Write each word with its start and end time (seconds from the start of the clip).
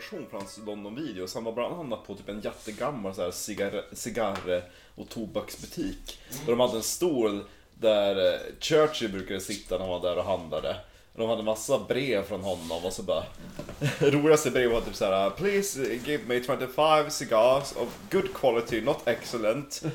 inspiration 0.00 0.26
för 0.30 0.36
hans 0.36 0.58
London-videos. 0.66 1.34
Han 1.34 1.44
var 1.44 1.52
bland 1.52 1.74
annat 1.74 2.06
på 2.06 2.14
typ 2.14 2.28
en 2.28 2.40
jättegammal 2.40 3.14
så 3.14 3.22
här 3.22 3.30
cigarr, 3.30 3.84
cigarr 3.92 4.62
och 4.94 5.08
tobaksbutik. 5.08 6.18
Där 6.46 6.52
de 6.52 6.60
hade 6.60 6.76
en 6.76 6.82
stol 6.82 7.44
där 7.74 8.32
eh, 8.34 8.40
Churchill 8.60 9.12
brukade 9.12 9.40
sitta 9.40 9.78
när 9.78 9.84
han 9.86 10.00
var 10.00 10.10
där 10.10 10.18
och 10.18 10.24
handlade. 10.24 10.76
De 11.14 11.28
hade 11.28 11.42
massa 11.42 11.78
brev 11.78 12.24
från 12.24 12.40
honom 12.40 12.84
och 12.84 12.92
så 12.92 13.02
bara 13.02 13.24
Roligaste 14.00 14.50
brevet 14.50 14.72
var 14.72 14.80
typ 14.80 14.94
såhär 14.94 15.30
Please 15.30 15.94
give 15.94 16.24
me 16.26 16.42
25 16.42 17.10
cigars 17.10 17.72
of 17.76 17.88
good 18.10 18.34
quality, 18.34 18.80
not 18.80 19.08
excellent 19.08 19.74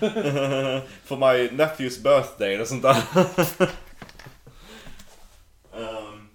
For 1.04 1.18
my 1.18 1.50
nephew's 1.50 2.04
birthday 2.04 2.54
eller 2.54 2.66
sånt 2.66 2.84
där 2.84 3.04
um, 5.74 6.26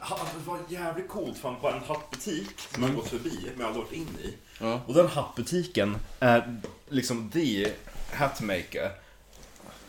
ha- 0.00 0.18
det 0.38 0.50
var 0.50 0.58
jävligt 0.68 1.08
coolt 1.08 1.38
för 1.38 1.48
han 1.48 1.60
var 1.60 1.72
en 1.72 1.82
hattbutik 1.88 2.60
som 2.74 2.82
jag 2.82 2.94
gått 2.94 3.08
förbi 3.08 3.38
men 3.56 3.66
jag 3.66 3.72
har 3.72 3.80
varit 3.80 3.92
in 3.92 4.08
i 4.22 4.34
Ja. 4.60 4.80
Och 4.86 4.94
den 4.94 5.06
hattbutiken 5.06 5.96
är 6.20 6.60
liksom 6.88 7.30
the 7.30 7.68
hatmaker 8.12 8.90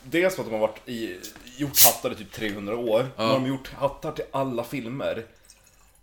Dels 0.03 0.35
för 0.35 0.41
att 0.43 0.47
de 0.49 0.53
har 0.53 0.67
varit 0.67 0.89
i, 0.89 1.19
gjort 1.57 1.81
hattar 1.83 2.11
i 2.11 2.15
typ 2.15 2.31
300 2.31 2.75
år. 2.77 3.07
Ja. 3.17 3.23
De 3.23 3.41
har 3.41 3.47
gjort 3.47 3.71
hattar 3.73 4.11
till 4.11 4.25
alla 4.31 4.63
filmer. 4.63 5.25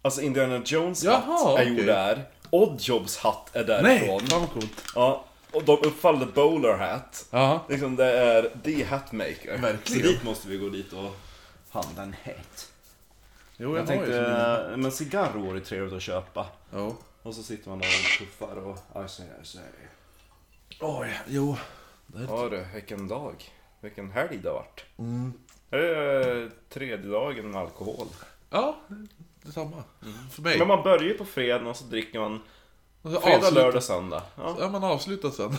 Alltså 0.02 0.20
Indiana 0.22 0.62
Jones 0.64 1.04
Jaha, 1.04 1.20
hatt 1.20 1.46
är 1.48 1.52
okej. 1.62 1.68
gjord 1.76 1.86
där. 1.86 2.24
Oddjobs 2.50 3.16
hatt 3.18 3.50
är 3.56 3.64
Nej, 3.64 3.66
därifrån. 3.98 4.20
fan 4.26 4.40
vad 4.40 4.50
coolt. 4.52 4.72
Ja, 4.94 5.24
och 5.52 5.64
de 5.64 5.72
uppfallde 5.72 6.26
Bowler 6.26 6.72
Hat. 6.76 7.26
Ja. 7.30 7.64
Liksom 7.68 7.96
det 7.96 8.04
är 8.12 8.50
the 8.64 8.84
hatmaker. 8.84 9.58
Verkligen. 9.58 10.02
Så 10.02 10.08
dit 10.08 10.22
måste 10.24 10.48
vi 10.48 10.56
gå 10.56 10.68
dit 10.68 10.92
och 10.92 11.16
handla 11.70 12.02
en 12.02 12.14
hat. 12.24 12.69
Jo, 13.62 13.76
Jag 13.76 13.86
som 13.86 13.96
tänkte, 13.96 14.74
men 14.76 14.92
cigarr 14.92 15.32
vore 15.32 15.60
trevligt 15.60 15.92
att 15.94 16.02
köpa. 16.02 16.46
Jo. 16.74 16.96
Och 17.22 17.34
så 17.34 17.42
sitter 17.42 17.68
man 17.68 17.78
där 17.78 17.86
och 17.88 18.18
puffar 18.26 18.56
och... 18.56 19.04
I 19.04 19.08
say, 19.08 19.26
I 19.42 19.46
say. 19.46 19.62
Oj, 20.80 21.20
jo. 21.26 21.56
Ja 22.28 22.48
du, 22.50 22.66
vilken 22.74 23.08
dag. 23.08 23.34
Vilken 23.80 24.10
helg 24.10 24.38
det 24.42 24.48
har 24.48 24.54
varit. 24.56 24.84
Det 25.70 25.76
är 25.96 26.42
eh, 26.42 26.48
tredje 26.68 26.96
dagen 27.10 27.50
med 27.50 27.60
alkohol. 27.60 28.06
Ja, 28.50 28.76
detsamma. 29.42 29.84
För 30.30 30.42
mig. 30.42 30.58
Men 30.58 30.68
man 30.68 30.82
börjar 30.82 31.02
ju 31.04 31.18
på 31.18 31.24
fredag 31.24 31.68
och 31.70 31.76
så 31.76 31.84
dricker 31.84 32.20
man 32.20 32.40
fredag, 33.02 33.18
avslutar- 33.18 33.50
lördag, 33.54 33.82
söndag. 33.82 34.22
Ja. 34.36 34.56
Ja, 34.60 34.68
man 34.68 34.84
avslutar 34.84 35.30
sen. 35.30 35.56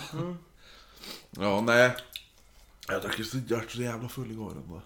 Ja, 1.32 1.62
nej. 1.62 1.92
Jag 2.92 3.02
drack 3.02 3.20
ju 3.20 3.24
så, 3.26 3.38
jag 3.48 3.58
var 3.58 3.66
så 3.68 3.82
jävla 3.82 4.10
full 4.10 4.32
igår 4.32 4.52
ändå. 4.52 4.82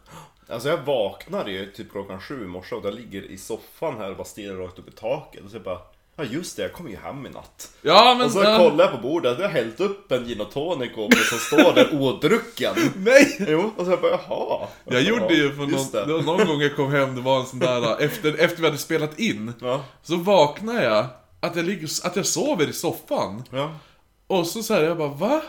Alltså 0.49 0.69
jag 0.69 0.77
vaknade 0.77 1.51
ju 1.51 1.71
typ 1.71 1.91
klockan 1.91 2.21
sju 2.21 2.43
i 2.43 2.47
morse 2.47 2.75
och 2.75 2.85
jag 2.85 2.93
ligger 2.93 3.21
i 3.21 3.37
soffan 3.37 3.97
här 3.97 4.09
och 4.09 4.17
bara 4.17 4.25
stirrar 4.25 4.55
rakt 4.55 4.79
upp 4.79 4.87
i 4.87 4.91
taket. 4.91 5.43
Och 5.43 5.49
så 5.49 5.55
jag 5.55 5.63
bara, 5.63 5.79
ja 6.15 6.23
just 6.23 6.57
det, 6.57 6.61
jag 6.61 6.73
kom 6.73 6.89
ju 6.89 6.95
hem 6.95 7.25
i 7.25 7.29
natt. 7.29 7.71
Ja, 7.81 8.15
men... 8.17 8.25
Och 8.25 8.31
så 8.31 8.43
ja. 8.43 8.57
kollar 8.57 8.85
jag 8.85 8.93
på 8.93 9.07
bordet, 9.07 9.39
jag 9.39 9.47
har 9.47 9.53
hällt 9.53 9.79
upp 9.79 10.11
en 10.11 10.25
gin 10.25 10.41
och 10.41 10.51
tonic 10.51 10.91
och 10.95 11.13
som 11.13 11.37
står 11.37 11.73
där 11.75 11.93
odrucken. 12.01 12.73
Nej! 12.95 13.35
Jo, 13.39 13.71
och 13.77 13.85
så 13.85 13.91
jag 13.91 14.01
bara, 14.01 14.19
jaha. 14.27 14.67
Jag 14.85 15.01
gjorde 15.01 15.33
ju 15.33 15.49
för 15.49 15.57
någon, 15.61 15.69
Just 15.69 15.91
det 15.91 16.05
någon 16.05 16.47
gång 16.47 16.61
jag 16.61 16.75
kom 16.75 16.91
hem, 16.91 17.15
det 17.15 17.21
var 17.21 17.39
en 17.39 17.45
sån 17.45 17.59
där, 17.59 18.01
efter, 18.01 18.37
efter 18.39 18.61
vi 18.61 18.65
hade 18.67 18.77
spelat 18.77 19.19
in, 19.19 19.53
Ja. 19.61 19.83
så 20.03 20.15
vaknade 20.15 20.83
jag, 20.83 21.05
att 21.39 21.55
jag, 21.55 21.65
ligger, 21.65 21.89
att 22.03 22.15
jag 22.15 22.25
sover 22.25 22.69
i 22.69 22.73
soffan. 22.73 23.43
Ja. 23.51 23.71
Och 24.27 24.47
så 24.47 24.63
säger 24.63 24.87
jag 24.87 24.97
bara 24.97 25.07
va? 25.07 25.41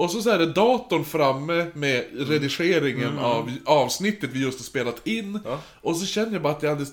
Och 0.00 0.10
så, 0.10 0.22
så 0.22 0.30
är 0.30 0.38
det 0.38 0.46
datorn 0.46 1.04
framme 1.04 1.66
med 1.74 2.04
redigeringen 2.12 3.18
av 3.18 3.50
avsnittet 3.64 4.30
vi 4.32 4.42
just 4.42 4.58
har 4.58 4.64
spelat 4.64 5.06
in. 5.06 5.24
Mm. 5.28 5.40
Ja. 5.44 5.60
Och 5.80 5.96
så 5.96 6.06
känner 6.06 6.32
jag 6.32 6.42
bara 6.42 6.52
att 6.52 6.62
jag 6.62 6.70
hade 6.70 6.84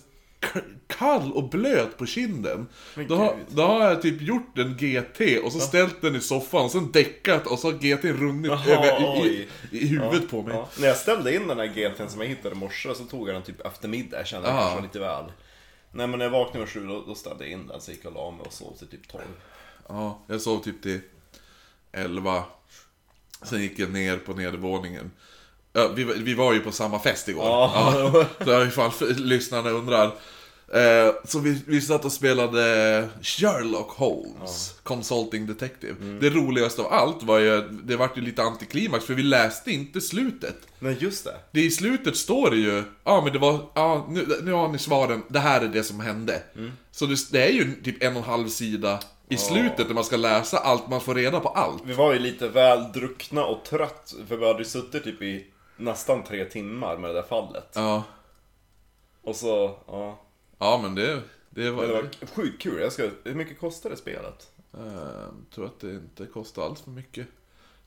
k- 0.54 0.60
kall 0.88 1.32
och 1.34 1.50
blöt 1.50 1.98
på 1.98 2.06
kinden. 2.06 2.68
Då 3.08 3.16
har, 3.16 3.36
då 3.50 3.62
har 3.62 3.84
jag 3.90 4.02
typ 4.02 4.22
gjort 4.22 4.58
en 4.58 4.78
GT 4.78 5.44
och 5.44 5.52
så 5.52 5.60
ställt 5.60 6.02
den 6.02 6.16
i 6.16 6.20
soffan 6.22 6.66
och 6.66 6.72
sen 6.72 6.92
däckat 6.92 7.48
och 7.48 7.60
så 7.60 7.68
har 7.72 7.78
GT 7.78 8.04
runnit 8.06 8.52
Jaha, 8.52 8.66
över 8.68 9.26
i, 9.26 9.48
i, 9.72 9.78
i 9.78 9.88
huvudet 9.88 10.30
på 10.30 10.42
mig. 10.42 10.54
Ja. 10.56 10.68
När 10.80 10.88
jag 10.88 10.98
ställde 10.98 11.36
in 11.36 11.48
den 11.48 11.58
här 11.58 11.66
GT'n 11.68 12.08
som 12.08 12.22
jag 12.22 12.28
hittade 12.28 12.56
i 12.56 12.58
morse 12.58 12.96
så 12.96 13.04
tog 13.04 13.28
jag 13.30 13.36
den 13.36 13.44
typ 13.44 13.66
efter 13.66 13.88
middag. 13.88 14.18
Jag 14.18 14.28
kände 14.28 14.48
att 14.48 14.54
det 14.56 14.60
Ja. 14.62 14.68
kanske 14.68 14.84
lite 14.84 15.00
väl. 15.00 15.24
Nej 15.92 16.08
men 16.08 16.20
när 16.20 16.26
jag 16.26 16.32
vaknade 16.32 16.60
vid 16.66 16.70
sju 16.74 16.88
då, 16.88 17.04
då 17.08 17.16
ställde 17.16 17.44
jag 17.44 17.52
in 17.52 17.68
den 17.68 17.82
så 17.82 17.92
gick 17.92 18.00
jag 18.06 18.16
och 18.16 18.24
la 18.24 18.32
mig 18.32 18.46
och 18.46 18.54
sov 18.54 18.76
till 18.78 18.88
typ 18.88 19.08
12. 19.08 19.24
Ja, 19.90 20.20
jag 20.28 20.42
sov 20.42 20.60
typ 20.64 20.82
till 20.84 21.00
11. 21.92 22.44
Sen 23.44 23.62
gick 23.62 23.80
jag 23.80 23.92
ner 23.92 24.18
på 24.18 24.34
nedervåningen. 24.34 25.12
Ja, 25.74 25.88
vi, 25.96 26.04
vi 26.04 26.34
var 26.34 26.54
ju 26.54 26.60
på 26.60 26.72
samma 26.72 27.00
fest 27.00 27.28
igår. 27.28 27.46
Ja. 27.46 28.26
Ja, 28.40 28.46
så 28.46 28.64
ifall 28.64 28.92
lyssnarna 29.16 29.70
undrar. 29.70 30.12
Eh, 30.74 31.14
så 31.26 31.40
vi, 31.40 31.62
vi 31.66 31.82
satt 31.82 32.06
och 32.06 32.12
spelade 32.12 33.10
Sherlock 33.22 33.92
Holmes, 33.92 34.76
Consulting 34.84 35.48
Detective. 35.48 35.96
Det 36.20 36.30
roligaste 36.30 36.82
av 36.82 36.94
allt 36.94 37.24
var 37.24 37.40
ju, 37.40 37.62
det 37.84 37.96
vart 37.96 38.18
ju 38.18 38.22
lite 38.22 38.44
antiklimax 38.44 39.06
för 39.06 39.14
vi 39.14 39.24
läste 39.24 39.72
inte 39.72 40.02
slutet. 40.02 40.58
Nej 40.80 40.98
just 41.00 41.24
det. 41.24 41.36
Det 41.52 41.62
i 41.62 41.72
slutet 41.72 42.18
står 42.18 42.50
det 42.50 42.58
ju, 42.58 42.84
ja 43.04 43.22
men 43.24 43.34
det 43.34 43.40
var, 43.40 43.60
ja 43.74 44.08
nu, 44.10 44.26
nu 44.44 44.52
har 44.52 44.68
ni 44.68 44.78
svaren, 44.78 45.24
det 45.28 45.40
här 45.40 45.62
är 45.62 45.68
det 45.68 45.84
som 45.84 46.00
hände. 46.00 46.44
Så 46.92 47.06
det, 47.06 47.32
det 47.32 47.48
är 47.48 47.52
ju 47.52 47.82
typ 47.84 48.04
en 48.04 48.12
och 48.12 48.24
en 48.24 48.30
halv 48.30 48.48
sida 48.48 49.00
i 49.30 49.38
slutet 49.38 49.88
när 49.88 49.94
man 49.96 50.04
ska 50.04 50.18
läsa 50.18 50.58
allt, 50.58 50.88
man 50.90 51.02
får 51.02 51.16
reda 51.16 51.40
på 51.40 51.50
allt. 51.50 51.84
Vi 51.86 51.94
var 51.94 52.14
ju 52.14 52.20
lite 52.20 52.48
väl 52.50 52.92
druckna 52.92 53.46
och 53.46 53.66
trött 53.66 54.16
för 54.28 54.38
vi 54.38 54.48
hade 54.48 54.60
ju 54.60 54.66
suttit 54.66 55.04
typ 55.04 55.22
i 55.22 55.48
nästan 55.78 56.24
tre 56.24 56.46
timmar 56.46 56.98
med 56.98 57.10
det 57.10 57.14
där 57.14 57.28
fallet. 57.28 57.72
Ja, 57.76 58.04
Och 59.22 59.36
så, 59.36 59.78
ja. 59.88 60.20
ja 60.58 60.80
men 60.84 60.96
det, 60.96 61.22
det 61.50 61.72
var, 61.72 61.82
Men 61.82 61.90
det 61.90 62.02
var 62.02 62.28
sjukt 62.28 62.62
kul. 62.62 62.82
Jag 62.82 62.94
ska, 62.94 63.10
hur 63.24 63.36
mycket 63.36 63.60
kostade 63.60 63.98
spelet? 63.98 64.52
eh, 64.74 65.28
tror 65.56 65.66
att 65.66 65.80
det 65.80 65.92
inte 65.92 66.26
kostar 66.26 66.64
alls 66.66 66.82
för 66.82 66.92
mycket. 66.92 67.28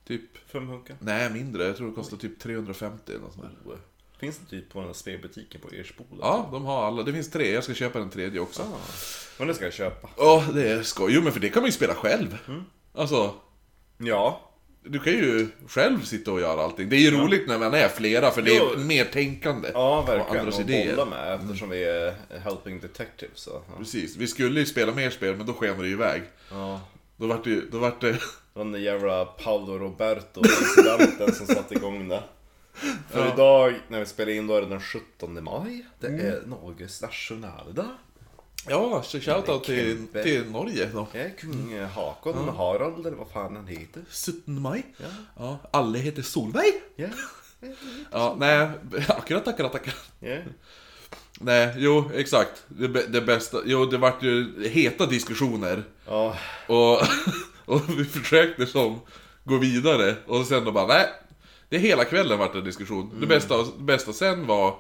Typ, 0.05 0.39
Fem 0.47 0.69
hunka? 0.69 0.97
nej 1.01 1.31
mindre, 1.31 1.65
jag 1.65 1.77
tror 1.77 1.89
det 1.89 1.95
kostar 1.95 2.17
typ 2.17 2.39
350 2.41 3.13
eller 3.13 3.21
något 3.21 3.33
sånt 3.33 3.47
där. 3.65 3.79
Finns 4.21 4.39
det 4.39 4.51
typ 4.51 4.73
på 4.73 4.79
den 4.79 4.87
här 4.89 4.95
spelbutiken 4.95 5.61
på 5.61 5.69
Ersboda? 5.75 6.17
Ja, 6.21 6.49
de 6.53 6.65
har 6.65 6.85
alla, 6.87 7.03
det 7.03 7.13
finns 7.13 7.31
tre, 7.31 7.53
jag 7.53 7.65
ska 7.65 7.75
köpa 7.75 7.99
den 7.99 8.11
tredje 8.11 8.41
också. 8.41 8.63
Men 9.39 9.49
det 9.49 9.55
ska 9.55 9.65
jag 9.65 9.73
köpa. 9.73 10.09
Ja, 10.17 10.45
det 10.55 10.69
är 10.71 10.83
skoj. 10.83 11.13
Jo 11.15 11.23
men 11.23 11.33
för 11.33 11.41
det 11.41 11.49
kan 11.49 11.63
man 11.63 11.69
ju 11.69 11.73
spela 11.73 11.95
själv. 11.95 12.39
Alltså, 12.95 13.35
Ja. 13.99 14.41
Du 14.85 14.99
kan 14.99 15.13
ju 15.13 15.49
själv 15.69 16.01
sitta 16.05 16.33
och 16.33 16.41
göra 16.41 16.63
allting. 16.63 16.89
Det 16.89 16.97
är 16.97 17.01
ju 17.01 17.11
roligt 17.11 17.49
när 17.49 17.59
man 17.59 17.75
är 17.75 17.89
flera, 17.89 18.31
för 18.31 18.43
det 18.43 18.57
är 18.57 18.61
Jo. 18.75 18.79
mer 18.79 19.05
tänkande. 19.05 19.71
Ja, 19.75 19.99
Och 20.03 20.09
verkligen. 20.09 20.39
andras 20.41 20.55
Och 20.55 20.61
idéer. 20.61 20.97
bolla 20.97 21.11
med 21.11 21.35
eftersom 21.35 21.69
vi 21.71 21.85
är 21.85 22.15
helping 22.45 22.81
detective 22.81 23.33
så. 23.35 23.51
Ja. 23.51 23.75
Precis. 23.79 24.17
Vi 24.17 24.27
skulle 24.27 24.61
ju 24.61 24.67
spela 24.67 24.93
mer 24.95 25.11
spel, 25.11 25.37
men 25.37 25.47
då 25.47 25.53
skenade 25.53 25.83
det 25.83 25.87
ju 25.89 25.93
iväg. 25.95 26.23
ja. 26.51 26.81
Då 27.17 27.27
vart 27.27 27.45
det, 27.45 27.61
då 27.71 27.79
vart 27.79 28.01
det... 28.01 28.13
Det 28.13 28.19
var 28.59 28.65
den 28.65 28.73
där 28.73 28.79
jävla 28.81 29.25
Paolo 29.25 29.79
Roberto 29.79 30.41
incidenten 30.41 31.35
som 31.35 31.47
satte 31.47 31.75
igång 31.75 32.09
det. 32.09 32.23
För 33.11 33.33
idag, 33.33 33.75
när 33.89 34.01
vi 34.01 34.07
spelar 34.07 34.33
in, 34.33 34.47
då 34.47 34.55
är 34.57 34.61
det 34.61 34.69
den 34.69 34.81
17 34.81 35.45
maj. 35.45 35.87
Det 36.01 36.07
är 36.07 36.43
Norges 36.47 37.03
nationaldag. 37.03 37.89
Ja, 38.69 39.03
så 39.03 39.21
shoutout 39.21 39.65
till, 39.65 40.07
till 40.13 40.51
Norge 40.51 40.89
då. 40.93 41.09
Är 41.13 41.31
kung 41.39 41.85
Hakon 41.85 42.49
Harald, 42.49 43.07
eller 43.07 43.17
vad 43.17 43.31
fan 43.31 43.57
han 43.57 43.67
heter. 43.67 44.03
17 44.11 44.63
maj. 44.63 44.87
Ja. 45.37 45.59
alla 45.71 45.99
heter 45.99 46.23
Solveig. 46.23 46.75
Ja. 46.97 47.09
Ja, 48.13 48.37
nej, 48.39 48.71
akkurat, 49.09 49.49
akkurat, 49.49 49.75
akkurat. 49.75 50.11
Ja. 50.21 50.37
Nej, 51.41 51.75
jo, 51.77 52.11
exakt. 52.15 52.65
Det, 52.69 52.89
det 52.89 53.21
bästa, 53.21 53.59
jo 53.65 53.87
det 53.87 53.99
vart 53.99 54.23
ju 54.23 54.69
heta 54.69 55.07
diskussioner. 55.07 55.85
Ja. 56.07 56.37
Och, 56.67 57.03
och 57.75 57.99
vi 57.99 58.05
försökte 58.05 58.67
som 58.67 59.01
gå 59.45 59.59
vidare 59.59 60.17
och 60.27 60.47
sen 60.47 60.65
då 60.65 60.73
bara 60.73 60.87
nej. 60.87 61.07
Det 61.71 61.77
är 61.77 61.81
hela 61.81 62.05
kvällen 62.05 62.39
vart 62.39 62.55
en 62.55 62.65
diskussion. 62.65 63.11
Det, 63.21 63.27
bästa, 63.27 63.57
det 63.57 63.83
bästa 63.83 64.13
sen 64.13 64.47
var, 64.47 64.77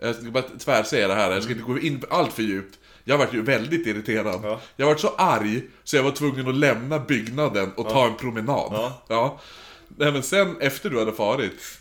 jag 0.00 0.14
ska 0.14 0.30
bara 0.30 0.44
tvärsäga 0.58 1.08
det 1.08 1.14
här, 1.14 1.32
jag 1.32 1.42
ska 1.42 1.52
inte 1.52 1.64
gå 1.64 1.78
in 1.78 2.02
allt 2.10 2.32
för 2.32 2.42
djupt. 2.42 2.78
Jag 3.04 3.18
vart 3.18 3.34
ju 3.34 3.42
väldigt 3.42 3.86
irriterad. 3.86 4.40
Ja. 4.42 4.60
Jag 4.76 4.86
vart 4.86 5.00
så 5.00 5.08
arg 5.08 5.62
så 5.84 5.96
jag 5.96 6.02
var 6.02 6.10
tvungen 6.10 6.48
att 6.48 6.54
lämna 6.54 6.98
byggnaden 6.98 7.72
och 7.72 7.88
ta 7.88 8.06
en 8.06 8.16
promenad. 8.16 8.68
Ja. 8.72 9.02
Ja. 9.08 9.40
Nej, 9.88 10.12
men 10.12 10.22
sen 10.22 10.56
efter 10.60 10.90
du 10.90 10.98
hade 10.98 11.12
farit 11.12 11.78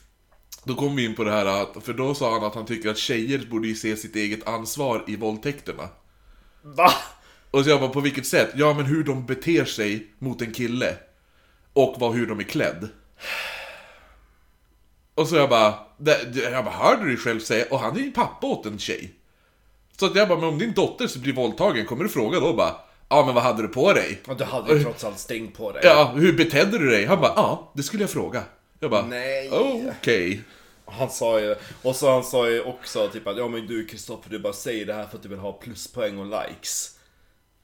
då 0.63 0.75
kom 0.75 0.95
vi 0.95 1.05
in 1.05 1.15
på 1.15 1.23
det 1.23 1.31
här 1.31 1.45
att, 1.45 1.83
för 1.83 1.93
då 1.93 2.15
sa 2.15 2.33
han 2.33 2.43
att 2.43 2.55
han 2.55 2.65
tycker 2.65 2.89
att 2.89 2.97
tjejer 2.97 3.47
borde 3.51 3.67
ju 3.67 3.75
se 3.75 3.97
sitt 3.97 4.15
eget 4.15 4.47
ansvar 4.47 5.03
i 5.07 5.15
våldtäkterna. 5.15 5.89
Va? 6.61 6.91
Och 7.51 7.63
så 7.63 7.69
jag 7.69 7.79
bara, 7.79 7.89
på 7.89 7.99
vilket 7.99 8.27
sätt? 8.27 8.51
Ja 8.55 8.73
men 8.73 8.85
hur 8.85 9.03
de 9.03 9.25
beter 9.25 9.65
sig 9.65 10.07
mot 10.19 10.41
en 10.41 10.53
kille. 10.53 10.97
Och 11.73 11.95
vad, 11.99 12.13
hur 12.13 12.27
de 12.27 12.39
är 12.39 12.43
klädd. 12.43 12.89
Och 15.15 15.27
så 15.27 15.35
jag 15.35 15.49
bara, 15.49 15.73
jag 16.51 16.65
bara, 16.65 16.73
hörde 16.75 17.01
du 17.01 17.07
dig 17.07 17.17
själv 17.17 17.39
säga? 17.39 17.65
Och 17.71 17.79
han 17.79 17.95
är 17.97 18.01
ju 18.01 18.11
pappa 18.11 18.47
åt 18.47 18.65
en 18.65 18.79
tjej. 18.79 19.13
Så 19.99 20.05
att 20.05 20.15
jag 20.15 20.27
bara, 20.27 20.39
men 20.39 20.49
om 20.49 20.59
din 20.59 20.73
dotter 20.73 21.07
så 21.07 21.19
blir 21.19 21.33
våldtagen, 21.33 21.85
kommer 21.85 22.03
du 22.03 22.09
fråga 22.09 22.39
då 22.39 22.53
bara? 22.53 22.75
Ja 23.09 23.25
men 23.25 23.35
vad 23.35 23.43
hade 23.43 23.61
du 23.61 23.67
på 23.67 23.93
dig? 23.93 24.21
Ja, 24.27 24.33
du 24.33 24.43
hade 24.43 24.73
ju 24.73 24.83
trots 24.83 25.03
allt 25.03 25.19
string 25.19 25.51
på 25.51 25.71
dig. 25.71 25.81
Ja, 25.85 26.13
hur 26.15 26.33
betedde 26.37 26.77
du 26.77 26.89
dig? 26.89 27.05
Han 27.05 27.21
bara, 27.21 27.33
ja, 27.35 27.71
det 27.75 27.83
skulle 27.83 28.03
jag 28.03 28.09
fråga. 28.09 28.43
Jag 28.79 28.91
bara, 28.91 29.05
Nej. 29.05 29.49
"Oh, 29.49 29.81
okej. 30.01 30.41
Han 30.85 31.09
sa 31.09 31.39
ju, 31.39 31.55
och 31.81 31.95
så 31.95 32.11
han 32.11 32.23
sa 32.23 32.49
ju 32.49 32.61
också 32.63 33.07
typ 33.07 33.27
att 33.27 33.37
ja 33.37 33.47
men 33.47 33.67
du 33.67 33.85
Kristoffer 33.85 34.29
du 34.29 34.39
bara 34.39 34.53
säger 34.53 34.85
det 34.85 34.93
här 34.93 35.05
för 35.05 35.17
att 35.17 35.23
du 35.23 35.29
vill 35.29 35.39
ha 35.39 35.51
pluspoäng 35.51 36.17
och 36.17 36.25
likes. 36.25 36.92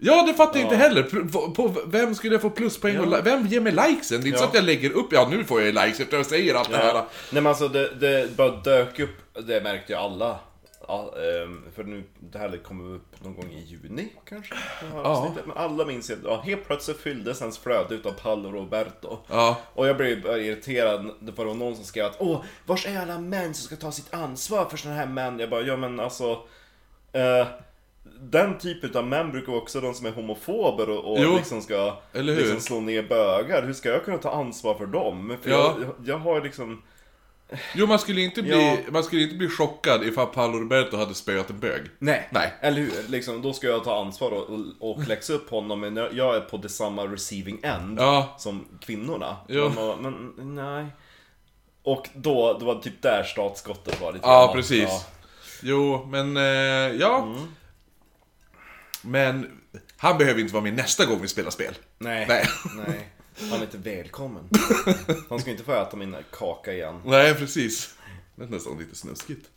Ja, 0.01 0.23
det 0.27 0.33
fattar 0.33 0.59
jag 0.59 0.65
inte 0.65 0.75
heller. 0.75 1.03
På, 1.31 1.51
på 1.51 1.81
vem 1.87 2.15
skulle 2.15 2.33
jag 2.35 2.41
få 2.41 2.49
pluspoäng 2.49 2.99
och 2.99 3.07
li- 3.07 3.21
Vem 3.23 3.47
ger 3.47 3.59
mig 3.59 3.71
likesen? 3.71 4.21
Det 4.21 4.25
är 4.25 4.27
inte 4.27 4.37
så 4.39 4.43
Ja. 4.45 4.47
att 4.49 4.55
jag 4.55 4.63
lägger 4.63 4.91
upp, 4.91 5.07
ja 5.13 5.27
nu 5.31 5.43
får 5.43 5.61
jag 5.61 5.73
likes 5.73 5.99
efter 5.99 6.05
att 6.05 6.13
jag 6.13 6.25
säger 6.25 6.55
allt 6.55 6.69
det 6.71 6.77
här. 6.77 6.93
Nej 6.93 7.03
men 7.31 7.47
alltså 7.47 7.67
det, 7.67 7.95
det 7.95 8.35
bara 8.37 8.51
dök 8.51 8.99
upp, 8.99 9.09
det 9.47 9.61
märkte 9.63 9.93
ju 9.93 9.99
alla. 9.99 10.39
Ja, 10.87 11.13
ehm, 11.43 11.63
för 11.75 11.83
nu, 11.83 12.03
det 12.19 12.37
här 12.39 12.57
kommer 12.63 12.95
upp 12.95 13.23
någon 13.23 13.35
gång 13.35 13.51
i 13.51 13.59
juni 13.63 14.07
kanske? 14.29 14.55
Ja. 14.93 15.35
Men 15.45 15.57
alla 15.57 15.85
minns 15.85 16.09
ju, 16.11 16.17
ja, 16.23 16.41
helt 16.45 16.67
plötsligt 16.67 16.97
fylldes 16.99 17.41
ens 17.41 17.57
flöde 17.57 17.95
utav 17.95 18.11
Paolo 18.11 18.51
Roberto. 18.51 19.17
Ja. 19.27 19.57
Och 19.73 19.87
jag 19.87 19.97
blev 19.97 20.17
irriterad, 20.25 21.11
det 21.19 21.31
var 21.31 21.45
någon 21.45 21.75
som 21.75 21.85
skrev 21.85 22.05
att 22.05 22.15
Åh, 22.19 22.43
vars 22.65 22.85
är 22.87 22.99
alla 23.01 23.19
män 23.19 23.53
som 23.53 23.63
ska 23.65 23.75
ta 23.75 23.91
sitt 23.91 24.13
ansvar 24.13 24.65
för 24.65 24.77
sådana 24.77 24.97
här 24.99 25.07
män? 25.07 25.39
Jag 25.39 25.49
bara, 25.49 25.61
ja 25.61 25.77
men 25.77 25.99
alltså 25.99 26.31
eh, 27.13 27.47
Den 28.21 28.57
typen 28.57 28.97
av 28.97 29.07
män 29.07 29.31
brukar 29.31 29.53
också 29.55 29.81
de 29.81 29.93
som 29.93 30.05
är 30.05 30.11
homofober 30.11 30.89
och, 30.89 31.11
och 31.11 31.19
Jo. 31.23 31.35
liksom 31.35 31.61
ska? 31.61 31.97
Liksom 32.13 32.59
slå 32.59 32.79
ner 32.79 33.03
bögar. 33.03 33.63
Hur 33.65 33.73
ska 33.73 33.89
jag 33.89 34.05
kunna 34.05 34.17
ta 34.17 34.31
ansvar 34.31 34.75
för 34.75 34.85
dem? 34.85 35.37
För 35.41 35.49
Ja. 35.49 35.75
jag, 35.81 35.93
jag 36.05 36.17
har 36.17 36.41
liksom 36.41 36.81
Jo, 37.73 37.87
man 37.87 37.99
skulle 37.99 38.21
inte 38.21 38.41
bli, 38.41 38.65
Ja. 38.85 38.91
man 38.91 39.03
skulle 39.03 39.21
inte 39.21 39.35
bli 39.35 39.49
chockad 39.49 40.03
ifall 40.03 40.25
Paolo 40.27 40.57
Roberto 40.59 40.97
hade 40.97 41.13
spöat 41.13 41.49
en 41.49 41.59
bög. 41.59 41.81
Nej. 41.99 42.29
Nej. 42.31 42.53
Eller 42.61 42.81
hur? 42.81 42.91
Liksom, 43.07 43.41
då 43.41 43.53
ska 43.53 43.67
jag 43.67 43.83
ta 43.83 44.01
ansvar 44.01 44.31
och, 44.31 44.49
och, 44.49 44.91
och 44.97 45.07
läxa 45.07 45.33
upp 45.33 45.49
honom, 45.49 45.79
men 45.79 45.95
jag 45.95 46.35
är 46.35 46.41
på 46.41 46.57
det 46.57 46.69
samma 46.69 47.03
receiving 47.05 47.59
end 47.63 47.99
Ja. 47.99 48.35
som 48.37 48.65
kvinnorna. 48.81 49.37
Man 49.49 49.75
bara, 49.75 49.95
men 49.95 50.33
nej. 50.55 50.85
Och 51.83 52.09
då, 52.13 52.57
det 52.59 52.65
var 52.65 52.75
typ 52.75 53.01
där 53.01 53.23
startskottet 53.23 54.01
var 54.01 54.13
lite 54.13 54.27
Ja, 54.27 54.51
precis. 54.55 54.89
Ja. 54.89 55.01
Jo, 55.61 56.05
men 56.11 56.37
eh, 56.37 56.43
ja. 56.99 57.23
Mm. 57.23 57.39
Men 59.09 59.59
han 59.97 60.17
behöver 60.17 60.41
inte 60.41 60.53
vara 60.53 60.63
med 60.63 60.73
nästa 60.73 61.05
gång 61.05 61.21
vi 61.21 61.27
spelar 61.27 61.51
spel. 61.51 61.73
Nej. 61.97 62.25
Nej. 62.27 62.45
nej. 62.87 63.09
Han 63.49 63.59
är 63.59 63.63
inte 63.63 63.77
välkommen. 63.77 64.49
Han 65.29 65.39
ska 65.39 65.51
inte 65.51 65.63
få 65.63 65.73
äta 65.73 65.97
min 65.97 66.15
kaka 66.31 66.73
igen. 66.73 67.01
Nej, 67.05 67.35
precis. 67.35 67.95
Det 68.35 68.43
är 68.43 68.47
nästan 68.47 68.79
lite 68.79 68.95
snuskigt. 68.95 69.49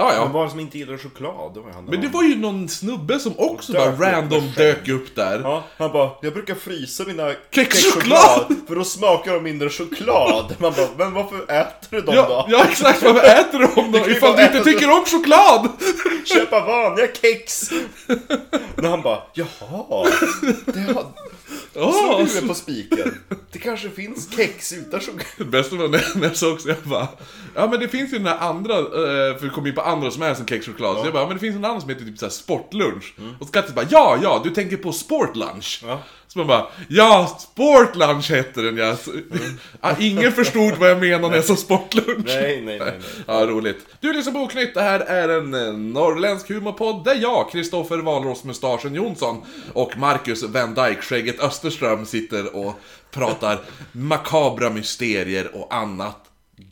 Ja, 0.00 0.14
ja. 0.14 0.24
Men 0.24 0.32
var 0.32 0.44
det 0.44 0.50
som 0.50 0.60
inte 0.60 0.78
gillar 0.78 0.96
choklad? 0.96 1.54
Det 1.54 1.60
var 1.60 1.70
han 1.72 1.84
Men 1.84 2.00
det 2.00 2.08
var 2.08 2.22
ju 2.22 2.36
någon 2.36 2.68
snubbe 2.68 3.18
som 3.18 3.34
också 3.36 3.72
bara 3.72 3.92
random 3.92 4.52
dök 4.56 4.88
upp 4.88 5.16
där. 5.16 5.40
Ja, 5.44 5.64
han 5.78 5.92
bara, 5.92 6.10
jag 6.22 6.32
brukar 6.32 6.54
frysa 6.54 7.04
mina 7.06 7.32
Kexchoklad! 7.50 8.46
För 8.68 8.74
då 8.74 8.84
smakar 8.84 9.34
de 9.34 9.42
mindre 9.42 9.70
choklad. 9.70 10.54
Man 10.58 10.72
bara, 10.76 10.88
men 10.98 11.14
varför 11.14 11.42
äter 11.42 11.88
du 11.90 12.00
dem 12.00 12.14
Ja, 12.14 12.26
då? 12.28 12.46
ja 12.56 12.64
exakt, 12.64 13.02
varför 13.02 13.40
äter 13.40 13.58
du 13.58 13.66
dem 13.66 13.92
då? 13.92 14.10
Ifall 14.10 14.36
du 14.36 14.42
inte 14.42 14.64
tycker 14.64 14.90
om 14.90 15.04
choklad! 15.04 15.68
Köpa 16.24 16.60
vanliga 16.60 17.06
kex! 17.22 17.70
Men 18.74 18.84
han 18.84 19.02
bara, 19.02 19.22
jaha, 19.32 20.06
det 20.66 20.80
har... 20.80 21.04
Ja, 21.74 21.92
Slår 21.92 22.20
alltså. 22.20 22.34
huvudet 22.36 22.48
på 22.48 22.54
spiken. 22.54 23.14
Det 23.52 23.58
kanske 23.58 23.90
finns 23.90 24.34
kex 24.36 24.72
utan 24.72 25.00
choklad. 25.00 25.26
Det 25.38 25.44
bästa 25.44 25.76
var 25.76 25.88
när 25.88 26.18
när 26.18 26.26
jag 26.26 26.36
såg 26.36 26.52
också, 26.52 26.68
jag 26.68 26.76
bara 26.84 27.08
Ja 27.54 27.68
men 27.70 27.80
det 27.80 27.88
finns 27.88 28.12
ju 28.12 28.18
den 28.18 28.26
här 28.26 28.38
andra, 28.38 28.78
eh, 28.78 28.82
för 29.38 29.40
vi 29.42 29.48
kom 29.50 29.66
in 29.66 29.74
på 29.74 29.80
andra 29.80 30.10
som 30.10 30.22
är 30.22 30.34
som 30.34 30.46
kexchoklad, 30.46 30.96
så 30.98 31.04
jag 31.04 31.12
bara, 31.12 31.26
men 31.26 31.34
det 31.34 31.40
finns 31.40 31.56
en 31.56 31.64
annan 31.64 31.80
som 31.80 31.90
heter 31.90 32.04
typ 32.04 32.18
såhär 32.18 32.30
sportlunch. 32.30 33.14
Och 33.40 33.46
så 33.46 33.52
Kattis 33.52 33.74
bara, 33.74 33.86
ja 33.90 34.18
ja, 34.22 34.40
du 34.44 34.50
tänker 34.50 34.76
på 34.76 34.92
sportlunch. 34.92 35.82
Ja. 35.86 36.02
Så 36.32 36.38
man 36.38 36.46
bara, 36.46 36.66
ja 36.88 37.38
sportlunch 37.40 38.30
hette 38.30 38.62
den 38.62 38.76
ja. 38.76 38.96
Så, 38.96 39.10
ja 39.80 39.96
ingen 39.98 40.32
förstod 40.32 40.74
vad 40.74 40.90
jag 40.90 41.00
menade 41.00 41.28
när 41.28 41.36
jag 41.36 41.44
sa 41.44 41.56
sportlunch. 41.56 42.26
Nej, 42.26 42.60
nej, 42.60 42.78
nej, 42.78 42.78
nej. 42.78 43.00
Ja, 43.26 43.46
roligt. 43.46 43.86
Du 44.00 44.12
lyssnar 44.12 44.32
på 44.32 44.38
Oknytt, 44.38 44.74
det 44.74 44.82
här 44.82 45.00
är 45.00 45.28
en 45.28 45.54
eh, 45.54 45.72
norrländsk 45.72 46.48
humorpodd 46.48 47.04
där 47.04 47.14
jag, 47.14 47.50
Kristoffer 47.50 47.98
Walros-mustaschen 47.98 48.94
Jonsson 48.94 49.42
och 49.72 49.96
Marcus 49.96 50.42
Van 50.42 50.74
Dyke, 50.74 51.02
skägget 51.02 51.40
Österström 51.40 52.06
sitter 52.06 52.56
och 52.56 52.74
pratar 53.10 53.60
makabra 53.92 54.70
mysterier 54.70 55.56
och 55.56 55.74
annat 55.74 56.30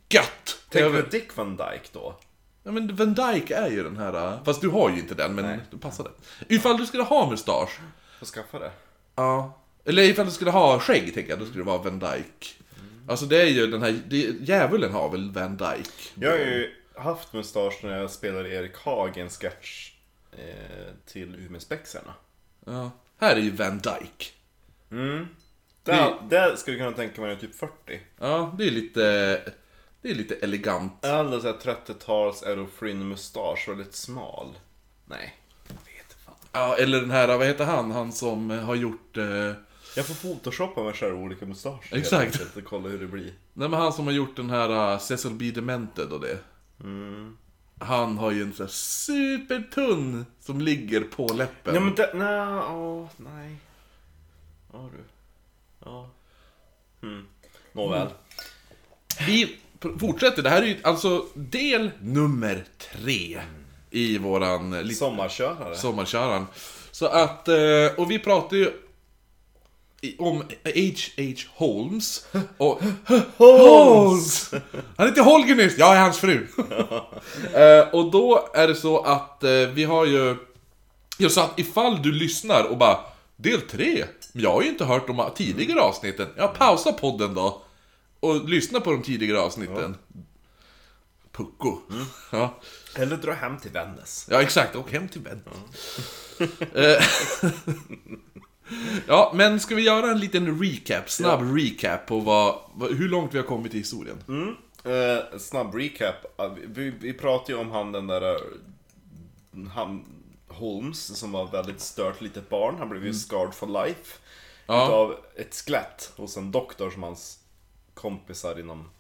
gött. 0.09 0.59
Tänker 0.71 0.91
du 0.91 1.03
Dick 1.03 1.37
Van 1.37 1.57
Dyke 1.57 1.89
då? 1.93 2.15
Ja 2.63 2.71
men 2.71 2.97
Van 2.97 3.15
Dyke 3.15 3.57
är 3.57 3.71
ju 3.71 3.83
den 3.83 3.97
här, 3.97 4.33
eh, 4.33 4.45
fast 4.45 4.61
du 4.61 4.69
har 4.69 4.91
ju 4.91 4.99
inte 4.99 5.15
den, 5.15 5.35
men 5.35 5.45
Nej. 5.45 5.59
du 5.71 5.79
passar 5.79 6.05
det. 6.05 6.55
Ifall 6.55 6.79
du 6.79 6.87
skulle 6.87 7.03
ha 7.03 7.31
mustasch, 7.31 7.79
Får 8.19 8.27
skaffa 8.27 8.59
det. 8.59 8.71
Ja. 9.19 9.55
Eller 9.85 10.03
ifall 10.03 10.27
du 10.27 10.33
skulle 10.33 10.51
ha 10.51 10.81
skägg, 10.81 11.15
tänker 11.15 11.31
jag, 11.31 11.39
då 11.39 11.45
skulle 11.45 11.61
det 11.65 11.67
vara 11.67 11.83
Van 11.83 11.99
Dyke. 11.99 12.47
Alltså 13.09 13.27
det 13.27 13.43
är 13.43 13.47
ju 13.47 13.67
den 13.67 13.83
här, 13.83 14.01
det, 14.07 14.17
djävulen 14.41 14.93
har 14.93 15.11
väl 15.11 15.31
Van 15.31 15.57
Dyke? 15.57 16.11
Jag 16.15 16.31
har 16.31 16.39
ju 16.39 16.75
haft 16.95 17.33
mustasch 17.33 17.81
när 17.83 17.99
jag 17.99 18.11
spelade 18.11 18.49
Erik 18.49 18.77
Hagen 18.77 19.29
sketch 19.29 19.93
eh, 20.33 20.95
till 21.07 21.35
Umeåspexarna. 21.35 22.15
Ja. 22.67 22.91
Här 23.21 23.37
är 23.37 23.41
ju 23.41 23.51
Van 23.51 23.79
Dyke. 23.79 24.25
Där, 25.83 26.15
där 26.31 26.57
skulle 26.57 26.77
jag 26.77 26.87
kunna 26.87 26.97
tänka 26.97 27.21
mig 27.21 27.39
typ 27.39 27.55
40. 27.55 27.73
Ja, 28.19 28.55
det 28.59 28.67
är 28.67 28.71
lite... 28.71 29.01
Det 30.03 30.11
är 30.11 30.15
lite 30.15 30.35
elegant. 30.35 31.05
Alldeles 31.05 31.43
såhär 31.43 31.77
30-tals 31.87 32.43
Aerofrin 32.43 33.09
mustasch, 33.09 33.69
väldigt 33.69 33.95
smal. 33.95 34.59
Nej. 35.05 35.37
Ja, 36.53 36.77
eller 36.77 37.01
den 37.01 37.11
här, 37.11 37.39
vad 37.39 37.47
heter 37.47 37.65
han? 37.65 37.91
Han 37.91 38.13
som 38.13 38.51
eh, 38.51 38.59
har 38.65 38.75
gjort... 38.75 39.17
Eh, 39.17 39.25
Jag 39.97 40.07
får 40.07 40.15
photoshoppa 40.15 40.83
mig 40.83 40.93
själv 40.93 41.17
olika 41.23 41.47
mustascher. 41.47 41.91
helt 41.91 41.93
Exakt. 42.05 42.25
enkelt 42.25 42.57
Och 42.57 42.65
kolla 42.65 42.89
hur 42.89 42.99
det 42.99 43.07
blir. 43.07 43.33
nej 43.53 43.69
men 43.69 43.73
han 43.81 43.93
som 43.93 44.07
har 44.07 44.13
gjort 44.13 44.37
den 44.37 44.51
här 44.51 44.93
uh, 44.95 44.99
Cecil 45.01 45.31
B. 45.31 45.51
Demented 45.51 46.13
och 46.13 46.21
det. 46.21 46.39
Han 47.81 48.19
har 48.19 48.31
ju 48.31 48.43
en 48.43 48.53
sån 48.53 48.67
här 48.67 48.73
supertunn 48.73 50.27
som 50.41 50.61
ligger 50.61 51.01
på 51.01 51.27
läppen. 51.29 51.75
Ja 51.75 51.81
men 51.81 51.95
det, 51.95 52.11
nej, 52.15 52.63
åh, 52.71 53.09
nej. 53.17 53.57
Ja 54.73 54.91
du. 54.93 55.05
Ja. 55.85 56.11
Mm. 57.03 57.27
Nåväl. 57.73 58.09
Vi 59.27 59.59
p- 59.81 59.89
fortsätter, 60.01 60.43
det 60.43 60.51
här 60.51 60.63
är 60.63 60.67
ju 60.67 60.77
alltså 60.83 61.27
del 61.35 61.91
nummer 62.01 62.65
tre 62.79 63.41
i 63.91 64.19
våran 64.19 64.73
eh, 64.73 64.95
Sommarkörare. 64.95 65.77
sommarköran. 65.77 66.47
Så 66.91 67.07
att, 67.07 67.49
eh, 67.49 67.57
och 67.97 68.11
vi 68.11 68.19
pratar 68.19 68.57
ju 68.57 68.73
om 70.19 70.43
H.H. 70.65 71.35
Holmes 71.55 72.27
och 72.57 72.83
Holmes! 73.37 74.51
Han 74.97 75.07
heter 75.09 75.23
Holger 75.23 75.55
nyss, 75.55 75.79
jag 75.79 75.97
är 75.97 76.01
hans 76.01 76.19
fru. 76.19 76.47
Eh, 77.55 77.89
och 77.93 78.11
då 78.11 78.49
är 78.55 78.69
det 78.69 78.75
så 78.75 78.99
att 78.99 79.45
vi 79.73 79.85
har 79.85 80.07
ju... 80.07 80.37
Jag 81.19 81.33
sa 81.33 81.45
att 81.45 81.59
ifall 81.59 82.03
du 82.03 82.13
lyssnar 82.13 82.65
och 82.65 82.79
bara 82.79 82.99
Del 83.37 83.61
3? 83.61 84.05
Men 84.33 84.43
jag 84.43 84.53
har 84.53 84.63
ju 84.63 84.69
inte 84.69 84.85
hört 84.85 85.07
de 85.07 85.31
tidigare 85.37 85.81
avsnitten. 85.81 86.27
Ja, 86.37 86.49
pausa 86.49 86.93
podden 86.93 87.35
då. 87.35 87.63
Och 88.21 88.49
lyssna 88.49 88.81
på 88.81 88.91
de 88.91 89.03
tidigare 89.03 89.41
avsnitten. 89.41 89.97
Pucko. 91.33 91.79
Ja. 92.31 92.55
Eller 92.95 93.17
dra 93.17 93.33
hem 93.33 93.59
till 93.59 93.71
Vännäs. 93.71 94.27
Ja, 94.31 94.43
exakt. 94.43 94.75
Och 94.77 94.91
hem 94.91 95.09
till 95.09 95.21
bädden. 95.21 95.43
Eh, 96.75 97.05
ja, 99.07 99.33
men 99.35 99.61
ska 99.61 99.75
vi 99.75 99.83
göra 99.83 100.11
en 100.11 100.21
liten 100.21 100.63
recap, 100.63 101.11
snabb 101.11 101.57
recap 101.57 102.07
på 102.07 102.21
vad, 102.21 102.57
hur 102.91 103.09
långt 103.09 103.35
vi 103.35 103.39
har 103.39 103.45
kommit 103.45 103.75
i 103.75 103.79
historien? 103.79 104.19
Eh, 104.85 105.39
snabb 105.39 105.75
recap. 105.75 106.15
Vi, 106.67 106.91
vi 106.91 107.13
pratade 107.13 107.53
ju 107.53 107.59
om 107.59 107.71
han 107.71 107.93
den 107.93 108.07
där... 108.07 108.39
Han, 109.75 110.05
Holmes, 110.49 111.19
som 111.19 111.33
var 111.33 111.47
väldigt 111.47 111.81
stört 111.81 112.21
litet 112.21 112.49
barn. 112.49 112.75
Han 112.79 112.89
blev 112.89 113.07
ju 113.07 113.15
scarred 113.15 113.55
for 113.55 113.85
life. 113.85 114.19
Ja. 114.67 114.85
Utav 114.85 115.17
ett 115.37 115.55
skelett 115.55 116.13
hos 116.17 116.37
en 116.37 116.53
doktor 116.53 116.91
som 116.91 117.03
hans 117.03 117.39
kompisar 117.95 118.61
inom 118.61 118.91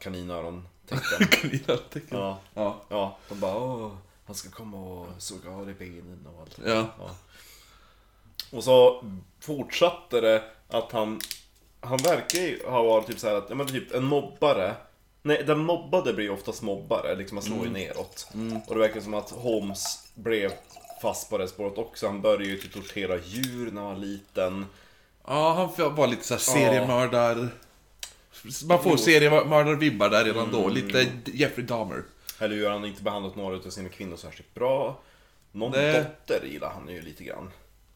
kaninöron 0.00 0.68
tecken. 0.98 1.26
Kaninartecken. 1.50 2.18
Ja. 2.18 2.38
Ja. 2.54 2.80
Ja, 2.88 3.16
de 3.28 3.40
bara 3.40 3.56
åh, 3.56 3.92
han 4.26 4.34
ska 4.34 4.50
komma 4.50 4.76
och 4.76 5.06
såga 5.18 5.50
av 5.50 5.66
dig 5.66 5.74
benen 5.74 6.26
och 6.34 6.40
allt. 6.40 6.58
Ja. 6.66 6.86
Och 8.50 8.64
så 8.64 9.04
fortsatte 9.40 10.20
det 10.20 10.44
att 10.68 10.92
han, 10.92 11.20
han 11.80 11.98
verkar 11.98 12.38
ju 12.38 12.66
ha 12.66 12.82
varit 12.82 13.06
typ 13.06 13.18
så 13.18 13.28
här 13.28 13.34
att, 13.34 13.46
ja 13.48 13.54
men 13.54 13.66
typ 13.66 13.94
en 13.94 14.04
mobbare 14.04 14.74
Nej, 15.24 15.42
den 15.46 15.58
mobbade 15.58 16.12
blir 16.12 16.24
ju 16.24 16.30
oftast 16.30 16.62
mobbare, 16.62 17.14
liksom 17.14 17.34
man 17.34 17.44
slår 17.44 17.64
ju 17.64 17.70
neråt. 17.70 18.28
Och 18.66 18.74
det 18.74 18.80
verkar 18.80 19.00
som 19.00 19.14
att 19.14 19.30
Holmes 19.30 20.08
blev 20.14 20.52
fast 21.02 21.30
på 21.30 21.38
det 21.38 21.48
spåret 21.48 21.78
också. 21.78 22.06
Han 22.06 22.20
började 22.20 22.44
ju 22.44 22.58
typ 22.58 22.72
tortera 22.72 23.18
djur 23.24 23.70
när 23.70 23.80
han 23.82 23.90
var 23.90 23.98
liten. 23.98 24.66
Ja, 25.26 25.70
han 25.76 25.94
var 25.94 26.06
lite 26.06 26.24
såhär 26.24 26.40
seriemördar... 26.40 27.48
Man 28.68 28.82
får 28.82 28.96
seriemördarvibbar 28.96 30.08
där 30.08 30.24
redan 30.24 30.52
då. 30.52 30.68
Lite 30.68 31.06
Jeffrey 31.24 31.66
Dahmer. 31.66 32.02
Eller 32.38 32.56
hur, 32.56 32.68
han 32.68 32.84
inte 32.84 33.02
behandlat 33.02 33.36
några 33.36 33.56
av 33.56 33.70
sina 33.70 33.88
kvinnor 33.88 34.16
särskilt 34.16 34.54
bra. 34.54 35.00
Någon 35.52 35.70
Nej. 35.70 36.04
dotter 36.04 36.46
gillar 36.46 36.70
han 36.70 36.88
ju 36.88 37.02
lite 37.02 37.24
grann. 37.24 37.50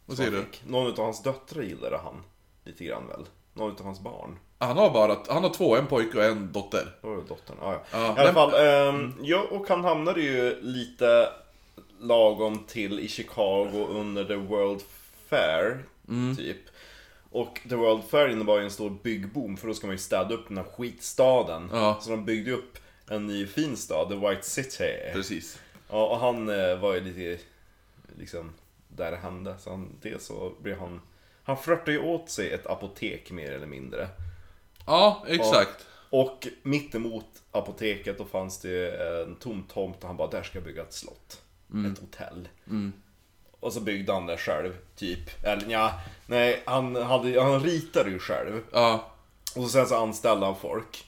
Vad 0.06 0.16
säger 0.16 0.30
du? 0.30 0.44
Någon 0.66 0.90
av 0.90 0.98
hans 0.98 1.22
döttrar 1.22 1.62
gillade 1.62 1.96
han 1.96 2.22
lite 2.64 2.84
grann 2.84 3.08
väl? 3.08 3.26
Någon 3.54 3.70
av 3.70 3.84
hans 3.84 4.00
barn. 4.00 4.38
Han 4.58 4.76
har 4.76 4.90
bara, 4.90 5.16
han 5.28 5.42
har 5.42 5.50
två, 5.50 5.76
en 5.76 5.86
pojke 5.86 6.18
och 6.18 6.24
en 6.24 6.52
dotter. 6.52 6.94
Då 7.02 7.08
var 7.08 7.16
det 7.16 7.22
dottern. 7.28 7.56
Ah, 7.62 7.72
ja. 7.72 7.80
Ja, 7.92 8.16
I 8.16 8.20
alla 8.20 8.32
fall, 8.32 8.54
ehm, 8.54 9.14
ja, 9.22 9.46
och 9.50 9.68
han 9.68 9.84
hamnade 9.84 10.20
ju 10.20 10.60
lite 10.62 11.28
lagom 12.00 12.64
till 12.68 13.00
i 13.00 13.08
Chicago 13.08 13.86
under 13.90 14.24
The 14.24 14.34
World 14.34 14.82
Fair, 15.28 15.84
typ. 16.36 16.56
Och 17.36 17.60
The 17.68 17.74
World 17.74 18.04
Fair 18.04 18.28
innebar 18.28 18.58
ju 18.58 18.64
en 18.64 18.70
stor 18.70 18.90
byggboom 19.02 19.56
för 19.56 19.68
då 19.68 19.74
ska 19.74 19.86
man 19.86 19.94
ju 19.94 19.98
städa 19.98 20.34
upp 20.34 20.48
den 20.48 20.56
här 20.56 20.64
skitstaden. 20.64 21.68
Ja. 21.72 21.98
Så 22.00 22.10
de 22.10 22.24
byggde 22.24 22.52
upp 22.52 22.78
en 23.08 23.26
ny 23.26 23.46
fin 23.46 23.76
stad, 23.76 24.08
The 24.08 24.28
White 24.28 24.42
City. 24.42 25.12
Precis. 25.12 25.60
Ja, 25.90 26.06
och 26.06 26.18
han 26.18 26.48
eh, 26.48 26.78
var 26.78 26.94
ju 26.94 27.00
lite, 27.00 27.44
liksom, 28.18 28.52
där 28.88 29.10
det 29.10 29.16
hände. 29.16 29.54
Så 29.58 29.70
han, 29.70 29.98
det 30.02 30.22
så 30.22 30.52
blev 30.62 30.78
han, 30.78 31.00
han 31.42 31.56
flörtade 31.56 31.92
ju 31.92 31.98
åt 31.98 32.30
sig 32.30 32.50
ett 32.52 32.66
apotek 32.66 33.30
mer 33.30 33.52
eller 33.52 33.66
mindre. 33.66 34.08
Ja, 34.86 35.24
exakt. 35.28 35.86
Och 36.10 36.48
mittemot 36.62 37.42
apoteket 37.50 38.18
då 38.18 38.24
fanns 38.24 38.60
det 38.60 38.96
en 39.22 39.36
tom 39.36 39.64
tomt 39.68 40.02
och 40.02 40.06
han 40.06 40.16
bara, 40.16 40.30
där 40.30 40.42
ska 40.42 40.58
jag 40.58 40.64
bygga 40.64 40.82
ett 40.82 40.92
slott. 40.92 41.42
Ett 41.92 41.98
hotell. 41.98 42.48
Och 43.66 43.72
så 43.72 43.80
byggde 43.80 44.12
han 44.12 44.26
det 44.26 44.36
själv, 44.36 44.76
typ. 44.96 45.44
Eller 45.44 45.70
ja, 45.70 46.00
nej, 46.26 46.62
han, 46.66 46.96
hade, 46.96 47.42
han 47.42 47.60
ritade 47.60 48.10
ju 48.10 48.18
själv. 48.18 48.60
Ja. 48.72 49.12
Och 49.56 49.62
så 49.62 49.68
sen 49.68 49.86
så 49.86 49.96
anställde 49.96 50.46
han 50.46 50.56
folk. 50.56 51.04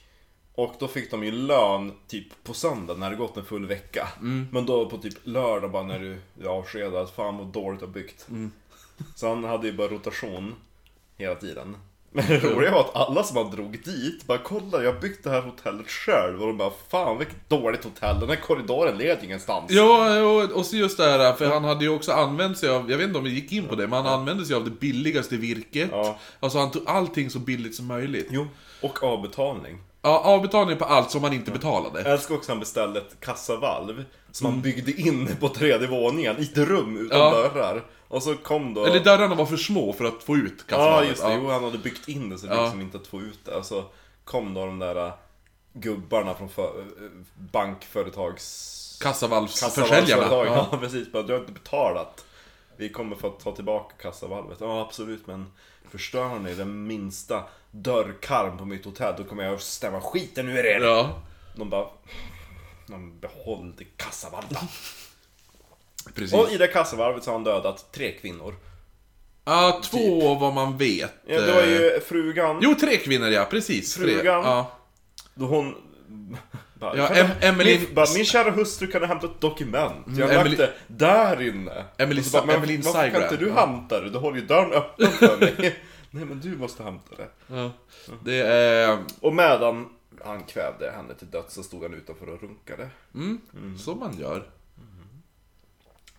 Och 0.55 0.75
då 0.79 0.87
fick 0.87 1.11
de 1.11 1.23
ju 1.23 1.31
lön 1.31 1.93
typ 2.07 2.43
på 2.43 2.53
söndag 2.53 2.93
när 2.93 3.09
det 3.09 3.15
gått 3.15 3.37
en 3.37 3.45
full 3.45 3.65
vecka. 3.65 4.07
Men 4.51 4.65
då 4.65 4.89
på 4.89 4.97
typ 4.97 5.13
lördag 5.23 5.71
bara 5.71 5.83
när 5.83 5.99
du 5.99 6.21
är 6.41 6.47
avskedad, 6.47 7.09
fan 7.09 7.37
vad 7.37 7.47
dåligt 7.47 7.79
du 7.79 7.85
har 7.85 7.93
byggt. 7.93 8.27
Så 9.15 9.29
han 9.29 9.43
hade 9.43 9.67
ju 9.67 9.73
bara 9.73 9.87
rotation 9.87 10.55
hela 11.17 11.35
tiden. 11.35 11.77
Men 12.11 12.27
det 12.27 12.39
roliga 12.39 12.71
var 12.71 12.79
att 12.79 12.95
alla 12.95 13.23
som 13.23 13.37
han 13.37 13.51
drog 13.51 13.83
dit 13.83 14.27
bara 14.27 14.37
kolla 14.37 14.83
jag 14.83 14.93
har 14.93 14.99
byggt 14.99 15.23
det 15.23 15.29
här 15.29 15.41
hotellet 15.41 15.89
själv. 15.89 16.41
Och 16.41 16.47
de 16.47 16.57
bara 16.57 16.71
fan 16.89 17.17
vilket 17.17 17.49
dåligt 17.49 17.83
hotell, 17.83 18.19
den 18.19 18.29
här 18.29 18.35
korridoren 18.35 18.97
leder 18.97 19.23
ingenstans. 19.23 19.71
Ja, 19.71 20.21
och, 20.23 20.51
och 20.51 20.65
så 20.65 20.75
just 20.75 20.97
det 20.97 21.03
här, 21.03 21.33
för 21.33 21.45
han 21.45 21.63
hade 21.63 21.83
ju 21.83 21.89
också 21.89 22.11
använt 22.11 22.57
sig 22.57 22.69
av, 22.69 22.91
jag 22.91 22.97
vet 22.97 23.07
inte 23.07 23.17
om 23.17 23.23
vi 23.23 23.29
gick 23.29 23.51
in 23.51 23.67
på 23.67 23.75
det, 23.75 23.87
men 23.87 24.05
han 24.05 24.19
använde 24.19 24.45
sig 24.45 24.55
av 24.55 24.63
det 24.65 24.71
billigaste 24.71 25.37
virket. 25.37 25.89
Ja. 25.91 26.19
Alltså 26.39 26.59
han 26.59 26.71
tog 26.71 26.83
allting 26.85 27.29
så 27.29 27.39
billigt 27.39 27.75
som 27.75 27.85
möjligt. 27.85 28.27
Jo, 28.31 28.47
och 28.81 29.03
avbetalning. 29.03 29.77
Ja, 30.01 30.19
avbetalning 30.19 30.77
på 30.77 30.85
allt 30.85 31.11
som 31.11 31.21
man 31.21 31.33
inte 31.33 31.51
betalade. 31.51 32.01
Jag 32.01 32.11
älskar 32.11 32.35
också 32.35 32.45
att 32.51 32.55
han 32.55 32.59
beställde 32.59 32.99
ett 32.99 33.19
kassavalv 33.19 34.05
som 34.31 34.45
han 34.47 34.61
byggde 34.61 34.91
in 34.91 35.35
på 35.39 35.49
tredje 35.49 35.87
våningen 35.87 36.35
i 36.39 36.43
ett 36.43 36.57
rum 36.57 36.97
utan 36.97 37.19
Ja. 37.19 37.31
dörrar. 37.31 37.83
Och 38.07 38.23
så 38.23 38.35
kom 38.35 38.73
då... 38.73 38.85
Eller 38.85 38.99
dörrarna 39.03 39.35
var 39.35 39.45
för 39.45 39.57
små 39.57 39.93
för 39.93 40.05
att 40.05 40.23
få 40.23 40.35
ut 40.35 40.53
Ja 40.57 40.63
kassavalvet. 40.67 41.09
just 41.09 41.23
det, 41.23 41.33
jo 41.43 41.49
han 41.49 41.63
hade 41.63 41.77
byggt 41.77 42.07
in 42.07 42.29
det 42.29 42.37
så 42.37 42.47
det 42.47 42.55
Ja. 42.55 42.61
liksom 42.63 42.81
inte 42.81 42.97
att 42.97 43.07
få 43.07 43.21
ut 43.21 43.39
det. 43.45 43.55
Och 43.55 43.65
så 43.65 43.83
kom 44.23 44.53
då 44.53 44.65
de 44.65 44.79
där 44.79 45.05
äh, 45.07 45.13
gubbarna 45.73 46.33
från 46.33 46.49
för, 46.49 46.63
äh, 46.63 47.09
bankföretags... 47.51 48.75
Kassavalvsförsäljarna. 49.01 49.95
Kassavalvsföretagen. 50.01 50.53
Ja. 50.53 50.67
Ja. 50.71 50.77
precis, 50.77 51.11
bara 51.11 51.23
du 51.23 51.33
har 51.33 51.39
inte 51.39 51.51
betalat. 51.51 52.25
Vi 52.77 52.89
kommer 52.89 53.15
få 53.15 53.29
ta 53.29 53.51
tillbaka 53.55 53.95
kassavalvet. 54.01 54.57
Ja 54.61 54.81
absolut 54.81 55.27
men 55.27 55.51
förstör 55.91 56.39
ni 56.39 56.53
den 56.55 56.87
minsta 56.87 57.43
dörrkarm 57.71 58.57
på 58.57 58.65
mitt 58.65 58.85
hotell 58.85 59.13
då 59.17 59.23
kommer 59.23 59.43
jag 59.43 59.53
att 59.53 59.61
stämma 59.61 60.01
skiten 60.01 60.49
ur 60.49 60.65
er. 60.65 60.79
ja, 60.81 61.21
De 61.55 61.69
bara... 61.69 61.87
De 62.87 63.19
behåll 63.19 63.73
det 63.77 63.85
kassavalvet. 63.97 64.57
precis. 66.15 66.33
Och 66.33 66.51
i 66.51 66.57
det 66.57 66.67
kassavalvet 66.67 67.23
så 67.23 67.29
har 67.29 67.33
han 67.35 67.43
dödat 67.43 67.91
tre 67.91 68.11
kvinnor. 68.11 68.55
Ja, 69.45 69.81
två 69.83 70.35
vad 70.35 70.53
man 70.53 70.77
vet. 70.77 71.13
Ja, 71.27 71.41
det 71.41 71.51
var 71.53 71.61
Eh, 71.61 71.69
ju 71.69 71.99
frugan. 72.07 72.59
Jo, 72.61 72.75
tre 72.79 72.97
kvinnor 72.97 73.27
ja, 73.29 73.45
precis. 73.49 73.95
Tre. 73.95 74.05
Frugan. 74.15 74.43
Ja. 74.43 74.71
Då 75.33 75.45
hon... 75.45 75.75
Bara, 76.79 76.97
Ja, 76.97 77.07
kan 77.07 77.15
Em- 77.17 77.29
Emily- 77.41 77.79
Min, 77.79 77.93
bara, 77.95 78.05
min 78.15 78.25
kära 78.25 78.51
hustru 78.51 78.87
kan 78.87 79.01
du 79.01 79.07
hämta 79.07 79.25
ett 79.27 79.41
dokument. 79.41 80.05
Jag 80.17 80.27
har 80.27 80.33
Emily- 80.33 80.57
lagt 80.57 80.71
det 80.87 81.05
där 81.05 81.41
inne. 81.41 81.85
Emily 81.97 82.23
så 82.23 82.31
bara, 82.37 82.45
men 82.45 82.55
Emily 82.55 82.77
Varför 82.77 82.99
kan 82.99 83.11
Sygram. 83.11 83.23
inte 83.23 83.37
du 83.45 83.51
hämta 83.51 84.01
det? 84.01 84.09
Du 84.09 84.17
håller 84.17 84.37
ju 84.37 84.45
dörren 84.45 84.71
öppen 84.73 85.07
för 85.11 85.37
mig. 85.37 85.79
Nej 86.11 86.25
men 86.25 86.39
du 86.39 86.57
måste 86.57 86.83
hämta 86.83 87.15
det. 87.15 87.27
ja. 87.55 87.71
Det 88.25 88.35
är... 88.41 88.97
Och 89.21 89.33
medan 89.33 89.89
han 90.25 90.43
kvävde 90.43 90.91
henne 90.91 91.13
till 91.13 91.29
döds 91.31 91.53
så 91.53 91.63
stod 91.63 91.83
han 91.83 91.93
utanför 91.93 92.29
och 92.29 92.41
runkade. 92.41 92.89
Mm, 93.15 93.39
Så 93.77 93.95
man 93.95 94.19
gör. 94.19 94.49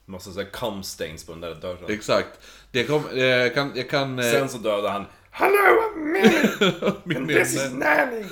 Massa 0.06 0.30
såhär 0.32 0.46
cum 0.52 0.82
stains 0.82 1.26
på 1.26 1.32
den 1.32 1.40
där 1.40 1.54
dörren. 1.54 1.84
Exakt. 1.90 2.28
Det 2.70 2.84
kom, 2.84 3.02
eh, 3.14 3.18
jag 3.24 3.54
kan... 3.54 3.72
Jag 3.74 3.90
kan 3.90 4.22
Sen 4.22 4.48
så 4.48 4.58
dödade 4.58 4.88
han 4.88 5.06
Hello 5.30 5.96
me! 5.96 6.32
min 7.04 7.26
This 7.28 7.54
is. 7.54 7.72
Nanny! 7.72 8.24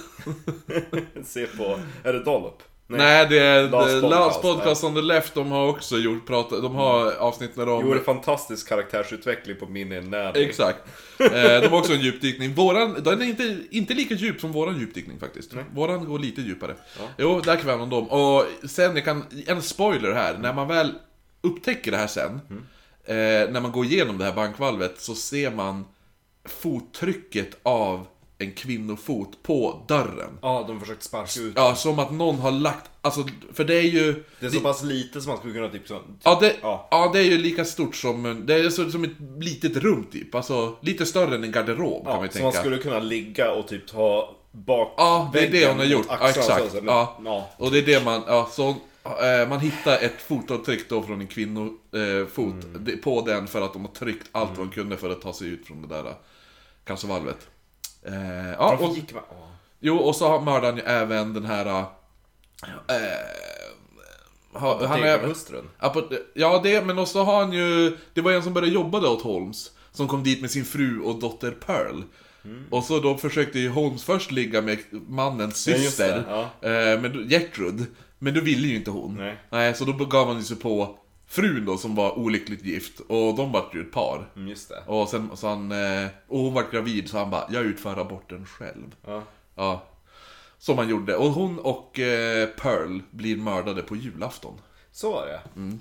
Se 1.25 1.47
på, 1.47 1.80
är 2.04 2.12
det 2.12 2.25
Dollop? 2.25 2.62
Nej, 2.90 3.26
det 3.28 3.38
är 3.38 3.68
Last 3.68 4.02
Last 4.02 4.42
Podcast, 4.42 4.85
on 4.85 4.94
the 4.94 5.00
Left, 5.00 5.35
de 5.35 5.50
har 5.50 5.68
också 5.68 5.97
gjort, 5.97 6.26
pratat, 6.26 6.62
de 6.62 6.75
har 6.75 7.12
avsnitt 7.12 7.56
när 7.56 7.66
de... 7.66 7.87
Gjorde 7.87 8.00
fantastisk 8.00 8.68
karaktärsutveckling 8.68 9.56
på 9.56 9.66
Minnie 9.66 10.00
Nanny. 10.00 10.44
Exakt. 10.44 10.78
Eh, 11.20 11.30
de 11.32 11.68
har 11.68 11.78
också 11.78 11.92
en 11.92 12.00
djupdykning. 12.00 12.54
Våran, 12.54 13.02
den 13.02 13.23
är 13.23 13.26
inte, 13.26 13.58
inte 13.70 13.94
lika 13.94 14.14
djup 14.14 14.40
som 14.40 14.52
våran 14.52 14.78
djupdykning 14.78 15.20
faktiskt. 15.20 15.54
Våran 15.75 16.04
går 16.04 16.18
lite 16.18 16.40
djupare. 16.40 16.75
Jo, 17.18 17.40
där 17.40 17.56
kvävde 17.56 17.82
de 17.82 17.90
dem. 17.90 18.11
Och 18.11 18.44
sen, 18.68 18.97
jag 18.97 19.04
kan, 19.04 19.25
en 19.47 19.62
spoiler 19.62 20.12
här. 20.12 20.38
När 20.38 20.52
man 20.52 20.68
väl 20.68 20.94
upptäcker 21.40 21.90
det 21.90 21.97
här 21.97 22.06
sen, 22.06 22.40
eh, 23.04 23.14
när 23.50 23.61
man 23.61 23.73
går 23.73 23.85
igenom 23.85 24.18
det 24.18 24.25
här 24.25 24.32
bankvalvet, 24.32 25.00
så 25.00 25.14
ser 25.14 25.50
man 25.50 25.85
fottrycket 26.44 27.58
av 27.62 28.06
en 28.40 28.52
kvinnofot 28.52 29.42
på 29.42 29.85
dörren. 29.88 30.38
Ja, 30.42 30.64
de 30.68 30.80
försökte 30.80 31.04
sparka 31.04 31.40
ut. 31.40 31.52
Ja, 31.57 31.75
som 31.75 31.99
att 31.99 32.11
någon 32.12 32.38
har 32.38 32.50
lagt, 32.50 32.90
alltså, 33.00 33.26
för 33.52 33.64
det 33.64 33.75
är 33.75 33.83
ju... 33.83 34.25
Det 34.40 34.47
är 34.47 34.50
så 34.50 34.61
pass 34.61 34.83
lite 34.83 35.21
som 35.21 35.28
man 35.30 35.38
skulle 35.38 35.54
kunna 35.54 35.68
typ 35.68 35.88
så... 35.88 36.00
Ja 36.23 36.38
det, 36.40 36.57
Ja. 36.62 36.88
ja. 36.90 37.11
det 37.12 37.18
är 37.18 37.25
ju 37.25 37.38
lika 37.38 37.64
stort 37.64 37.97
som, 37.97 38.26
en- 38.26 38.47
det 38.47 38.54
är 38.54 38.71
så, 38.71 38.90
som 38.90 39.04
ett 39.04 39.11
litet 39.40 39.76
rum 39.76 40.07
typ. 40.12 40.35
Alltså 40.35 40.76
lite 40.80 41.07
större 41.07 41.35
än 41.35 41.45
en 41.45 41.52
garderob 41.52 42.04
kan 42.07 42.14
man 42.16 42.23
ju 42.23 42.28
så 42.28 42.33
tänka. 42.33 42.45
man 42.45 42.52
skulle 42.52 42.78
kunna 42.78 42.99
ligga 42.99 43.52
och 43.52 43.68
typ 43.68 43.87
ta 43.87 44.37
bak 44.52 44.95
Ja, 44.97 45.30
det 45.33 45.38
är 45.38 45.42
det 45.42 45.50
väggen 45.52 45.68
hon 45.68 45.78
har 45.78 45.85
mot 45.85 45.92
gjort. 45.92 46.07
Ja, 46.09 46.14
axlarna 46.14 46.30
exakt. 46.61 46.64
så, 46.64 46.71
så, 46.78 46.85
men- 46.85 46.95
Ja. 46.95 47.18
ja. 47.25 47.49
Och 47.57 47.71
det 47.71 47.78
är 47.78 47.83
det 47.87 48.04
man, 48.04 48.23
ja, 48.26 48.49
så 48.52 48.68
eh, 49.04 49.49
man 49.49 49.61
hittar 49.61 49.99
ett 49.99 50.23
fotavtryck 50.23 50.88
då 50.88 51.02
från 51.02 51.21
en 51.21 51.26
kvinnofot 51.26 51.78
eh, 51.95 52.26
fot 52.35 52.64
Mm. 52.64 52.85
det- 52.85 52.97
på 52.97 53.21
den 53.26 53.47
för 53.47 53.61
att 53.62 53.73
de 53.73 53.85
har 53.85 53.92
tryckt 53.92 54.28
allt 54.33 54.50
vad 54.59 54.66
de 54.66 54.73
kunde 54.73 54.97
för 54.97 55.11
att 55.11 55.21
ta 55.23 55.33
sig 55.33 55.49
ut 55.49 55.66
från 55.66 55.83
det 55.83 55.88
där 55.88 56.14
kassavalvet. 56.85 57.47
Eh, 58.07 58.50
ja, 58.50 58.57
Varför 58.59 58.85
och, 58.90 58.97
gick 58.97 59.14
man... 59.14 59.23
ja. 59.31 59.49
jo, 59.81 59.97
och 59.97 60.17
så 60.17 60.28
har 60.28 60.40
mördaren 60.40 60.76
ju 60.76 60.83
även 60.83 61.35
den 61.35 61.45
här... 61.45 61.67
Eh, 61.67 61.85
ha- 64.52 64.87
han 64.87 65.02
är. 65.02 65.19
Apo- 65.81 66.19
Ja, 66.35 66.61
det, 66.64 66.85
men 66.87 66.99
också 66.99 67.23
har 67.23 67.40
han 67.45 67.52
ju... 67.52 67.97
Det 68.14 68.21
var 68.21 68.33
en 68.33 68.43
som 68.43 68.55
började 68.55 68.73
jobba 68.75 69.00
där 69.00 69.11
åt 69.11 69.23
Holmes. 69.23 69.71
Som 69.93 70.09
kom 70.09 70.23
dit 70.23 70.40
med 70.40 70.50
sin 70.50 70.64
fru 70.64 71.00
och 71.00 71.21
dotter 71.21 71.50
Pearl. 71.50 72.02
Mm. 72.45 72.64
Och 72.71 72.85
så 72.85 72.99
då 73.00 73.17
försökte 73.17 73.59
ju 73.59 73.69
Holmes 73.69 74.05
först 74.05 74.31
ligga 74.31 74.62
med 74.62 74.78
mannens 75.09 75.69
Ja, 75.69 75.76
syster. 75.76 76.25
det, 76.61 76.93
eh, 76.93 77.00
men 77.00 77.28
Gertrud. 77.28 77.87
Men 78.19 78.35
då 78.35 78.40
ville 78.40 78.69
ju 78.69 78.76
inte 78.76 78.90
hon. 78.90 79.14
Nej. 79.17 79.37
Nej, 79.50 79.75
så 79.75 79.85
då 79.85 79.93
gav 79.93 80.26
han 80.26 80.37
ju 80.37 80.43
sig 80.45 80.57
på 80.57 80.99
frun 81.28 81.64
då 81.64 81.76
som 81.76 81.94
var 81.94 82.18
olyckligt 82.18 82.64
gift. 82.64 83.00
Och 83.00 83.35
de 83.37 83.52
vart 83.52 83.75
ju 83.75 83.80
ett 83.80 83.92
par. 83.92 84.30
Mm, 84.37 84.49
just 84.49 84.68
det. 84.68 84.82
Och 84.87 85.08
sen 85.08 85.30
så 85.35 85.49
han... 85.49 85.73
eh, 85.73 86.06
Och 86.28 86.38
hon 86.38 86.54
vart 86.54 86.70
gravid 86.73 87.08
så 87.11 87.18
han 87.18 87.30
bara, 87.30 87.44
jag 87.50 87.62
utför 87.64 87.97
aborten 88.00 88.47
själv. 88.47 88.94
Ja. 89.06 89.23
Ja. 89.56 89.82
Som 90.58 90.78
han 90.78 90.88
gjorde. 90.88 91.16
Och 91.16 91.30
hon 91.30 91.58
och 91.58 91.99
eh, 91.99 92.49
Pearl 92.49 93.00
blir 93.11 93.37
mördade 93.37 93.82
på 93.82 93.97
julafton. 93.97 94.61
Så 94.92 95.12
var 95.12 95.26
det. 95.26 95.40
Mm. 95.56 95.78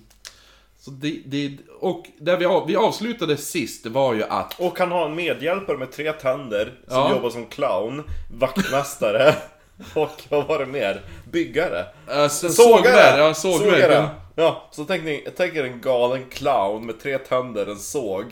Så 0.80 0.92
det, 0.92 1.22
det, 1.26 1.58
och 1.80 2.06
där 2.20 2.38
vi, 2.38 2.46
av, 2.46 2.68
vi 2.68 2.76
avslutade 2.76 3.38
sist 3.38 3.86
var 3.86 4.14
ju 4.14 4.24
att... 4.24 4.60
Och 4.60 4.80
han 4.80 4.92
har 4.92 5.06
en 5.10 5.16
medhjälpare 5.16 5.78
med 5.78 5.92
tre 5.92 6.12
tänder 6.14 6.66
som 6.88 6.98
Ja. 6.98 7.12
jobbar 7.12 7.30
som 7.30 7.46
clown, 7.46 8.04
vaktmästare 8.34 9.36
och 9.94 10.24
vad 10.30 10.48
var 10.48 10.60
det 10.60 10.66
mer? 10.66 11.02
Byggare. 11.32 11.86
Äh, 12.10 12.28
sågverk, 12.28 13.20
ja 13.20 13.34
sågverk. 13.34 14.10
Ja, 14.36 14.68
så 14.72 14.86
tänk, 14.86 15.04
ni, 15.04 15.28
tänk 15.38 15.56
er 15.56 15.64
en 15.64 15.82
galen 15.82 16.26
clown 16.30 16.86
med 16.86 17.00
tre 17.00 17.18
tänder, 17.18 17.66
en 17.66 17.80
såg. 17.80 18.26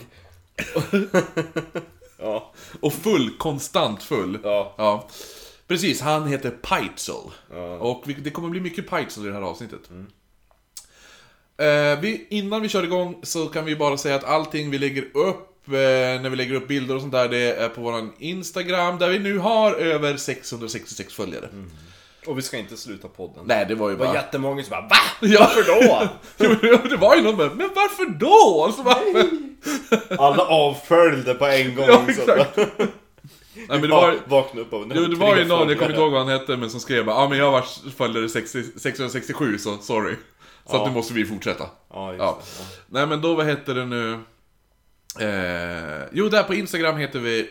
ja, 2.18 2.52
Och 2.80 2.92
full, 2.92 3.30
konstant 3.38 4.02
full. 4.02 4.38
ja. 4.42 4.74
Ja. 4.78 5.08
Precis, 5.68 6.00
han 6.00 6.26
heter 6.26 6.50
Peitzel. 6.50 7.30
Och 7.78 8.02
vi, 8.06 8.12
det 8.12 8.30
kommer 8.30 8.48
bli 8.48 8.60
mycket 8.60 8.90
Peitzel 8.90 9.24
i 9.24 9.28
det 9.28 9.34
här 9.34 9.42
avsnittet. 9.42 9.80
Eh, 11.58 12.00
vi, 12.00 12.26
innan 12.30 12.62
vi 12.62 12.68
kör 12.68 12.82
igång 12.82 13.20
så 13.22 13.46
kan 13.46 13.64
vi 13.64 13.76
bara 13.76 13.96
säga 13.96 14.14
att 14.14 14.24
allting 14.24 14.70
vi 14.70 14.78
lägger 14.78 15.16
upp, 15.16 15.55
när 15.72 16.28
vi 16.30 16.36
lägger 16.36 16.54
upp 16.54 16.68
bilder 16.68 16.94
och 16.94 17.00
sånt 17.00 17.12
där, 17.12 17.28
det 17.28 17.52
är 17.52 17.68
på 17.68 17.80
våran 17.80 18.12
Instagram, 18.18 18.98
där 18.98 19.08
vi 19.08 19.18
nu 19.18 19.38
har 19.38 19.72
över 19.74 20.16
666 20.16 21.14
följare. 21.14 21.48
Och 22.26 22.38
vi 22.38 22.42
ska 22.42 22.56
inte 22.58 22.76
sluta 22.76 23.08
podden. 23.08 23.44
Nej, 23.46 23.66
det 23.68 23.74
var 23.74 23.88
ju 23.90 23.94
Det 23.94 23.98
var 23.98 24.06
bara... 24.06 24.14
jättemånga 24.16 24.62
som 24.62 24.70
bara 24.70 24.80
VA? 24.80 24.96
Ja. 25.20 25.40
Varför 25.40 25.62
då? 25.62 26.08
Jo, 26.68 26.78
det 26.90 26.96
var 26.96 27.16
ju 27.16 27.22
någon 27.22 27.36
där, 27.36 27.50
men 27.54 27.70
varför 27.74 28.04
då? 28.18 28.64
Alltså, 28.64 28.82
varför? 28.82 29.28
Alla 30.22 30.42
avföljde 30.44 31.34
på 31.34 31.46
en 31.46 31.74
gång. 31.74 31.84
Ja, 31.88 32.02
exakt. 32.08 32.28
att- 32.28 32.56
Nej, 33.54 33.66
men 33.68 33.80
det 33.82 33.88
var, 33.88 34.14
Vakna 34.26 34.60
upp 34.60 34.72
av 34.72 34.92
jo, 34.94 35.04
det 35.04 35.16
var 35.16 35.36
ju 35.36 35.44
någon, 35.44 35.68
jag 35.68 35.78
kommer 35.78 35.90
inte 35.90 36.00
ihåg 36.02 36.12
vad 36.12 36.20
han 36.20 36.30
hette, 36.40 36.56
men 36.56 36.70
som 36.70 36.80
skrev 36.80 37.04
bara, 37.04 37.16
ja 37.16 37.28
men 37.28 37.38
jag 37.38 37.50
var 37.50 37.64
följare 37.96 38.28
60, 38.28 38.62
667 38.78 39.58
så 39.58 39.76
sorry. 39.78 40.14
Så 40.70 40.76
att 40.76 40.82
Ja. 40.82 40.86
nu 40.88 40.94
måste 40.94 41.14
vi 41.14 41.24
fortsätta. 41.24 41.64
Ja, 41.64 41.70
Ja. 41.92 42.12
det. 42.12 42.16
Ja. 42.18 42.38
Nej 42.86 43.06
men 43.06 43.20
då, 43.22 43.34
vad 43.34 43.46
heter 43.46 43.74
det 43.74 43.84
nu? 43.86 44.18
Eh, 45.20 46.02
jo, 46.12 46.28
där 46.28 46.42
på 46.42 46.54
Instagram 46.54 46.96
heter 46.96 47.18
vi 47.18 47.50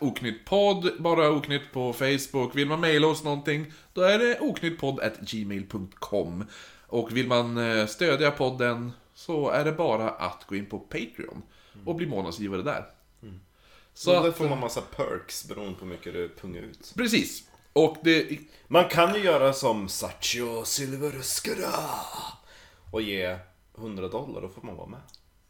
oknyttpodd, 0.00 0.90
bara 0.98 1.30
oknytt 1.30 1.72
på 1.72 1.92
Facebook. 1.92 2.56
Vill 2.56 2.68
man 2.68 2.80
mejla 2.80 3.06
oss 3.06 3.24
någonting, 3.24 3.72
då 3.92 4.00
är 4.00 4.18
det 4.18 4.40
oknyttpodd.gmail.com. 4.40 6.44
Och 6.86 7.16
vill 7.16 7.26
man 7.26 7.58
eh, 7.58 7.86
stödja 7.86 8.30
podden 8.30 8.92
så 9.14 9.50
är 9.50 9.64
det 9.64 9.72
bara 9.72 10.10
att 10.10 10.44
gå 10.46 10.56
in 10.56 10.66
på 10.66 10.78
Patreon 10.78 11.42
och 11.84 11.94
bli 11.94 12.06
månadsgivare 12.06 12.62
där. 12.62 12.84
Så 13.94 14.04
Så 14.04 14.12
där 14.12 14.28
att, 14.28 14.36
får 14.36 14.48
man 14.48 14.60
massa 14.60 14.80
perks 14.80 15.48
beroende 15.48 15.78
på 15.78 15.84
hur 15.84 15.92
mycket 15.92 16.12
du 16.12 16.28
pungar 16.28 16.62
ut. 16.62 16.92
Precis. 16.96 17.42
Och 17.72 17.96
det... 18.02 18.38
Man 18.66 18.88
kan 18.88 19.14
ju 19.14 19.20
göra 19.20 19.52
som 19.52 19.88
Sacho 19.88 20.64
Silverskara 20.64 21.74
och 22.90 23.02
ge 23.02 23.38
100 23.78 24.08
dollar, 24.08 24.40
då 24.40 24.48
får 24.48 24.62
man 24.62 24.76
vara 24.76 24.86
med. 24.86 25.00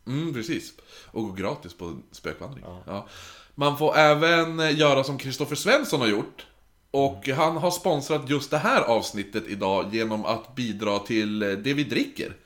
Mm, 0.08 0.34
precis. 0.34 0.72
Och 1.06 1.22
gå 1.24 1.32
gratis 1.32 1.74
på 1.74 1.98
spökvandring. 2.12 2.64
Ja. 2.86 3.08
Man 3.54 3.78
får 3.78 3.96
även 3.96 4.60
eh, 4.60 4.78
göra 4.78 5.04
som 5.04 5.18
Kristoffer 5.18 5.56
Svensson 5.56 6.00
har 6.00 6.08
gjort. 6.08 6.46
Och 6.90 7.28
han 7.28 7.56
har 7.56 7.70
sponsrat 7.70 8.30
just 8.30 8.50
det 8.50 8.58
här 8.58 8.80
avsnittet 8.82 9.44
idag 9.48 9.94
genom 9.94 10.24
att 10.24 10.54
bidra 10.54 10.98
till 10.98 11.42
eh, 11.42 11.48
det 11.50 11.74
vi 11.74 11.84
dricker. 11.84 12.36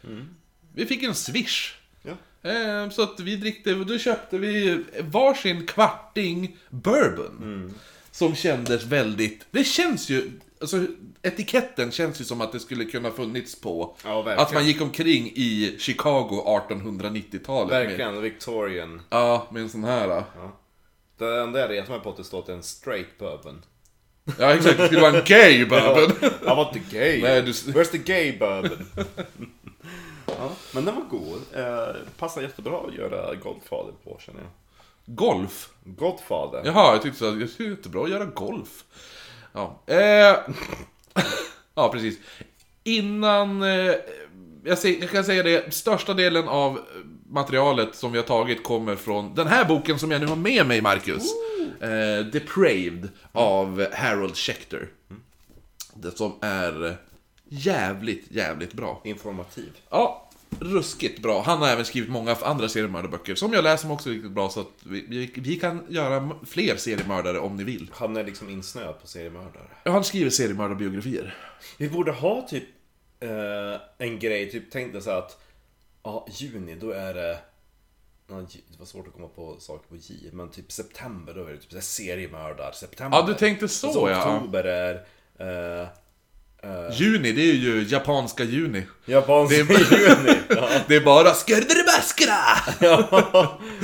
Vi 0.75 0.87
fick 0.87 1.03
en 1.03 1.15
swish. 1.15 1.75
Ja. 2.03 2.51
Eh, 2.51 2.91
Så 2.91 3.03
att 3.03 3.21
vi 3.21 3.37
drickte, 3.37 3.75
då 3.75 3.99
köpte 3.99 4.39
vi 4.39 4.85
varsin 5.01 5.67
kvarting 5.67 6.57
bourbon. 6.71 7.75
Som 8.11 8.35
kändes 8.35 8.85
väldigt, 8.85 9.47
det 9.51 9.65
känns 9.65 10.09
ju, 10.11 10.31
alltså 10.63 10.87
etiketten 11.23 11.91
känns 11.93 12.21
ju 12.21 12.25
som 12.25 12.41
att 12.41 12.53
det 12.53 12.61
skulle 12.61 12.85
kunna 12.85 13.11
funnits 13.11 13.61
på 13.61 13.97
Ja, 14.05 14.33
att 14.37 14.55
man 14.55 14.67
gick 14.67 14.81
omkring 14.81 15.27
i 15.35 15.77
Chicago 15.79 16.43
1890-talet. 16.69 17.71
Med, 17.71 17.87
Verkligen, 17.87 18.23
Victorian. 18.23 19.03
ja, 19.11 19.47
med 19.53 19.63
en 19.63 19.69
sån 19.71 19.85
här. 19.85 20.09
då. 20.09 20.25
Det 21.19 21.41
enda 21.43 21.61
jag 21.61 21.71
retar 21.71 21.91
mig 21.93 22.01
på 22.01 22.11
att 22.11 22.17
det 22.17 22.25
står 22.25 22.39
att 22.39 22.47
det 22.47 22.53
är 22.53 22.57
en 22.57 22.63
straight 22.63 23.19
bourbon. 23.19 23.63
Ja 24.39 24.55
exakt, 24.55 24.79
det 24.79 24.87
skulle 24.87 25.01
vara 25.01 25.19
en 25.19 25.25
gay 25.25 25.65
bourbon. 25.69 26.31
Jag 26.47 26.57
var 26.57 26.69
inte 26.75 26.97
gay. 26.99 27.23
Nej, 27.23 27.43
du- 27.43 27.53
Where's 27.53 27.85
the 27.91 27.99
gay 27.99 28.39
bourbon? 28.39 28.87
ja, 30.27 30.53
men 30.75 30.85
den 30.85 30.95
var 30.95 31.05
god. 31.11 31.41
Eh, 31.55 31.97
passar 32.19 32.43
jättebra 32.43 32.79
att 32.89 32.95
göra 32.95 33.35
Godfather 33.35 33.93
på 34.05 34.19
känner 34.27 34.41
jag. 34.41 34.51
Golf? 35.07 35.69
Godfather. 35.85 36.63
Jaha, 36.65 36.93
jag 36.93 37.03
tyckte 37.03 37.29
att 37.29 37.39
det 37.39 37.65
är 37.65 37.69
jättebra 37.71 38.05
att 38.05 38.11
göra 38.11 38.25
golf. 38.25 38.85
Ja, 39.53 39.83
eh, 39.87 39.97
ja 41.75 41.89
precis. 41.93 42.19
Innan... 42.85 43.63
Eh, 43.63 43.95
jag, 44.65 44.79
säger, 44.79 45.01
jag 45.01 45.11
kan 45.11 45.25
säga 45.25 45.43
det, 45.43 45.75
största 45.75 46.15
delen 46.15 46.49
av 46.49 46.81
materialet 47.29 47.95
som 47.95 48.13
vi 48.13 48.19
har 48.19 48.25
tagit 48.25 48.63
kommer 48.63 48.97
från 48.97 49.35
den 49.35 49.47
här 49.47 49.65
boken 49.65 49.99
som 49.99 50.11
jag 50.11 50.21
nu 50.21 50.27
har 50.27 50.37
med 50.37 50.67
mig, 50.67 50.81
Marcus. 50.81 51.23
Eh, 51.81 52.27
Depraved 52.33 53.09
av 53.33 53.87
Harold 53.93 54.37
Schechter. 54.37 54.89
Det 55.95 56.17
som 56.17 56.33
är 56.41 56.97
jävligt, 57.49 58.25
jävligt 58.31 58.73
bra. 58.73 59.01
Informativ. 59.05 59.71
Ja, 59.91 60.29
ruskigt 60.61 61.23
bra. 61.23 61.43
Han 61.43 61.59
har 61.59 61.69
även 61.69 61.85
skrivit 61.85 62.11
många 62.11 62.35
andra 62.35 62.69
seriemördarböcker 62.69 63.35
som 63.35 63.53
jag 63.53 63.65
läser 63.65 63.83
som 63.83 63.91
också 63.91 64.09
är 64.09 64.15
riktigt 64.15 64.31
bra 64.31 64.49
så 64.49 64.61
att 64.61 64.67
vi, 64.83 65.07
vi, 65.09 65.33
vi 65.37 65.57
kan 65.57 65.87
göra 65.89 66.31
fler 66.47 66.77
seriemördare 66.77 67.39
om 67.39 67.57
ni 67.57 67.65
vill. 67.65 67.91
Han 67.95 68.17
är 68.17 68.25
liksom 68.25 68.51
insnöad 68.51 69.01
på 69.01 69.07
seriemördare. 69.07 69.69
Ja, 69.85 69.93
Han 69.93 70.05
skriver 70.05 70.31
seriemördarbiografier. 70.31 71.37
Vi 71.79 71.89
borde 71.89 72.13
ha 72.13 72.49
typ 72.49 72.65
eh, 73.21 73.81
en 73.99 74.19
grej, 74.19 74.51
typ 74.51 74.65
tänk 74.73 74.93
dig 74.93 75.03
så 75.03 75.11
att 75.11 75.43
ja, 76.03 76.27
juni 76.31 76.75
då 76.75 76.91
är 76.91 77.15
det 77.15 77.39
det 78.27 78.79
var 78.79 78.87
svårt 78.87 79.07
att 79.07 79.13
komma 79.13 79.29
på 79.29 79.57
saker 79.61 79.89
på 79.89 79.97
J, 79.97 80.31
men 80.33 80.51
typ 80.51 80.73
september 80.73 81.35
då 81.35 81.45
är 81.45 81.53
det 81.53 81.59
typ 81.59 81.83
seriemördar, 81.83 82.73
september. 82.73 83.19
Ja, 83.19 83.27
du 83.27 83.35
tänkte 83.35 83.69
så, 83.69 83.93
så 83.93 84.09
ja. 84.09 84.37
oktober 84.37 84.65
är 84.65 84.95
eh, 85.39 85.89
eh, 86.63 87.01
Juni, 87.01 87.33
det 87.33 87.43
är 87.51 87.55
ju 87.55 87.83
japanska 87.83 88.45
juni. 88.45 88.87
japanska 89.05 89.57
Det 89.65 89.75
är- 89.75 89.99
juni. 90.09 90.39
Ja. 90.49 90.69
Det 90.89 90.97
är 90.97 91.05
bara 91.05 91.35
skurderebaskra! 91.35 92.37
Ja. 92.81 93.07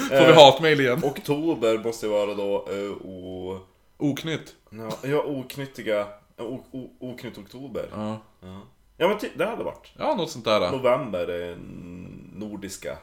Får 0.08 0.26
vi 0.26 0.32
hatmejl 0.32 0.80
igen. 0.80 1.04
Oktober 1.04 1.78
måste 1.78 2.08
vara 2.08 2.34
då 2.34 2.68
eh, 2.70 3.06
o... 3.06 3.60
Oknytt. 3.98 4.54
Ja, 4.70 5.08
ja 5.08 5.22
oknyttiga... 5.26 6.06
O, 6.38 6.64
o, 6.72 6.90
oknytt 7.00 7.38
oktober. 7.38 7.88
Ja. 7.92 8.20
Ja, 8.42 8.62
ja 8.96 9.08
men 9.08 9.18
det 9.36 9.44
hade 9.46 9.64
varit. 9.64 9.92
ja, 9.98 10.14
något 10.14 10.30
sånt 10.30 10.44
där. 10.44 10.70
November 10.70 11.28
är 11.30 11.52
n- 11.52 12.30
nordiska. 12.34 12.98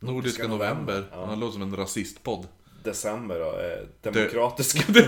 Nordiska 0.00 0.48
november. 0.48 1.04
Ja. 1.12 1.26
Han 1.26 1.40
låter 1.40 1.52
som 1.52 1.62
en 1.62 1.76
rasistpodd. 1.76 2.46
December 2.84 3.38
då 3.38 3.50
är 3.52 3.86
demokratiska. 4.02 4.82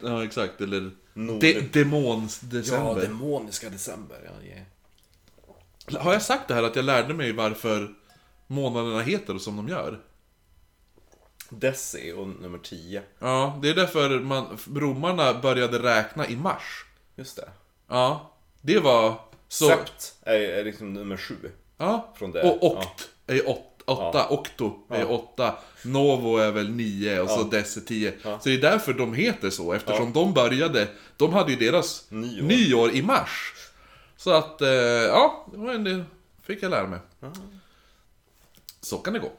Ja, 0.00 0.24
exakt. 0.24 0.60
Eller 0.60 0.90
Nord- 1.14 1.40
de, 1.40 1.60
demons 1.60 2.40
ja, 2.42 2.48
december. 2.58 3.00
demoniska 3.00 3.70
december. 3.70 4.18
Ja, 4.24 4.46
yeah. 4.46 6.04
Har 6.04 6.12
jag 6.12 6.22
sagt 6.22 6.48
det 6.48 6.54
här 6.54 6.62
att 6.62 6.76
jag 6.76 6.84
lärde 6.84 7.14
mig 7.14 7.32
varför 7.32 7.94
månaderna 8.46 9.00
heter 9.02 9.38
som 9.38 9.56
de 9.56 9.68
gör? 9.68 10.00
Deci 11.48 12.12
och 12.16 12.28
nummer 12.28 12.58
10. 12.58 13.02
Ja, 13.18 13.58
det 13.62 13.68
är 13.68 13.74
därför 13.74 14.20
man, 14.20 14.58
romarna 14.74 15.34
började 15.34 15.78
räkna 15.82 16.28
i 16.28 16.36
mars. 16.36 16.84
Just 17.16 17.36
det. 17.36 17.48
Ja, 17.88 18.32
det 18.60 18.78
var 18.78 19.20
så... 19.48 19.66
Sept 19.68 20.14
är, 20.22 20.40
är 20.40 20.64
liksom 20.64 20.92
nummer 20.92 21.16
7. 21.16 21.36
Ja, 21.76 22.12
Från 22.16 22.32
det. 22.32 22.42
och 22.42 22.62
okt 22.78 23.10
är 23.26 23.48
åt, 23.48 23.73
åtta, 23.84 24.18
Ja. 24.18 24.26
okto 24.30 24.78
är 24.88 25.00
Ja. 25.00 25.06
åtta, 25.06 25.54
novo 25.84 26.36
är 26.36 26.50
väl 26.52 26.70
nio 26.70 27.20
och 27.20 27.30
så 27.30 27.40
Ja. 27.40 27.58
dess 27.58 27.76
är 27.76 27.80
tio. 27.80 28.12
Ja. 28.22 28.38
Så 28.40 28.48
det 28.48 28.54
är 28.54 28.60
därför 28.60 28.92
de 28.92 29.14
heter 29.14 29.50
så, 29.50 29.72
eftersom 29.72 30.12
de 30.12 30.32
började, 30.34 30.88
de 31.16 31.32
hade 31.32 31.52
ju 31.52 31.58
deras 31.58 32.06
Nyår. 32.10 32.42
nyår 32.42 32.90
i 32.90 33.02
mars. 33.02 33.52
Så 34.16 34.30
att, 34.30 34.60
eh, 34.60 34.68
ja, 34.68 35.46
det 35.84 36.04
fick 36.42 36.62
jag 36.62 36.70
lära 36.70 36.86
mig. 36.86 36.98
Så 38.80 38.98
kan 38.98 39.12
det 39.14 39.18
gå. 39.20 39.32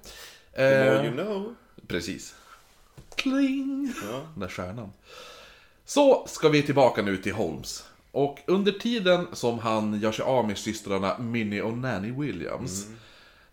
The 0.56 0.62
more 0.62 1.00
Eh, 1.00 1.06
you 1.06 1.14
know. 1.14 1.56
Precis. 1.88 2.36
Kling! 3.16 3.94
Ja. 4.12 4.22
Den 4.34 4.40
där 4.40 4.48
stjärnan. 4.48 4.92
Så 5.86 6.26
ska 6.28 6.50
vi 6.50 6.62
tillbaka 6.64 7.02
nu 7.02 7.18
till 7.18 7.34
Holmes. 7.34 7.84
Och 8.12 8.40
under 8.48 8.72
tiden 8.72 9.28
som 9.34 9.60
han 9.60 10.00
gör 10.00 10.12
sig 10.12 10.26
av 10.26 10.48
med 10.48 10.58
systrarna 10.58 11.18
Minnie 11.20 11.62
och 11.62 11.78
Nanny 11.78 12.12
Williams 12.12 12.88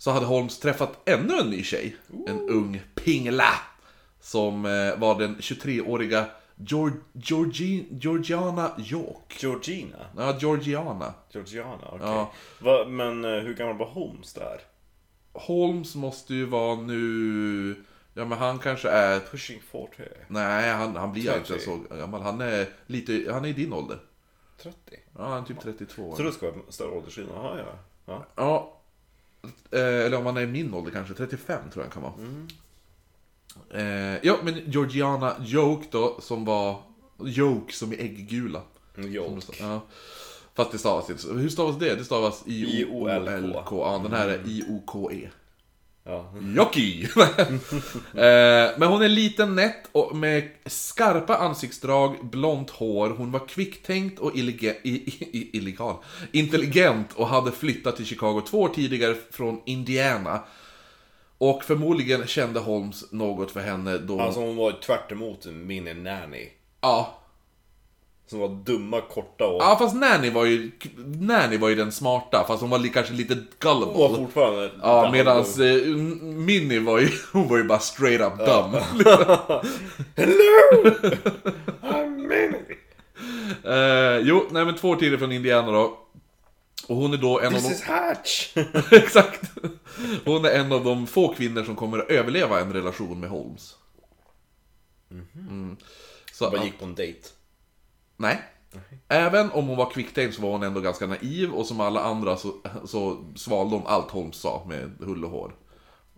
Så 0.02 0.10
hade 0.10 0.26
Holmes 0.26 0.58
träffat 0.58 1.08
ännu 1.08 1.38
en 1.38 1.50
ny 1.50 1.62
tjej. 1.62 1.96
En 2.26 2.48
ung 2.48 2.82
pingla. 2.94 3.52
Som 4.20 4.64
eh, 4.64 4.98
var 4.98 5.18
den 5.18 5.36
23-åriga 5.36 6.26
Georg, 6.56 6.92
Georgi, 7.12 7.86
Georgiana 7.90 8.70
York. 8.78 9.36
Georgina. 9.42 9.96
Ja, 10.16 10.38
Georgiana. 10.40 11.14
Georgiana, 11.30 11.88
okej. 11.92 12.06
Ja. 12.06 12.32
Va, 12.58 12.84
men 12.88 13.24
eh, 13.24 13.30
hur 13.30 13.54
gammal 13.54 13.78
var 13.78 13.86
Holmes 13.86 14.32
där? 14.32 14.60
Holmes 15.32 15.94
måste 15.94 16.34
ju 16.34 16.44
vara 16.46 16.76
nu... 16.76 17.84
Ja 18.14 18.24
men 18.24 18.38
han 18.38 18.58
kanske 18.58 18.88
är... 18.88 19.20
Pushing 19.20 19.60
40? 19.70 20.02
Nej, 20.28 20.72
han, 20.72 20.96
han 20.96 21.12
blir 21.12 21.22
30. 21.22 21.38
inte 21.38 21.64
så 21.64 21.96
gammal. 21.96 22.22
Han 22.22 22.40
är 22.40 22.66
lite... 22.86 23.32
Han 23.32 23.44
är 23.44 23.48
i 23.48 23.52
din 23.52 23.72
ålder. 23.72 23.98
30? 24.62 24.76
Ja, 25.18 25.24
han 25.24 25.42
är 25.42 25.46
typ 25.46 25.60
32. 25.60 26.14
Så 26.16 26.22
det 26.22 26.32
ska 26.32 26.50
vara 26.50 26.60
större 26.68 26.90
åldersskillnad? 26.90 27.36
Ja. 27.58 27.64
ja. 28.06 28.26
Ja. 28.36 28.78
Eh, 29.70 29.80
eller 29.80 30.18
om 30.18 30.26
han 30.26 30.36
är 30.36 30.46
min 30.46 30.74
ålder 30.74 30.90
kanske, 30.90 31.14
35 31.14 31.70
tror 31.72 31.84
jag 31.84 31.90
han 31.90 32.02
kan 32.02 32.02
vara. 32.02 32.14
Eh, 33.70 34.18
ja, 34.22 34.36
men 34.42 34.70
Georgiana 34.70 35.36
Joke 35.44 35.86
då, 35.90 36.20
som 36.20 36.44
var... 36.44 36.82
Joke 37.24 37.72
som 37.72 37.92
i 37.92 37.96
ägggula. 37.96 38.62
Jolk. 38.96 39.44
Ja. 39.60 39.80
Fast 40.54 40.72
det 40.72 40.78
stavas 40.78 41.10
inte 41.10 41.22
så. 41.22 41.32
Hur 41.32 41.48
stavas 41.48 41.78
det? 41.78 41.94
Det 41.94 42.04
stavas 42.04 42.42
I-O-L-K. 42.46 43.84
Ja, 43.84 44.00
den 44.02 44.12
här 44.12 44.28
är 44.28 44.40
I-O-K-E. 44.46 45.28
Ja. 46.04 46.32
Jockey! 46.56 47.02
eh, 48.14 48.70
men 48.78 48.82
hon 48.82 49.02
är 49.02 49.08
liten, 49.08 49.54
nätt 49.54 49.88
och 49.92 50.16
med 50.16 50.48
skarpa 50.66 51.36
ansiktsdrag, 51.36 52.26
blont 52.30 52.70
hår. 52.70 53.10
Hon 53.10 53.32
var 53.32 53.48
kvicktänkt 53.48 54.18
och 54.18 54.36
illige, 54.36 54.76
illegal. 55.52 55.96
intelligent 56.32 57.12
och 57.12 57.26
hade 57.26 57.52
flyttat 57.52 57.96
till 57.96 58.06
Chicago 58.06 58.42
två 58.50 58.60
år 58.60 58.68
tidigare 58.68 59.16
från 59.30 59.60
Indiana. 59.66 60.40
Och 61.38 61.64
förmodligen 61.64 62.26
kände 62.26 62.60
Holmes 62.60 63.12
något 63.12 63.50
för 63.50 63.60
henne 63.60 63.98
då... 63.98 64.20
Alltså 64.20 64.40
hon 64.40 64.56
var 64.56 64.72
tvärt 64.72 65.12
emot 65.12 65.46
min 65.46 65.84
nanny. 65.84 66.48
ja. 66.80 67.21
Som 68.26 68.38
var 68.38 68.48
dumma, 68.48 69.00
korta 69.00 69.46
och... 69.46 69.62
ja, 69.62 69.76
fast 69.78 69.94
Nanny 69.96 70.30
var 70.30 70.44
ju... 70.44 70.70
Nanny 71.06 71.56
var 71.56 71.68
ju 71.68 71.74
den 71.74 71.92
smarta, 71.92 72.44
fast 72.48 72.60
hon 72.60 72.70
var 72.70 72.78
li- 72.78 72.88
kanske 72.88 73.12
lite 73.12 73.36
gullible. 73.58 73.92
Hon 73.94 74.10
var 74.12 74.18
fortfarande... 74.18 74.70
Ja, 74.82 75.10
medans 75.12 75.58
eh, 75.58 75.86
Minnie 76.22 76.78
var 76.80 76.98
ju, 76.98 77.08
hon 77.32 77.48
var 77.48 77.56
ju 77.56 77.64
bara 77.64 77.78
straight 77.78 78.20
up 78.20 78.38
dumb. 78.46 78.74
Hello! 80.16 80.90
I'm 81.82 82.16
Minnie! 82.28 82.76
Eh, 83.64 84.18
jo, 84.22 84.46
nej 84.50 84.64
men 84.64 84.76
två 84.76 84.94
tidigare 84.96 85.18
från 85.18 85.32
Indiana 85.32 85.72
då. 85.72 85.98
Och 86.88 86.96
hon 86.96 87.12
är 87.12 87.16
då 87.16 87.40
en 87.40 87.46
av 87.54 87.60
This 87.60 87.68
de... 87.68 87.72
is 87.74 87.82
Hatch! 87.82 88.52
Exakt! 88.92 89.50
Hon 90.24 90.44
är 90.44 90.50
en 90.50 90.72
av 90.72 90.84
de 90.84 91.06
få 91.06 91.34
kvinnor 91.34 91.64
som 91.64 91.76
kommer 91.76 91.98
att 91.98 92.10
överleva 92.10 92.60
en 92.60 92.72
relation 92.72 93.20
med 93.20 93.30
Holmes. 93.30 93.74
Mm. 95.10 95.76
Så, 96.32 96.50
Bara 96.50 96.64
gick 96.64 96.78
på 96.78 96.84
en 96.84 96.94
dejt. 96.94 97.28
Nej. 98.22 98.42
Även 99.08 99.50
om 99.50 99.66
hon 99.66 99.76
var 99.76 99.90
kvicktänkt 99.90 100.34
så 100.34 100.42
var 100.42 100.50
hon 100.50 100.62
ändå 100.62 100.80
ganska 100.80 101.06
naiv 101.06 101.52
och 101.52 101.66
som 101.66 101.80
alla 101.80 102.00
andra 102.00 102.36
så, 102.36 102.54
så 102.84 103.24
svalde 103.36 103.76
hon 103.76 103.86
allt 103.86 104.10
Holmes 104.10 104.36
sa 104.36 104.64
med 104.68 104.90
hull 105.00 105.24
och 105.24 105.30
hår. 105.30 105.54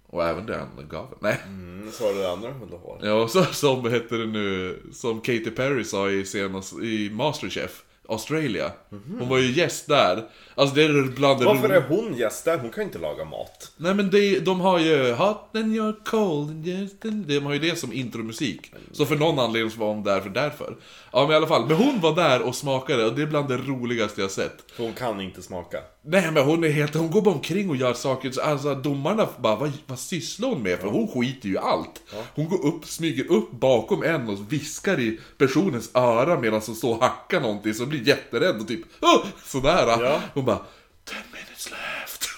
Och 0.07 0.25
även 0.25 0.47
det 0.47 0.57
han 0.57 0.89
gav 0.89 1.15
Nej. 1.21 1.41
Mm, 1.47 1.93
så 1.93 2.05
var 2.05 2.15
det 2.15 2.33
andra 2.33 2.53
hon 2.53 2.71
har. 2.71 3.09
Ja, 3.09 3.29
så, 3.29 3.45
som 3.45 3.93
heter 3.93 4.19
det 4.19 4.27
nu, 4.27 4.79
som 4.93 5.21
Katy 5.21 5.51
Perry 5.51 5.85
sa 5.85 6.11
i 6.11 6.25
senast, 6.25 6.73
i 6.73 7.11
Masterchef, 7.11 7.85
Australia. 8.09 8.73
Hon 9.19 9.29
var 9.29 9.39
ju 9.39 9.53
gäst 9.53 9.89
där. 9.89 10.29
Alltså 10.55 10.75
det 10.75 10.83
är 10.83 11.03
bland 11.17 11.41
det 11.41 11.45
Varför 11.45 11.69
är 11.69 11.81
hon 11.89 12.15
gäst 12.17 12.45
där? 12.45 12.59
Hon 12.59 12.71
kan 12.71 12.83
inte 12.85 12.99
laga 12.99 13.25
mat. 13.25 13.73
Nej 13.77 13.95
men 13.95 14.11
det, 14.11 14.39
de 14.39 14.61
har 14.61 14.79
ju 14.79 15.13
Hot 15.13 15.57
and 15.57 15.77
you're 15.77 16.05
cold 16.05 16.51
and 16.51 16.67
just 16.67 17.05
and... 17.05 17.27
De 17.27 17.39
har 17.41 17.53
ju 17.53 17.59
det 17.59 17.79
som 17.79 17.93
intromusik. 17.93 18.73
Så 18.93 19.07
för 19.07 19.17
någon 19.17 19.39
anledning 19.39 19.71
så 19.71 19.81
var 19.81 19.89
hon 19.89 20.03
där 20.03 20.21
för 20.21 20.31
därför. 20.31 20.77
Ja 21.13 21.23
men 21.23 21.31
i 21.31 21.35
alla 21.35 21.47
fall, 21.47 21.67
men 21.67 21.77
hon 21.77 22.01
var 22.01 22.15
där 22.15 22.43
och 22.43 22.55
smakade 22.55 23.05
och 23.05 23.15
det 23.15 23.23
är 23.23 23.27
bland 23.27 23.49
det 23.49 23.57
roligaste 23.57 24.21
jag 24.21 24.31
sett. 24.31 24.65
För 24.77 24.83
hon 24.85 24.93
kan 24.93 25.21
inte 25.21 25.43
smaka. 25.43 25.79
Nej 26.07 26.31
men 26.31 26.45
hon 26.45 26.65
är 26.65 26.69
helt, 26.71 26.95
hon 26.95 27.11
går 27.11 27.23
bara 27.23 27.35
omkring 27.35 27.71
och 27.71 27.77
gör 27.77 27.95
saker, 27.95 28.31
så- 28.31 28.41
alltså 28.41 28.75
domarna 28.75 29.29
bara 29.39 29.57
vad, 29.57 29.73
vad 29.87 29.99
sysslar 29.99 30.49
hon 30.49 30.63
med? 30.63 30.79
För 30.79 30.89
hon 30.89 31.09
skiter 31.09 31.49
ju 31.49 31.55
i 31.55 31.59
allt. 31.59 32.01
Hon 32.35 32.49
går 32.49 32.67
upp, 32.67 32.85
smyger 32.85 33.31
upp 33.33 33.51
bakom 33.51 34.03
en 34.03 34.29
och 34.29 34.53
viskar 34.53 35.01
i 35.01 35.21
personens 35.39 35.91
öra 35.95 36.41
medan 36.41 36.61
hon 36.67 36.77
står 36.77 36.95
och 36.95 37.03
hackar 37.03 37.41
någonting 37.41 37.75
så 37.75 37.87
blir 37.87 38.09
jätterädd 38.09 38.61
och 38.61 38.69
typ 38.69 38.81
oh! 39.03 39.25
sådär. 39.45 39.87
Ja. 39.87 40.21
Hon 40.35 40.44
bara 40.45 40.59
10 41.05 41.17
minutes 41.33 41.71
left. 41.71 42.29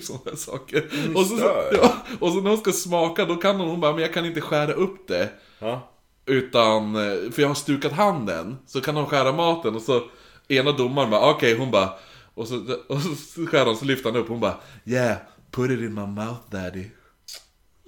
Sådana 0.06 0.36
saker. 0.36 0.90
Och 1.14 1.26
så, 1.26 1.36
ja, 1.72 1.96
och 2.20 2.32
så 2.32 2.40
när 2.40 2.50
hon 2.50 2.58
ska 2.58 2.72
smaka 2.72 3.24
då 3.24 3.36
kan 3.36 3.56
hon, 3.56 3.68
hon 3.68 3.80
bara, 3.80 3.92
men 3.92 4.02
jag 4.02 4.14
kan 4.14 4.26
inte 4.26 4.40
skära 4.40 4.72
upp 4.72 5.08
det. 5.08 5.30
Ja. 5.58 5.92
Utan, 6.26 6.96
eh, 6.96 7.30
för 7.30 7.42
jag 7.42 7.48
har 7.48 7.54
stukat 7.54 7.92
handen, 7.92 8.56
så 8.66 8.80
kan 8.80 8.94
de 8.94 9.06
skära 9.06 9.32
maten 9.32 9.76
och 9.76 9.82
så 9.82 10.02
ena 10.48 10.72
domaren 10.72 11.10
bara 11.10 11.30
okej, 11.30 11.56
hon 11.58 11.70
bara 11.70 11.90
och 12.34 12.48
så, 12.48 12.76
och 12.88 13.00
så 13.02 13.46
skär 13.46 13.66
hon, 13.66 13.76
så 13.76 13.84
lyfter 13.84 14.10
han 14.10 14.20
upp, 14.20 14.28
hon 14.28 14.40
bara 14.40 14.56
Yeah, 14.84 15.16
put 15.50 15.70
it 15.70 15.78
in 15.78 15.94
my 15.94 16.06
mouth 16.06 16.40
daddy 16.50 16.84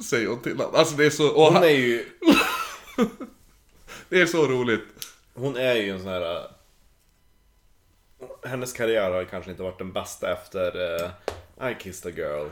Säger 0.04 0.28
hon 0.28 0.42
till 0.42 0.56
honom. 0.56 0.74
Alltså 0.74 0.96
det 0.96 1.06
är 1.06 1.10
så, 1.10 1.44
Hon 1.44 1.54
han, 1.54 1.62
är 1.64 1.68
ju... 1.68 2.04
det 4.08 4.20
är 4.20 4.26
så 4.26 4.46
roligt 4.46 4.84
Hon 5.34 5.56
är 5.56 5.74
ju 5.74 5.90
en 5.90 5.98
sån 5.98 6.08
här... 6.08 6.57
Hennes 8.44 8.72
karriär 8.72 9.10
har 9.10 9.24
kanske 9.24 9.50
inte 9.50 9.62
varit 9.62 9.78
den 9.78 9.92
bästa 9.92 10.32
efter 10.32 10.76
uh, 10.76 11.70
I 11.70 11.74
kissed 11.78 12.12
a 12.12 12.14
girl 12.16 12.48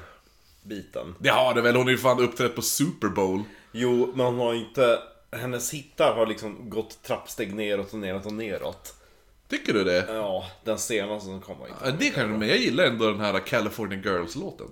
biten. 0.63 1.15
Det 1.19 1.29
har 1.29 1.55
det 1.55 1.63
väl, 1.63 1.77
hon 1.77 1.87
är 1.87 1.93
ju 1.93 1.99
fan 1.99 2.21
uppträtt 2.21 2.55
på 2.55 2.63
Super 2.63 3.09
Bowl 3.09 3.43
Jo, 3.73 4.13
men 4.15 4.27
hon 4.27 4.39
har 4.39 4.55
inte... 4.55 4.99
Hennes 5.33 5.75
hittar 5.75 6.15
har 6.15 6.27
liksom 6.27 6.71
gått 6.71 7.03
trappsteg 7.03 7.55
neråt 7.55 7.93
och 7.93 7.99
neråt 7.99 8.27
och 8.27 8.33
neråt. 8.33 8.95
Tycker 9.49 9.73
du 9.73 9.85
det? 9.85 10.07
Ja, 10.09 10.51
den 10.65 10.79
senaste 10.79 11.27
som 11.27 11.41
kom 11.41 11.59
var 11.59 11.69
Ja, 11.69 11.91
inte... 11.91 12.05
det 12.05 12.11
kanske, 12.11 12.39
men 12.39 12.49
jag 12.49 12.59
gillar 12.59 12.85
ändå 12.85 13.11
den 13.11 13.21
här 13.21 13.39
California 13.39 13.99
Girls-låten 13.99 14.67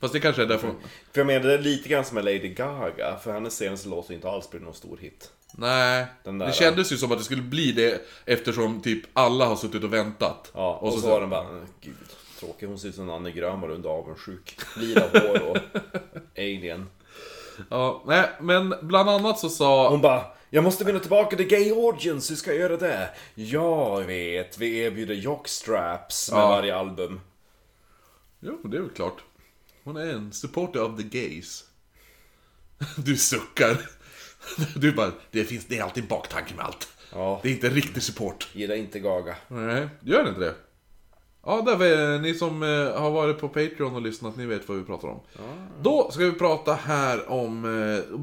Fast 0.00 0.12
det 0.14 0.20
kanske 0.20 0.42
är 0.42 0.46
därför 0.46 0.68
För 1.12 1.20
jag 1.20 1.26
menar, 1.26 1.48
det 1.48 1.54
är 1.54 1.58
lite 1.58 1.88
grann 1.88 2.04
som 2.04 2.14
med 2.14 2.24
Lady 2.24 2.48
Gaga. 2.48 3.16
För 3.16 3.32
hennes 3.32 3.56
senaste 3.56 3.88
låt 3.88 4.08
har 4.08 4.14
inte 4.14 4.30
alls 4.30 4.50
blivit 4.50 4.66
någon 4.66 4.74
stor 4.74 4.96
hit. 4.96 5.30
Nej, 5.56 6.06
Den 6.24 6.38
där, 6.38 6.46
det 6.46 6.52
kändes 6.52 6.92
ju 6.92 6.96
som 6.96 7.12
att 7.12 7.18
det 7.18 7.24
skulle 7.24 7.42
bli 7.42 7.72
det 7.72 8.02
eftersom 8.24 8.80
typ 8.82 9.02
alla 9.12 9.46
har 9.46 9.56
suttit 9.56 9.84
och 9.84 9.92
väntat. 9.92 10.50
Ja, 10.54 10.76
och, 10.76 10.92
så, 10.92 11.00
så, 11.00 11.08
var 11.08 11.20
den 11.20 11.30
bara, 11.30 11.42
"Äh, 11.56 11.62
gud, 11.80 11.94
tråkig. 12.40 12.66
Hon 12.66 12.78
ser 12.78 12.88
ut 12.88 12.94
som 12.94 13.06
Nanne 13.06 13.30
Grönvall 13.30 13.70
under 13.70 13.88
avundsjuk. 13.90 14.58
Lila 14.76 15.00
hår 15.12 15.42
och 15.50 15.56
alien. 16.38 16.86
Ja, 17.70 18.02
nej, 18.06 18.30
men 18.40 18.74
bland 18.82 19.10
annat 19.10 19.38
så 19.38 19.48
sa... 19.48 19.88
Hon 19.90 20.00
bara, 20.00 20.24
jag 20.50 20.64
måste 20.64 20.84
vinna 20.84 20.98
tillbaka 20.98 21.36
the 21.36 21.44
gay 21.44 21.70
audience, 21.70 22.32
hur 22.32 22.36
ska 22.36 22.50
jag 22.50 22.60
göra 22.60 22.76
det? 22.76 23.08
Jag 23.34 24.02
vet, 24.04 24.58
vi 24.58 24.78
erbjuder 24.78 25.14
jockstraps 25.14 26.30
med 26.30 26.40
Ja. 26.40 26.48
varje 26.48 26.76
album. 26.76 27.20
Jo, 28.40 28.60
det 28.64 28.76
är 28.76 28.80
väl 28.80 28.90
klart. 28.90 29.22
Hon 29.84 29.96
är 29.96 30.06
en 30.06 30.32
supporter 30.32 30.82
of 30.82 30.96
the 30.96 31.02
gays. 31.02 31.64
Du 32.96 33.16
suckar. 33.16 33.76
Du 34.76 34.92
bara, 34.92 35.10
det 35.30 35.44
finns, 35.44 35.66
det 35.66 35.78
är 35.78 35.82
alltid 35.82 36.02
en 36.02 36.08
baktanke 36.08 36.54
med 36.54 36.64
allt. 36.64 36.88
Ja, 37.12 37.40
Det 37.42 37.48
är 37.48 37.52
inte 37.52 37.68
riktig 37.68 38.02
support. 38.02 38.48
gillar 38.52 38.74
inte 38.74 38.98
Gaga. 39.00 39.36
Nej, 39.48 39.88
gör 40.00 40.28
inte 40.28 40.40
det? 40.40 40.54
Ja, 41.46 41.62
där 41.66 41.76
var, 41.76 42.18
ni 42.18 42.34
som 42.34 42.62
eh, 42.62 43.00
har 43.00 43.10
varit 43.10 43.38
på 43.38 43.48
Patreon 43.48 43.94
och 43.94 44.02
lyssnat, 44.02 44.36
ni 44.36 44.46
vet 44.46 44.68
vad 44.68 44.78
vi 44.78 44.84
pratar 44.84 45.08
om. 45.08 45.20
Då 45.82 46.10
ska 46.10 46.24
vi 46.24 46.32
prata 46.32 46.74
här 46.74 47.30
om, 47.30 47.64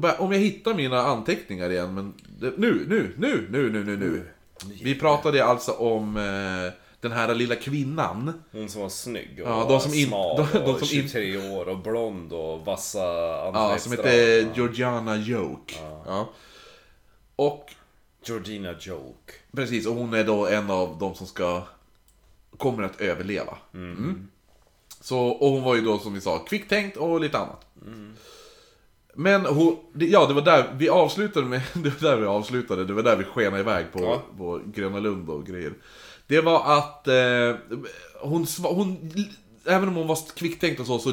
eh, 0.04 0.20
om 0.20 0.32
jag 0.32 0.38
hittar 0.38 0.74
mina 0.74 1.00
anteckningar 1.00 1.70
igen, 1.70 1.94
men 1.94 2.14
nu, 2.40 2.54
nu, 2.56 3.14
nu, 3.18 3.48
nu, 3.50 3.70
nu, 3.72 3.84
nu, 3.84 3.96
nu. 3.96 4.22
Vi 4.82 4.94
pratade 5.00 5.44
alltså 5.44 5.72
om 5.72 6.16
eh, 6.16 6.72
den 7.02 7.12
här 7.12 7.34
lilla 7.34 7.54
kvinnan. 7.56 8.42
Hon 8.52 8.68
som 8.68 8.82
var 8.82 8.88
snygg 8.88 9.40
och 9.44 9.48
Ja, 9.50 9.66
de 9.68 9.80
som 9.80 9.94
in- 9.94 10.06
smal 10.08 10.36
de- 10.36 10.58
de 10.58 10.70
och 10.72 10.78
som 10.78 10.98
in- 10.98 11.02
23 11.08 11.50
år 11.50 11.68
och 11.68 11.78
blond 11.78 12.32
och 12.32 12.64
vassa 12.64 12.98
Ja, 13.54 13.76
som 13.78 13.92
heter 13.92 14.48
Georgiana 14.56 15.16
Joke. 15.16 15.74
Ja. 16.06 16.28
Och 17.36 17.70
Georgina 18.24 18.74
Joke. 18.80 19.32
Precis, 19.56 19.86
och 19.86 19.94
hon 19.94 20.14
är 20.14 20.24
då 20.24 20.46
en 20.46 20.70
av 20.70 20.96
de 21.00 21.14
som 21.14 21.26
ska 21.26 21.62
kommer 22.56 22.82
att 22.82 23.00
överleva. 23.00 23.56
Mm. 23.74 24.28
Så, 25.00 25.18
och 25.26 25.50
hon 25.50 25.62
var 25.62 25.74
ju 25.74 25.80
då 25.80 25.98
som 25.98 26.14
vi 26.14 26.20
sa 26.20 26.38
kvicktänkt 26.38 26.96
och 26.96 27.20
lite 27.20 27.38
annat. 27.38 27.66
Men 29.14 29.46
hon, 29.46 29.76
ja 29.94 30.26
det 30.26 30.34
var 30.34 30.42
där 30.42 30.74
vi 30.76 30.88
avslutade 30.88 31.46
med, 31.46 31.62
det 31.74 32.02
var 32.02 32.10
där 32.10 32.16
vi 32.16 32.26
avslutade, 32.26 32.84
det 32.84 32.92
var 32.92 33.02
där 33.02 33.16
vi 33.16 33.24
skenade 33.24 33.60
iväg 33.60 33.92
på, 33.92 34.00
Ja. 34.04 34.22
på 34.38 34.60
Gröna 34.74 34.98
Lund 35.00 35.30
och 35.30 35.46
grejer. 35.46 35.72
Det 36.32 36.40
var 36.40 36.78
att 36.78 37.08
eh, 37.08 37.54
hon, 38.20 38.46
hon, 38.62 39.12
även 39.66 39.88
om 39.88 39.94
hon 39.94 40.06
var 40.06 40.18
kvicktänkt 40.36 40.80
och 40.80 40.86
så, 40.86 40.98
så 40.98 41.12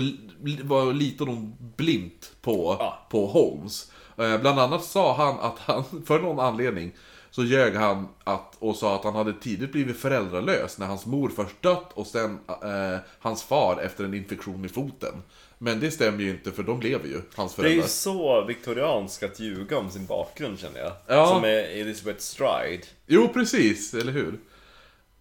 var, 0.64 0.94
litade 0.94 1.32
hon 1.32 1.56
blint 1.78 2.32
på, 2.42 2.76
Ja. 2.80 3.08
på 3.12 3.28
Holmes. 3.28 3.92
Eh, 4.18 4.38
bland 4.42 4.60
annat 4.60 4.84
sa 4.84 5.14
han 5.16 5.40
att 5.40 5.60
han, 5.60 5.84
för 6.06 6.20
någon 6.20 6.40
anledning, 6.40 6.92
så 7.32 7.44
ljög 7.44 7.76
han 7.76 8.08
att, 8.24 8.56
och 8.60 8.76
sa 8.76 8.96
att 8.96 9.04
han 9.04 9.16
hade 9.16 9.34
tidigt 9.34 9.72
blivit 9.72 9.98
föräldralös 9.98 10.78
när 10.78 10.86
hans 10.88 11.06
mor 11.06 11.30
först 11.36 11.62
dött 11.62 11.90
och 11.94 12.08
sen 12.08 12.40
eh, 12.48 13.00
hans 13.20 13.44
far 13.44 13.82
efter 13.82 14.04
en 14.04 14.14
infektion 14.14 14.66
i 14.66 14.70
foten. 14.70 15.14
Men 15.58 15.80
det 15.80 15.92
stämmer 15.92 16.24
ju 16.24 16.30
inte 16.30 16.52
för 16.52 16.64
de 16.64 16.82
lever 16.82 17.08
ju, 17.08 17.22
hans 17.36 17.56
Det 17.56 17.62
är 17.62 17.64
föräldrar. 17.64 17.84
ju 17.84 17.90
så 17.90 18.46
viktoriansk 18.46 19.24
att 19.24 19.40
ljuga 19.40 19.78
om 19.78 19.90
sin 19.92 20.06
bakgrund 20.06 20.60
känner 20.60 20.80
jag. 20.80 20.92
Ja. 21.08 21.28
Som 21.28 21.44
är 21.44 21.82
Elizabeth 21.82 22.20
Stride. 22.20 22.84
Jo, 23.08 23.28
precis, 23.34 23.94
eller 23.94 24.12
hur? 24.12 24.40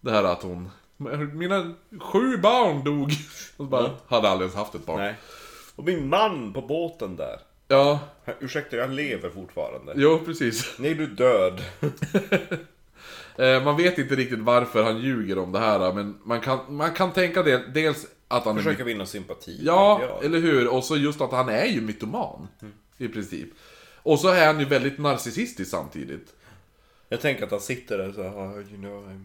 Det 0.01 0.11
här 0.11 0.25
att 0.25 0.43
hon... 0.43 0.71
Mina 1.33 1.75
sju 2.01 2.37
barn 2.37 2.85
dog! 2.85 3.11
Och 3.57 3.57
så 3.57 3.65
bara, 3.65 3.91
hade 4.09 4.29
aldrig 4.29 4.47
ens 4.47 4.57
haft 4.57 4.75
ett 4.75 4.87
barn. 4.87 4.99
Nej. 5.01 5.15
Och 5.77 5.85
min 5.85 6.09
man 6.09 6.53
på 6.53 6.63
båten 6.63 7.17
där. 7.17 7.41
Ja, 7.69 8.01
Ursäkta, 8.41 8.77
jag 8.77 8.91
lever 8.91 9.31
fortfarande. 9.31 9.93
jo 9.97 10.19
precis. 10.25 10.75
Nej, 10.79 10.95
du 10.95 11.03
är 11.05 11.09
död. 11.09 11.63
Eh, 13.39 13.65
man 13.65 13.77
vet 13.77 13.99
inte 13.99 14.15
riktigt 14.17 14.39
varför 14.39 14.83
han 14.83 14.99
ljuger 15.01 15.39
om 15.39 15.53
det 15.53 15.59
här, 15.59 15.93
men 15.93 16.19
man 16.25 16.41
kan, 16.41 16.59
man 16.69 16.95
kan 16.95 17.13
tänka 17.13 17.43
det, 17.43 17.75
dels 17.75 18.07
att 18.29 18.45
han 18.45 18.57
Försöka 18.57 18.83
är... 18.83 18.87
vinna 18.87 19.07
sympati. 19.07 19.61
Ja, 19.63 20.19
eller 20.23 20.39
hur? 20.39 20.69
Och 20.75 20.85
så 20.85 20.97
just 20.97 21.21
att 21.21 21.33
han 21.33 21.49
är 21.49 21.65
ju 21.65 21.81
mytoman. 21.81 22.49
I 22.99 23.09
princip. 23.09 23.49
Och 24.03 24.21
så 24.21 24.29
är 24.29 24.47
han 24.47 24.59
ju 24.61 24.65
väldigt 24.65 24.99
narcissistisk 24.99 25.71
samtidigt. 25.71 26.35
Jag 27.09 27.21
tänker 27.21 27.45
att 27.45 27.51
han 27.51 27.61
sitter 27.61 27.99
där 27.99 28.13
så 28.13 28.23
här, 28.23 28.31
"Oh, 28.31 28.59
you 28.59 28.77
know, 28.77 29.09
I'm... 29.09 29.25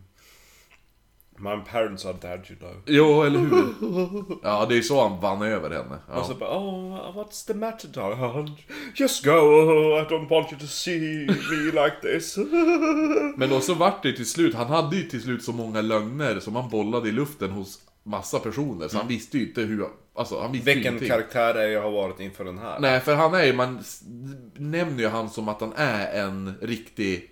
My 1.38 1.58
parents 1.72 2.06
are 2.06 2.16
dead, 2.22 2.40
you 2.50 2.60
know. 2.60 2.72
Jo, 2.86 3.22
eller 3.24 3.40
hur? 3.40 3.64
Ja, 4.44 4.66
det 4.70 4.78
är 4.78 4.82
så 4.82 5.08
han 5.08 5.20
vann 5.22 5.42
över 5.42 5.70
henne. 5.70 5.96
Och 6.08 6.18
Ja. 6.18 6.24
så 6.24 6.34
bara, 6.36 6.58
oh, 6.58 7.18
what's 7.18 7.48
the 7.48 7.54
matter 7.54 7.88
darling? 7.88 8.66
Just 8.96 9.26
go, 9.26 9.32
I 9.32 10.04
don't 10.10 10.30
want 10.30 10.52
you 10.52 10.60
to 10.62 10.68
see 10.68 11.00
me 11.28 11.66
like 11.86 11.96
this. 12.02 12.38
Men 13.38 13.50
då 13.50 13.60
så 13.60 13.74
vart 13.74 14.04
det 14.04 14.14
till 14.14 14.30
slut, 14.30 14.56
han 14.56 14.68
hade 14.68 14.96
ju 14.96 15.04
till 15.04 15.22
slut 15.22 15.44
så 15.44 15.52
många 15.52 15.82
lögner 15.82 16.40
som 16.40 16.56
han 16.56 16.70
bollade 16.70 17.10
i 17.10 17.12
luften 17.12 17.52
hos 17.52 17.80
massa 18.04 18.40
personer. 18.40 18.88
Så 18.88 18.98
han 18.98 19.08
visste 19.08 19.38
ju 19.38 19.48
inte 19.48 19.62
hur, 19.62 19.86
alltså 20.16 20.40
han 20.42 20.52
visste 20.52 20.70
ju 20.70 20.76
Vilken 20.76 20.94
ingenting. 20.94 21.10
karaktär 21.10 21.56
är 21.56 21.68
jag 21.68 21.82
har 21.82 21.92
varit 21.92 22.20
inför 22.20 22.46
den 22.46 22.58
här? 22.58 22.80
Nej, 22.80 23.00
för 23.00 23.16
han 23.16 23.34
är 23.34 23.44
ju, 23.44 23.54
man 23.54 23.78
s- 23.80 24.02
nämner 24.58 25.00
ju 25.00 25.08
han 25.08 25.30
som 25.30 25.50
att 25.50 25.62
han 25.62 25.74
är 25.76 26.24
en 26.24 26.54
riktig 26.62 27.30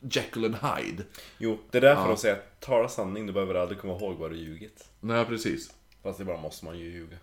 Jekyll 0.00 0.44
and 0.44 0.54
Hyde. 0.54 1.02
Jo, 1.38 1.58
det 1.70 1.78
är 1.78 1.82
därför 1.82 2.08
de 2.08 2.16
säger 2.16 2.34
att 2.34 2.60
tala 2.60 2.88
sanning, 2.88 3.26
du 3.26 3.32
behöver 3.32 3.54
aldrig 3.54 3.80
komma 3.80 3.92
ihåg 3.92 4.16
vad 4.16 4.30
du 4.30 4.36
ljugit. 4.36 4.84
Nej, 5.00 5.24
precis. 5.24 5.70
Fast 6.02 6.20
ibland 6.20 6.42
måste 6.42 6.64
man 6.64 6.78
ju 6.78 6.84
ljuga. 6.84 7.16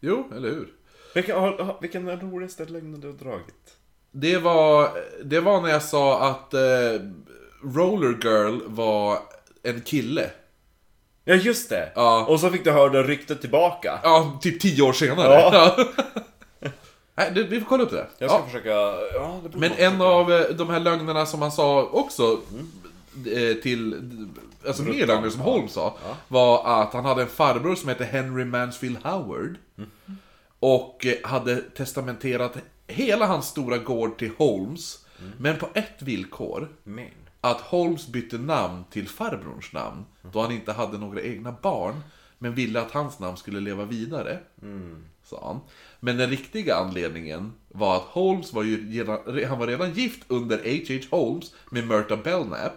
Jo, 0.00 0.28
eller 0.36 0.48
hur? 0.48 0.68
Vilken, 1.14 1.36
vilken 1.80 2.20
roligaste 2.20 2.64
lögnen 2.64 3.00
du 3.00 3.06
har 3.06 3.14
dragit? 3.14 3.76
Det 4.10 4.38
var, 4.38 4.90
det 5.24 5.40
var 5.40 5.60
när 5.60 5.68
jag 5.68 5.82
sa 5.82 6.28
att 6.30 6.54
eh, 6.54 6.60
Roller 7.64 8.18
Girl 8.22 8.60
var 8.66 9.18
en 9.62 9.80
kille. 9.80 10.30
Ja, 11.24 11.34
just 11.34 11.70
det! 11.70 11.92
Ja. 11.94 12.26
Och 12.28 12.40
så 12.40 12.50
fick 12.50 12.64
du 12.64 12.70
höra 12.70 12.88
det 12.88 13.02
ryktet 13.02 13.40
tillbaka. 13.40 14.00
Ja, 14.02 14.38
typ 14.42 14.60
tio 14.60 14.82
år 14.82 14.92
senare. 14.92 15.32
Ja. 15.32 15.76
Nej, 17.14 17.32
det, 17.34 17.42
vi 17.42 17.60
får 17.60 17.66
kolla 17.68 17.82
upp 17.82 17.90
det. 17.90 18.06
Jag 18.18 18.30
ska 18.30 18.38
Ja. 18.38 18.44
försöka... 18.46 18.70
Ja, 19.14 19.40
det 19.52 19.58
Men 19.58 19.70
en 19.70 19.76
försöka. 19.76 20.04
av 20.04 20.32
eh, 20.32 20.40
de 20.56 20.70
här 20.70 20.80
lögnerna 20.80 21.26
som 21.26 21.42
han 21.42 21.52
sa 21.52 21.82
också 21.84 22.40
eh, 23.26 23.56
till, 23.62 24.00
alltså 24.66 24.82
mer 24.82 25.06
lögner 25.06 25.30
som 25.30 25.40
Holmes 25.40 25.72
sa, 25.72 25.96
var 26.28 26.82
att 26.82 26.92
han 26.92 27.04
hade 27.04 27.22
en 27.22 27.28
farbror 27.28 27.74
som 27.74 27.88
hette 27.88 28.04
Henry 28.04 28.44
Mansfield 28.44 28.98
Howard. 29.04 29.56
Och 30.60 31.06
eh, 31.06 31.14
hade 31.28 31.56
testamenterat 31.56 32.56
hela 32.86 33.26
hans 33.26 33.46
stora 33.46 33.78
gård 33.78 34.18
till 34.18 34.30
Holmes, 34.38 35.06
men 35.38 35.58
på 35.58 35.68
ett 35.74 36.02
villkor. 36.02 36.68
Men. 36.84 37.08
Att 37.40 37.60
Holmes 37.60 38.06
bytte 38.08 38.38
namn 38.38 38.84
till 38.90 39.08
farbrorns 39.08 39.72
namn, 39.72 40.04
då 40.32 40.40
han 40.42 40.52
inte 40.52 40.72
hade 40.72 40.98
några 40.98 41.22
egna 41.22 41.54
barn, 41.62 42.00
men 42.38 42.54
ville 42.54 42.80
att 42.80 42.90
hans 42.90 43.18
namn 43.18 43.36
skulle 43.36 43.60
leva 43.60 43.84
vidare. 43.84 44.38
Sa 45.32 45.46
han. 45.46 45.60
Men 46.00 46.16
den 46.16 46.30
riktiga 46.30 46.76
anledningen 46.76 47.52
var 47.68 47.96
att 47.96 48.02
Holmes 48.02 48.52
var 48.52 48.62
ju 48.62 48.90
redan, 48.92 49.44
han 49.48 49.58
var 49.58 49.66
redan 49.66 49.92
gift 49.92 50.22
under 50.28 50.56
H.H. 50.56 51.16
Holmes 51.16 51.54
med 51.70 51.88
Myrta 51.88 52.16
Belknap. 52.16 52.72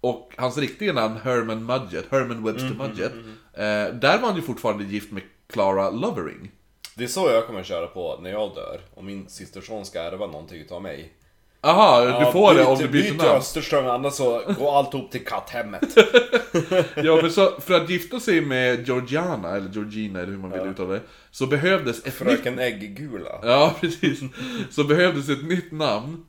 Och 0.00 0.32
hans 0.36 0.58
riktiga 0.58 0.92
namn 0.92 1.16
Herman 1.24 1.64
Mudgett, 1.64 2.06
Herman 2.10 2.44
Webster 2.44 2.74
Mudgett. 2.78 3.12
Eh, 3.52 3.94
där 4.00 4.18
var 4.18 4.28
han 4.28 4.36
ju 4.36 4.42
fortfarande 4.42 4.84
gift 4.84 5.12
med 5.12 5.22
Clara 5.46 5.90
Lovering. 5.90 6.50
Det 6.96 7.04
är 7.04 7.08
så 7.08 7.28
jag 7.30 7.46
kommer 7.46 7.62
köra 7.62 7.86
på 7.86 8.18
när 8.22 8.30
jag 8.30 8.54
dör. 8.54 8.80
Om 8.94 9.06
min 9.06 9.28
systerson 9.28 9.86
ska 9.86 10.00
ärva 10.00 10.26
någonting 10.26 10.60
utav 10.60 10.82
mig. 10.82 11.12
Aha, 11.62 12.24
du 12.26 12.32
får 12.32 12.54
det 12.54 12.64
om 12.64 12.78
du 12.78 12.88
byter 12.88 12.92
Byt 13.02 13.06
till 13.06 13.16
namn. 13.16 13.30
Österström, 13.38 13.86
annars 13.86 14.12
så 14.14 14.42
går 14.58 14.78
alltihop 14.78 15.10
till 15.10 15.24
katthemmet. 15.24 15.82
Ja, 16.96 17.18
men 17.22 17.30
så, 17.32 17.60
för 17.60 17.74
att 17.74 17.90
gifta 17.90 18.20
sig 18.20 18.40
med 18.40 18.86
Georgiana, 18.88 19.56
eller 19.56 19.70
Georgina 19.70 20.20
eller 20.20 20.30
hur 20.32 20.38
man 20.38 20.50
vill 20.50 20.60
uttala 20.60 20.88
det, 20.92 21.00
så 21.30 21.46
behövdes 21.46 21.98
ett 21.98 22.04
nytt... 22.04 22.14
Fröken 22.14 22.58
Ägggula. 22.58 23.30
Ja, 23.42 23.74
precis. 23.80 24.20
Så 24.70 24.84
behövdes 24.84 25.28
ett 25.28 25.44
nytt 25.44 25.72
namn. 25.72 26.24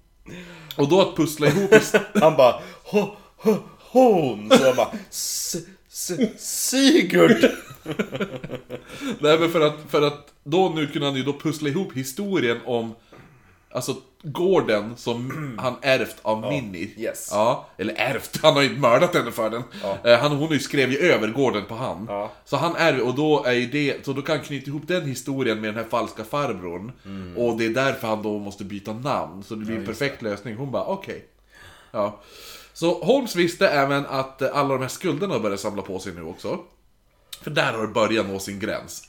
Och 0.76 0.90
då 0.90 1.02
att 1.02 1.16
pussla 1.16 1.48
ihop... 1.48 1.72
Han 2.14 2.36
bara 2.38 2.62
ho, 2.84 3.16
ho, 3.38 3.56
hon. 3.80 4.50
Så 4.50 4.64
jag 4.64 4.76
bara 4.76 4.92
S- 5.10 5.56
S- 5.92 6.12
Sigurd. 6.70 7.52
Nej, 9.20 9.40
men 9.40 9.52
för 9.52 9.62
att, 9.62 9.76
för 9.90 10.02
att 10.02 10.28
då 10.44 10.70
nu 10.76 10.88
kunde 10.88 11.08
han 11.08 11.16
ju 11.16 11.24
då 11.24 11.34
pussla 11.34 11.70
ihop 11.70 11.94
historien 11.96 12.58
om 12.66 12.96
Alltså 13.74 13.96
gården 14.24 14.94
som 14.98 15.56
han 15.60 15.76
ärvt 15.82 16.16
av 16.22 16.42
Minnie. 16.42 16.94
yes. 16.98 17.30
Ja, 17.32 17.68
eller 17.78 17.94
ärvt, 17.98 18.40
han 18.44 18.54
har 18.54 18.62
ju 18.62 18.68
inte 18.68 18.82
mördat 18.82 19.16
henne 19.16 19.32
för 19.32 19.50
den. 19.50 19.64
Eh, 20.04 20.20
Han, 20.20 20.32
hon 20.32 20.60
skrev 20.60 20.92
ju 20.92 20.98
över 20.98 21.28
gården 21.28 21.66
på 21.66 21.76
han. 21.76 22.06
Ja. 22.10 22.32
Så 22.46 22.58
han 22.58 22.76
ärver, 22.76 23.08
och 23.08 23.16
då 23.16 23.44
är 23.44 23.54
ju 23.54 23.66
det, 23.66 24.06
så 24.06 24.14
då 24.14 24.22
kan 24.22 24.36
han 24.36 24.46
knyta 24.46 24.68
ihop 24.68 24.88
den 24.88 25.06
historien 25.06 25.62
med 25.62 25.70
den 25.74 25.84
här 25.84 25.90
falska 25.90 26.24
farbrorn. 26.24 26.92
Och 27.38 27.58
det 27.58 27.66
är 27.66 27.70
därför 27.70 28.08
han 28.08 28.22
då 28.24 28.40
måste 28.40 28.64
byta 28.64 28.94
namn. 28.94 29.44
Så 29.44 29.56
det 29.56 29.66
blir 29.66 29.78
en 29.78 29.86
perfekt 29.86 30.22
lösning. 30.22 30.56
Hon 30.56 30.72
bara, 30.72 30.86
okej. 30.86 31.26
Ja. 31.92 32.20
Så 32.74 33.04
Holmes 33.04 33.36
visste 33.36 33.68
även 33.70 34.06
att 34.06 34.42
eh, 34.42 34.50
alla 34.54 34.74
de 34.74 34.82
här 34.82 34.88
skulderna 34.90 35.40
började 35.40 35.58
samla 35.58 35.82
på 35.82 36.00
sig 36.00 36.14
nu 36.14 36.24
också. 36.24 36.60
För 37.42 37.52
där 37.52 37.74
har 37.74 37.82
det 37.82 37.88
börjat 37.94 38.28
nå 38.28 38.40
sin 38.40 38.60
gräns. 38.60 39.04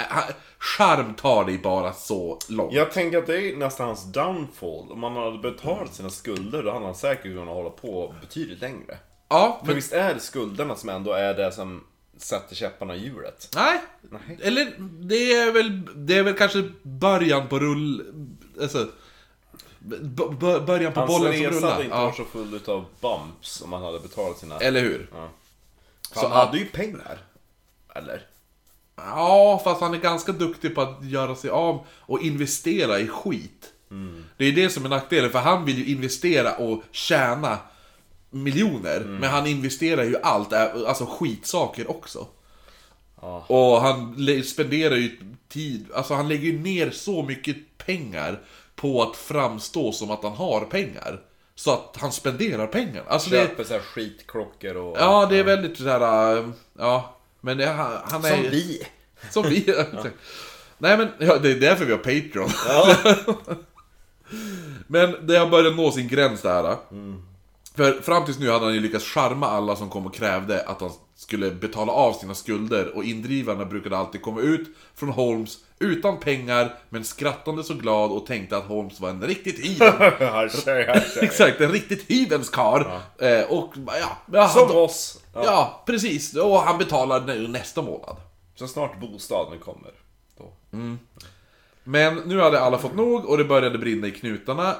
Charm 0.59 1.15
tar 1.15 1.45
dig 1.45 1.59
bara 1.59 1.93
så 1.93 2.39
långt. 2.49 2.73
Jag 2.73 2.93
tänker 2.93 3.19
att 3.19 3.27
det 3.27 3.37
är 3.53 3.57
nästan 3.57 3.87
hans 3.87 4.05
downfall. 4.13 4.93
Om 4.93 5.03
han 5.03 5.17
hade 5.17 5.39
betalat 5.39 5.95
sina 5.95 6.11
skulder, 6.11 6.63
då 6.63 6.73
hade 6.73 6.85
han 6.85 6.95
säkert 6.95 7.23
kunnat 7.23 7.47
hålla 7.55 7.71
på 7.71 8.15
betydligt 8.21 8.61
längre. 8.61 8.99
Ja, 9.29 9.57
För 9.61 9.67
men 9.67 9.77
visst 9.77 9.93
är 9.93 10.15
det 10.15 10.21
skulderna 10.21 10.77
som 10.77 10.89
ändå 10.89 11.13
är 11.13 11.35
det 11.35 11.53
som 11.53 11.85
sätter 12.17 12.55
käpparna 12.57 12.95
i 12.97 12.99
hjulet? 13.05 13.49
Nej. 13.55 13.81
Nej. 14.11 14.39
Eller 14.43 14.73
det 15.01 15.33
är 15.35 15.53
väl, 15.53 15.81
det 16.07 16.19
är 16.19 16.23
väl 16.23 16.35
kanske 16.35 16.71
början 16.83 17.49
på 17.49 17.59
rull... 17.59 18.07
Alltså... 18.63 18.89
b- 19.79 20.59
början 20.67 20.93
på 20.93 21.01
Hans 21.01 21.13
bollen 21.13 21.33
som 21.33 21.43
resa 21.43 21.57
rullar. 21.57 21.71
hade 21.71 21.85
inte 21.85 21.97
Ja. 21.97 22.05
varit 22.05 22.17
så 22.17 22.25
full 22.25 22.55
utav 22.55 22.85
bumps 23.01 23.63
om 23.63 23.73
han 23.73 23.83
hade 23.83 24.01
betalat 24.01 24.39
sina... 24.39 24.59
Eller 24.59 24.81
hur? 24.81 25.09
Ja. 25.15 25.29
Så 26.15 26.21
han 26.21 26.33
att- 26.33 26.47
hade 26.47 26.59
ju 26.59 26.65
pengar. 26.65 27.19
Eller? 27.95 28.27
Ja, 28.97 29.61
fast 29.65 29.81
han 29.81 29.95
är 29.95 29.99
ganska 29.99 30.33
duktig 30.33 30.75
på 30.75 30.81
att 30.81 31.05
göra 31.05 31.35
sig 31.35 31.51
av 31.51 31.87
och 31.89 32.23
investera 32.23 32.99
i 32.99 33.09
skit. 33.09 33.73
Det 34.37 34.45
är 34.45 34.53
det 34.53 34.71
som 34.71 34.85
är 34.85 34.89
nackdelen, 34.89 35.31
för 35.31 35.39
han 35.39 35.65
vill 35.65 35.79
ju 35.79 35.93
investera 35.93 36.57
och 36.57 36.83
tjäna 36.91 37.59
miljoner. 38.31 39.01
Men 39.01 39.31
han 39.31 39.47
investerar 39.47 40.05
ju 40.05 40.17
allt, 40.23 40.53
alltså 40.53 41.07
skitsaker 41.07 41.91
också. 41.91 42.27
Ja. 43.21 43.45
Och 43.47 43.81
han 43.81 44.17
spenderar 44.45 44.97
ju 44.97 45.19
tid, 45.49 45.87
alltså 45.95 46.15
han 46.15 46.29
lägger 46.29 46.45
ju 46.45 46.59
ner 46.59 46.91
så 46.91 47.23
mycket 47.23 47.57
pengar 47.79 48.41
på 48.75 49.03
att 49.03 49.17
framstå 49.17 49.93
som 49.93 50.11
att 50.11 50.23
han 50.23 50.33
har 50.33 50.61
pengar. 50.61 51.21
Så 51.55 51.73
att 51.73 51.97
han 52.01 52.13
spenderar 52.13 52.67
pengar. 52.67 53.05
Alltså 53.09 53.31
det, 53.31 53.37
Köper 53.37 53.65
så 53.65 53.73
här 53.73 53.81
skitklockor 53.81 54.77
och... 54.77 54.97
ja, 55.01 55.27
det 55.31 55.37
är 55.37 55.45
väldigt 55.45 55.79
såhär, 55.79 56.37
äh, 56.37 56.49
ja. 56.79 57.17
Men 57.45 57.59
det, 57.59 57.67
han, 57.67 57.93
han 58.05 58.25
är 58.25 58.31
Som 58.31 58.43
vi. 58.43 58.83
Som 59.31 59.49
vi. 59.49 59.75
Nej 60.79 60.99
men, 60.99 61.09
ja, 61.19 61.39
det 61.39 61.51
är 61.51 61.61
därför 61.61 61.85
vi 61.85 61.93
har 61.93 61.99
Patreon. 61.99 62.51
Ja. 62.69 62.97
Men 64.87 65.27
det 65.27 65.37
har 65.37 65.47
börjat 65.47 65.77
nå 65.77 65.91
sin 65.91 66.09
gräns 66.09 66.43
där. 66.43 66.77
För 67.77 67.93
fram 67.93 68.25
tills 68.25 68.39
nu 68.39 68.51
hade 68.51 68.65
han 68.65 68.75
ju 68.75 68.81
lyckats 68.81 69.05
charma 69.05 69.49
alla 69.49 69.77
som 69.77 69.91
kom 69.91 70.07
och 70.07 70.15
krävde 70.15 70.63
att 70.63 70.81
han 70.81 70.91
skulle 71.17 71.51
betala 71.51 71.93
av 71.93 72.13
sina 72.13 72.35
skulder 72.35 72.97
och 72.97 73.05
indrivarna 73.05 73.65
brukade 73.65 73.97
alltid 73.97 74.23
komma 74.23 74.41
ut 74.41 74.69
från 74.95 75.09
Holmes 75.09 75.59
utan 75.79 76.21
pengar 76.21 76.75
men 76.89 77.05
skrattande 77.05 77.65
så 77.65 77.75
glad 77.75 78.11
och 78.11 78.27
tänkte 78.27 78.57
att 78.57 78.65
Holmes 78.65 79.01
var 79.01 79.11
en 79.11 79.23
riktigt 79.23 79.81
harsha. 80.21 80.73
Exakt, 81.21 81.61
en 81.61 81.73
riktigt 81.73 82.11
hyvens 82.11 82.49
karl. 82.51 82.83
Eh, 83.19 83.43
och 83.51 83.75
ja, 83.87 84.19
ja, 84.33 84.49
Som 84.49 84.69
han, 84.69 84.77
oss. 84.77 85.22
Ja. 85.35 85.45
ja, 85.45 85.83
precis. 85.87 86.37
Och 86.37 86.59
han 86.61 86.79
betalar 86.79 87.21
nä- 87.21 87.49
nästa 87.49 87.83
månad. 87.83 88.17
Så 88.55 88.69
snart 88.69 89.01
bostaden 89.01 89.59
kommer. 89.59 89.91
Då. 90.39 90.53
Men 91.85 92.17
nu 92.17 92.41
hade 92.41 92.61
alla 92.61 92.79
fått 92.79 92.95
nog 92.95 93.25
och 93.25 93.39
det 93.39 93.45
började 93.45 93.79
brinna 93.79 94.07
i 94.07 94.11
knutarna. 94.11 94.77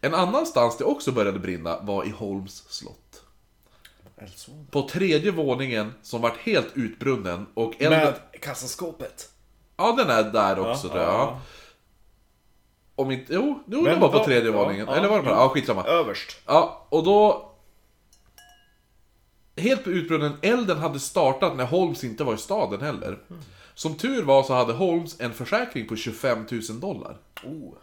En 0.00 0.14
annan 0.14 0.46
stans 0.46 0.76
det 0.78 0.84
också 0.84 1.12
började 1.12 1.38
brinna 1.38 1.78
var 1.80 2.04
i 2.04 2.10
Holms 2.10 2.64
slott. 2.68 3.22
På 4.70 4.88
tredje 4.88 5.30
våningen 5.30 5.94
som 6.02 6.20
vart 6.20 6.36
helt 6.36 6.68
utbrunnen 6.74 7.46
och 7.54 7.74
elden... 7.78 8.00
Med 8.00 8.40
kassaskåpet. 8.40 9.28
Ja, 9.76 9.92
den 9.92 10.10
är 10.10 10.22
där 10.22 10.58
också 10.58 10.88
tror 10.88 11.02
jag. 11.02 11.12
ja. 11.14 11.40
Om 12.96 13.10
inte... 13.10 13.34
Jo, 13.34 13.62
jo 13.66 13.84
den 13.84 14.00
var 14.00 14.08
på 14.08 14.24
tredje 14.24 14.50
ja, 14.50 14.56
våningen. 14.58 14.86
ja, 14.86 14.96
Eller 14.96 15.08
var 15.08 15.16
det 15.16 15.22
på. 15.22 15.30
Ja, 15.30 15.48
skitsamma. 15.48 15.84
Överst. 15.84 16.36
Ja, 16.46 16.86
och 16.88 17.04
då... 17.04 17.50
Helt 19.56 19.86
utbrunnen, 19.86 20.32
elden 20.42 20.78
hade 20.78 21.00
startat 21.00 21.56
när 21.56 21.64
Holmes 21.64 22.04
inte 22.04 22.24
var 22.24 22.34
i 22.34 22.38
staden 22.38 22.80
heller. 22.80 23.18
Som 23.74 23.94
tur 23.94 24.22
var 24.22 24.42
så 24.42 24.54
hade 24.54 24.72
Holmes 24.72 25.20
en 25.20 25.32
försäkring 25.32 25.86
på 25.88 25.96
25 25.96 26.46
000 26.50 26.80
dollar. 26.80 27.16
Oh. 27.44 27.74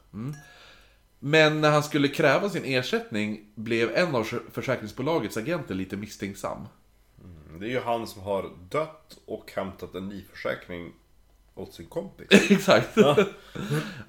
Men 1.20 1.62
när 1.62 1.72
han 1.72 1.84
skulle 1.84 2.08
kräva 2.08 2.50
sin 2.50 2.66
ersättning 2.66 3.46
blev 3.56 3.96
en 3.96 4.16
av 4.16 4.28
försäkringsbolagets 4.52 5.38
agenter 5.38 5.76
lite 5.76 5.98
misstänksam. 5.98 6.68
Det 7.60 7.66
är 7.66 7.70
ju 7.70 7.80
han 7.80 8.08
som 8.08 8.22
har 8.22 8.50
dött 8.70 9.18
och 9.26 9.52
hämtat 9.56 9.96
en 9.96 10.10
livförsäkring 10.10 10.92
åt 11.56 11.74
sin 11.74 11.86
kompis. 11.86 12.28
Exakt. 12.52 12.98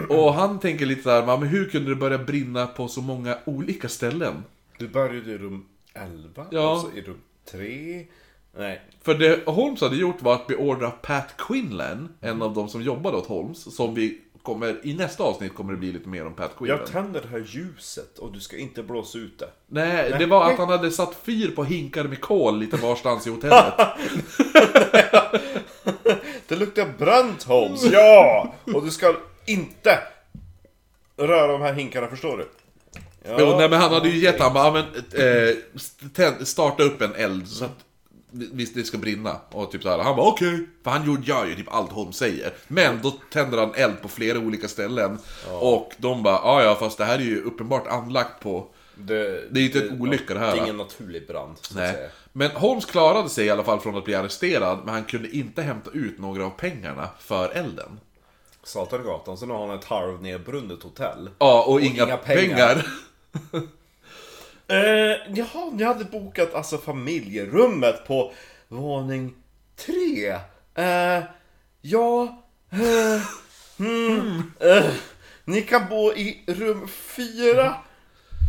och 0.09 0.35
han 0.35 0.59
tänker 0.61 0.87
lite 0.87 1.03
såhär, 1.03 1.27
men 1.39 1.49
hur 1.49 1.71
kunde 1.71 1.91
det 1.91 1.97
börja 1.97 2.19
brinna 2.19 2.67
på 2.67 2.89
så 2.89 3.01
många 3.03 3.39
olika 3.45 3.89
ställen? 3.89 4.45
Du 4.79 4.89
började 4.89 5.31
i 5.31 5.39
rum 5.39 5.67
11, 5.95 6.47
Ja. 6.51 6.73
och 6.73 6.81
så 6.81 6.93
i 6.93 7.03
rum 7.03 7.21
3. 7.51 8.07
Nej. 8.57 8.81
För 9.03 9.15
det 9.15 9.47
Holmes 9.47 9.81
hade 9.81 9.97
gjort 9.97 10.23
var 10.23 10.35
att 10.35 10.47
beordra 10.47 10.91
Pat 10.91 11.37
Quinlan, 11.39 12.09
en 12.21 12.43
av 12.43 12.55
de 12.55 12.69
som 12.69 12.83
jobbade 12.83 13.17
åt 13.17 13.27
Holmes, 13.27 13.77
som 13.77 13.95
vi 13.95 14.21
kommer, 14.43 14.87
i 14.87 14.95
nästa 14.95 15.23
avsnitt 15.23 15.55
kommer 15.55 15.73
det 15.73 15.79
bli 15.79 15.93
lite 15.93 16.09
mer 16.09 16.27
om 16.27 16.35
Pat 16.35 16.57
Quinlan. 16.59 16.79
Jag 16.79 16.87
tänder 16.87 17.21
det 17.21 17.29
här 17.29 17.45
ljuset 17.49 18.19
och 18.19 18.33
du 18.33 18.41
ska 18.41 18.57
inte 18.57 18.83
blåsa 18.83 19.19
ut 19.19 19.39
det. 19.39 19.49
Nej, 19.67 20.15
det 20.19 20.27
var 20.27 20.51
att 20.51 20.59
han 20.59 20.69
hade 20.69 20.91
satt 20.91 21.15
fyr 21.15 21.51
på 21.51 21.65
hinkar 21.65 22.05
med 22.05 22.21
kol 22.21 22.59
lite 22.59 22.77
varstans 22.77 23.27
i 23.27 23.31
hotellet. 23.31 23.75
Det 26.49 26.57
luktar 26.57 26.89
bränt 26.99 27.43
Holmes, 27.43 27.85
ja! 27.93 28.55
Och 28.75 28.85
du 28.85 28.91
ska 28.91 29.15
inte 29.47 29.99
röra 31.17 31.53
de 31.53 31.63
här 31.63 31.73
hinkarna, 31.73 32.09
förstår 32.09 32.37
du? 32.39 32.49
Ja. 33.25 33.37
Jo, 33.39 33.47
nej 33.59 33.69
men 33.69 33.81
han 33.81 33.93
hade 33.93 34.09
ju 34.09 34.19
gett 34.19 34.41
han 34.41 34.53
bara, 34.55 34.71
men, 34.73 34.83
eh, 35.15 35.55
tänd- 36.15 36.45
starta 36.47 36.83
upp 36.83 37.03
en 37.03 37.15
eld 37.15 37.49
så 37.49 37.65
att 37.65 37.71
visst 38.31 38.75
det 38.75 38.85
ska 38.85 38.99
brinna. 38.99 39.37
Och 39.51 39.71
typ 39.73 39.83
så 39.83 39.89
här, 39.91 39.99
han 39.99 40.17
bara 40.17 40.27
okej. 40.29 40.67
För 40.85 40.91
han 40.91 41.07
gjorde- 41.07 41.23
gör 41.27 41.47
ju 41.47 41.55
typ 41.55 41.75
allt 41.75 41.93
Holmes 41.93 42.17
säger. 42.17 42.53
Men 42.69 43.01
då 43.03 43.11
tänder 43.33 43.59
han 43.59 43.75
eld 43.75 44.03
på 44.03 44.09
flera 44.09 44.39
olika 44.39 44.69
ställen. 44.69 45.19
Och 45.61 45.93
de 45.99 46.23
bara, 46.23 46.35
ja 46.35 46.63
ja 46.63 46.75
fast 46.75 46.99
det 46.99 47.05
här 47.05 47.15
är 47.19 47.23
ju 47.23 47.43
uppenbart 47.43 47.87
anlagt 47.87 48.43
på 48.43 48.67
Det, 48.95 49.15
Det 49.51 49.59
är 49.59 49.63
ju 49.63 49.67
inte 49.67 49.81
en 49.81 50.01
olycka 50.01 50.35
det 50.35 50.41
här, 50.41 50.53
Det 50.53 50.59
är 50.59 50.63
ingen 50.63 50.77
naturlig 50.77 51.27
brand, 51.27 51.57
så 51.61 51.75
Nej. 51.75 52.09
Men 52.33 52.51
Holmes 52.51 52.85
klarade 52.85 53.29
sig 53.29 53.47
i 53.47 53.51
alla 53.51 53.65
fall 53.65 53.81
från 53.81 53.97
att 53.97 54.05
bli 54.05 54.15
arresterad, 54.15 54.79
men 54.85 54.95
han 54.95 55.05
kunde 55.05 55.37
inte 55.37 55.63
hämta 55.63 55.91
ut 55.91 56.19
några 56.19 56.45
av 56.47 56.51
pengarna 56.51 57.09
för 57.21 57.49
elden. 57.49 58.01
Satargatan, 58.65 59.37
så 59.39 59.47
nu 59.47 59.53
har 59.53 59.67
han 59.67 59.79
ett 59.79 59.85
halvnedbrunnet 59.85 60.83
hotell. 60.83 61.31
Ja, 61.39 61.65
och, 61.69 61.81
inga, 61.81 62.05
inga 62.05 62.17
pengar. 62.17 62.41
pengar. 62.57 62.87
Eh, 64.69 65.17
jaha, 65.35 65.71
ni 65.73 65.85
hade 65.85 66.05
bokat 66.05 66.55
alltså 66.55 66.79
familjerummet 66.79 68.07
på 68.07 68.33
våning 68.69 69.35
tre. 69.77 70.31
Eh, 70.75 71.25
ja, 71.81 72.43
eh, 72.71 73.23
hmm, 73.79 74.53
eh, 74.61 74.85
ni 75.45 75.63
kan 75.63 75.89
bo 75.89 76.13
i 76.13 76.45
rum 76.47 76.89
fyra. 76.89 77.67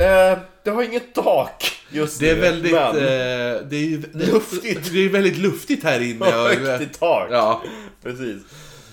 Eh, 0.01 0.37
det 0.63 0.69
har 0.69 0.83
inget 0.83 1.13
tak 1.15 1.81
just 1.89 2.19
Det 2.19 2.29
är 2.29 2.35
nu, 2.35 2.41
väldigt... 2.41 2.71
men 2.71 2.95
Eh, 2.95 3.61
det 3.69 3.75
är 3.75 3.85
ju 3.85 4.01
Luftigt. 4.13 4.89
Det 4.93 4.99
är 5.05 5.09
väldigt 5.09 5.37
luftigt 5.37 5.83
här 5.83 5.99
inne. 5.99 6.25
och- 6.25 6.49
högt 6.49 6.81
i 6.81 6.85
tak. 6.99 7.27
Ja, 7.31 7.63
Precis. 8.03 8.41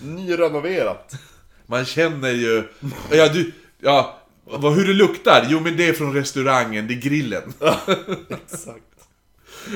Nyrenoverat. 0.03 1.13
man 1.67 1.85
känner 1.85 2.31
ju... 2.31 2.65
Ja, 3.11 3.29
du... 3.29 3.53
Ja, 3.81 4.20
vad, 4.59 4.73
hur 4.73 4.87
det 4.87 4.93
luktar? 4.93 5.47
Jo, 5.49 5.61
men 5.61 5.77
det 5.77 5.89
är 5.89 5.93
från 5.93 6.15
restaurangen, 6.15 6.87
det 6.87 6.95
är 6.95 7.01
grillen. 7.01 7.53
Exakt. 8.29 8.85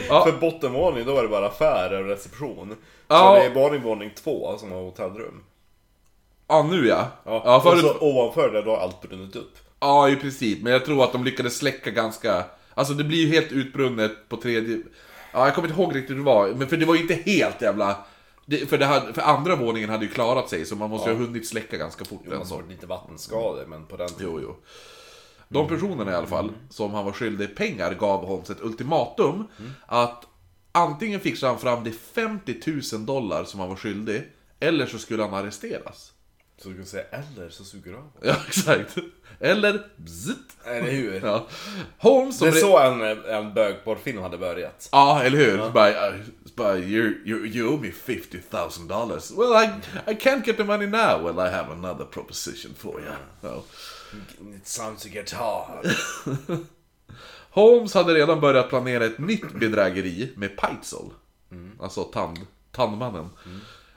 Ja. 0.09 0.25
För 0.27 0.33
bottenvåningen 0.41 1.07
då 1.07 1.19
är 1.19 1.23
det 1.23 1.29
bara 1.29 1.47
affärer 1.47 2.03
och 2.03 2.09
reception. 2.09 2.77
Ja. 3.09 3.19
Så 3.19 3.35
det 3.35 3.47
är 3.47 3.55
bara 3.55 3.79
våning 3.79 4.11
två 4.15 4.59
som 4.59 4.73
har 4.73 4.83
hotellrum. 4.83 5.43
Ja, 6.49 6.67
nu 6.71 6.87
ja. 6.89 7.09
Ja, 7.25 7.43
Ja, 7.45 7.57
och 7.57 7.63
förut... 7.63 7.81
så 7.81 7.99
ovanför 8.01 8.51
det 8.53 8.63
då 8.63 8.71
har 8.71 8.79
allt 8.79 9.03
brunnit 9.03 9.37
upp. 9.37 9.57
Ja, 9.81 10.09
i 10.09 10.17
princip. 10.17 10.63
Men 10.63 10.73
jag 10.73 10.85
tror 10.85 11.05
att 11.05 11.13
de 11.13 11.25
lyckades 11.25 11.57
släcka 11.57 11.91
ganska... 11.91 12.45
Alltså 12.75 12.95
det 12.95 13.05
blir 13.05 13.19
ju 13.19 13.29
helt 13.29 13.53
utbrunnet 13.53 14.29
på 14.29 14.37
tredje... 14.37 14.79
Ja, 15.33 15.45
jag 15.45 15.55
kommer 15.55 15.69
inte 15.69 15.81
ihåg 15.81 15.97
riktigt 15.97 16.11
hur 16.11 16.17
det 16.17 16.25
var. 16.25 16.49
Men 16.49 16.69
för 16.69 16.77
det 16.77 16.87
var 16.87 16.95
ju 16.95 17.01
inte 17.01 17.15
helt 17.15 17.63
jävla... 17.63 17.97
Det, 18.47 18.67
för, 18.67 18.79
det 18.79 18.87
hade, 18.87 19.15
för 19.15 19.23
andra 19.23 19.57
våningen 19.57 19.91
hade 19.91 20.05
ju 20.05 20.11
klarat 20.11 20.49
sig, 20.49 20.65
så 20.65 20.77
man 20.77 20.91
måste 20.91 21.11
ju 21.11 21.17
ha 21.17 21.25
hunnit 21.25 21.49
släcka 21.49 21.77
ganska 21.77 22.05
fort. 22.05 22.21
Måste 22.25 22.37
ändå. 22.37 22.57
varit 22.57 22.71
lite 22.71 22.87
vattenskador, 22.87 23.67
men 23.67 23.87
på 23.87 23.97
den 23.97 24.09
tiden. 24.09 24.33
Jo, 24.33 24.41
jo. 24.43 24.57
De 25.49 25.69
personerna 25.69 26.13
i 26.13 26.15
alla 26.15 26.27
fall, 26.27 26.53
som 26.71 26.95
han 26.95 27.05
var 27.05 27.13
skyldig 27.13 27.57
pengar, 27.57 27.95
gav 27.95 28.25
Holmes 28.27 28.51
ett 28.51 28.63
ultimatum. 28.63 29.49
Att 29.87 30.25
antingen 30.73 31.21
fixade 31.21 31.53
han 31.53 31.61
fram 31.61 31.85
de 31.85 31.93
50 31.93 32.61
000 32.93 33.07
dollar 33.07 33.45
som 33.45 33.61
han 33.61 33.69
var 33.69 33.77
skyldig, 33.77 34.23
eller 34.61 34.87
så 34.87 34.99
skulle 34.99 35.23
han 35.23 35.35
arresteras. 35.35 36.13
Så 36.63 36.69
du 36.69 36.77
kan 36.77 36.87
säga 36.87 37.05
eller 37.11 37.51
så 37.51 37.65
suger 37.65 37.91
du 37.91 37.97
av. 37.97 38.11
Ja, 38.23 38.37
exakt. 38.49 38.97
Eller 39.41 39.87
bzzzt. 39.97 40.57
Eller 40.65 40.91
hur? 40.91 41.21
Ja. 41.25 41.47
Holmes 41.99 42.39
som 42.39 42.51
Det 42.51 42.57
är 42.57 42.61
så 42.61 42.79
en, 42.79 43.25
en 43.25 43.55
bögporrfilm 43.55 44.23
hade 44.23 44.39
börjat. 44.39 44.89
Ja, 44.93 45.23
eller 45.23 45.39
hur? 45.39 45.59
Ja. 45.59 45.71
Bara, 45.71 46.13
bara, 46.57 46.79
you, 46.79 47.21
you, 47.25 47.45
you 47.45 47.75
owe 47.75 47.77
me 47.77 47.91
50 47.91 48.41
000 48.51 48.89
dollars. 48.89 49.33
Well, 49.37 49.53
I, 49.53 49.81
I 50.07 50.15
can't 50.15 50.45
get 50.45 50.57
the 50.57 50.65
money 50.65 50.87
now. 50.87 51.23
Well, 51.23 51.41
I 51.41 51.51
have 51.51 51.71
another 51.73 52.05
proposition 52.05 52.75
for 52.75 53.01
you. 53.01 53.13
So. 53.43 53.65
It's 54.57 54.77
time 54.77 54.97
to 54.97 55.09
get 55.09 55.31
hard. 55.31 55.87
Holmes 57.51 57.95
hade 57.95 58.15
redan 58.15 58.41
börjat 58.41 58.69
planera 58.69 59.05
ett 59.05 59.19
nytt 59.19 59.53
bedrägeri 59.53 60.33
med 60.37 60.57
Peitzel. 60.57 61.11
Alltså 61.81 62.05
tand, 62.05 62.39
tandmannen. 62.73 63.29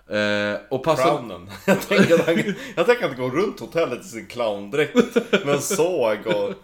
Eh, 0.10 0.60
och 0.70 0.84
passade... 0.84 1.18
Crownen. 1.18 1.50
Jag 1.66 1.82
tänker 1.82 2.14
att 2.14 2.26
han, 2.26 2.56
jag 2.76 2.86
tänker 2.86 3.06
att 3.06 3.18
han 3.18 3.20
går 3.20 3.32
runt 3.32 3.60
hotellet 3.60 4.02
i 4.02 4.08
sin 4.08 4.28
clowndräkt 4.28 4.96
med 5.32 5.50
en 5.50 5.62
såg 5.62 6.18
och... 6.28 6.54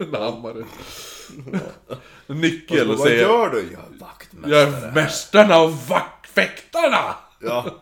En 0.00 0.14
hammare. 0.14 0.64
Nyckel 2.26 2.90
och 2.90 2.98
Vad 2.98 3.06
säger... 3.06 3.22
gör 3.22 3.50
du? 3.50 3.58
Jag. 3.72 3.98
Jag 4.46 4.62
är 4.62 4.92
mästarna 4.92 5.56
av 5.56 5.86
vaktfäktarna! 5.88 7.14
Ja. 7.40 7.66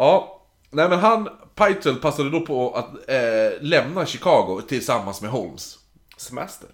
Ja, 0.00 0.42
nej 0.70 0.88
men 0.88 0.98
han, 0.98 1.28
Peitzel 1.54 1.96
passade 1.96 2.30
då 2.30 2.40
på 2.40 2.74
att 2.74 3.08
eh, 3.08 3.60
lämna 3.60 4.06
Chicago 4.06 4.60
tillsammans 4.68 5.22
med 5.22 5.30
Holmes. 5.30 5.78
Semester. 6.16 6.68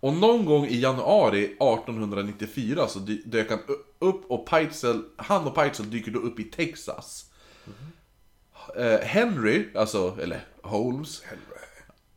Och 0.00 0.12
någon 0.12 0.44
gång 0.44 0.66
i 0.66 0.80
januari 0.80 1.44
1894 1.44 2.88
så 2.88 2.98
dök 3.24 3.50
han 3.50 3.58
upp 3.98 4.30
och 4.30 4.46
Peitzel, 4.46 5.02
han 5.16 5.46
och 5.46 5.54
Peitzel 5.54 5.90
dyker 5.90 6.10
då 6.10 6.18
upp 6.18 6.40
i 6.40 6.44
Texas. 6.44 7.30
Eh, 8.76 9.00
Henry, 9.00 9.68
alltså, 9.74 10.16
eller 10.22 10.44
Holmes, 10.62 11.22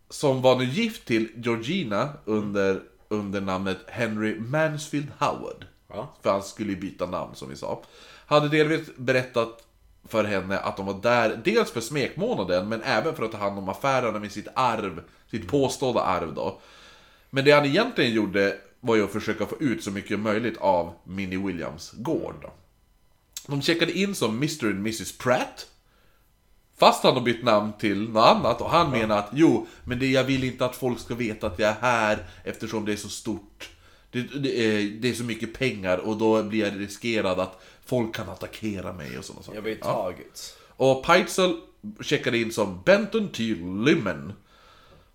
som 0.09 0.41
var 0.41 0.55
nu 0.55 0.65
gift 0.65 1.05
till 1.05 1.29
Georgina 1.35 2.09
under, 2.25 2.81
under 3.07 3.41
namnet 3.41 3.77
Henry 3.87 4.39
Mansfield 4.39 5.07
Howard. 5.19 5.65
Ja. 5.89 6.13
För 6.21 6.31
han 6.31 6.43
skulle 6.43 6.71
ju 6.71 6.79
byta 6.79 7.05
namn 7.05 7.35
som 7.35 7.49
vi 7.49 7.55
sa. 7.55 7.81
Hade 8.25 8.49
delvis 8.49 8.89
berättat 8.97 9.65
för 10.07 10.23
henne 10.23 10.59
att 10.59 10.77
de 10.77 10.85
var 10.85 11.01
där, 11.01 11.41
dels 11.45 11.71
för 11.71 11.81
smekmånaden, 11.81 12.69
men 12.69 12.81
även 12.81 13.15
för 13.15 13.23
att 13.23 13.31
ta 13.31 13.37
hand 13.37 13.57
om 13.57 13.69
affärerna 13.69 14.19
med 14.19 14.31
sitt 14.31 14.47
arv, 14.53 15.03
sitt 15.31 15.47
påstådda 15.47 16.01
arv 16.01 16.33
då. 16.33 16.61
Men 17.29 17.45
det 17.45 17.51
han 17.51 17.65
egentligen 17.65 18.13
gjorde 18.13 18.57
var 18.79 18.95
ju 18.95 19.03
att 19.03 19.11
försöka 19.11 19.45
få 19.45 19.55
ut 19.59 19.83
så 19.83 19.91
mycket 19.91 20.19
möjligt 20.19 20.57
av 20.57 20.93
Minnie 21.03 21.37
Williams 21.37 21.91
gård. 21.91 22.35
Då. 22.41 22.51
De 23.47 23.61
checkade 23.61 23.91
in 23.91 24.15
som 24.15 24.35
Mr 24.37 24.65
and 24.65 24.79
Mrs 24.79 25.17
Pratt. 25.17 25.67
Fast 26.77 27.03
han 27.03 27.13
har 27.13 27.21
bytt 27.21 27.43
namn 27.43 27.73
till 27.79 28.09
något 28.09 28.25
annat 28.25 28.61
och 28.61 28.69
han 28.69 28.91
menar 28.91 29.17
att 29.17 29.29
jo, 29.33 29.67
men 29.83 29.99
det, 29.99 30.07
jag 30.07 30.23
vill 30.23 30.43
inte 30.43 30.65
att 30.65 30.75
folk 30.75 30.99
ska 30.99 31.15
veta 31.15 31.47
att 31.47 31.59
jag 31.59 31.69
är 31.69 31.81
här 31.81 32.25
eftersom 32.43 32.85
det 32.85 32.91
är 32.91 32.97
så 32.97 33.09
stort. 33.09 33.69
Det, 34.11 34.21
det, 34.21 34.65
är, 34.65 34.83
det 35.01 35.09
är 35.09 35.13
så 35.13 35.23
mycket 35.23 35.53
pengar 35.53 35.97
och 35.97 36.17
då 36.17 36.43
blir 36.43 36.59
jag 36.59 36.79
riskerad 36.79 37.39
att 37.39 37.61
folk 37.85 38.15
kan 38.15 38.29
attackera 38.29 38.93
mig 38.93 39.17
och 39.17 39.25
sådana 39.25 39.43
saker. 39.43 39.57
Jag 39.57 39.63
blir 39.63 39.75
taget. 39.75 40.57
Och 40.67 41.05
Peitzel 41.05 41.55
checkade 42.01 42.37
in 42.37 42.51
som 42.51 42.81
Benton 42.85 43.29
T. 43.29 43.43
Limmen. 43.85 44.33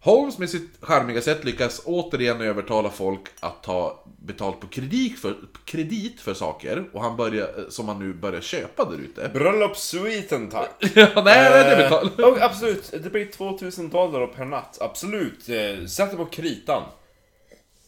Holmes 0.01 0.39
med 0.39 0.51
sitt 0.51 0.71
charmiga 0.81 1.23
sätt 1.23 1.45
lyckas 1.45 1.83
återigen 1.85 2.41
övertala 2.41 2.91
folk 2.91 3.21
att 3.41 3.63
ta 3.63 4.05
betalt 4.19 4.61
på 4.61 4.67
kredit 4.67 5.19
för, 5.19 5.37
kredit 5.65 6.21
för 6.21 6.35
saker. 6.35 6.85
Och 6.93 7.03
han 7.03 7.17
börjar, 7.17 7.67
som 7.69 7.89
han 7.89 7.99
nu 7.99 8.15
börjar 8.15 8.41
köpa 8.41 8.91
där 8.91 8.99
ute. 8.99 9.31
Bröllopssviten 9.35 10.51
tack. 10.51 10.71
ja, 10.81 11.09
nej, 11.15 11.51
nej, 11.51 11.77
det. 11.77 11.87
Eh, 11.87 12.29
och 12.29 12.41
absolut, 12.41 12.95
det 13.03 13.11
blir 13.11 13.27
2000 13.27 13.89
dollar 13.89 14.27
per 14.27 14.45
natt. 14.45 14.79
Absolut. 14.81 15.49
Eh, 15.49 15.87
Sätt 15.87 16.11
det 16.11 16.17
på 16.17 16.25
kritan. 16.25 16.83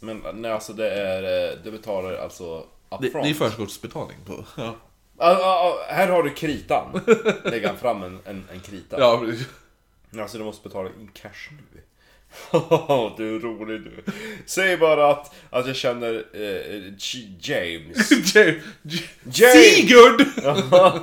Men 0.07 0.23
nej, 0.35 0.51
alltså 0.53 0.73
det 0.73 0.91
är... 0.91 1.23
eh, 1.51 1.59
Det 1.65 1.71
betalar 1.71 2.17
alltså 2.17 2.65
Det, 3.01 3.07
upfront. 3.07 3.25
det 3.25 3.31
är 3.31 3.35
förskottsbetalning 3.35 4.17
på. 4.27 4.45
Ja, 4.57 4.75
Ah, 5.19 5.31
ah, 5.33 5.79
här 5.89 6.09
har 6.09 6.23
du 6.23 6.31
kritan. 6.31 7.01
Lägger 7.45 7.69
han 7.69 7.77
fram 7.77 8.03
en, 8.03 8.19
en, 8.25 8.45
en 8.53 8.61
krita. 8.61 8.97
ja 9.01 9.23
Alltså 10.21 10.39
du 10.39 10.45
måste 10.45 10.69
betala 10.69 10.89
in 10.89 11.11
cash 11.15 11.51
nu. 11.51 11.81
du 13.17 13.37
är 13.37 13.41
rolig 13.41 13.81
du. 13.81 14.13
Säg 14.47 14.77
bara 14.77 15.11
att, 15.11 15.35
att 15.51 15.67
jag 15.67 15.77
känner 15.77 16.15
eh, 16.33 16.83
James. 17.41 18.11
J- 18.35 18.61
J- 18.83 19.09
James! 19.25 19.53
Sigurd! 19.77 20.27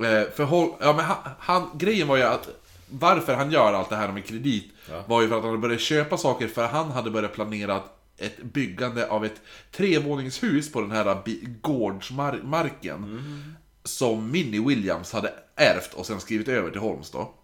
Eh, 0.00 0.30
för 0.34 0.44
Hol- 0.44 0.74
ja, 0.80 0.92
men 0.92 1.04
han, 1.04 1.16
han, 1.38 1.70
grejen 1.74 2.08
var 2.08 2.16
ju 2.16 2.22
att 2.22 2.48
varför 2.88 3.34
han 3.34 3.50
gör 3.50 3.72
allt 3.72 3.90
det 3.90 3.96
här 3.96 4.12
med 4.12 4.26
kredit 4.26 4.64
var 5.06 5.22
ju 5.22 5.28
för 5.28 5.34
att 5.36 5.42
han 5.42 5.50
hade 5.50 5.60
börjat 5.62 5.80
köpa 5.80 6.16
saker 6.16 6.48
för 6.48 6.66
han 6.66 6.90
hade 6.90 7.10
börjat 7.10 7.32
planera 7.32 7.80
ett 8.18 8.42
byggande 8.42 9.08
av 9.08 9.24
ett 9.24 9.40
trevåningshus 9.72 10.72
på 10.72 10.80
den 10.80 10.90
här 10.90 11.22
gårdsmarken. 11.60 13.22
Som 13.84 14.30
Minnie 14.30 14.60
Williams 14.66 15.12
hade 15.12 15.34
ärvt 15.56 15.94
och 15.94 16.06
sen 16.06 16.20
skrivit 16.20 16.48
över 16.48 16.70
till 16.70 16.80
Holmes 16.80 17.10
då. 17.10 17.34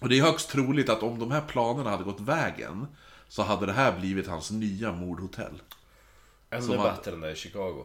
Och 0.00 0.08
det 0.08 0.18
är 0.18 0.22
högst 0.22 0.50
troligt 0.50 0.88
att 0.88 1.02
om 1.02 1.18
de 1.18 1.30
här 1.30 1.40
planerna 1.40 1.90
hade 1.90 2.04
gått 2.04 2.20
vägen 2.20 2.86
så 3.28 3.42
hade 3.42 3.66
det 3.66 3.72
här 3.72 3.98
blivit 4.00 4.26
hans 4.26 4.50
nya 4.50 4.92
mordhotell. 4.92 5.62
Ännu 6.50 6.62
Som 6.62 6.78
han- 6.78 6.86
bättre 6.96 7.12
än 7.12 7.20
det 7.20 7.32
i 7.32 7.36
Chicago. 7.36 7.84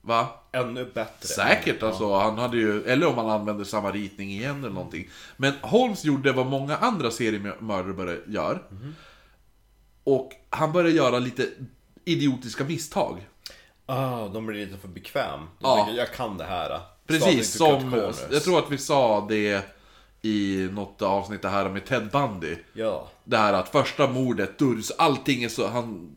Va? 0.00 0.28
Ännu 0.52 0.84
bättre. 0.84 1.28
Säkert 1.28 1.82
alltså, 1.82 2.18
han 2.18 2.38
hade 2.38 2.56
ju, 2.56 2.82
eller 2.84 3.06
om 3.06 3.14
han 3.14 3.30
använde 3.30 3.64
samma 3.64 3.90
ritning 3.90 4.30
igen 4.30 4.58
eller 4.58 4.74
någonting. 4.74 5.08
Men 5.36 5.52
Holmes 5.62 6.04
gjorde 6.04 6.32
vad 6.32 6.46
många 6.46 6.76
andra 6.76 7.10
seriemördare 7.10 8.18
gör. 8.26 8.62
Och 10.04 10.32
han 10.50 10.72
började 10.72 10.96
göra 10.96 11.18
lite 11.18 11.48
idiotiska 12.04 12.64
misstag. 12.64 13.26
Ah, 13.86 14.28
de 14.28 14.46
blir 14.46 14.66
lite 14.66 14.78
för 14.78 14.88
bekväm. 14.88 15.40
De 15.40 15.46
Ja. 15.60 15.76
tänker, 15.76 15.92
jag 16.00 16.12
kan 16.12 16.38
det 16.38 16.44
här. 16.44 16.80
Precis 17.06 17.56
som, 17.56 18.10
jag 18.30 18.42
tror 18.44 18.58
att 18.58 18.70
vi 18.70 18.78
sa 18.78 19.26
det 19.28 19.64
i 20.22 20.68
något 20.72 21.02
avsnitt 21.02 21.42
det 21.42 21.48
här 21.48 21.68
med 21.68 21.86
Ted 21.86 22.08
Bundy. 22.12 22.56
Ja. 22.72 23.08
Det 23.24 23.36
här 23.36 23.52
att 23.52 23.68
första 23.68 24.06
mordet, 24.06 24.58
så- 24.58 24.94
allting 24.98 25.44
är 25.44 25.48
så, 25.48 25.66
han, 25.68 26.16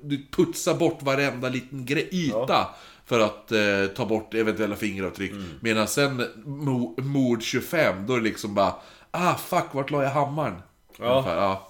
du 0.00 0.26
putsar 0.30 0.74
bort 0.74 1.02
varenda 1.02 1.48
liten 1.48 1.86
gre- 1.86 2.08
yta. 2.14 2.66
För 3.04 3.20
att 3.20 3.52
eh, 3.52 3.86
ta 3.96 4.06
bort 4.06 4.34
eventuella 4.34 4.76
fingeravtryck. 4.76 5.30
Mm. 5.30 5.48
Medan 5.60 5.88
sen 5.88 6.24
mo, 6.44 6.94
mord 7.02 7.42
25, 7.42 8.06
då 8.06 8.12
är 8.12 8.18
det 8.18 8.24
liksom 8.24 8.54
bara 8.54 8.74
Ah 9.10 9.34
fuck, 9.34 9.64
vart 9.72 9.90
la 9.90 10.02
jag 10.02 10.10
hammaren? 10.10 10.62
Ja. 10.98 11.04
Ungefär, 11.12 11.36
ja. 11.36 11.67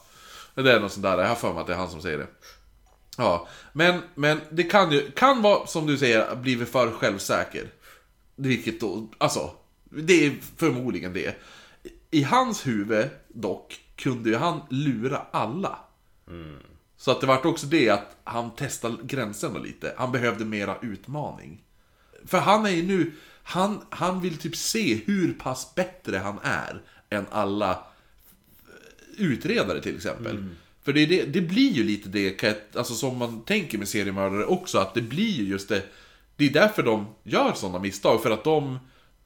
Det 0.63 0.73
är 0.73 0.81
något 0.81 0.93
sånt 0.93 1.03
där, 1.03 1.19
jag 1.19 1.29
har 1.29 1.35
för 1.35 1.53
mig 1.53 1.61
att 1.61 1.67
det 1.67 1.73
är 1.73 1.77
han 1.77 1.91
som 1.91 2.03
säger 2.03 2.19
det. 2.19 2.27
Ja, 3.17 3.49
men, 3.73 4.03
men 4.15 4.41
det 4.51 4.63
kan 4.63 4.93
ju, 4.93 5.11
kan 5.11 5.43
vara 5.43 5.67
som 5.67 5.87
du 5.87 5.99
säger, 5.99 6.37
blivit 6.37 6.69
för 6.69 6.91
självsäker. 6.91 7.71
Vilket 8.37 8.81
då, 8.81 9.09
alltså, 9.19 9.51
det 9.85 10.27
är 10.27 10.35
förmodligen 10.57 11.13
det. 11.13 11.37
I 12.11 12.23
hans 12.23 12.67
huvud 12.67 13.09
dock, 13.29 13.81
kunde 13.97 14.31
ju 14.31 14.37
han 14.37 14.61
lura 14.71 15.23
alla. 15.31 15.79
Så 16.97 17.11
att 17.11 17.21
det 17.21 17.27
vart 17.27 17.45
också 17.45 17.67
det 17.67 17.91
att 17.91 18.17
han 18.25 18.51
testade 18.51 18.97
gränserna 19.03 19.59
lite. 19.59 19.95
Han 19.97 20.13
behövde 20.13 20.45
mera 20.45 20.77
utmaning. 20.83 21.65
För 22.27 22.39
han 22.39 22.67
är 22.67 22.71
ju 22.71 22.83
nu, 22.83 23.13
han, 23.43 23.81
han 23.91 24.21
vill 24.21 24.39
typ 24.39 24.57
se 24.57 24.95
hur 24.95 25.33
pass 25.33 25.75
bättre 25.75 26.17
han 26.17 26.39
är 26.43 26.83
än 27.11 27.27
alla 27.31 27.85
utredare 29.19 29.81
till 29.81 29.97
exempel. 29.97 30.45
För 30.83 30.93
det, 30.93 31.07
det, 31.07 31.25
det 31.25 31.41
blir 31.41 31.71
ju 31.71 31.85
lite 31.85 32.09
det, 32.09 32.45
alltså 32.75 32.95
som 32.95 33.17
man 33.17 33.45
tänker 33.45 33.79
med 33.79 33.89
seriemördare 33.89 34.45
också, 34.45 34.79
att 34.79 34.95
det 34.95 35.03
blir 35.03 35.31
ju 35.31 35.45
just 35.45 35.69
det. 35.69 35.83
Det 36.37 36.47
är 36.47 36.51
därför 36.51 36.83
de 36.83 37.07
gör 37.23 37.53
sådana 37.53 37.79
misstag, 37.79 38.23
för 38.23 38.31
att 38.31 38.45
de, 38.45 38.79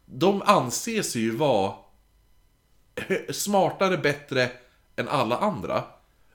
de 0.06 0.42
anser 0.42 1.02
sig 1.02 1.22
ju 1.22 1.30
vara 1.30 1.72
smartare, 3.30 3.98
bättre 3.98 4.50
än 4.96 5.08
alla 5.08 5.36
andra. 5.36 5.84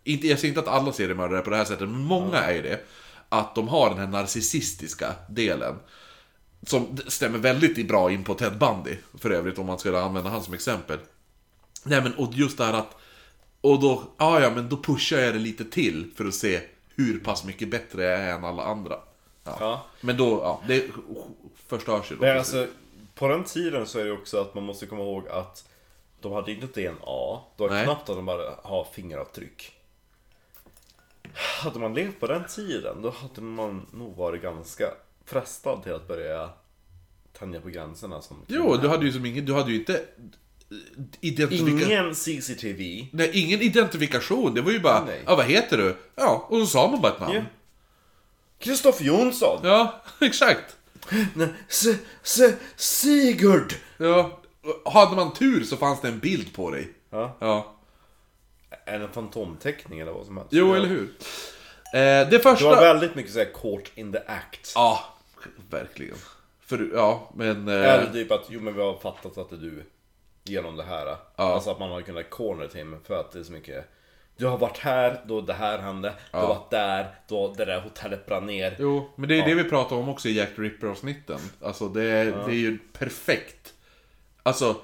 Inte, 0.03 0.27
jag 0.27 0.39
säger 0.39 0.51
inte 0.51 0.59
att 0.59 0.75
alla 0.75 0.93
seriemördare 0.93 1.39
är 1.39 1.43
på 1.43 1.49
det 1.49 1.57
här 1.57 1.65
sättet, 1.65 1.89
men 1.89 2.01
många 2.01 2.37
är 2.37 2.53
ju 2.53 2.61
det. 2.61 2.85
Att 3.29 3.55
de 3.55 3.67
har 3.67 3.89
den 3.89 3.99
här 3.99 4.07
narcissistiska 4.07 5.13
delen. 5.29 5.75
Som 6.67 6.97
stämmer 7.07 7.37
väldigt 7.37 7.87
bra 7.87 8.11
in 8.11 8.23
på 8.23 8.33
Ted 8.33 8.57
Bundy, 8.57 8.95
för 9.17 9.29
övrigt, 9.29 9.59
om 9.59 9.65
man 9.65 9.79
skulle 9.79 10.01
använda 10.01 10.29
han 10.29 10.43
som 10.43 10.53
exempel. 10.53 10.99
Nej 11.83 12.01
men, 12.01 12.13
och 12.13 12.33
just 12.33 12.57
det 12.57 12.65
här 12.65 12.73
att... 12.73 12.97
Och 13.61 13.79
då, 13.79 14.03
ja 14.17 14.41
ja, 14.41 14.49
men 14.49 14.69
då 14.69 14.77
pushar 14.77 15.17
jag 15.17 15.33
det 15.33 15.39
lite 15.39 15.65
till 15.65 16.11
för 16.15 16.25
att 16.25 16.33
se 16.33 16.61
hur 16.95 17.19
pass 17.19 17.43
mycket 17.43 17.69
bättre 17.69 18.03
jag 18.03 18.19
är 18.19 18.33
än 18.33 18.45
alla 18.45 18.63
andra. 18.63 18.99
Ja. 19.43 19.57
Ja. 19.59 19.85
Men 20.01 20.17
då, 20.17 20.29
ja, 20.29 20.61
det 20.67 20.89
förstörs 21.67 22.11
ju 22.11 22.15
då. 22.15 22.21
Men 22.21 22.37
alltså, 22.37 22.67
på 23.15 23.27
den 23.27 23.43
tiden 23.43 23.87
så 23.87 23.99
är 23.99 24.05
det 24.05 24.11
också 24.11 24.41
att 24.41 24.55
man 24.55 24.63
måste 24.63 24.85
komma 24.85 25.01
ihåg 25.01 25.27
att 25.27 25.69
de 26.21 26.31
hade 26.31 26.51
inte 26.51 26.81
DNA. 26.81 27.39
Det 27.57 27.63
var 27.63 27.69
Nej. 27.69 27.83
knappt 27.83 28.09
att 28.09 28.15
de 28.15 28.25
bara 28.25 28.55
har 28.63 28.87
fingeravtryck. 28.93 29.73
Hade 31.33 31.79
man 31.79 31.93
levt 31.93 32.19
på 32.19 32.27
den 32.27 32.43
tiden, 32.47 33.01
då 33.01 33.09
hade 33.09 33.41
man 33.41 33.85
nog 33.91 34.15
varit 34.15 34.41
ganska 34.41 34.85
frestad 35.25 35.83
till 35.83 35.93
att 35.93 36.07
börja 36.07 36.49
tänja 37.33 37.61
på 37.61 37.69
gränserna 37.69 38.21
som 38.21 38.45
Jo, 38.47 38.77
du 38.77 38.87
hade 38.87 39.05
ju 39.05 39.11
som 39.11 39.25
ingen, 39.25 39.45
du 39.45 39.53
hade 39.53 39.71
ju 39.71 39.79
inte... 39.79 40.05
Identifika... 41.21 41.85
Ingen 41.85 42.15
CCTV. 42.15 43.07
Nej, 43.11 43.29
ingen 43.33 43.61
identifikation. 43.61 44.53
Det 44.53 44.61
var 44.61 44.71
ju 44.71 44.79
bara, 44.79 45.05
Nej. 45.05 45.21
ja 45.25 45.35
vad 45.35 45.45
heter 45.45 45.77
du? 45.77 45.95
Ja, 46.15 46.45
och 46.49 46.59
så 46.59 46.65
sa 46.65 46.91
man 46.91 47.01
bara 47.01 47.13
ett 47.13 47.19
namn. 47.19 47.33
Ja. 47.35 47.41
Kristoffer 48.59 49.05
Jonsson! 49.05 49.59
Ja, 49.63 50.01
exakt. 50.21 50.75
Nej, 51.33 51.47
S- 51.69 51.85
S- 52.23 52.53
Sigurd! 52.75 53.73
Ja. 53.97 54.39
Hade 54.85 55.15
man 55.15 55.33
tur 55.33 55.63
så 55.63 55.77
fanns 55.77 56.01
det 56.01 56.07
en 56.07 56.19
bild 56.19 56.53
på 56.53 56.71
dig. 56.71 56.89
Ja. 57.09 57.37
Ja. 57.39 57.73
En 58.85 59.09
fantomteckning 59.09 59.99
eller 59.99 60.11
vad 60.11 60.25
som 60.25 60.37
helst? 60.37 60.49
Jo, 60.53 60.73
eller 60.73 60.87
hur? 60.87 61.03
Eh, 61.93 62.29
det 62.29 62.39
första... 62.43 62.69
Det 62.69 62.75
var 62.75 62.81
väldigt 62.81 63.15
mycket 63.15 63.33
såhär 63.33 63.49
caught 63.61 63.91
in 63.95 64.11
the 64.11 64.17
act. 64.27 64.71
Ja, 64.75 65.15
verkligen. 65.69 66.15
För, 66.65 66.89
ja, 66.93 67.31
men... 67.35 67.67
Eh, 67.67 67.73
Eller 67.73 68.11
typ 68.13 68.31
att, 68.31 68.45
jo 68.49 68.59
men 68.61 68.73
vi 68.73 68.81
har 68.81 68.97
fattat 68.99 69.37
att 69.37 69.49
det 69.49 69.55
är 69.55 69.59
du 69.59 69.83
Genom 70.47 70.75
det 70.75 70.83
här 70.83 71.15
Alltså 71.35 71.69
att 71.71 71.79
man 71.79 71.89
har 71.89 72.01
kunnat 72.01 72.29
corner 72.29 72.83
mig 72.83 72.99
för 73.03 73.19
att 73.19 73.31
det 73.31 73.39
är 73.39 73.43
så 73.43 73.51
mycket 73.51 73.85
Du 74.37 74.45
har 74.45 74.57
varit 74.57 74.77
här, 74.77 75.21
då 75.25 75.41
det 75.41 75.53
här 75.53 75.79
hände 75.79 76.13
Du 76.31 76.37
har 76.37 76.47
varit 76.47 76.69
där, 76.69 77.15
då 77.27 77.53
det 77.57 77.65
där 77.65 77.81
hotellet 77.81 78.25
brann 78.25 78.45
ner 78.45 78.75
Jo, 78.79 79.09
men 79.15 79.29
det 79.29 79.39
är 79.39 79.45
det 79.45 79.53
vi 79.53 79.63
pratar 79.63 79.95
om 79.95 80.09
också 80.09 80.29
i 80.29 80.37
Jack 80.37 80.55
the 80.55 80.61
Ripper-avsnitten. 80.61 81.39
Alltså, 81.61 81.89
det 81.89 82.03
är, 82.03 82.25
det 82.25 82.51
är 82.51 82.59
ju 82.59 82.77
perfekt. 82.77 83.73
Alltså, 84.43 84.75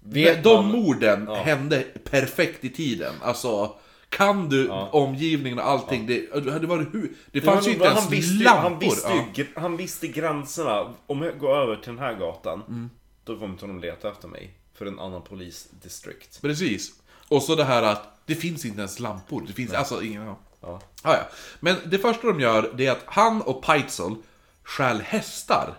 Vet 0.00 0.44
de 0.44 0.54
man- 0.54 0.80
morden 0.80 1.28
hände 1.28 1.84
perfekt 2.04 2.64
i 2.64 2.70
tiden. 2.70 3.14
Alltså, 3.22 3.74
kan 4.08 4.48
du 4.48 4.68
omgivningen 4.70 5.58
och 5.58 5.68
allting, 5.68 6.06
det, 6.06 6.20
det 6.44 6.50
hur... 6.92 7.12
Det 7.32 7.40
fanns 7.40 7.68
ju 7.68 7.72
inte 7.72 7.84
ens 7.84 8.00
han, 8.00 8.10
visste, 8.10 8.44
lampor. 8.44 8.70
han, 8.70 8.78
visste 8.78 9.12
ju, 9.12 9.46
ja. 9.54 9.60
han 9.60 9.76
visste 9.76 10.08
gränserna 10.08 10.94
Om 11.06 11.22
jag 11.22 11.38
går 11.38 11.56
över 11.56 11.76
till 11.76 11.92
den 11.92 11.98
här 11.98 12.14
gatan 12.14 12.62
Mm. 12.68 12.90
Då 13.24 13.34
kommer 13.34 13.48
inte 13.48 13.66
de 13.66 13.80
leta 13.80 14.08
efter 14.08 14.28
mig 14.28 14.54
För 14.74 14.86
en 14.86 14.98
annan 14.98 15.22
polisdistrikt 15.22 16.42
Precis. 16.42 16.92
Och 17.28 17.42
så 17.42 17.54
det 17.54 17.64
här 17.64 17.82
att 17.82 18.26
det 18.26 18.34
finns 18.34 18.64
inte 18.64 18.78
ens 18.78 19.00
lampor. 19.00 19.44
Det 19.46 19.52
finns 19.52 19.72
alltså 19.72 20.02
ingen... 20.02 20.26
Ja. 20.26 20.38
Ja. 20.60 20.80
Ah, 21.02 21.14
ja. 21.16 21.28
Men 21.60 21.76
det 21.86 21.98
första 21.98 22.26
de 22.26 22.40
gör, 22.40 22.72
det 22.76 22.86
är 22.86 22.92
att 22.92 23.04
han 23.06 23.42
och 23.42 23.62
Peitzel 23.62 24.16
stjäl 24.62 25.00
hästar. 25.00 25.74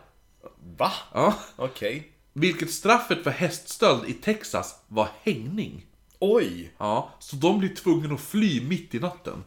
Va? 0.77 0.91
Ja. 1.13 1.33
Okej 1.55 2.11
Vilket 2.33 2.71
straffet 2.71 3.23
för 3.23 3.31
häststöld 3.31 4.09
i 4.09 4.13
Texas 4.13 4.75
var 4.87 5.09
hängning. 5.23 5.85
Oj! 6.19 6.73
Ja, 6.77 7.13
så 7.19 7.35
de 7.35 7.59
blir 7.59 7.75
tvungna 7.75 8.13
att 8.13 8.21
fly 8.21 8.67
mitt 8.67 8.95
i 8.95 8.99
natten. 8.99 9.43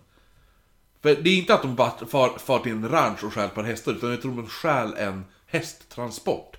För 1.02 1.14
det 1.14 1.30
är 1.30 1.38
inte 1.38 1.54
att 1.54 1.62
de 1.62 1.74
bara 1.74 2.06
far, 2.06 2.38
far 2.38 2.58
till 2.58 2.72
en 2.72 2.88
ranch 2.88 3.24
och 3.24 3.32
stjäl 3.32 3.44
ett 3.44 3.54
par 3.54 3.62
hästar, 3.62 3.92
utan 3.92 4.10
jag 4.10 4.22
tror 4.22 4.36
de 4.36 4.46
stjäl 4.46 4.94
en 4.94 5.24
hästtransport. 5.46 6.57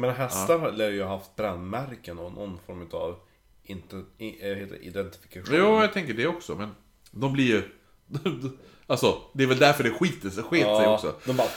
Men 0.00 0.14
hästar 0.14 0.72
lär 0.72 0.90
ju 0.90 1.02
ha 1.02 1.16
haft 1.16 1.36
brännmärken 1.36 2.18
och 2.18 2.32
någon 2.32 2.58
form 2.66 2.88
av 2.92 3.16
heter 3.64 4.82
identifikation 4.82 5.54
Jo, 5.56 5.80
jag 5.80 5.92
tänker 5.92 6.14
det 6.14 6.26
också, 6.26 6.54
men 6.54 6.74
de 7.10 7.32
blir 7.32 7.46
ju... 7.46 7.62
Alltså, 8.86 9.18
det 9.32 9.42
är 9.42 9.46
väl 9.46 9.58
därför 9.58 9.84
det 9.84 9.90
skiter 9.90 10.30
sig, 10.30 10.42
sket 10.42 10.76
sig 10.76 10.86
också. 10.86 11.14
De 11.24 11.36
bara... 11.36 11.48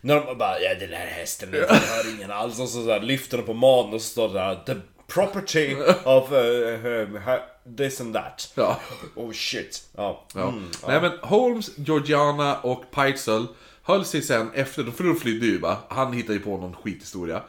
När 0.00 0.14
de 0.14 0.38
bara, 0.38 0.60
ja 0.60 0.74
den 0.74 0.92
här 0.92 1.06
hästen, 1.06 1.50
det 1.50 1.58
hör 1.70 2.16
ingen 2.16 2.30
alls. 2.30 2.60
Och 2.60 2.68
så, 2.68 2.84
så 2.84 2.90
här, 2.90 3.00
lyfter 3.00 3.36
de 3.36 3.42
på 3.42 3.54
magen 3.54 3.94
och 3.94 4.02
så 4.02 4.08
står 4.08 4.28
det 4.28 4.34
där, 4.34 4.54
the 4.66 4.80
property 5.06 5.76
of 6.04 6.32
uh, 6.32 6.86
uh, 6.86 7.76
this 7.76 8.00
and 8.00 8.14
that. 8.14 8.52
Ja. 8.54 8.80
Oh 9.14 9.32
shit. 9.32 9.88
Ja. 9.96 10.26
Ja. 10.34 10.48
Mm, 10.48 10.70
Nej 10.86 11.00
men 11.00 11.12
Holmes, 11.22 11.70
Georgiana 11.78 12.58
och 12.60 12.90
Peitzel 12.90 13.46
höll 13.86 14.04
sig 14.04 14.22
sen 14.22 14.50
efter, 14.54 14.84
för 14.84 15.04
de 15.04 15.16
flydde 15.16 15.46
ju 15.46 15.58
va. 15.58 15.76
Han 15.88 16.12
hittade 16.12 16.34
ju 16.34 16.40
på 16.40 16.56
någon 16.56 16.74
skithistoria. 16.76 17.42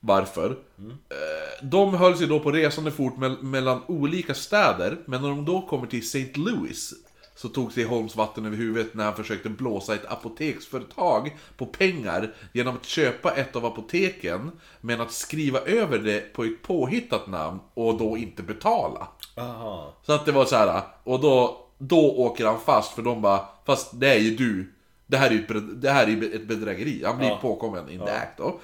Varför? 0.00 0.50
Eh, 0.50 1.66
De 1.66 1.94
höll 1.94 2.16
sig 2.18 2.26
då 2.26 2.40
på 2.40 2.50
resande 2.50 2.90
fot 2.90 3.16
mell- 3.16 3.42
mellan 3.42 3.80
olika 3.86 4.34
städer, 4.34 4.98
men 5.06 5.22
när 5.22 5.28
de 5.28 5.44
då 5.44 5.62
kommer 5.66 5.86
till 5.86 5.98
St. 6.00 6.32
Louis 6.34 6.92
så 7.36 7.48
tog 7.48 7.72
sig 7.72 7.84
Holmes 7.84 8.16
vatten 8.16 8.46
över 8.46 8.56
huvudet 8.56 8.94
när 8.94 9.04
han 9.04 9.16
försökte 9.16 9.48
blåsa 9.48 9.94
ett 9.94 10.06
apoteksföretag 10.12 11.36
på 11.56 11.66
pengar 11.66 12.34
genom 12.52 12.76
att 12.76 12.84
köpa 12.84 13.30
ett 13.34 13.56
av 13.56 13.66
apoteken, 13.66 14.50
men 14.80 15.00
att 15.00 15.12
skriva 15.12 15.58
över 15.60 15.98
det 15.98 16.32
på 16.32 16.44
ett 16.44 16.62
påhittat 16.62 17.26
namn 17.26 17.58
och 17.74 17.98
då 17.98 18.16
inte 18.16 18.42
betala. 18.42 19.08
Aha. 19.36 19.94
Så 20.06 20.12
att 20.12 20.26
det 20.26 20.32
var 20.32 20.44
så 20.44 20.56
här, 20.56 20.82
och 21.04 21.20
då, 21.20 21.66
då 21.78 22.10
åker 22.16 22.46
han 22.46 22.60
fast 22.60 22.92
för 22.94 23.02
de 23.02 23.22
bara, 23.22 23.40
fast 23.66 24.00
det 24.00 24.08
är 24.14 24.18
ju 24.18 24.36
du. 24.36 24.72
Det 25.12 25.18
här 25.18 25.30
är 25.30 25.34
ju 25.34 25.46
det 25.60 25.90
här 25.90 26.02
är 26.06 26.08
ju 26.10 26.34
ett 26.34 26.46
bedrägeri. 26.48 27.02
Han 27.04 27.18
blir 27.18 27.28
Ja. 27.28 27.38
påkommen 27.42 27.90
in 27.90 27.98
the 28.00 28.10
act 28.10 28.38
då. 28.38 28.60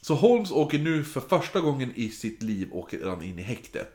Så 0.00 0.14
Holmes 0.14 0.50
åker 0.50 0.78
nu 0.78 1.04
för 1.04 1.20
första 1.20 1.60
gången 1.60 1.92
i 1.94 2.08
sitt 2.08 2.42
liv 2.42 2.68
åker 2.72 3.06
han 3.06 3.22
in 3.22 3.38
i 3.38 3.42
häktet. 3.42 3.92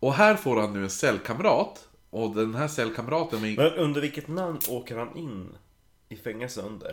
Och 0.00 0.14
här 0.14 0.34
får 0.36 0.60
han 0.60 0.72
nu 0.72 0.82
en 0.82 0.90
cellkamrat. 0.90 1.88
Och 2.10 2.36
den 2.36 2.54
här 2.54 2.68
cellkamraten 2.68 3.40
med... 3.42 3.56
Men 3.56 3.72
under 3.72 4.00
vilket 4.00 4.28
namn 4.28 4.58
åker 4.68 4.96
han 4.96 5.16
in 5.16 5.48
i 6.08 6.16
fängelse 6.16 6.60
under? 6.62 6.92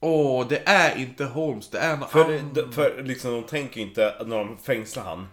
Åh, 0.00 0.46
det 0.48 0.62
är 0.68 0.98
inte 0.98 1.24
Holmes, 1.24 1.70
det 1.70 1.78
är 1.78 1.96
någon 1.96 2.08
För, 2.08 2.24
annan. 2.24 2.50
det- 2.54 2.72
för 2.72 3.02
liksom 3.02 3.30
de 3.32 3.42
tänker 3.42 3.80
inte 3.80 4.14
när 4.26 4.36
de 4.38 4.56
fängslar 4.58 5.02
han. 5.04 5.26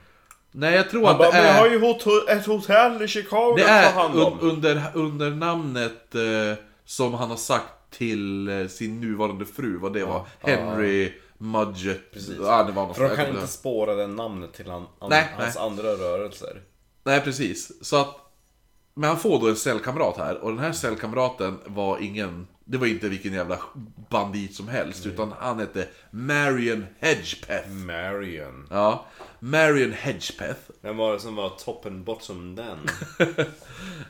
Nej, 0.51 0.75
jag 0.75 0.89
tror 0.89 1.01
Han 1.05 1.11
att 1.11 1.17
bara, 1.17 1.31
det 1.31 1.37
men 1.37 1.45
jag 1.47 1.53
har 1.53 1.67
är... 1.67 1.71
ju 1.71 1.79
hot- 1.79 2.29
ett 2.29 2.45
hotell 2.45 3.01
i 3.01 3.07
Chicago 3.07 3.53
Det 3.57 3.63
att 3.63 3.93
ta 3.93 4.01
är 4.01 4.03
hand 4.03 4.19
om. 4.19 4.33
un, 4.33 4.39
under, 4.39 4.81
under 4.93 5.31
namnet 5.31 6.15
eh, 6.15 6.63
som 6.87 7.13
han 7.13 7.29
har 7.29 7.37
sagt 7.37 7.73
till 7.89 8.49
eh, 8.49 8.67
sin 8.67 9.01
nuvarande 9.01 9.45
fru, 9.45 9.77
vad 9.77 9.93
det 9.93 10.05
var. 10.05 10.27
Henry 10.39 11.13
Mudgett. 11.37 12.11
Precis. 12.11 12.37
Det 12.37 12.41
var 12.41 12.73
något 12.73 12.97
För 12.97 13.09
de 13.09 13.15
kan 13.15 13.29
inte 13.29 13.47
spåra 13.47 13.95
det 13.95 14.07
namnet 14.07 14.53
till 14.53 14.69
han, 14.69 14.85
han, 14.99 15.09
Nej, 15.09 15.27
hans 15.37 15.55
nej. 15.55 15.63
andra 15.63 15.83
rörelser. 15.83 16.61
Nej, 17.03 17.21
precis. 17.21 17.85
Så 17.85 17.95
att... 17.95 18.15
Men 18.93 19.09
han 19.09 19.19
får 19.19 19.39
då 19.39 19.49
en 19.49 19.55
cellkamrat 19.55 20.17
här, 20.17 20.35
och 20.35 20.49
den 20.49 20.59
här 20.59 20.71
cellkamraten 20.71 21.59
var 21.65 21.99
ingen... 21.99 22.47
Det 22.69 22.77
var 22.77 22.87
inte 22.87 23.09
vilken 23.09 23.33
jävla 23.33 23.59
bandit 24.09 24.55
som 24.55 24.67
helst, 24.67 25.05
utan 25.05 25.33
han 25.39 25.59
hette 25.59 25.87
Marion 26.11 26.85
Hedgepeth. 26.99 27.69
Marion. 27.69 28.67
Ja, 28.69 29.05
Marion 29.39 29.91
Hedgepeth. 29.91 30.59
Vem 30.81 30.97
var 30.97 31.13
det 31.13 31.19
som 31.19 31.35
var 31.35 31.49
toppen 31.49 32.03
bottom 32.03 32.55
den? 32.55 32.77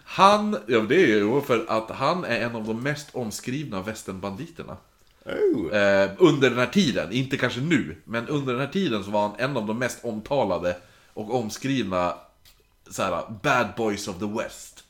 Han, 0.03 0.57
ja 0.67 0.79
det 0.79 0.95
är 0.95 1.07
ju 1.07 1.41
för 1.41 1.65
att 1.67 1.89
han 1.89 2.23
är 2.23 2.39
en 2.39 2.55
av 2.55 2.67
de 2.67 2.83
mest 2.83 3.15
omskrivna 3.15 3.81
västernbanditerna. 3.81 4.77
Oh. 5.25 5.77
Eh, 5.77 6.11
under 6.17 6.49
den 6.49 6.59
här 6.59 6.67
tiden, 6.67 7.11
inte 7.11 7.37
kanske 7.37 7.61
nu, 7.61 7.95
men 8.03 8.27
under 8.27 8.53
den 8.53 8.61
här 8.61 8.71
tiden 8.71 9.03
så 9.03 9.11
var 9.11 9.21
han 9.21 9.35
en 9.37 9.57
av 9.57 9.65
de 9.65 9.79
mest 9.79 10.05
omtalade 10.05 10.77
och 11.13 11.35
omskrivna 11.35 12.15
så 12.89 13.03
här, 13.03 13.23
Bad 13.43 13.67
Boys 13.77 14.07
of 14.07 14.19
the 14.19 14.25
West. 14.25 14.83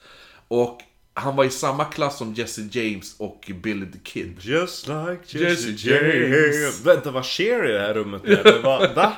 Och 0.47 0.81
han 1.19 1.35
var 1.35 1.43
i 1.45 1.49
samma 1.49 1.85
klass 1.85 2.17
som 2.17 2.33
Jesse 2.33 2.61
James 2.71 3.15
och 3.19 3.51
Billy 3.63 3.85
the 3.91 3.99
Kid. 4.03 4.37
Just 4.41 4.87
like 4.87 5.19
Jesse 5.25 5.69
Jesse 5.69 5.89
James. 5.89 6.53
James. 6.55 6.85
Vänta, 6.85 7.11
vad 7.11 7.25
sker 7.25 7.69
i 7.69 7.71
det 7.73 7.79
här 7.79 7.93
rummet 7.93 8.21
nu? 8.23 8.61
Va? 8.63 9.11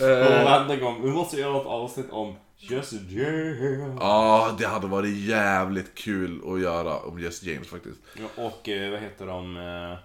Och 0.00 0.44
varenda 0.44 0.76
gång, 0.76 1.02
vi 1.02 1.08
måste 1.10 1.36
göra 1.36 1.60
ett 1.60 1.66
avsnitt 1.66 2.06
om 2.10 2.34
Jesse 2.58 2.96
James. 3.08 3.96
Ja, 4.00 4.54
det 4.58 4.66
hade 4.66 4.86
varit 4.86 5.16
jävligt 5.16 5.94
kul 5.94 6.40
att 6.54 6.60
göra 6.60 6.96
om 6.98 7.18
Jesse 7.20 7.50
James 7.50 7.68
faktiskt. 7.68 7.98
Ja, 8.16 8.42
Och 8.44 8.68
eh, 8.68 8.90
vad 8.90 9.00
heter 9.00 9.26
de? 9.26 9.56
eh, 9.56 9.96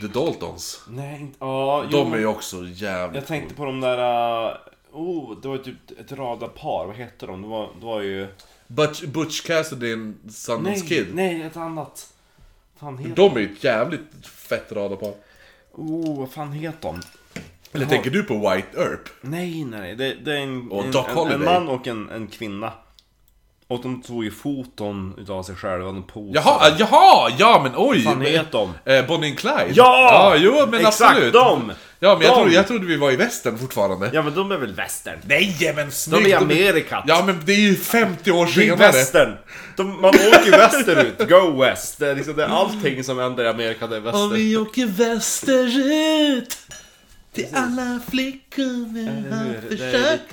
The 0.00 0.06
Daltons. 0.06 0.84
Nej, 0.88 1.20
inte... 1.20 1.36
Ja, 1.40 1.84
jo, 1.90 1.98
De 1.98 2.06
är 2.06 2.10
men 2.10 2.20
ju 2.20 2.26
också 2.26 2.56
jävligt 2.64 3.14
Jag 3.20 3.26
tänkte 3.26 3.54
på 3.54 3.64
de 3.64 3.80
där... 3.80 3.98
eh, 4.48 4.56
Oh, 4.92 5.40
det 5.42 5.48
var 5.48 5.58
typ 5.58 5.76
ett 6.00 6.12
radarpar. 6.12 6.86
Vad 6.86 6.96
hette 6.96 7.26
de? 7.26 7.42
Det 7.42 7.48
var, 7.48 7.68
det 7.80 7.86
var 7.86 8.00
ju... 8.00 8.26
Butch, 8.66 9.02
Butch 9.04 9.46
Cassidy 9.46 9.92
and 9.92 10.16
Sundance 10.28 10.80
Nej, 10.80 10.88
Kid. 10.88 11.06
nej, 11.14 11.42
ett 11.42 11.56
annat. 11.56 12.12
Fan 12.80 12.98
heter 12.98 13.16
De 13.16 13.36
är 13.36 13.40
ju 13.40 13.52
ett 13.52 13.64
jävligt 13.64 14.26
fett 14.26 14.72
radarpar. 14.72 15.12
Oh, 15.72 16.18
vad 16.18 16.30
fan 16.30 16.52
heter 16.52 16.78
de? 16.82 17.00
Eller 17.72 17.84
Jaha. 17.84 17.90
tänker 17.90 18.10
du 18.10 18.22
på 18.22 18.34
White 18.34 18.68
Earp? 18.80 19.08
Nej, 19.20 19.64
nej, 19.64 19.96
det, 19.96 20.14
det 20.14 20.32
är 20.32 20.36
en, 20.40 20.70
Och 20.70 20.84
en, 20.84 20.92
Doc 20.92 21.06
en, 21.08 21.14
Holliday. 21.14 21.38
en 21.38 21.44
man 21.44 21.68
och 21.68 21.86
en, 21.86 22.10
en 22.10 22.26
kvinna. 22.26 22.72
Och 23.68 23.82
de 23.82 24.02
tog 24.02 24.24
ju 24.24 24.30
foton 24.30 25.14
utav 25.18 25.42
sig 25.42 25.54
själva, 25.56 25.84
de 25.86 26.02
posade. 26.06 26.32
Jaha, 26.34 26.68
äh, 26.68 26.74
jaha, 26.78 27.30
ja 27.38 27.60
men 27.62 27.72
oj! 27.76 28.04
Vad 28.04 28.14
fan 28.14 28.22
heter 28.22 28.52
de? 28.84 28.92
Eh, 28.92 29.06
Bonnie 29.06 29.28
and 29.30 29.38
Clyde? 29.38 29.66
Ja! 29.74 30.34
ja 30.34 30.36
jo, 30.36 30.66
men 30.70 30.80
Exakt, 30.86 31.00
absolut. 31.10 31.32
de! 31.32 31.72
Ja, 32.00 32.14
men 32.18 32.26
jag 32.26 32.34
De! 32.36 32.40
trodde, 32.40 32.54
jag 32.54 32.66
trodde 32.66 32.86
vi 32.86 32.96
var 32.96 33.10
i 33.10 33.16
västern 33.16 33.58
fortfarande. 33.58 34.10
Ja 34.12 34.22
men 34.22 34.34
de 34.34 34.52
är 34.52 34.56
väl 34.56 34.72
västern? 34.74 35.18
Nej, 35.26 35.72
men 35.76 35.86
De 35.86 35.92
snyggt! 35.92 36.26
är 36.26 36.28
i 36.30 36.34
Amerika. 36.34 37.04
Ja, 37.06 37.22
men 37.26 37.42
det 37.44 37.52
är 37.52 37.56
ju 37.60 37.74
50 37.76 38.30
år 38.32 38.44
Det 38.44 38.50
är 38.50 38.54
senare. 38.54 38.76
västern. 38.78 39.36
De, 39.76 40.00
man 40.00 40.04
åker 40.14 40.50
västerut, 40.50 41.28
go 41.28 41.60
west. 41.60 41.98
Det 41.98 42.08
är, 42.10 42.14
liksom, 42.14 42.36
det 42.36 42.44
är 42.44 42.48
allting 42.48 43.04
som 43.04 43.18
händer 43.18 43.44
i 43.44 43.48
Amerika, 43.48 43.86
det 43.86 43.96
är 43.96 44.00
väster. 44.00 44.24
Och 44.26 44.36
vi 44.36 44.56
åker 44.56 44.86
västerut 44.86 46.58
till 47.32 47.46
alla 47.54 48.00
flickor 48.10 48.92
vi 48.94 49.06
har 49.06 49.44
hur? 49.44 49.60
Det 49.68 49.84
är 49.84 49.92
försökt. 49.92 50.32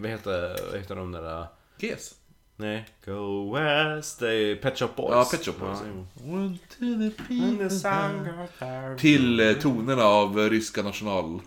Vad 0.00 0.10
heter, 0.10 0.56
vad 0.70 0.80
heter 0.80 0.94
de 0.96 1.12
där... 1.12 1.46
eh, 1.78 1.84
Yes. 1.88 2.14
Nej, 2.58 2.88
Go 3.04 3.54
West, 3.54 4.18
det 4.20 4.32
är 4.34 4.56
Pet 4.56 4.78
Shop 4.78 4.88
Boys. 4.96 5.10
Ja, 5.12 5.24
Pet 5.30 5.44
Shop 5.44 5.52
Boys. 5.60 5.80
One 6.24 6.58
to 6.68 6.76
the 6.78 7.10
people. 7.10 8.98
Till 8.98 9.40
eh, 9.40 9.52
tonerna 9.54 10.04
av 10.04 10.40
eh, 10.40 10.50
ryska 10.50 10.82
national... 10.82 11.40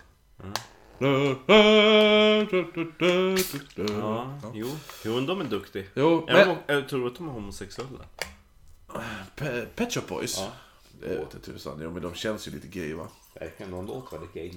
Ja, 3.75 4.39
jo. 4.53 4.67
Jo, 5.05 5.15
men 5.15 5.25
de 5.25 5.41
är 5.41 5.45
duktiga. 5.45 5.84
Jo, 5.95 6.25
Jag, 6.27 6.47
men... 6.47 6.57
jag 6.67 6.89
tror 6.89 7.07
att 7.07 7.15
de 7.15 7.27
är 7.27 7.32
homosexuella. 7.32 7.99
Pe- 9.36 9.65
Pet 9.75 9.93
Shop 9.93 10.01
Boys? 10.07 10.38
Ja. 10.39 10.47
Det 11.01 11.07
vete 11.07 11.39
tusan. 11.39 11.80
Jo, 11.84 11.91
men 11.91 12.01
de 12.01 12.13
känns 12.13 12.47
ju 12.47 12.51
lite 12.51 12.67
gay 12.67 12.93
va? 12.93 13.07
Verkligen, 13.39 13.71
de 13.71 13.86
låter 13.88 14.17
väldigt 14.17 14.34
gay. 14.34 14.51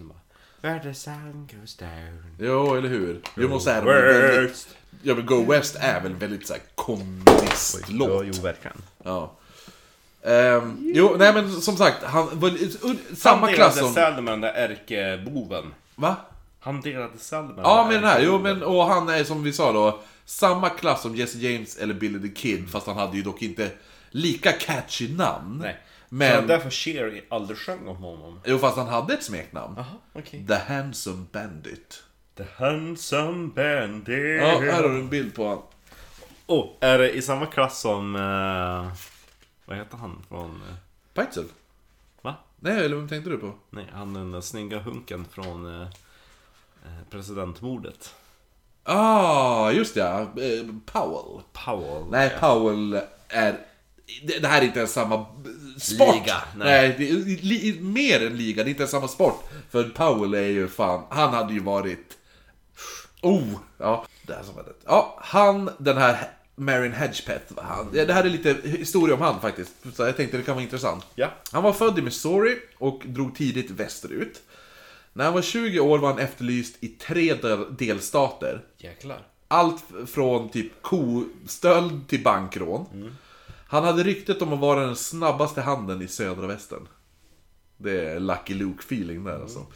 Where 0.63 0.81
the 0.83 0.95
sun 0.95 1.49
goes 1.53 1.77
down. 1.77 2.25
Jo, 2.39 2.75
eller 2.75 2.89
hur? 2.89 3.21
Jo, 3.37 3.49
men 3.49 3.61
så 3.61 3.71
här, 3.71 3.83
väldigt... 3.83 4.51
West. 4.51 4.69
Ja, 5.03 5.15
men 5.15 5.27
Go 5.27 5.45
West 5.51 5.77
är 5.81 6.01
väl 6.01 6.15
väldigt 6.15 6.47
såhär 6.47 6.63
kommunistlåt. 6.75 8.27
jo, 8.27 8.43
verkligen. 8.43 8.77
Ja. 9.05 9.33
Ehm, 10.25 10.79
jo, 10.95 11.15
nej 11.19 11.35
men 11.35 11.61
som 11.61 11.77
sagt, 11.77 12.03
han 12.03 12.29
var 12.41 12.51
samma 13.17 13.47
Han 13.47 13.55
klass 13.55 13.75
delade 13.75 13.95
som... 13.95 13.95
cell 13.95 14.23
med 14.23 14.33
den 14.33 14.41
där 14.41 14.53
ärkeboven. 14.53 15.75
Va? 15.95 16.17
Han 16.61 16.81
delade 16.81 17.19
cell 17.19 17.45
med 17.45 17.65
Ja, 17.65 17.85
men 17.85 17.95
den 17.95 18.11
här, 18.11 18.21
jo 18.21 18.39
men 18.39 18.63
och 18.63 18.85
han 18.85 19.09
är 19.09 19.25
som 19.25 19.43
vi 19.43 19.53
sa 19.53 19.73
då, 19.73 20.01
samma 20.25 20.69
klass 20.69 21.03
som 21.03 21.17
Jesse 21.17 21.39
James 21.39 21.77
eller 21.77 21.95
Billy 21.95 22.29
the 22.29 22.35
Kid, 22.41 22.71
fast 22.71 22.87
han 22.87 22.97
hade 22.97 23.17
ju 23.17 23.23
dock 23.23 23.43
inte 23.43 23.71
lika 24.11 24.53
catchy 24.53 25.15
namn. 25.15 25.59
Nej. 25.63 25.77
Men, 26.15 26.41
Så 26.41 26.47
därför 26.47 26.71
Cher 26.71 27.25
aldrig 27.29 27.59
sjöng 27.59 27.89
om 27.89 27.97
honom. 27.97 28.41
jo 28.45 28.59
fast 28.59 28.77
han 28.77 28.89
hade 28.89 29.15
ett 29.15 29.23
smeknamn. 29.23 29.75
Jaha, 29.77 29.87
okej. 30.13 30.47
The 30.47 30.55
Handsome 30.55 31.25
Bandit. 31.33 32.03
The 32.37 32.45
handsome 32.57 33.47
bandit. 33.55 34.41
Ja, 34.43 34.61
här 34.61 34.83
har 34.83 34.89
du 34.89 34.99
en 34.99 35.09
bild 35.09 35.35
på 35.35 35.49
han. 35.49 35.59
Oh, 36.47 36.69
är 36.81 36.99
det 36.99 37.11
i 37.13 37.23
samma 37.23 37.47
klass 37.47 37.81
som... 37.81 38.17
eh, 38.17 38.93
vad 39.65 39.77
heter 39.77 39.97
han 39.97 40.23
från... 40.29 40.51
eh, 40.51 40.75
Peitzel? 41.15 41.45
va? 42.23 42.35
Nej, 42.61 42.85
eller 42.85 42.97
vem 42.97 43.09
tänkte 43.09 43.31
du 43.31 43.39
på? 43.39 43.53
Nej, 43.71 43.87
han 43.93 44.15
den 44.15 44.33
där 44.33 44.41
snygga 44.41 44.79
hunken 44.79 45.25
från 45.33 45.81
eh, 45.81 45.87
eh, 46.85 47.03
presidentmordet. 47.11 48.15
Ah, 48.85 49.71
just 49.71 49.97
ja. 49.97 50.21
eh, 50.21 50.67
Powell. 50.87 51.43
Powell. 51.53 52.05
Nej, 52.11 52.33
Powell 52.41 53.01
är... 53.29 53.59
Det, 54.23 54.47
här 54.47 54.61
är 54.63 54.65
inte 54.65 54.79
ens 54.79 54.93
samma 54.93 55.27
sport. 55.79 56.15
Liga, 56.15 56.37
nej. 56.57 56.89
nej. 56.89 56.95
det 56.99 57.11
är 57.11 57.43
li, 57.43 57.79
mer 57.81 58.27
än 58.27 58.37
liga, 58.37 58.65
det 58.65 58.69
är 58.69 58.71
inte 58.71 58.83
ens 58.83 58.91
samma 58.91 59.09
sport. 59.09 59.45
För 59.71 59.85
Powell 59.85 60.35
är 60.35 60.49
ju 60.49 60.69
fan, 60.69 61.05
han 61.11 61.35
hade 61.35 61.53
ju 61.55 61.61
varit... 61.61 62.19
Oh! 63.23 63.49
Ja, 63.79 64.07
det 64.27 64.35
här 64.35 64.43
som 64.43 64.55
var 64.55 64.63
det. 64.63 64.73
Ja, 64.85 65.19
han, 65.23 65.71
den 65.79 65.97
här 65.97 66.31
Marion 66.57 66.93
Hedgepeth, 66.93 67.55
han, 67.57 67.89
det 67.93 68.13
här 68.13 68.25
är 68.25 68.31
lite 68.31 68.57
historia 68.65 69.15
om 69.15 69.21
han 69.21 69.41
faktiskt. 69.41 69.73
Så 69.95 70.03
jag 70.03 70.17
tänkte 70.17 70.37
det 70.37 70.43
kan 70.43 70.55
vara 70.55 70.65
intressant. 70.65 71.05
Ja. 71.15 71.31
Han 71.53 71.63
var 71.63 71.73
född 71.73 71.99
i 71.99 72.03
Missouri 72.03 72.59
och 72.79 73.03
drog 73.07 73.37
tidigt 73.37 73.71
västerut. 73.71 74.41
När 75.13 75.25
han 75.25 75.35
var 75.35 75.43
20 75.43 75.81
år 75.81 75.99
var 75.99 76.09
han 76.09 76.19
efterlyst 76.19 76.77
i 76.81 76.89
tre 76.89 77.35
del- 77.35 77.77
delstater. 77.77 78.65
Jäklar. 78.79 79.27
Allt 79.49 79.85
från 80.07 80.49
typ 80.49 80.83
kostöld 80.83 82.09
till 82.09 82.23
bankrån. 82.23 82.87
Han 83.73 83.85
hade 83.85 84.03
ryktet 84.03 84.43
om 84.43 84.53
att 84.53 84.59
vara 84.59 84.87
den 84.87 84.97
snabbaste 84.97 85.61
handen 85.61 86.03
i 86.03 86.09
södra 86.09 86.47
västern. 86.47 86.89
Det 87.77 88.11
är 88.11 88.21
Lucky 88.21 88.55
Luke-feeling 88.55 89.25
där 89.25 89.41
alltså. 89.41 89.67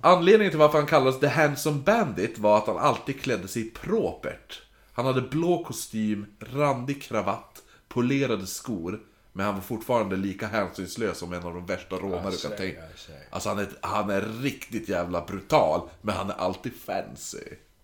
Anledningen 0.00 0.50
till 0.50 0.58
varför 0.58 0.78
han 0.78 0.86
kallades 0.86 1.20
The 1.20 1.26
Handsome 1.26 1.80
Bandit 1.80 2.38
var 2.38 2.58
att 2.58 2.66
han 2.66 2.78
alltid 2.78 3.20
klädde 3.20 3.48
sig 3.48 3.70
propert. 3.70 4.62
Han 4.92 5.06
hade 5.06 5.20
blå 5.20 5.64
kostym, 5.64 6.26
randig 6.40 7.02
kravatt, 7.02 7.62
polerade 7.88 8.46
skor. 8.46 9.00
Men 9.32 9.46
han 9.46 9.54
var 9.54 9.62
fortfarande 9.62 10.16
lika 10.16 10.46
hänsynslös 10.46 11.18
som 11.18 11.32
en 11.32 11.42
av 11.42 11.54
de 11.54 11.66
värsta 11.66 11.96
rånare 11.96 12.30
du 12.30 12.48
kan 12.48 12.56
tänka 12.56 12.82
Alltså 13.30 13.48
han 13.48 13.58
är, 13.58 13.68
han 13.80 14.10
är 14.10 14.20
riktigt 14.20 14.88
jävla 14.88 15.24
brutal, 15.24 15.88
men 16.02 16.16
han 16.16 16.30
är 16.30 16.34
alltid 16.34 16.72
fancy. 16.74 17.38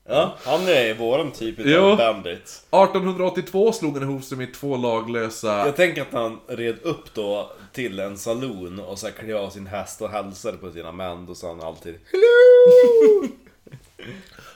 Ja, 0.09 0.37
han 0.45 0.69
är 0.69 0.95
våran 0.95 1.33
typ 1.33 1.59
av 1.59 1.69
Jo. 1.69 1.97
bandit. 1.97 2.63
1882 2.71 3.73
slog 3.73 3.95
han 3.99 4.03
ihop 4.11 4.25
sig 4.25 4.39
med 4.39 4.55
två 4.55 4.77
laglösa... 4.77 5.67
Jag 5.67 5.77
tänker 5.77 6.03
att 6.03 6.13
han 6.13 6.41
red 6.47 6.77
upp 6.83 7.15
då 7.15 7.53
till 7.73 8.01
en 8.01 8.19
saloon 8.19 8.81
och 8.81 8.99
så 8.99 9.07
här 9.07 9.15
klev 9.15 9.37
av 9.37 9.51
sin 9.51 9.67
häst 9.67 10.03
och 10.03 10.11
hälsade 10.11 10.59
på 10.59 10.71
sina 10.71 10.93
män. 10.93 11.27
Då 11.27 11.35
sa 11.35 11.49
han 11.49 11.61
alltid 11.61 11.95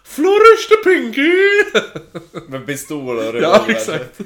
Flourish 0.04 0.68
the 0.68 0.76
Pinky! 0.90 1.32
med 2.48 2.66
pistol 2.66 3.18
och 3.18 3.24
revolver. 3.24 3.40
ja, 3.42 3.64
exakt. 3.68 4.20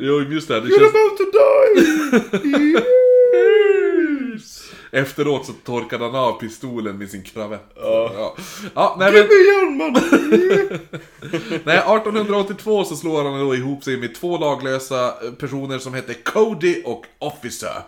Jo, 0.00 0.20
just 0.20 0.48
det. 0.48 0.60
det 0.60 0.66
You're 0.68 0.78
känns... 0.78 0.94
about 0.94 1.16
to 1.18 1.24
die! 2.42 2.82
Efteråt 4.94 5.46
så 5.46 5.52
torkade 5.52 6.04
han 6.04 6.14
av 6.14 6.32
pistolen 6.40 6.98
med 6.98 7.10
sin 7.10 7.22
kravett. 7.22 7.72
Ja. 7.74 8.10
Ja, 8.14 8.36
ja 8.74 8.96
nej 8.98 9.12
men... 9.12 9.92
Nej, 11.64 11.76
1882 11.76 12.84
så 12.84 12.96
slår 12.96 13.24
han 13.24 13.40
då 13.40 13.54
ihop 13.54 13.84
sig 13.84 13.96
med 13.96 14.14
två 14.14 14.38
laglösa 14.38 15.06
eh, 15.06 15.32
personer 15.32 15.78
som 15.78 15.94
hette 15.94 16.14
Cody 16.14 16.82
och 16.84 17.06
Officer. 17.18 17.82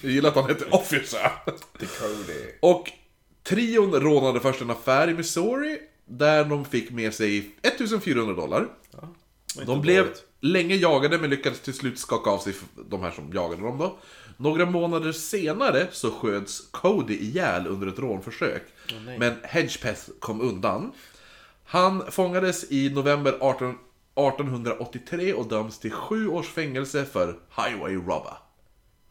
Jag 0.00 0.12
gillar 0.12 0.28
att 0.28 0.36
han 0.36 0.46
hette 0.46 0.64
Officer. 0.70 1.32
Cody. 1.78 2.50
Och 2.60 2.90
trion 3.42 3.94
rånade 3.94 4.40
först 4.40 4.60
en 4.60 4.70
affär 4.70 5.08
i 5.10 5.14
Missouri, 5.14 5.78
där 6.04 6.44
de 6.44 6.64
fick 6.64 6.90
med 6.90 7.14
sig 7.14 7.50
1400 7.62 8.34
dollar. 8.34 8.66
De 9.64 9.80
blev 9.80 10.06
länge 10.40 10.74
jagade 10.74 11.18
men 11.18 11.30
lyckades 11.30 11.60
till 11.60 11.74
slut 11.74 11.98
skaka 11.98 12.30
av 12.30 12.38
sig 12.38 12.54
de 12.88 13.00
här 13.02 13.10
som 13.10 13.32
jagade 13.32 13.62
dem 13.62 13.78
då. 13.78 13.98
Några 14.36 14.66
månader 14.66 15.12
senare 15.12 15.86
så 15.92 16.10
sköts 16.10 16.60
Cody 16.70 17.14
ihjäl 17.14 17.66
under 17.66 17.86
ett 17.86 17.98
rånförsök. 17.98 18.62
nej. 19.06 19.18
men 19.18 19.34
Hedgepeth 19.42 20.10
kom 20.18 20.40
undan. 20.40 20.92
Han 21.64 22.12
fångades 22.12 22.70
i 22.70 22.90
november 22.90 23.36
18, 23.40 23.68
1883 24.14 25.34
och 25.34 25.48
döms 25.48 25.78
till 25.78 25.90
sju 25.90 26.28
års 26.28 26.48
fängelse 26.48 27.04
för 27.04 27.38
highway 27.56 27.94
robber. 27.94 28.38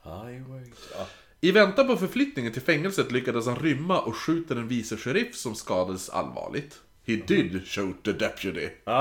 Highway. 0.04 0.72
Ja. 0.98 1.08
I 1.42 1.52
väntan 1.52 1.88
på 1.88 1.98
förflyttningen 1.98 2.54
till 2.54 2.62
fängelset 2.62 3.12
lyckades 3.12 3.46
han 3.46 3.56
rymma 3.56 4.00
och 4.00 4.16
skjuta 4.16 4.54
den 4.54 4.68
vice 4.68 4.98
sheriff 4.98 5.36
som 5.36 5.56
skadades 5.56 6.10
allvarligt. 6.10 6.80
He 7.08 7.16
did 7.16 7.68
shoot 7.68 8.04
the 8.04 8.12
deputy. 8.12 8.70
Ja. 8.86 8.92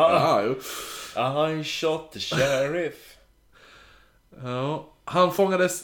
Aha. 1.16 1.48
I 1.50 1.64
shot 1.64 2.12
the 2.12 2.20
sheriff. 2.20 2.94
Ja, 4.42 4.92
han 5.04 5.32
fångades 5.32 5.82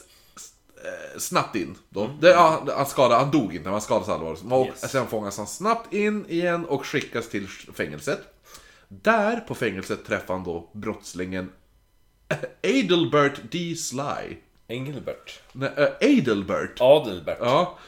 eh, 0.84 1.18
snabbt 1.18 1.56
in. 1.56 1.74
Då. 1.88 2.10
Det, 2.20 2.28
ja, 2.28 2.66
han, 2.76 2.86
skadade, 2.86 3.20
han 3.20 3.30
dog 3.30 3.52
inte, 3.54 3.64
men 3.64 3.72
han 3.72 3.80
skadades 3.80 4.08
allvarligt. 4.08 4.42
Och 4.50 4.66
Yes. 4.66 4.90
Sen 4.90 5.06
fångas 5.06 5.38
han 5.38 5.46
snabbt 5.46 5.92
in 5.92 6.26
igen 6.28 6.64
och 6.64 6.86
skickas 6.86 7.28
till 7.28 7.48
fängelset. 7.48 8.20
Där 8.88 9.40
på 9.40 9.54
fängelset 9.54 10.04
träffar 10.04 10.34
han 10.34 10.44
då 10.44 10.70
brottslingen 10.72 11.52
Adelbert 12.62 13.40
D. 13.50 13.74
Sly. 13.76 14.36
Engelbert. 14.68 15.40
Nej, 15.52 15.70
äh, 15.76 16.18
Adelbert. 16.18 16.80
Adelbert. 16.80 17.38
Ja. 17.40 17.78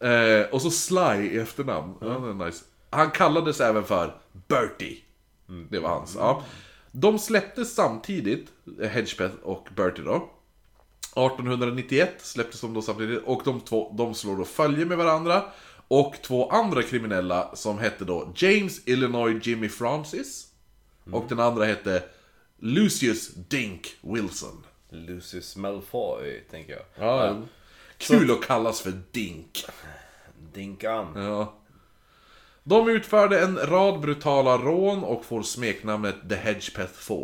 Eh, 0.00 0.46
och 0.46 0.62
så 0.62 0.70
Sly 0.70 1.30
i 1.30 1.38
efternamn. 1.38 1.94
Ja, 2.00 2.06
det 2.06 2.44
är 2.44 2.46
nice. 2.46 2.64
Han 2.92 3.10
kallades 3.10 3.60
även 3.60 3.84
för 3.84 4.16
Bertie. 4.48 4.98
Det 5.70 5.78
var 5.78 5.88
hans. 5.88 6.14
Ja. 6.18 6.44
De 6.92 7.18
släpptes 7.18 7.74
samtidigt, 7.74 8.48
Hedgepeth 8.90 9.34
och 9.42 9.68
Bertie 9.76 10.04
då. 10.04 10.16
1891 10.16 12.10
släpptes 12.18 12.60
de 12.60 12.74
då 12.74 12.82
samtidigt 12.82 13.22
och 13.24 13.42
de 13.44 13.60
två 13.60 13.94
de 13.98 14.14
slår 14.14 14.36
då 14.36 14.44
följe 14.44 14.84
med 14.84 14.98
varandra. 14.98 15.44
Och 15.88 16.14
två 16.22 16.50
andra 16.50 16.82
kriminella 16.82 17.56
som 17.56 17.78
hette 17.78 18.04
då 18.04 18.32
James 18.36 18.88
Illinois 18.88 19.46
Jimmy 19.46 19.68
Francis. 19.68 20.48
Och 21.12 21.24
den 21.28 21.40
andra 21.40 21.64
hette 21.64 22.02
Lucius 22.58 23.28
Dink 23.34 23.96
Wilson. 24.00 24.64
Lucius 24.90 25.56
Malfoy, 25.56 26.44
tänker 26.50 26.72
jag. 26.72 26.82
Ja, 27.08 27.42
Kul 27.98 28.30
att 28.30 28.46
kallas 28.46 28.80
för 28.80 28.92
Dink. 29.12 29.64
Dinkan. 30.52 31.12
Ja. 31.16 31.54
De 32.64 32.88
utförde 32.88 33.40
en 33.40 33.58
rad 33.58 34.00
brutala 34.00 34.58
rån 34.58 35.04
och 35.04 35.24
får 35.24 35.42
smeknamnet 35.42 36.16
The 36.28 36.34
Hedgepeth 36.34 36.92
4. 36.92 37.18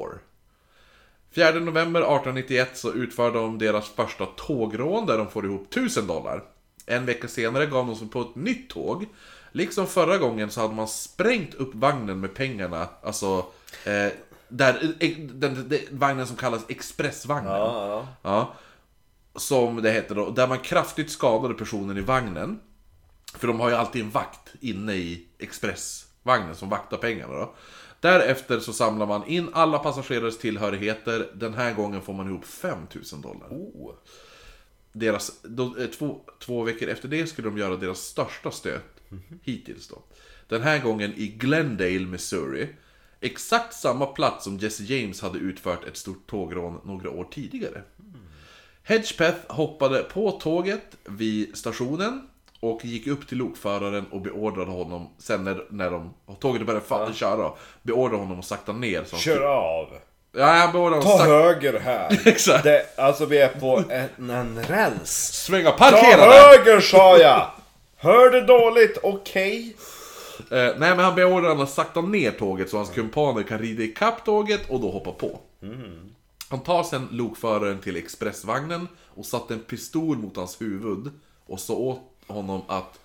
4 1.35 1.51
november 1.53 2.01
1891 2.01 2.71
så 2.75 2.93
utförde 2.93 3.39
de 3.39 3.59
deras 3.59 3.89
första 3.89 4.27
tågrån 4.27 5.07
där 5.07 5.19
de 5.19 5.31
får 5.31 5.45
ihop 5.45 5.67
1000 5.71 6.07
dollar. 6.07 6.43
En 6.87 7.07
vecka 7.07 7.29
senare 7.29 7.67
gav 7.67 7.87
de 7.87 7.97
sig 7.97 8.09
på 8.09 8.21
ett 8.21 8.35
nytt 8.35 8.71
tåg. 8.71 9.07
Liksom 9.53 9.87
förra 9.87 10.19
gången 10.19 10.51
så 10.51 10.61
hade 10.61 10.75
man 10.75 10.89
sprängt 10.89 11.55
upp 11.55 11.75
vagnen 11.75 12.21
med 12.21 12.35
pengarna, 12.35 12.89
alltså 13.03 13.47
eh, 13.85 14.13
där, 14.49 14.95
eh, 15.01 15.17
den, 15.19 15.69
den, 15.69 15.79
vagnen 15.91 16.27
som 16.27 16.37
kallas 16.37 16.63
Expressvagnen. 16.69 17.53
Ja, 17.53 17.89
ja. 17.89 18.09
Ja. 18.23 18.55
Som 19.41 19.83
det 19.83 19.91
heter 19.91 20.15
då, 20.15 20.31
där 20.31 20.47
man 20.47 20.59
kraftigt 20.59 21.11
skadade 21.11 21.55
personen 21.55 21.99
i 21.99 22.01
vagnen. 22.01 22.61
För 23.35 23.47
de 23.47 23.61
har 23.61 23.69
ju 23.69 23.75
alltid 23.75 24.03
en 24.03 24.11
vakt 24.11 24.55
inne 24.61 24.95
i 24.95 25.28
expressvagnen 25.39 26.55
som 26.55 26.69
vaktar 26.69 26.97
pengarna 26.97 27.35
då. 27.35 27.55
Därefter 28.01 28.61
så 28.61 28.73
samlar 28.73 29.07
man 29.07 29.27
in 29.27 29.49
alla 29.53 29.79
passagerares 29.79 30.39
tillhörigheter. 30.39 31.31
Den 31.35 31.55
här 31.55 31.75
gången 31.75 32.03
får 32.03 32.13
man 32.13 32.29
ihop 32.29 32.45
5000 32.45 33.21
dollar. 33.21 33.49
Oh. 33.51 33.95
Deras, 34.93 35.43
då, 35.43 35.77
eh, 35.79 35.87
två, 35.87 36.21
två 36.39 36.63
veckor 36.63 36.89
efter 36.89 37.09
det 37.09 37.27
skulle 37.27 37.49
de 37.49 37.59
göra 37.59 37.77
deras 37.77 37.99
största 38.01 38.51
stöt 38.51 39.01
hittills 39.43 39.89
då. 39.89 40.03
Den 40.49 40.63
här 40.63 40.83
gången 40.83 41.15
i 41.17 41.27
Glendale, 41.29 42.07
Missouri. 42.07 42.69
Exakt 43.21 43.75
samma 43.75 44.07
plats 44.07 44.45
som 44.45 44.59
Jesse 44.59 44.83
James 44.83 45.21
hade 45.21 45.39
utfört 45.39 45.85
ett 45.85 45.97
stort 45.97 46.27
tågrån 46.27 46.81
några 46.85 47.11
år 47.11 47.29
tidigare. 47.31 47.83
Hedgepeth 48.83 49.55
hoppade 49.55 50.03
på 50.03 50.31
tåget 50.31 50.97
vid 51.05 51.57
stationen 51.57 52.29
och 52.61 52.85
gick 52.85 53.07
upp 53.07 53.29
till 53.29 53.39
lokföraren 53.39 54.07
och 54.11 54.21
beordrade 54.21 54.71
honom, 54.71 55.09
sen 55.19 55.45
när, 55.45 55.65
när 55.71 55.91
de, 55.91 56.15
tåget 56.41 56.67
började 56.67 56.85
fa- 56.87 57.13
köra, 57.13 57.53
beordrade 57.83 58.23
honom 58.23 58.39
att 58.39 58.45
sakta 58.45 58.73
ner. 58.73 59.05
Så 59.05 59.17
Kör 59.17 59.43
av. 59.45 59.89
Ja, 60.33 60.45
han 60.47 60.73
beordrade 60.73 61.03
Ta 61.03 61.09
sakta... 61.19 61.25
höger 61.33 61.79
här. 61.81 62.21
Exakt. 62.29 62.65
Det, 62.65 62.99
alltså 62.99 63.27
vi 63.27 63.39
är 63.39 63.49
på 63.49 63.83
en, 63.91 64.31
en 64.31 64.63
räls. 64.65 65.11
Svänga, 65.33 65.71
Ta 65.71 65.77
parkera 65.77 66.17
där! 66.27 66.49
höger 66.59 66.81
sa 66.81 67.19
jag! 67.19 67.47
Hör 67.97 68.31
du 68.31 68.41
dåligt? 68.41 68.99
Okej. 69.03 69.77
Eh, 70.51 70.57
nej 70.59 70.75
men 70.79 70.99
han 70.99 71.15
beordrar 71.15 71.49
honom 71.49 71.65
att 71.65 71.71
sakta 71.71 72.01
ner 72.01 72.31
tåget 72.31 72.71
så 72.71 72.77
hans 72.77 72.91
kumpaner 72.91 73.43
kan 73.43 73.59
rida 73.59 73.83
ikapp 73.83 74.25
tåget 74.25 74.71
och 74.71 74.81
då 74.81 74.91
hoppa 74.91 75.13
på. 75.13 75.39
Han 76.51 76.61
tar 76.61 76.83
sen 76.83 77.09
lokföraren 77.11 77.79
till 77.79 77.97
expressvagnen 77.97 78.89
och 79.15 79.27
satte 79.27 79.55
en 79.55 79.61
pistol 79.61 80.17
mot 80.19 80.37
hans 80.37 80.61
huvud 80.61 81.11
och 81.47 81.61
sa 81.61 81.75
åt 81.75 82.01
honom 82.29 82.63
att 82.69 83.01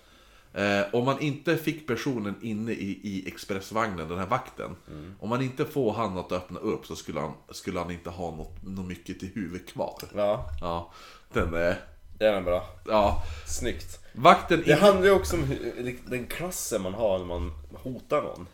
eh, 0.54 0.80
om 0.92 1.04
man 1.04 1.20
inte 1.20 1.56
fick 1.56 1.86
personen 1.86 2.34
inne 2.42 2.72
i, 2.72 3.00
i 3.02 3.28
expressvagnen, 3.28 4.08
den 4.08 4.18
här 4.18 4.26
vakten, 4.26 4.76
om 5.20 5.28
man 5.28 5.42
inte 5.42 5.64
får 5.64 5.92
han 5.92 6.18
att 6.18 6.32
öppna 6.32 6.60
upp 6.60 6.86
så 6.86 6.96
skulle 6.96 7.20
han, 7.20 7.32
skulle 7.50 7.78
han 7.78 7.90
inte 7.90 8.10
ha 8.10 8.30
något, 8.36 8.62
något 8.62 8.86
mycket 8.86 9.20
till 9.20 9.30
huvud 9.34 9.68
kvar. 9.68 9.98
Ja, 10.16 10.50
Ja, 10.60 10.92
den 11.32 11.54
är... 11.54 11.76
den 12.18 12.34
är 12.34 12.40
bra. 12.42 12.66
Ja, 12.86 13.22
Snyggt. 13.46 13.98
vakten 14.12 14.62
Det 14.66 14.74
handlar 14.74 15.04
ju 15.06 15.10
också 15.12 15.36
om 15.36 15.42
hur, 15.44 15.96
den 16.06 16.26
klassen 16.26 16.82
man 16.82 16.94
har 16.94 17.18
när 17.18 17.24
man 17.26 17.52
hotar 17.74 18.22
någon. 18.22 18.46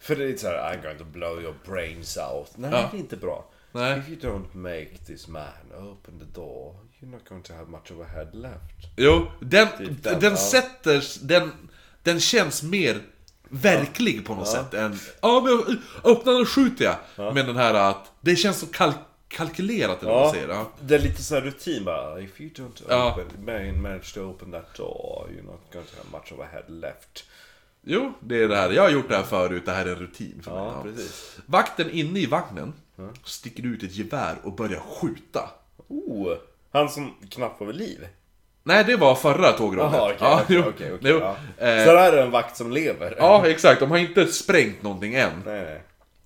För 0.00 0.16
det 0.16 0.24
är 0.24 0.26
lite 0.28 0.38
såhär, 0.40 0.74
I'm 0.76 0.82
going 0.82 0.98
to 0.98 1.04
blow 1.04 1.42
your 1.42 1.54
brains 1.66 2.16
out. 2.16 2.50
Nej, 2.56 2.70
Ja. 2.72 2.88
det 2.90 2.96
är 2.96 3.00
inte 3.00 3.16
bra. 3.16 3.44
Nej. 3.72 3.98
If 3.98 4.08
you 4.08 4.18
don't 4.20 4.56
make 4.56 4.98
this 5.06 5.28
man 5.28 5.42
open 5.78 6.18
the 6.18 6.24
door, 6.40 6.74
you're 7.00 7.10
not 7.10 7.28
going 7.28 7.42
to 7.42 7.52
have 7.54 7.70
much 7.70 7.90
of 7.92 8.00
a 8.00 8.04
head 8.14 8.28
left. 8.32 8.94
Jo, 8.96 9.26
den, 9.40 9.68
Typ 9.78 10.02
den, 10.02 10.20
den 10.20 10.30
ja. 10.30 10.36
sätter, 10.36 11.04
den, 11.26 11.52
den 12.02 12.20
känns 12.20 12.62
mer 12.62 13.02
verklig 13.50 14.26
på 14.26 14.34
något 14.34 14.48
sätt 14.48 14.74
än 14.74 14.98
Ja 15.22 15.40
men 15.40 15.78
öppna 16.12 16.32
den 16.32 16.40
och 16.40 16.48
skjuter 16.48 16.84
jag! 16.84 17.34
Men 17.34 17.46
den 17.46 17.56
här 17.56 17.74
att, 17.74 18.12
det 18.20 18.36
känns 18.36 18.58
så 18.60 18.66
kalk 18.66 18.96
kalkylerat 19.28 20.02
eller 20.02 20.12
vad 20.12 20.20
man 20.20 20.26
Ja, 20.28 20.32
säger. 20.34 20.48
Ja. 20.48 20.70
det 20.80 20.94
är 20.94 20.98
lite 20.98 21.22
såhär 21.22 21.42
rutin 21.42 21.84
bara. 21.84 22.20
If 22.20 22.40
you 22.40 22.50
don't 22.50 22.82
Ja. 22.88 23.12
open, 23.12 23.44
man- 23.44 23.82
manage 23.82 24.14
to 24.14 24.20
open 24.20 24.52
that 24.52 24.74
door, 24.76 25.28
you're 25.30 25.44
not 25.46 25.60
going 25.72 25.86
to 25.86 25.92
have 25.96 26.18
much 26.18 26.32
of 26.32 26.40
a 26.40 26.48
head 26.52 26.64
left. 26.68 27.24
Jo, 27.82 28.12
det 28.20 28.42
är 28.42 28.48
det 28.48 28.56
här. 28.56 28.70
Jag 28.70 28.82
har 28.82 28.90
gjort 28.90 29.08
det 29.08 29.16
här 29.16 29.22
förut, 29.22 29.62
det 29.66 29.72
här 29.72 29.86
är 29.86 29.90
en 29.92 29.96
rutin 29.98 30.40
för 30.44 30.50
mig. 30.50 30.60
Ja, 30.60 30.72
Ja. 30.76 30.82
precis. 30.82 31.38
Vakten 31.46 31.90
inne 31.90 32.20
i 32.20 32.26
vagnen 32.26 32.72
sticker 33.24 33.66
ut 33.66 33.82
ett 33.82 33.94
gevär 33.94 34.36
och 34.42 34.52
börjar 34.52 34.80
skjuta. 34.80 35.50
Oh, 35.88 36.34
han 36.78 36.88
som 36.88 37.14
knappt 37.30 37.60
var 37.60 37.66
vid 37.66 37.76
liv. 37.76 38.06
Nej, 38.62 38.84
det 38.84 38.96
var 38.96 39.14
förra 39.14 39.52
tågrånet. 39.52 39.92
Jaha, 39.94 40.04
okej, 40.04 40.16
ja, 40.20 40.40
okej, 40.44 40.56
jo, 40.56 40.62
okej, 40.74 40.92
okej, 40.94 41.10
jo. 41.10 41.18
ja. 41.20 41.36
Eh, 41.66 41.84
Så 41.84 41.92
där 41.92 42.12
är 42.12 42.22
en 42.22 42.30
vakt 42.30 42.56
som 42.56 42.70
lever? 42.72 43.14
ja, 43.18 43.46
exakt. 43.46 43.80
De 43.80 43.90
har 43.90 43.98
inte 43.98 44.26
sprängt 44.26 44.82
någonting 44.82 45.14
än. 45.14 45.30
Nej, 45.46 45.62
nej. 45.64 45.82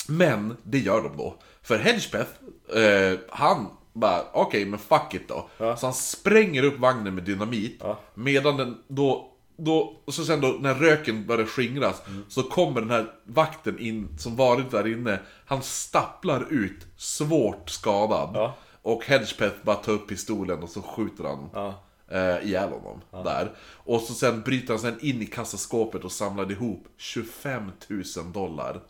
Men 0.09 0.57
det 0.63 0.79
gör 0.79 1.03
de 1.03 1.17
då. 1.17 1.35
För 1.63 1.79
Hedgepeth, 1.79 2.31
eh, 2.77 3.19
han 3.31 3.67
bara 3.93 4.23
okej 4.33 4.65
men 4.65 4.79
fuck 4.79 5.15
it 5.15 5.29
då. 5.29 5.49
Ja. 5.59 5.77
Så 5.77 5.87
han 5.87 5.95
spränger 5.95 6.63
upp 6.63 6.79
vagnen 6.79 7.15
med 7.15 7.25
dynamit. 7.25 7.77
Ja. 7.81 7.99
Medan 8.15 8.57
den 8.57 8.79
då, 8.89 9.29
då, 9.57 9.97
och 10.05 10.15
så 10.15 10.25
sen 10.25 10.41
då 10.41 10.49
när 10.61 10.75
röken 10.75 11.27
börjar 11.27 11.47
skingras 11.47 12.03
Mm. 12.07 12.25
så 12.29 12.43
kommer 12.43 12.81
den 12.81 12.91
här 12.91 13.07
vakten 13.25 13.79
in 13.79 14.19
som 14.19 14.37
varit 14.37 14.71
där 14.71 14.87
inne. 14.93 15.19
Han 15.47 15.63
stapplar 15.63 16.47
ut 16.51 16.87
svårt 16.97 17.71
skadad. 17.71 18.31
Ja. 18.35 18.55
Och 18.83 19.05
Hedgepeth 19.07 19.57
bara 19.63 19.77
tar 19.77 19.93
upp 19.93 20.09
pistolen 20.09 20.63
och 20.63 20.69
så 20.71 20.83
skjuter 20.83 21.25
han 21.25 21.49
Ja. 21.55 21.83
eh, 22.11 22.47
ihjäl 22.49 22.71
honom 22.71 23.01
där. 23.25 23.53
Och 23.61 24.01
så 24.01 24.15
sen 24.15 24.43
bryter 24.43 24.69
han 24.69 24.79
sen 24.79 24.99
in 25.01 25.23
i 25.23 25.27
kassaskåpet 25.27 26.05
och 26.05 26.13
samlar 26.13 26.51
ihop 26.53 26.87
25 26.97 27.73
000 27.89 28.05
dollar. 28.33 28.81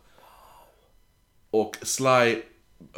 Och 1.51 1.76
Sly 1.82 2.43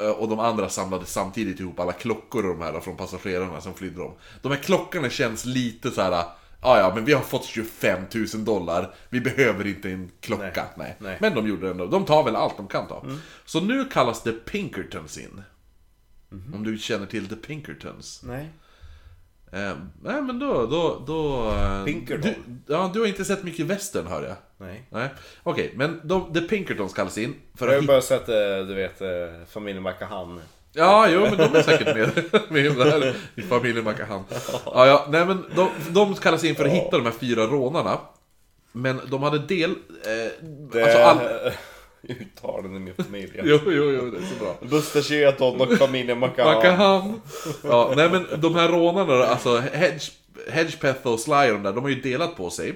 eh, 0.00 0.10
och 0.10 0.28
de 0.28 0.38
andra 0.40 0.68
samlade 0.68 1.06
samtidigt 1.06 1.60
ihop 1.60 1.80
alla 1.80 1.92
klockor 1.92 2.46
och 2.46 2.56
de 2.58 2.62
här 2.64 2.80
från 2.80 2.96
passagerarna 2.96 3.60
som 3.60 3.74
flydde 3.74 3.98
dem. 4.00 4.12
De 4.42 4.52
här 4.52 4.58
klockorna 4.58 5.10
känns 5.10 5.44
lite 5.44 5.90
så 5.90 6.02
här. 6.02 6.24
Ja, 6.62 6.78
ja, 6.78 6.92
men 6.94 7.04
vi 7.04 7.12
har 7.12 7.22
fått 7.22 7.44
25 7.44 8.02
000 8.34 8.44
dollar. 8.44 8.94
Vi 9.08 9.20
behöver 9.20 9.66
inte 9.66 9.90
en 9.90 10.10
klocka. 10.20 10.64
Nej. 10.76 10.96
Nej. 10.98 11.18
Men 11.20 11.34
de 11.34 11.48
gjorde 11.48 11.62
det 11.66 11.70
ändå. 11.70 11.86
De 11.86 12.04
tar 12.04 12.24
väl 12.24 12.36
allt 12.36 12.56
de 12.56 12.68
kan 12.68 12.86
ta. 12.88 13.04
Så 13.44 13.60
nu 13.60 13.84
kallas 13.84 14.22
det 14.22 14.32
Pinkertons 14.32 15.18
in. 15.18 15.42
Om 16.54 16.64
du 16.64 16.78
känner 16.78 17.06
till 17.06 17.28
The 17.28 17.36
Pinkertons. 17.36 18.20
Nej. 18.24 18.48
Eh, 19.52 19.72
nej 20.02 20.22
men 20.22 20.38
då, 20.38 20.66
då, 20.66 21.02
då... 21.06 21.50
eh, 21.50 21.84
Pinkerton? 21.84 22.22
Du, 22.66 22.72
ja, 22.74 22.90
du 22.94 23.00
har 23.00 23.06
inte 23.06 23.24
sett 23.24 23.42
mycket 23.44 23.66
western 23.66 24.06
hör 24.06 24.22
jag. 24.22 24.36
Nej. 24.58 24.82
Nej, 24.90 25.08
okej, 25.42 25.72
men 25.76 26.00
de, 26.04 26.32
The 26.34 26.40
Pinkertons 26.40 26.92
kallas 26.94 27.18
in 27.18 27.34
för 27.54 27.66
Jag 27.66 27.74
har 27.74 27.80
hitta... 27.80 27.92
bara 27.92 28.02
sett, 28.02 28.28
eh, 28.28 28.34
du 28.68 28.74
vet, 28.74 29.00
eh, 29.00 29.08
familjen 29.50 29.82
Macahan. 29.82 30.40
Ja, 30.72 31.08
jo, 31.10 31.20
men 31.20 31.36
de 31.36 31.42
är 31.58 31.62
säkert 31.62 31.96
med, 31.96 32.24
med 32.76 32.86
där 32.86 33.16
i 33.34 33.42
familjen 33.42 33.84
Macahan. 33.84 34.24
Ja, 34.64 34.86
ja, 34.86 35.06
nej 35.10 35.26
men 35.26 35.44
de, 35.56 35.68
de 35.90 36.14
kallas 36.14 36.44
in 36.44 36.54
för 36.54 36.64
att 36.64 36.70
hitta 36.72 36.96
de 36.98 37.04
här 37.04 37.12
fyra 37.12 37.46
rånarna. 37.46 37.98
Men 38.72 39.00
de 39.10 39.22
hade 39.22 39.38
del... 39.38 39.70
Eh, 39.70 40.46
Det 40.72 40.82
alltså 40.82 40.98
all... 40.98 41.18
uttalen 42.08 42.76
i 42.76 42.78
min 42.78 42.94
familj. 42.94 43.32
Jo, 43.42 43.58
jo, 43.66 43.72
jo, 43.72 44.10
det 44.10 44.16
är 44.18 44.22
så 44.38 44.44
bra. 44.44 44.56
Buster 44.60 45.02
Keaton 45.02 45.60
och 45.60 45.72
familjen 45.78 46.18
Macahan. 46.18 46.54
Macahan. 46.54 47.20
Ja, 47.64 47.92
nej 47.96 48.10
men 48.10 48.26
de 48.40 48.54
här 48.54 48.68
rånarna 48.68 49.16
då, 49.16 49.22
alltså 49.22 49.56
Hedge, 49.58 50.10
Hedgepeth 50.50 51.06
och 51.06 51.20
Sly 51.20 51.32
och 51.34 51.52
de 51.52 51.62
där, 51.62 51.72
de 51.72 51.82
har 51.82 51.90
ju 51.90 52.00
delat 52.00 52.36
på 52.36 52.50
sig. 52.50 52.74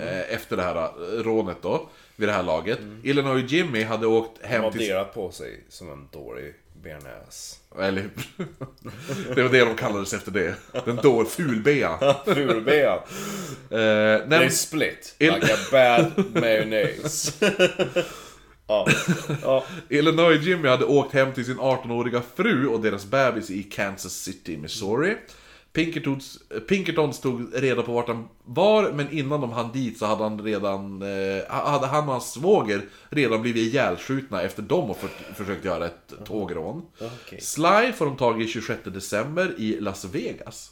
eh, 0.00 0.34
efter 0.34 0.56
det 0.56 0.62
här 0.62 0.76
eh, 0.76 1.22
rånet 1.22 1.56
då, 1.62 1.88
vid 2.16 2.28
det 2.28 2.32
här 2.32 2.42
laget. 2.42 2.78
Illinois 3.02 3.52
Jimmy 3.52 3.82
hade 3.82 4.06
åkt 4.06 4.40
De 4.42 4.46
hem 4.48 4.62
har 4.62 4.70
till... 4.70 4.80
delat 4.80 5.14
på 5.14 5.30
sig 5.30 5.64
som 5.68 5.90
en 5.92 6.08
dålig 6.12 6.54
bearnaise. 6.82 7.56
Eller 7.78 8.08
Det 9.34 9.42
var 9.42 9.50
det 9.50 9.64
de 9.64 9.74
kallades 9.76 10.12
efter 10.14 10.30
det. 10.30 10.54
Den 10.84 10.96
då 11.02 11.24
fulbea. 11.24 11.98
Fulben. 12.24 12.74
Eh, 12.86 12.98
nej, 13.70 14.38
They 14.38 14.50
split 14.50 15.14
like 15.18 15.54
a 15.54 15.56
bad 15.72 16.24
mayonnaise. 16.42 17.32
ja. 18.66 18.86
ja. 19.42 19.64
Illinois 19.88 20.42
Jimmy 20.42 20.68
hade 20.68 20.84
åkt 20.84 21.12
hem 21.12 21.32
till 21.32 21.44
sin 21.44 21.58
18-åriga 21.58 22.22
fru 22.36 22.66
och 22.66 22.80
deras 22.80 23.06
bebis 23.06 23.50
i 23.50 23.62
Kansas 23.62 24.12
City, 24.12 24.56
Missouri. 24.56 25.16
Pinkertons, 25.74 26.38
Pinkertons 26.68 27.20
tog 27.20 27.48
reda 27.54 27.82
på 27.82 27.92
vart 27.92 28.08
han 28.08 28.28
var, 28.44 28.92
men 28.92 29.12
innan 29.12 29.40
de 29.40 29.52
hann 29.52 29.72
dit 29.72 29.98
så 29.98 30.06
hade 30.06 30.22
han 30.22 30.42
redan... 30.42 31.02
Eh, 31.02 31.44
hade 31.48 31.86
han 31.86 32.04
och 32.04 32.12
hans 32.12 32.32
svåger 32.32 32.82
redan 33.08 33.42
blivit 33.42 33.62
ihjälskjutna 33.62 34.42
efter 34.42 34.62
de 34.62 34.86
har 34.86 34.94
för, 34.94 35.08
försökt 35.34 35.64
göra 35.64 35.86
ett 35.86 36.12
tågrån. 36.24 36.86
Okej. 37.00 37.40
Sly 37.40 37.92
får 37.94 38.06
de 38.06 38.16
tag 38.16 38.42
i 38.42 38.46
26 38.46 38.80
december 38.84 39.54
i 39.58 39.80
Las 39.80 40.04
Vegas. 40.04 40.70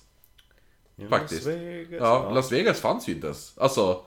Faktiskt. 1.11 1.47
Las 1.47 1.55
Vegas, 1.55 2.01
Ja, 2.01 2.31
Las 2.31 2.53
Vegas 2.53 2.81
fanns 2.81 3.09
ju 3.09 3.13
inte 3.13 3.27
ens. 3.27 3.59
Alltså, 3.59 4.05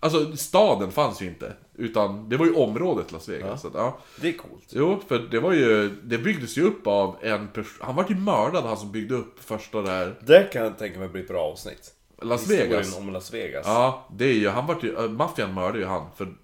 alltså 0.00 0.36
staden 0.36 0.92
fanns 0.92 1.22
ju 1.22 1.26
inte. 1.26 1.56
Utan 1.78 2.28
det 2.28 2.36
var 2.36 2.46
ju 2.46 2.52
området 2.54 3.12
Las 3.12 3.28
Vegas. 3.28 3.60
Så 3.60 3.68
att, 3.68 3.74
ja. 3.74 3.98
Det 4.20 4.28
är 4.28 4.32
coolt. 4.32 4.64
Jo, 4.68 5.00
för 5.08 5.18
det 5.18 5.40
var 5.40 5.52
ju, 5.52 5.90
det 6.02 6.18
byggdes 6.18 6.58
ju 6.58 6.62
upp 6.62 6.86
av 6.86 7.16
en 7.22 7.48
person, 7.48 7.86
han 7.86 7.96
var 7.96 8.06
ju 8.08 8.14
mördad 8.14 8.64
han 8.64 8.76
som 8.76 8.92
byggde 8.92 9.14
upp 9.14 9.44
första 9.44 9.82
där, 9.82 10.14
Det 10.20 10.52
kan 10.52 10.64
jag 10.64 10.78
tänka 10.78 10.98
mig 10.98 11.08
bli 11.08 11.20
ett 11.20 11.28
bra 11.28 11.42
avsnitt. 11.42 11.92
Las 12.22 12.42
Historien 12.42 12.70
Vegas. 12.70 12.98
om 12.98 13.12
Las 13.12 13.34
Vegas. 13.34 13.66
Ja, 13.66 14.08
det 14.12 14.24
är 14.24 14.32
ju, 14.32 14.48
han 14.48 14.66
var 14.66 14.76
ju, 14.82 14.96
äh, 14.96 15.10
maffian 15.10 15.54
mördade 15.54 15.78
ju 15.78 15.84
han. 15.84 16.06
För, 16.16 16.34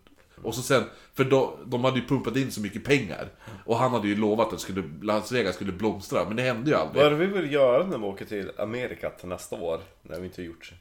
och 0.42 0.54
så 0.54 0.62
sen, 0.62 0.84
för 1.14 1.24
då, 1.24 1.58
de 1.66 1.84
hade 1.84 1.98
ju 1.98 2.06
pumpat 2.06 2.36
in 2.36 2.52
så 2.52 2.60
mycket 2.60 2.84
pengar. 2.84 3.28
Och 3.64 3.76
han 3.76 3.90
hade 3.90 4.08
ju 4.08 4.16
lovat 4.16 4.52
att 4.52 4.60
skulle, 4.60 4.82
Las 5.02 5.32
Vegas 5.32 5.54
skulle 5.54 5.72
blomstra, 5.72 6.24
men 6.24 6.36
det 6.36 6.42
hände 6.42 6.70
ju 6.70 6.76
aldrig. 6.76 7.04
Vad 7.04 7.12
är 7.12 7.18
det 7.18 7.26
vi 7.26 7.40
vill 7.40 7.52
göra 7.52 7.86
när 7.86 7.98
vi 7.98 8.04
åker 8.04 8.24
till 8.24 8.50
Amerika 8.58 9.10
till 9.10 9.28
nästa 9.28 9.56
år? 9.56 9.80
När 10.02 10.20
vi 10.20 10.26
inte 10.26 10.42
har 10.42 10.46
gjort. 10.46 10.72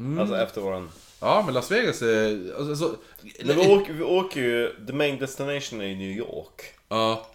Mm. 0.00 0.18
Alltså 0.18 0.36
efter 0.36 0.60
våran... 0.60 0.88
Ja, 1.20 1.42
men 1.44 1.54
Las 1.54 1.70
Vegas 1.70 2.02
är... 2.02 2.54
Alltså, 2.58 2.76
så, 2.76 2.96
När 3.44 3.54
vi, 3.54 3.68
åker, 3.68 3.92
vi 3.92 4.02
åker 4.02 4.40
ju, 4.40 4.86
the 4.86 4.92
main 4.92 5.18
destination 5.18 5.80
är 5.80 5.96
New 5.96 6.10
York. 6.10 6.62
Ja. 6.88 7.26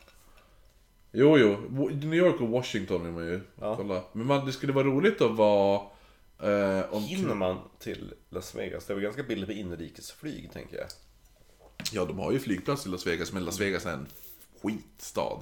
Jo, 1.11 1.37
jo. 1.37 1.57
New 1.89 2.13
York 2.13 2.41
och 2.41 2.47
Washington 2.47 3.05
är 3.05 3.11
man 3.11 3.25
ju. 3.25 3.41
Ja. 3.61 3.75
Kolla. 3.75 4.03
Men 4.11 4.27
man, 4.27 4.45
det 4.45 4.51
skulle 4.51 4.73
vara 4.73 4.85
roligt 4.85 5.21
att 5.21 5.31
vara... 5.31 5.81
Eh, 6.43 6.93
om, 6.93 7.03
Hinner 7.03 7.35
man 7.35 7.59
till 7.79 8.13
Las 8.29 8.55
Vegas? 8.55 8.85
Det 8.85 8.93
är 8.93 8.95
väl 8.95 9.03
ganska 9.03 9.23
billigt 9.23 9.47
med 9.47 9.57
inrikesflyg 9.57 10.51
tänker 10.53 10.77
jag. 10.77 10.87
Ja, 11.91 12.05
de 12.05 12.19
har 12.19 12.31
ju 12.31 12.39
flygplats 12.39 12.85
i 12.85 12.89
Las 12.89 13.07
Vegas, 13.07 13.31
men 13.31 13.45
Las 13.45 13.59
Vegas 13.59 13.85
är 13.85 13.93
en 13.93 14.07
skitstad. 14.61 15.39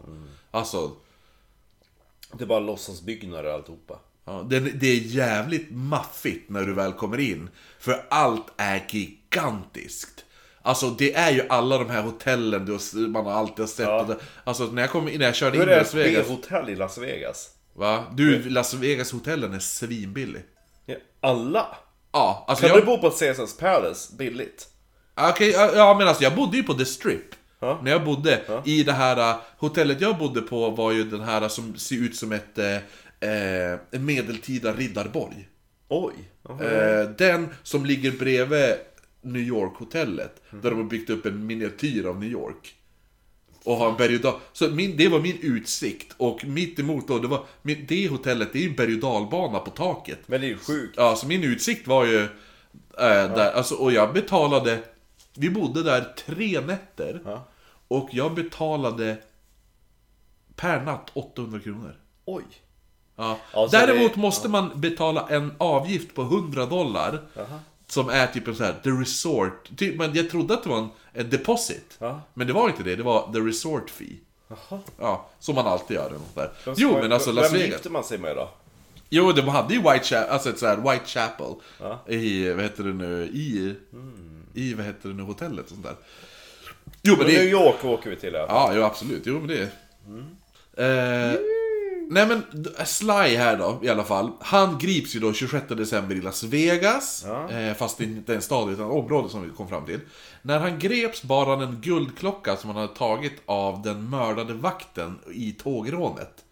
Alltså, 0.52 0.92
Det 2.34 2.44
är 2.44 2.48
bara 2.48 2.60
låtsasbyggnader 2.60 3.54
alltihopa. 3.54 4.00
Ja, 4.32 4.46
det, 4.50 4.60
det 4.60 4.88
är 4.88 5.00
jävligt 5.00 5.72
maffigt 5.72 6.50
när 6.50 6.66
du 6.66 6.74
väl 6.74 6.94
kommer 6.94 7.20
in. 7.20 7.50
För 7.80 8.06
allt 8.10 8.48
är 8.58 8.86
gigantiskt. 8.90 10.26
Alltså 10.62 10.90
det 10.90 11.14
är 11.14 11.32
ju 11.32 11.44
alla 11.50 11.78
de 11.78 11.90
här 11.90 12.02
hotellen 12.02 12.66
du 12.66 12.72
har, 12.72 13.08
man 13.08 13.26
har 13.26 13.34
alltid 13.34 13.60
har 13.60 13.68
sett. 13.68 13.88
Ja. 13.88 14.16
Alltså 14.44 14.64
när 14.64 14.82
jag, 14.82 14.92
kom, 14.92 15.08
in- 15.10 15.20
när 15.20 15.26
jag 15.26 15.36
körde 15.36 15.58
Hur 15.58 15.64
in 15.64 15.70
är 15.70 15.74
i 15.74 15.78
Las 15.78 15.94
Vegas. 15.94 16.28
B-hotell 16.28 16.70
i 16.70 16.76
Las 16.76 16.98
Vegas? 16.98 17.50
Va? 17.74 18.04
Du, 18.14 18.50
Las 18.50 18.74
Vegas-hotellen 18.74 19.54
är 19.54 19.60
svinbillig. 19.60 20.42
Ja, 20.86 20.96
alla? 21.20 21.78
Ja, 22.12 22.46
alltså 22.48 22.68
Kan 22.68 22.76
jag... 22.76 22.82
du 22.82 22.86
bo 22.86 22.98
på 22.98 23.10
Caesars 23.10 23.58
Palace 23.58 24.16
billigt? 24.16 24.68
Okej, 25.16 25.50
ja, 25.50 25.72
ja 25.76 25.94
men 25.98 26.08
alltså 26.08 26.24
jag 26.24 26.36
bodde 26.36 26.58
ju 26.58 26.64
på 26.64 26.74
The 26.74 26.86
Strip. 26.86 27.36
Ja. 27.60 27.80
När 27.84 27.92
jag 27.92 28.06
bodde 28.06 28.62
i 28.66 28.84
det 28.84 28.94
här 28.94 29.34
uh, 29.34 29.42
hotellet 29.58 30.02
jag 30.02 30.18
bodde 30.18 30.42
på 30.42 30.70
var 30.70 30.92
ju 30.92 31.04
den 31.04 31.22
här 31.22 31.48
som 31.48 31.76
ser 31.76 31.96
ut 31.96 32.16
som 32.16 32.32
ett 32.32 32.58
eh, 33.22 33.80
en 33.92 34.06
medeltida 34.06 34.74
riddarborg. 34.74 35.48
Oj! 35.88 36.14
Eh, 36.50 37.10
den 37.18 37.50
som 37.64 37.86
ligger 37.86 38.12
bredvid 38.12 38.76
New 39.22 39.42
York-hotellet. 39.42 40.42
Där 40.50 40.70
de 40.70 40.76
har 40.76 40.84
byggt 40.84 41.10
upp 41.10 41.26
en 41.26 41.46
miniatyr 41.46 42.06
av 42.06 42.20
New 42.20 42.30
York. 42.30 42.76
Och 43.64 43.76
har 43.76 43.90
en 43.90 43.98
berg 43.98 44.16
och 44.16 44.22
dal. 44.22 44.40
Så 44.54 44.70
min, 44.70 44.98
det 44.98 45.08
var 45.08 45.20
min 45.20 45.38
utsikt. 45.42 46.16
Och 46.18 46.46
mitt 46.46 46.80
emot 46.80 47.08
då, 47.08 47.20
det 47.20 47.28
var, 47.28 47.46
det 47.88 48.08
hotellet, 48.08 48.54
det 48.54 48.60
är 48.60 48.64
ju 48.64 48.70
en 48.70 48.76
berg 48.76 48.94
och 48.94 49.00
dalbana 49.00 49.60
på 49.60 49.72
taket. 49.72 50.20
Men 50.26 50.42
det 50.42 50.48
är 50.48 50.50
ju 50.50 50.58
sjukt. 50.58 50.94
Ja, 50.98 51.16
så 51.16 51.28
min 51.28 51.44
utsikt 51.44 51.88
var 51.88 52.06
ju... 52.06 52.22
Eh, 52.24 52.28
där, 53.36 53.52
alltså, 53.52 53.76
och 53.76 53.92
jag 53.92 54.14
betalade... 54.14 54.80
Vi 55.36 55.50
bodde 55.50 55.84
där 55.84 56.14
tre 56.26 56.62
nätter. 56.62 57.22
Ja. 57.26 57.48
Och 57.88 58.10
jag 58.12 58.36
betalade 58.36 59.18
per 60.56 60.82
natt 60.82 61.12
800 61.14 61.60
kronor. 61.60 61.96
Oj! 62.26 62.44
Ja. 63.22 63.38
Ja, 63.54 63.70
så 63.70 63.78
Däremot 63.78 64.14
det- 64.14 64.20
måste 64.20 64.50
man 64.50 64.72
betala 64.76 65.28
en 65.30 65.54
avgift 65.58 66.16
på 66.16 66.22
100 66.22 66.66
dollar. 66.66 67.20
Som 67.88 68.10
är 68.10 68.28
typ 68.28 68.48
en 68.48 68.56
sån 68.56 68.66
här, 68.66 68.76
the 68.84 68.90
resort. 68.90 69.70
Typ, 69.78 69.98
men 69.98 70.14
jag 70.16 70.30
trodde 70.30 70.54
att 70.54 70.64
det 70.64 70.70
var 70.70 70.78
en, 70.78 70.90
en 71.14 71.30
deposit. 71.30 71.96
Ja. 72.00 72.22
Men 72.34 72.48
det 72.48 72.54
var 72.54 72.70
inte 72.70 72.84
det, 72.84 72.96
det 72.96 73.04
var 73.04 73.34
the 73.34 73.40
resort 73.40 73.90
fee. 73.90 74.18
Jaha. 74.48 74.80
Ja, 75.00 75.30
som 75.40 75.56
man 75.56 75.68
alltid 75.68 75.96
gör. 75.96 76.06
eller 76.06 76.18
Något 76.18 76.36
där. 76.36 76.52
Vem- 76.66 76.76
Jo, 76.78 76.98
men 77.02 77.12
alltså 77.12 77.32
Las 77.32 77.46
Vem 77.46 77.54
Vegas. 77.54 77.70
gifte 77.72 77.90
man 77.90 78.04
sig 78.04 78.18
med 78.18 78.36
då? 78.36 78.50
Jo, 79.10 79.32
de 79.32 79.42
hade 79.48 79.74
ju 79.74 79.80
Whitechapel, 79.82 80.30
alltså 80.30 80.50
ett 80.50 80.60
så 80.60 80.68
här 80.68 80.78
Whitechapel 80.78 81.54
Ja. 81.80 82.00
i, 82.08 82.50
vad 82.54 82.64
heter 82.64 82.84
det 82.84 82.94
nu, 82.94 83.24
i, 83.24 83.76
i, 84.54 84.74
vad 84.74 84.86
heter 84.86 85.10
det 85.10 85.16
nu, 85.16 85.24
hotellet 85.24 85.66
och 85.66 85.70
sånt 85.72 85.84
där. 85.84 85.96
Jo, 87.02 87.16
men 87.18 87.26
Men 87.26 87.36
New 87.36 87.44
det... 87.46 87.50
York 87.50 87.86
åker 87.86 88.10
vi 88.10 88.16
till 88.16 88.34
i 88.36 88.38
alla 88.38 88.48
fall. 88.48 88.72
Ja, 88.76 88.78
jo 88.80 88.84
absolut, 88.86 89.22
jo 89.26 89.40
men 89.40 89.48
det... 89.48 89.62
Eh, 90.78 91.40
nej 92.12 92.28
men, 92.28 92.66
Sly 92.86 93.36
här 93.36 93.58
då, 93.58 93.80
i 93.84 93.90
alla 93.90 94.04
fall. 94.04 94.32
Han 94.40 94.78
grips 94.78 95.16
ju 95.16 95.20
då 95.20 95.34
26 95.34 95.66
december 95.68 96.16
i 96.16 96.22
Las 96.22 96.44
Vegas. 96.44 97.26
Ja. 97.28 97.52
Eh, 97.52 97.74
fast 97.74 97.98
det 97.98 98.04
inte 98.04 98.34
är 98.34 98.36
en 98.36 98.42
stad 98.42 98.70
utan 98.72 98.92
område 98.92 99.30
som 99.30 99.44
vi 99.44 99.50
kom 99.50 99.68
fram 99.68 99.86
till. 99.86 100.00
När 100.42 100.60
han 100.60 100.80
greps 100.80 101.24
bar 101.24 101.46
han 101.46 101.62
en 101.62 101.82
guldklocka 101.82 102.58
som 102.58 102.70
han 102.70 102.82
hade 102.82 102.96
tagit 102.96 103.42
av 103.46 103.82
den 103.82 104.10
mördade 104.10 104.54
vakten 104.54 105.20
i 105.34 105.52
tågrånet. 105.52 106.44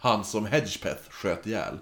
Han 0.00 0.24
som 0.24 0.46
Hedgepeth 0.46 1.10
sköt 1.10 1.46
ihjäl. 1.46 1.78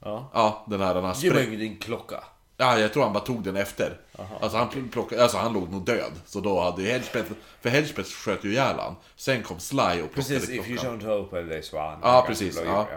Ja. 0.00 0.30
Ja, 0.34 0.64
den 0.68 0.80
här, 0.80 0.94
den 0.94 1.04
här 1.04 1.16
Ge 1.20 1.30
spräng... 1.30 1.48
mig 1.48 1.56
din 1.56 1.78
klocka. 1.78 2.24
Ja, 2.60 2.78
jag 2.78 2.92
tror 2.92 3.02
han 3.02 3.12
bara 3.12 3.24
tog 3.24 3.42
den 3.44 3.56
efter. 3.56 4.00
alltså, 4.40 4.58
han 4.58 4.88
plockade, 4.88 5.22
alltså 5.22 5.38
han 5.38 5.52
låg 5.52 5.70
nog 5.72 5.84
död. 5.84 6.12
Så 6.26 6.40
då 6.40 6.60
hade 6.60 6.82
ju 6.82 6.88
Hedgepeth, 6.88 7.32
för 7.60 7.70
Hedgepeth 7.70 8.10
sköt 8.10 8.44
ju 8.44 8.50
ihjäl 8.50 8.76
han. 8.78 8.94
Sen 9.16 9.42
kom 9.42 9.60
Sly 9.60 9.78
och 9.78 10.12
plockade 10.12 10.12
Precis, 10.14 10.48
if 10.48 10.68
you 10.68 10.78
klockan. 10.78 11.00
don't 11.00 11.08
open 11.20 11.48
this 11.48 11.72
one. 11.72 11.98
Ja, 12.02 12.24
precis, 12.26 12.60
ja. 12.64 12.88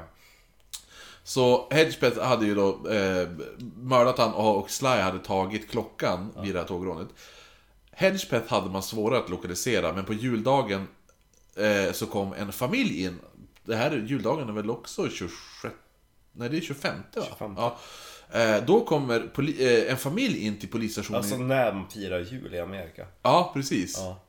Så 1.24 1.68
Hedgepeth 1.72 2.20
hade 2.20 2.46
ju 2.46 2.56
då 2.56 2.90
eh, 2.90 3.30
mördat 3.76 4.18
han 4.18 4.34
och, 4.34 4.70
Sly 4.70 4.88
hade 4.88 5.20
tagit 5.20 5.72
klockan 5.72 6.32
vid 6.44 6.56
det 6.56 6.60
här 6.60 6.68
tågrånet. 6.68 7.08
Hedgepeth 7.92 8.54
hade 8.54 8.70
man 8.70 8.84
svårare 8.84 9.20
att 9.20 9.30
lokalisera, 9.30 9.94
men 9.94 10.06
på 10.06 10.14
juldagen 10.14 10.88
eh, 11.56 11.92
så 11.92 12.06
kom 12.06 12.34
en 12.34 12.52
familj 12.52 13.04
in. 13.04 13.20
Det 13.64 13.76
här 13.76 14.06
juldagen 14.08 14.50
är 14.50 14.54
väl 14.54 14.70
också 14.70 15.10
26... 15.10 15.76
Nej, 16.32 16.50
det 16.50 16.58
är 16.58 16.62
25 16.62 16.96
va? 17.16 17.24
25. 17.30 17.54
Ja. 17.58 17.78
Eh, 18.34 18.64
då 18.66 18.80
kommer 18.86 19.20
eh, 19.60 19.92
en 19.92 19.98
familj 19.98 20.46
in 20.46 20.60
till 20.60 20.70
polisstationen. 20.70 21.18
Alltså 21.18 21.38
när 21.38 21.74
man 21.74 21.90
firar 21.90 22.20
jul 22.20 22.56
i 22.56 22.60
Amerika. 22.60 23.06
Ja, 23.24 23.52
precis. 23.54 23.98
Ja. 23.98 24.24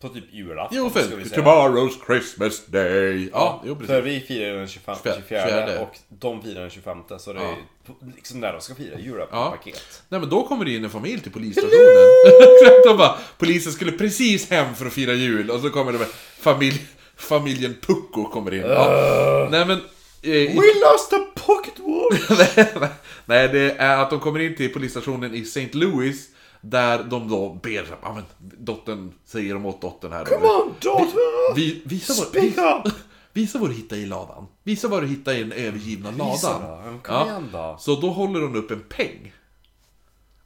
På 0.00 0.08
typ 0.08 0.24
julafton 0.32 0.78
Jo, 0.78 0.90
ska 0.90 1.00
för 1.00 1.16
vi 1.16 1.28
säga. 1.28 1.42
tomorrow's 1.42 1.92
Christmas 2.06 2.66
day. 2.66 3.28
Ja, 3.32 3.62
jo, 3.66 3.74
precis. 3.74 3.86
För 3.88 4.02
vi 4.02 4.20
firar 4.20 4.56
den 4.56 4.68
25, 4.68 4.96
24 5.04 5.22
Fjärde. 5.28 5.78
och 5.78 5.98
de 6.08 6.42
firar 6.42 6.60
den 6.60 6.70
25 6.70 6.98
så 7.18 7.32
det 7.32 7.40
är 7.40 7.44
Ja. 7.44 7.94
liksom 8.16 8.40
när 8.40 8.52
de 8.52 8.60
ska 8.60 8.74
fira 8.74 8.98
jul 8.98 9.24
Ja. 9.30 9.50
paket. 9.50 10.02
Nej 10.08 10.20
men 10.20 10.28
då 10.30 10.46
kommer 10.46 10.64
det 10.64 10.70
in 10.74 10.84
en 10.84 10.90
familj 10.90 11.20
till 11.22 11.32
polisstationen. 11.32 11.72
de 12.86 12.96
bara, 12.96 13.16
polisen 13.38 13.72
skulle 13.72 13.92
precis 13.92 14.50
hem 14.50 14.74
för 14.74 14.86
att 14.86 14.92
fira 14.92 15.12
jul 15.12 15.50
och 15.50 15.60
så 15.60 15.70
kommer 15.70 15.92
det 15.92 15.98
med 15.98 16.08
familj, 16.38 16.86
familjen 17.16 17.74
Pucko 17.82 18.24
kommer 18.24 18.54
in. 18.54 18.60
Ja. 18.62 19.48
Nej 19.50 19.66
men... 19.66 19.80
Eh, 20.22 20.30
We 20.30 20.80
lost 20.80 21.12
a 21.12 21.26
pocket 21.34 21.74
watch! 21.78 22.90
Nej, 23.24 23.48
det 23.48 23.72
är 23.72 24.02
att 24.02 24.10
de 24.10 24.20
kommer 24.20 24.40
in 24.40 24.56
till 24.56 24.72
polisstationen 24.72 25.34
i 25.34 25.40
St. 25.42 25.68
Louis 25.72 26.28
där 26.60 27.04
de 27.04 27.28
då 27.28 27.60
ber, 27.62 27.86
ja 28.02 28.14
men 28.14 28.24
dottern, 28.58 29.12
säger 29.24 29.54
de 29.54 29.66
åt 29.66 29.80
dottern 29.80 30.12
här. 30.12 30.24
Come 30.24 30.46
on 30.46 30.74
daughter! 30.80 31.54
Vi, 31.56 31.82
visa, 31.84 32.12
vad, 32.18 32.26
Speak 32.28 32.44
visa, 32.44 32.82
up! 32.84 32.92
visa 33.32 33.58
vad 33.58 33.70
du 33.70 33.74
hittar 33.74 33.96
i 33.96 34.06
ladan. 34.06 34.46
Visa 34.62 34.88
vad 34.88 35.02
du 35.02 35.06
hittar 35.06 35.32
i 35.32 35.38
den 35.42 35.52
övergivna 35.52 36.10
Visa 36.10 36.58
ladan. 36.58 36.92
då, 36.92 36.98
kom 37.12 37.28
igen 37.28 37.48
då. 37.52 37.76
Så 37.80 38.00
då 38.00 38.10
håller 38.10 38.40
hon 38.40 38.56
upp 38.56 38.70
en 38.70 38.80
peng. 38.88 39.32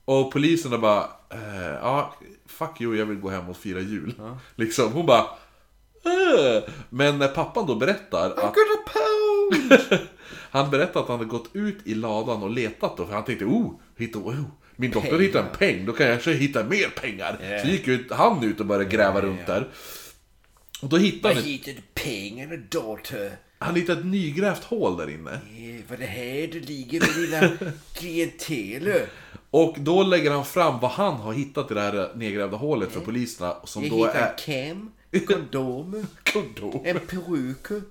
Och 0.04 0.32
poliserna 0.32 0.78
bara, 0.78 1.02
eh, 1.30 1.72
ja, 1.82 2.14
fuck 2.46 2.80
you, 2.80 2.96
jag 2.96 3.06
vill 3.06 3.18
gå 3.18 3.30
hem 3.30 3.48
och 3.48 3.56
fira 3.56 3.80
jul. 3.80 4.14
Liksom, 4.56 4.92
hon 4.92 5.06
bara, 5.06 5.20
eh. 5.20 5.26
Men 6.90 7.18
när 7.18 7.28
pappan 7.28 7.66
då 7.66 7.74
berättar 7.74 8.30
att 8.30 8.36
got 8.36 8.56
a 8.56 8.90
pound! 8.92 9.80
han 10.50 10.70
berättar 10.70 11.00
att 11.00 11.08
han 11.08 11.18
hade 11.18 11.30
gått 11.30 11.50
ut 11.52 11.78
i 11.84 11.94
ladan 11.94 12.42
och 12.42 12.50
letat 12.50 12.96
då, 12.96 13.06
för 13.06 13.14
han 13.14 13.24
tänkte, 13.24 13.44
oh, 13.44 13.74
hitta, 13.96 14.18
oh 14.18 14.34
min 14.76 14.90
dotter 14.90 15.18
hittar 15.18 15.40
en 15.40 15.56
peng, 15.58 15.86
då 15.86 15.92
kan 15.92 16.06
jag 16.06 16.14
kanske 16.14 16.32
hitta 16.32 16.64
mer 16.64 16.88
pengar. 16.88 17.38
Ja. 17.50 17.58
Så 17.62 17.68
gick 17.68 17.88
ut, 17.88 18.12
han 18.12 18.44
ut 18.44 18.60
och 18.60 18.66
började 18.66 18.84
gräva 18.84 19.20
runt 19.20 19.46
där. 19.46 19.68
Och 20.82 20.88
då 20.88 20.96
hittade 20.96 21.34
han, 21.34 21.42
ett, 21.42 21.48
hittade 21.48 21.76
pengarna 21.94 22.56
dotter? 22.70 23.36
han 23.58 23.76
hittade 23.76 24.00
ett 24.00 24.06
nygrävt 24.06 24.64
hål 24.64 24.96
där 24.96 25.10
inne. 25.10 25.40
Var 25.88 25.96
det 25.96 26.06
här 26.06 26.48
du 26.52 26.60
ligger 26.60 27.00
med 27.00 27.30
dina 27.30 27.72
klienteler? 27.94 29.06
Och 29.50 29.76
då 29.78 30.02
lägger 30.02 30.30
han 30.30 30.44
fram 30.44 30.80
vad 30.80 30.90
han 30.90 31.14
har 31.14 31.32
hittat 31.32 31.70
i 31.70 31.74
det 31.74 31.80
här 31.80 32.10
nedgrävda 32.14 32.56
hålet 32.56 32.92
för 32.92 33.00
poliserna. 33.00 33.56
Som 33.64 33.88
då 33.88 34.04
är... 34.04 34.34
cam, 34.38 34.92
kondomer, 35.20 36.04
Kondom. 36.32 36.80
en 36.84 37.00
peruk, 37.00 37.82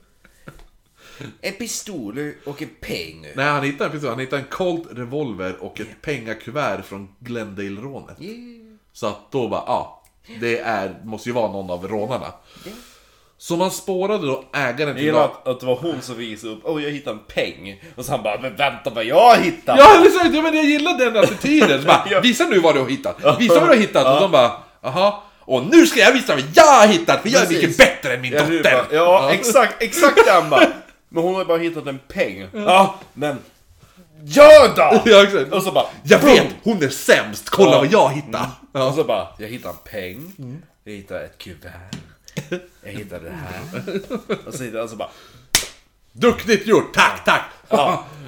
en 1.41 1.53
pistol 1.53 2.31
och 2.45 2.61
en 2.61 2.69
peng. 2.81 3.27
Nej, 3.35 3.45
han 3.45 3.63
hittade, 3.63 3.89
precis, 3.89 4.09
han 4.09 4.19
hittade 4.19 4.41
en 4.41 4.47
Colt 4.47 4.87
revolver 4.91 5.55
och 5.63 5.79
ett 5.79 6.01
pengakuvert 6.01 6.81
från 6.81 7.09
Glendale-rånet. 7.19 8.17
Så 8.93 9.07
att 9.07 9.31
då 9.31 9.47
bara, 9.47 9.63
ja, 9.67 10.03
det 10.39 10.59
är, 10.59 10.95
måste 11.03 11.29
ju 11.29 11.33
vara 11.33 11.51
någon 11.51 11.69
av 11.69 11.87
rånarna. 11.87 12.33
Så 13.37 13.57
man 13.57 13.71
spårade 13.71 14.27
då 14.27 14.43
ägaren 14.53 14.87
Jag 14.87 14.95
till... 14.95 15.05
gillar 15.05 15.25
att, 15.25 15.47
att 15.47 15.59
det 15.59 15.65
var 15.65 15.75
hon 15.75 16.01
som 16.01 16.17
visade 16.17 16.53
upp, 16.53 16.59
åh 16.63 16.83
jag 16.83 16.91
hittade 16.91 17.15
en 17.17 17.23
peng. 17.35 17.81
Och 17.95 18.05
så 18.05 18.11
han 18.11 18.23
bara, 18.23 18.41
men 18.41 18.55
vänta 18.55 18.89
vad 18.89 19.05
jag 19.05 19.37
hittade! 19.37 19.79
Ja, 19.79 20.05
exakt! 20.05 20.35
Ja, 20.35 20.41
men 20.41 20.55
jag 20.55 20.65
gillar 20.65 20.97
den 20.97 21.17
attityden. 21.17 21.81
Så 21.81 21.87
bara, 21.87 22.19
visa 22.23 22.43
nu 22.47 22.59
vad 22.59 22.75
du 22.75 22.79
har 22.79 22.89
hittat. 22.89 23.17
Visa 23.39 23.53
vad 23.53 23.63
du 23.63 23.67
har 23.67 23.75
hittat. 23.75 24.15
Och 24.15 24.21
de 24.21 24.31
bara, 24.31 24.51
jaha. 24.81 25.13
Och 25.45 25.65
nu 25.65 25.87
ska 25.87 25.99
jag 25.99 26.11
visa 26.13 26.33
vad 26.35 26.43
jag 26.53 26.63
har 26.63 26.87
hittat, 26.87 27.21
för 27.21 27.29
jag 27.29 27.41
är 27.41 27.45
Precis. 27.45 27.63
mycket 27.63 27.77
bättre 27.77 28.13
än 28.15 28.21
min 28.21 28.33
Ja, 28.33 28.43
du 28.45 28.57
dotter. 28.57 28.71
bara, 28.71 28.85
ja, 28.95 29.33
exakt, 29.33 29.83
exakt 29.83 30.25
den 30.25 30.49
bara. 30.49 30.67
Men 31.09 31.23
hon 31.23 31.33
har 31.33 31.41
ju 31.41 31.47
bara 31.47 31.57
hittat 31.57 31.87
en 31.87 31.99
peng. 32.07 32.47
Ja, 32.53 32.99
men... 33.13 33.37
Gör 34.23 34.75
då! 34.75 35.01
Ja, 35.11 35.23
exakt. 35.23 35.51
Och 35.51 35.63
så 35.63 35.71
bara... 35.71 35.85
Jag 36.03 36.21
boom! 36.21 36.33
vet, 36.33 36.47
hon 36.63 36.83
är 36.83 36.89
sämst. 36.89 37.49
Kolla 37.49 37.71
Ja. 37.71 37.77
vad 37.77 37.91
jag 37.91 38.09
hittar. 38.09 38.47
Och 38.71 38.93
så 38.93 39.03
bara, 39.03 39.27
jag 39.37 39.47
hittade 39.47 39.73
en 39.85 39.91
peng. 39.91 40.33
Jag 40.83 40.93
hittade 40.93 41.21
ett 41.25 41.37
kuvert. 41.37 41.95
Jag 42.83 42.91
hittade 42.91 43.25
det 43.25 43.35
här. 43.35 43.99
Och 44.47 44.53
så, 44.53 44.79
och 44.83 44.89
så 44.89 44.95
bara... 44.95 45.09
Duktigt 46.17 46.67
gjort, 46.67 46.93
tack, 46.93 47.25
tack! 47.25 47.43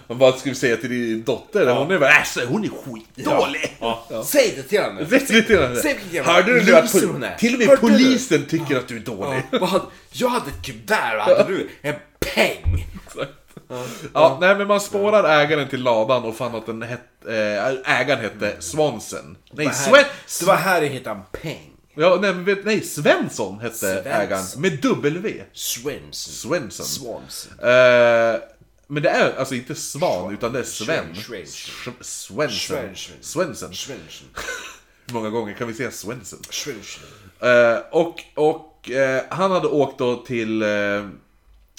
Men 0.08 0.18
vad 0.18 0.38
ska 0.40 0.50
vi 0.50 0.56
säga 0.56 0.78
till 0.78 0.90
din 0.90 1.24
dotter? 1.24 1.76
Hon 1.76 1.92
är 1.92 2.00
bara, 2.00 2.10
alltså, 2.10 2.46
hon 2.46 2.64
är 2.64 2.70
skitdålig! 2.70 3.78
Ja. 3.80 4.24
Säg 4.26 4.54
det 4.56 4.64
till 4.64 4.82
henne! 4.82 5.02
Rätt 5.04 5.30
lite 5.30 5.54
grann. 5.54 5.76
Säg 5.76 5.94
vilken 5.94 6.14
jävla 6.14 6.34
Hörde 6.34 6.54
du 6.60 6.66
nu 6.66 6.76
att 6.76 6.94
loser 6.94 7.08
hon 7.08 7.24
är? 7.24 7.36
till 7.36 7.54
och 7.54 7.60
med 7.60 7.68
Hörde 7.68 7.82
du? 7.82 7.88
polisen 7.88 8.46
tycker 8.46 8.78
att 8.78 8.88
du 8.88 8.96
är 8.96 9.00
dålig? 9.00 9.42
Ja, 9.52 9.66
hade, 9.66 9.86
jag 10.12 10.30
hade 10.30 10.46
ett 10.50 10.66
kuvert, 10.66 11.18
vad 11.28 11.38
hade 11.38 11.50
du? 11.54 11.70
En 11.82 11.96
peng! 12.20 12.86
Ja, 14.14 14.38
nej 14.42 14.56
men 14.56 14.68
man 14.68 14.82
spårar 14.82 15.40
ägaren 15.42 15.68
till 15.70 15.84
ladan 15.84 16.24
och 16.24 16.36
fann 16.36 16.56
att 16.56 16.66
den 16.66 16.82
hette, 16.82 17.36
äh, 17.86 18.00
ägaren 18.02 18.22
hette 18.22 18.56
Swanson. 18.60 19.38
Nej, 19.52 19.70
Sven... 19.74 20.04
Det 20.40 20.46
var 20.46 20.56
här 20.56 20.82
jag 20.82 20.90
hittade 20.90 21.16
en 21.16 21.42
peng. 21.42 21.72
Ja, 21.98 22.18
nej, 22.22 22.34
vet, 22.34 22.66
nej, 22.66 22.82
Svensson 22.82 23.60
hette 23.60 23.76
Svensson. 23.78 24.12
ägaren. 24.12 24.46
Med 24.58 24.80
W. 24.82 25.44
Svensson. 25.54 26.34
Svensson. 26.52 26.86
Swanson. 26.86 27.52
Eh, 27.60 28.40
men 28.88 29.04
det 29.04 29.10
är 29.10 29.36
alltså 29.40 29.56
inte 29.56 29.76
Svan, 29.76 30.34
utan 30.34 30.54
det 30.54 30.60
är 30.60 30.64
Sven. 30.64 31.16
Sven- 31.16 31.44
Sch- 31.46 31.94
Svensson. 32.02 32.50
Svensson. 32.60 33.14
Svensson. 33.22 33.74
Svensson. 33.74 34.28
Hur 35.08 35.14
många 35.14 35.30
gånger 35.30 35.54
kan 35.54 35.68
vi 35.68 35.74
säga 35.74 35.92
Svensson? 35.92 36.40
Svensson. 36.50 37.04
Eh, 37.40 37.78
och 37.92 38.24
och 38.36 38.90
eh, 38.92 39.24
han 39.30 39.52
hade 39.52 39.68
åkt 39.68 39.98
då 40.00 40.16
till 40.26 40.62
eh, 40.62 41.08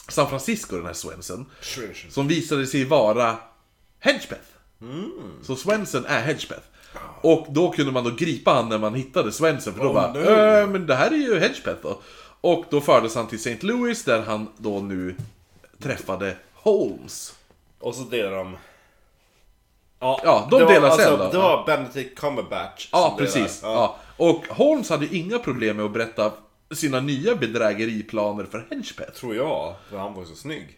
San 0.09 0.29
Francisco, 0.29 0.77
den 0.77 0.87
här 0.87 0.93
Swenson. 0.93 1.47
Svensson. 1.61 2.11
Som 2.11 2.29
visade 2.29 2.67
sig 2.67 2.85
vara 2.85 3.37
Hedgepeth. 4.01 4.41
Så 5.43 5.57
Swenson 5.57 6.05
är 6.07 6.21
Hedgepeth. 6.23 6.63
Och 7.21 7.47
då 7.51 7.71
kunde 7.71 7.93
man 7.93 8.05
då 8.05 8.11
gripa 8.11 8.51
han 8.53 8.69
när 8.69 8.79
man 8.79 8.95
hittade 8.95 9.33
Swenson, 9.33 9.75
för 9.75 9.81
då 9.83 9.89
Oh, 9.89 9.95
bara 9.95 10.13
no. 10.13 10.19
äh, 10.19 10.67
men 10.69 10.87
det 10.87 10.95
här 10.95 11.11
är 11.11 11.17
ju 11.17 11.39
Hedgepeth 11.39 11.83
då. 11.83 11.99
Och 12.41 12.65
då 12.71 12.81
fördes 12.81 13.15
han 13.15 13.27
till 13.29 13.39
St. 13.39 13.59
Louis 13.67 14.05
där 14.05 14.23
han 14.23 14.49
då 14.57 14.81
nu 14.81 15.17
träffade 15.83 16.37
Holmes. 16.55 17.35
Och 17.79 17.95
så 17.95 18.03
delar 18.03 18.31
de... 18.37 18.57
Ja, 20.01 20.21
Ja, 20.25 20.49
de 20.51 20.59
det 20.59 20.65
var, 20.65 20.73
delar 20.73 20.89
alltså, 20.89 21.09
sen 21.09 21.19
då. 21.19 21.29
Det 21.31 21.39
var 21.39 21.67
Benedict 21.67 22.19
Cumberbatch 22.19 22.89
Ja, 22.93 23.15
precis. 23.19 23.61
delar. 23.61 23.75
Ja. 23.75 23.97
Och 24.17 24.45
Holmes 24.51 24.91
hade 24.91 25.17
inga 25.17 25.39
problem 25.39 25.77
med 25.77 25.85
att 25.85 25.93
berätta 25.93 26.33
sina 26.75 27.01
nya 27.01 27.35
bedrägeriplaner 27.35 28.45
för 28.45 28.67
Hedgepeth. 28.71 29.13
Tror 29.13 29.37
jag, 29.37 29.75
för 29.91 29.99
han 29.99 30.15
var 30.15 30.21
ju 30.23 30.29
så 30.29 30.35
snygg. 30.37 30.78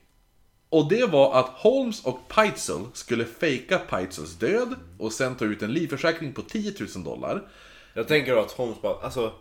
Och 0.70 0.88
det 0.88 1.06
var 1.06 1.40
att 1.40 1.48
Holmes 1.48 2.04
och 2.04 2.28
Peitzel 2.28 2.84
skulle 2.94 3.24
fejka 3.24 3.78
Peitzels 3.78 4.34
död 4.36 4.74
och 4.98 5.12
sen 5.12 5.36
ta 5.36 5.44
ut 5.44 5.62
en 5.62 5.72
livförsäkring 5.72 6.32
på 6.32 6.42
10 6.42 6.74
000 6.94 7.04
dollar. 7.04 7.48
Jag 7.94 8.08
tänker 8.08 8.34
då 8.34 8.40
att 8.40 8.50
Holmes 8.52 8.82
bara, 8.82 9.00
alltså... 9.00 9.32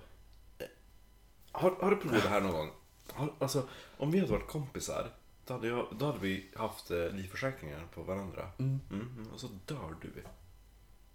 Har, 1.52 1.72
har 1.82 1.90
du 1.92 1.96
provat 1.98 2.24
det 2.24 2.30
här 2.30 2.42
någon 2.42 2.52
gång? 2.52 2.72
Har, 3.14 3.34
alltså, 3.40 3.64
om 3.98 4.12
vi 4.12 4.20
hade 4.20 4.32
varit 4.32 4.48
kompisar, 4.48 5.08
då 5.48 5.54
hade, 5.54 5.68
jag, 5.68 5.88
då 6.00 6.06
hade 6.06 6.20
vi 6.20 6.46
haft 6.56 6.92
eh, 6.92 6.98
livförsäkringar 6.98 7.88
på 7.96 8.02
varandra. 8.04 8.48
Mm. 8.60 8.80
Mm, 8.92 9.28
och 9.34 9.40
så 9.40 9.48
dör 9.66 9.96
du. 10.02 10.24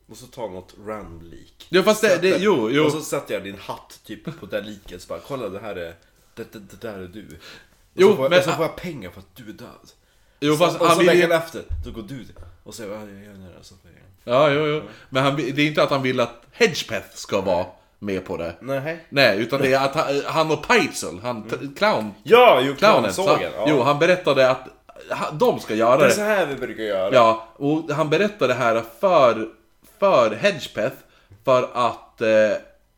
Och 0.07 0.17
så 0.17 0.27
tar 0.27 0.49
något 0.49 0.75
random 0.87 1.23
lik. 1.23 1.67
Ja, 1.69 1.83
fast 1.83 2.03
det- 2.03 2.19
det- 2.19 2.37
jo, 2.41 2.71
jo. 2.71 2.85
Och 2.85 2.93
så 2.93 3.01
sätter 3.01 3.35
jag 3.35 3.45
din 3.45 3.59
hatt 3.59 4.01
typ 4.05 4.41
på 4.41 4.47
det 4.47 4.61
liket, 4.63 5.03
så 5.03 5.09
bara 5.09 5.21
kolla 5.21 5.49
det 5.49 5.61
här 5.61 5.77
är, 5.77 5.95
det, 6.35 6.53
det, 6.53 6.59
det 6.59 6.81
där 6.81 6.99
är 6.99 7.09
du. 7.09 7.27
Och 7.27 7.33
Jo, 7.95 8.09
så 8.11 8.17
får, 8.17 8.29
men- 8.31 8.39
och 8.39 8.45
så 8.45 8.51
får 8.53 8.65
jag 8.65 8.77
pengar 8.77 9.11
för 9.11 9.21
att 9.21 9.37
du 9.37 9.49
är 9.49 9.53
död. 9.53 9.91
Jo, 10.47 10.57
fast 10.57 10.81
och 10.81 10.87
han 10.87 10.97
så 10.97 11.01
vill 11.03 11.11
ju... 11.15 11.21
veckan 11.21 11.33
efter, 11.39 11.63
då 11.85 11.91
går 11.91 12.03
du 12.03 12.25
och 12.65 12.75
säger 12.75 12.91
ja, 12.95 12.99
jag 13.01 13.25
gör 13.25 13.33
det 13.33 13.43
här. 13.43 13.51
Så 13.63 13.75
får 13.75 13.91
jag- 14.25 14.35
Ja, 14.35 14.51
jo, 14.51 14.67
jo. 14.67 14.83
Men 15.09 15.23
han, 15.23 15.37
det 15.37 15.43
är 15.63 15.67
inte 15.67 15.83
att 15.83 15.91
han 15.91 16.03
vill 16.03 16.21
att 16.21 16.43
Hedgepeth 16.53 17.07
ska 17.15 17.41
vara 17.41 17.67
med 17.99 18.25
på 18.27 18.37
det. 18.37 18.55
Nej. 18.61 19.05
Nej, 19.09 19.39
utan 19.41 19.61
det 19.61 19.73
är 19.73 19.85
att 19.85 19.95
han, 19.95 20.23
han 20.27 20.51
och 20.51 20.67
Peitzel, 20.69 21.19
han, 21.23 21.43
t- 21.49 21.57
clown, 21.77 22.11
Ja, 22.23 22.61
jo, 22.63 22.75
clownen, 22.75 23.13
så. 23.13 23.39
Ja. 23.43 23.65
jo, 23.69 23.83
han 23.83 23.99
berättade 23.99 24.51
att 24.51 24.69
de 25.33 25.61
ska 25.61 25.75
göra 25.75 25.97
Det 25.97 26.05
är 26.05 26.09
det. 26.09 26.15
så 26.15 26.21
här 26.21 26.47
vi 26.47 26.55
brukar 26.55 26.83
göra. 26.83 27.15
Ja, 27.15 27.49
och 27.57 27.91
han 27.95 28.11
berättade 28.11 28.53
det 28.53 28.59
här 28.59 28.83
för, 29.01 29.49
för 29.99 30.31
Hedgepeth 30.35 30.97
för 31.45 31.69
att 31.75 32.21
eh, 32.21 32.29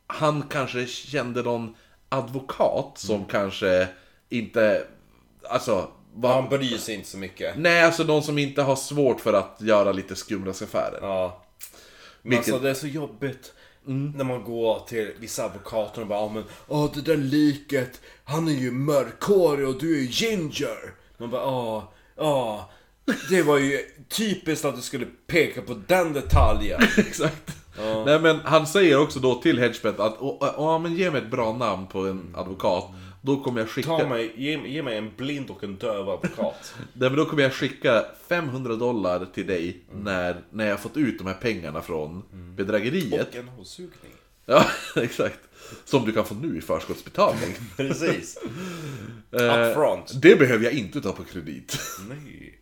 han 0.07 0.43
kanske 0.51 0.87
kände 0.87 1.43
någon 1.43 1.75
advokat 2.09 2.93
som 2.95 3.25
kanske 3.25 3.89
inte, 4.29 4.83
alltså, 5.51 5.89
var, 6.17 6.33
Han 6.41 6.49
bryr 6.49 6.79
sig 6.79 6.95
inte 6.95 7.09
så 7.09 7.19
mycket. 7.19 7.55
nej 7.57 7.83
alltså 7.85 8.03
någon 8.05 8.23
som 8.23 8.39
inte 8.39 8.63
har 8.63 8.77
svårt 8.77 9.21
för 9.21 9.33
att 9.33 9.57
göra 9.61 9.93
lite 9.93 10.17
skumraskaffärer. 10.17 10.99
Ja. 11.03 11.43
Vilket- 12.23 12.39
alltså 12.55 12.59
det 12.65 12.71
är 12.71 12.75
så 12.75 12.87
jobbigt 12.87 13.53
när 14.15 14.25
man 14.25 14.45
går 14.45 14.81
till 14.89 15.13
vissa 15.21 15.45
advokater 15.45 16.01
och 16.01 16.07
bara 16.07 16.19
ja 16.19 16.29
men 16.29 16.45
åh 16.69 16.91
det 16.95 17.01
där 17.01 17.17
liket, 17.17 18.01
han 18.25 18.49
är 18.49 18.53
ju 18.53 18.71
mörkhårig 18.71 19.69
och 19.69 19.79
du 19.81 19.99
är 19.99 20.03
ginger. 20.03 20.95
Man 21.19 21.31
bara 21.31 21.43
ja, 21.43 21.93
ja. 22.17 22.71
Det 23.31 23.43
var 23.43 23.59
ju 23.59 23.79
typiskt 24.09 24.65
att 24.65 24.77
du 24.77 24.83
skulle 24.83 25.07
peka 25.27 25.63
på 25.63 25.75
den 25.87 26.13
detaljen. 26.13 26.81
Exakt. 26.99 27.53
Nej 28.07 28.21
men 28.21 28.41
han 28.45 28.67
säger 28.67 28.99
också 29.01 29.19
då 29.19 29.35
till 29.35 29.59
Hedgepeth 29.59 30.01
att 30.01 30.17
"Åh, 30.21 30.37
åh, 30.41 30.51
ja 30.57 30.79
men 30.79 30.95
ge 30.97 31.11
mig 31.11 31.21
ett 31.23 31.31
bra 31.31 31.53
namn 31.53 31.87
på 31.87 31.99
en 31.99 32.35
advokat. 32.37 32.85
Då 33.27 33.37
kommer 33.37 33.61
jag 33.61 33.69
skicka... 33.69 33.89
Ta 33.89 34.09
mig, 34.09 34.33
ge, 34.37 34.69
ge 34.69 34.83
mig 34.83 34.99
en 34.99 35.11
blind 35.17 35.51
och 35.51 35.65
en 35.65 35.77
döv 35.77 36.09
advokat. 36.09 36.75
Nej, 36.93 37.11
men 37.11 37.17
då 37.17 37.25
kommer 37.25 37.43
jag 37.43 37.53
skicka 37.53 38.05
500 38.29 38.77
dollar 38.77 39.27
till 39.35 39.47
dig 39.47 39.81
när, 39.93 40.45
när 40.51 40.67
jag 40.67 40.81
fått 40.81 40.97
ut 40.97 41.19
de 41.19 41.27
här 41.27 41.35
pengarna 41.35 41.83
från 41.83 42.23
bedrägeriet. 42.57 43.29
Och 43.29 43.37
en 43.37 43.49
hålsugning. 43.49 44.13
Ja, 44.49 44.67
exakt. 44.97 45.39
Som 45.85 46.05
du 46.05 46.13
kan 46.13 46.25
få 46.25 46.35
nu 46.35 46.59
i 46.59 46.61
förskottsbetalning. 46.61 47.55
Precis. 47.77 48.39
Eh, 49.33 49.69
Upfront. 49.69 50.23
det 50.23 50.39
behöver 50.39 50.65
jag 50.65 50.73
inte 50.73 51.01
ta 51.01 51.13
på 51.13 51.25
kredit. 51.25 51.79
Nej. 52.09 52.61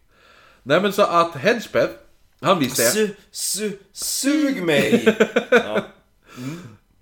Nej 0.63 0.83
men 0.83 0.93
så 0.93 1.03
att 1.03 1.35
Hedgepeth, 1.35 1.93
han 2.41 2.59
visste... 2.59 2.83
Su, 2.83 3.09
su, 3.31 3.73
sug 3.93 4.63
mig! 4.63 5.17
Ja. 5.51 5.85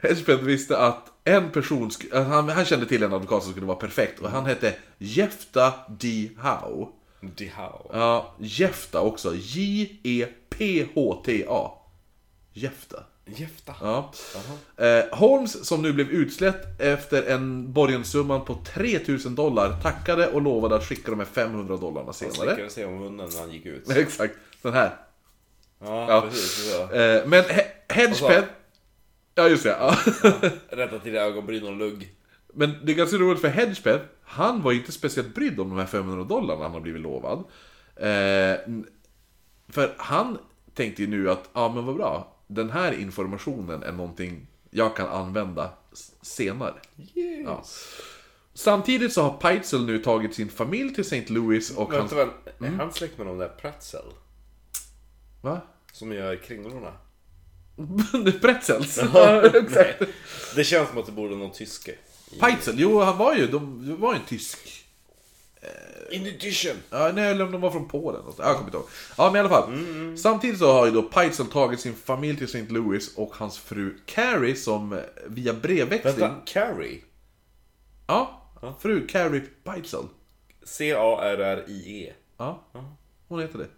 Hedgepeth 0.03 0.43
visste 0.43 0.79
att 0.79 1.12
en 1.25 1.51
person, 1.51 1.91
att 2.13 2.27
han, 2.27 2.49
han 2.49 2.65
kände 2.65 2.87
till 2.87 3.03
en 3.03 3.13
advokat 3.13 3.43
som 3.43 3.53
skulle 3.53 3.67
vara 3.67 3.77
perfekt 3.79 4.21
och 4.21 4.31
han 4.31 4.47
hette 4.47 4.75
Jefta 4.99 5.73
D. 5.89 6.29
Howe. 6.39 6.87
Dihao. 7.21 7.91
Ja, 7.93 8.35
Jefta 8.39 9.01
också. 9.01 9.35
J-E-P-H-T-A. 10.53 11.71
Jefta. 12.53 13.03
Gefta. 13.27 13.75
Ja. 13.81 14.13
Eh, 14.85 15.05
Holmes, 15.19 15.67
som 15.69 15.83
nu 15.83 15.93
blev 15.93 16.09
utslätt 16.11 16.81
efter 16.81 17.23
en 17.23 17.73
borgenssumman 17.73 18.45
på 18.45 18.59
3000 18.75 19.35
dollar, 19.35 19.81
tackade 19.83 20.29
och 20.29 20.43
lovade 20.43 20.75
att 20.77 20.85
skicka 20.87 21.11
de 21.11 21.19
här 21.21 21.27
500 21.27 21.77
dollarna 21.77 22.05
Han 22.05 22.15
senare. 22.15 22.35
slickade 22.35 22.71
sig 22.71 22.85
om 22.85 22.99
munnen 22.99 23.29
när 23.33 23.41
han 23.41 23.51
gick 23.53 23.67
ut. 23.67 23.91
Exakt, 23.97 24.35
den 24.63 24.73
här. 24.73 24.97
Ja, 25.81 26.07
Ja. 26.11 26.21
precis. 26.21 26.73
Så. 26.73 26.83
Eh, 26.83 27.27
men 27.27 27.43
He- 27.45 27.67
Hedgepeth... 27.89 28.49
Ja, 29.35 29.49
just 29.49 29.63
det. 29.63 29.69
Ja. 29.71 29.97
Rätta 30.69 30.99
till 30.99 31.17
ögonbryn 31.17 31.67
och 31.67 31.77
lugg. 31.77 32.15
Men 32.55 32.75
det 32.85 32.93
är 32.93 32.97
ganska 32.97 33.17
roligt 33.17 33.41
för 33.41 33.49
Hedgepeth, 33.49 34.05
han 34.23 34.63
var 34.63 34.73
inte 34.73 34.93
speciellt 34.93 35.35
brydd 35.35 35.61
om 35.61 35.69
de 35.69 35.79
här 35.79 35.87
500 35.87 36.25
dollarna 36.25 36.63
han 36.63 36.73
har 36.73 36.81
blivit 36.81 37.03
lovad. 37.03 37.39
Eh, 37.97 38.57
för 39.69 39.95
han 39.97 40.39
tänkte 40.75 41.03
ju 41.03 41.09
nu 41.09 41.31
att, 41.31 41.51
ja 41.53 41.73
men 41.75 41.87
vad 41.87 41.97
bra. 41.97 42.37
den 42.47 42.71
här 42.71 42.93
informationen 42.93 43.83
är 43.83 43.93
någonting 43.93 44.47
jag 44.71 44.97
kan 44.97 45.09
använda 45.09 45.71
senare. 46.23 46.75
Ja. 47.45 47.65
Samtidigt 48.55 49.13
så 49.13 49.23
har 49.23 49.33
Peitzel 49.37 49.87
nu 49.87 49.99
tagit 49.99 50.35
sin 50.35 50.49
familj 50.49 50.95
till 50.95 51.01
St. 51.01 51.25
Louis 51.33 51.77
och. 51.77 51.93
Vänta 51.93 52.17
väl, 52.17 52.29
är 52.59 52.69
han 52.69 52.93
släkt 52.93 53.19
med 53.19 53.27
de 53.27 53.39
där 53.39 53.49
Pretzel? 53.49 54.05
Va? 55.41 55.61
Som 55.93 56.13
gör 56.13 56.37
kringlorna? 56.37 56.93
Pretzels? 58.41 59.01
Nej. 59.15 59.99
Det 60.57 60.65
känns 60.65 60.89
som 60.89 60.99
att 60.99 61.07
det 61.07 61.13
borde 61.13 61.37
någon 61.37 61.53
tyske. 61.53 61.95
Peitzel, 62.41 62.75
jo 62.79 63.01
han 63.01 63.19
var 63.19 63.35
ju, 63.35 63.47
de 63.47 63.97
var 64.01 64.13
ju 64.13 64.19
en 64.19 64.27
tysk... 64.27 64.83
In 66.11 66.27
addition! 66.27 66.77
Ja, 66.91 67.13
nej, 67.15 67.31
eller 67.31 67.45
om 67.45 67.53
de 67.53 67.61
var 67.61 67.71
från 67.71 67.89
Polen. 67.89 68.23
Jag 68.39 68.55
kommer 68.55 68.65
inte 68.65 68.77
ihåg. 68.77 68.87
Ja, 69.19 69.31
men 69.31 69.37
i 69.37 69.39
alla 69.39 69.49
fall. 69.49 69.73
Samtidigt 70.19 70.59
så 70.59 70.73
har 70.73 70.87
ju 70.87 70.93
då 70.93 71.03
Peitzel 71.03 71.47
tagit 71.47 71.81
sin 71.81 71.95
familj 71.95 72.39
till 72.39 72.47
St. 72.47 72.67
Louis 72.69 73.17
och 73.17 73.35
hans 73.35 73.59
fru 73.59 73.99
Carrie 74.07 74.57
som 74.57 74.93
eh, 74.93 74.99
via 75.27 75.53
brevväxling... 75.53 76.19
Vänta, 76.19 76.37
Carrie? 76.47 77.01
Ja, 78.07 78.43
fru 78.81 79.07
Carrie 79.07 79.43
Peitzel. 79.65 80.05
C-A-R-R-I-E. 80.65 82.13
Ja, 82.37 82.65
hon 83.29 83.41
heter 83.41 83.59
det. 83.59 83.69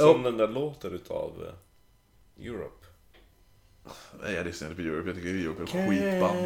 Som 0.00 0.22
den 0.22 0.36
där 0.36 0.48
låten 0.48 0.92
utav 0.92 1.32
eh, 1.48 2.46
Europe. 2.46 2.83
Nej, 4.22 4.34
jag 4.34 4.46
lyssnar 4.46 4.68
inte 4.70 4.82
på 4.82 4.88
Europe, 4.88 5.08
jag 5.08 5.16
tycker 5.16 5.28
Europe 5.28 5.62
är 5.62 5.64
ett 5.64 5.88
skitband. 5.88 6.38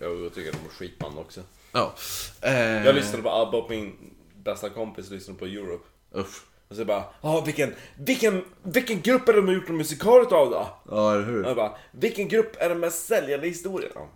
Ja, 0.00 0.06
jag 0.24 0.34
tycker 0.34 0.52
de 0.52 0.58
är 0.58 0.70
skitband 0.70 1.18
också. 1.18 1.40
Ja. 1.72 1.94
Eh, 2.40 2.86
Jag 2.86 2.94
lyssnade 2.94 3.22
på 3.22 3.30
ABBA 3.30 3.58
och 3.58 3.70
min 3.70 4.14
bästa 4.36 4.70
kompis 4.70 5.10
lyssnade 5.10 5.38
på 5.38 5.46
Europe. 5.46 5.84
Uff. 6.12 6.46
Och 6.68 6.76
så 6.76 6.84
bara, 6.84 7.04
ja 7.20 7.40
vilken, 7.40 7.74
vilken, 7.98 8.44
vilken 8.62 9.00
grupp 9.00 9.28
är 9.28 9.32
det 9.32 9.38
de 9.40 9.46
har 9.48 9.54
gjort 9.54 9.68
en 9.68 9.76
musikal 9.76 10.22
utav 10.22 10.50
då? 10.50 10.68
Ja, 10.90 11.12
eller 11.14 11.24
hur? 11.26 11.42
Och 11.42 11.48
jag 11.50 11.56
bara, 11.56 11.76
vilken 11.92 12.28
grupp 12.28 12.56
är 12.58 12.68
den 12.68 12.80
mest 12.80 13.06
säljande 13.06 13.46
i 13.46 13.50
historien? 13.50 13.92
Ja. 13.94 14.08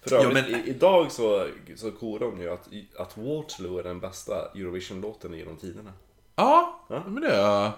För 0.00 0.16
Ja, 0.16 0.22
övrigt, 0.22 0.50
men- 0.50 0.60
i, 0.60 0.68
idag 0.70 1.12
så, 1.12 1.48
så 1.76 1.90
korar 1.92 2.26
de 2.26 2.40
ju 2.40 2.50
att, 2.52 2.68
att 2.98 3.16
Waterloo 3.18 3.78
är 3.78 3.82
den 3.82 4.00
bästa 4.00 4.34
Eurovision-låten 4.54 5.32
genom 5.34 5.56
tiderna. 5.56 5.92
Ja, 6.36 6.86
men 6.88 7.14
det 7.20 7.28
är... 7.32 7.70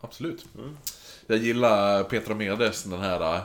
Absolut. 0.00 0.46
Jag 1.26 1.38
gillar 1.38 2.02
Petra 2.04 2.34
Medes, 2.34 2.82
den 2.82 3.00
här 3.00 3.40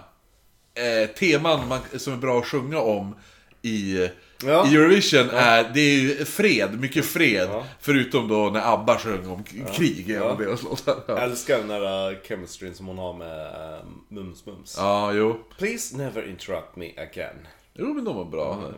eh, 0.74 1.10
teman 1.10 1.68
man, 1.68 1.80
som 1.98 2.14
är 2.14 2.18
bra 2.18 2.40
att 2.40 2.46
sjunga 2.46 2.80
om 2.80 3.16
i, 3.62 4.10
Ja. 4.46 4.68
i 4.68 4.76
Eurovision. 4.76 5.30
Är, 5.30 5.72
det 5.74 5.80
är 5.80 6.00
ju 6.00 6.26
fred, 6.26 6.80
mycket 6.80 7.06
fred. 7.06 7.48
Ja. 7.52 7.66
Förutom 7.80 8.28
då 8.28 8.50
när 8.50 8.74
ABBA 8.74 8.98
sjöng 8.98 9.28
om 9.30 9.44
krig. 9.74 10.06
Ja. 10.10 10.14
Ja. 10.16 10.36
Deras 10.46 10.64
låtar. 10.64 10.96
Jag 11.08 11.18
Ja. 11.18 11.22
älskar 11.22 11.58
den 11.58 11.68
där 11.68 12.12
uh, 12.12 12.18
chemistryn 12.28 12.76
som 12.76 12.88
hon 12.88 12.98
har 12.98 13.14
med 13.14 13.46
uh, 13.46 13.86
Mums 14.10 14.46
Mums. 14.46 14.76
ja, 14.78 15.14
jo. 15.14 15.40
Please 15.58 15.98
never 15.98 16.30
interrupt 16.30 16.76
me 16.76 16.86
again. 16.98 17.48
Jo, 17.74 17.94
men 17.94 18.04
de 18.04 18.16
var 18.16 18.26
bra. 18.26 18.72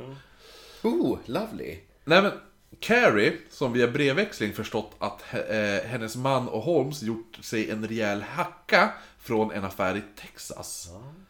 Ooh, 0.81 1.17
lovely. 1.25 1.77
Nej 2.05 2.21
men, 2.21 2.31
Carrie, 2.79 3.37
som 3.49 3.73
via 3.73 3.87
brevväxling 3.87 4.53
förstått 4.53 4.95
att 4.99 5.33
eh, 5.33 5.89
hennes 5.89 6.15
man 6.15 6.47
och 6.47 6.61
Holmes 6.61 7.01
gjort 7.01 7.39
sig 7.41 7.69
en 7.69 7.87
rejäl 7.87 8.21
hacka 8.21 8.91
från 9.19 9.51
en 9.51 9.63
affär 9.63 9.97
i 9.97 10.01
Texas. 10.15 10.89
Mm 10.91 11.22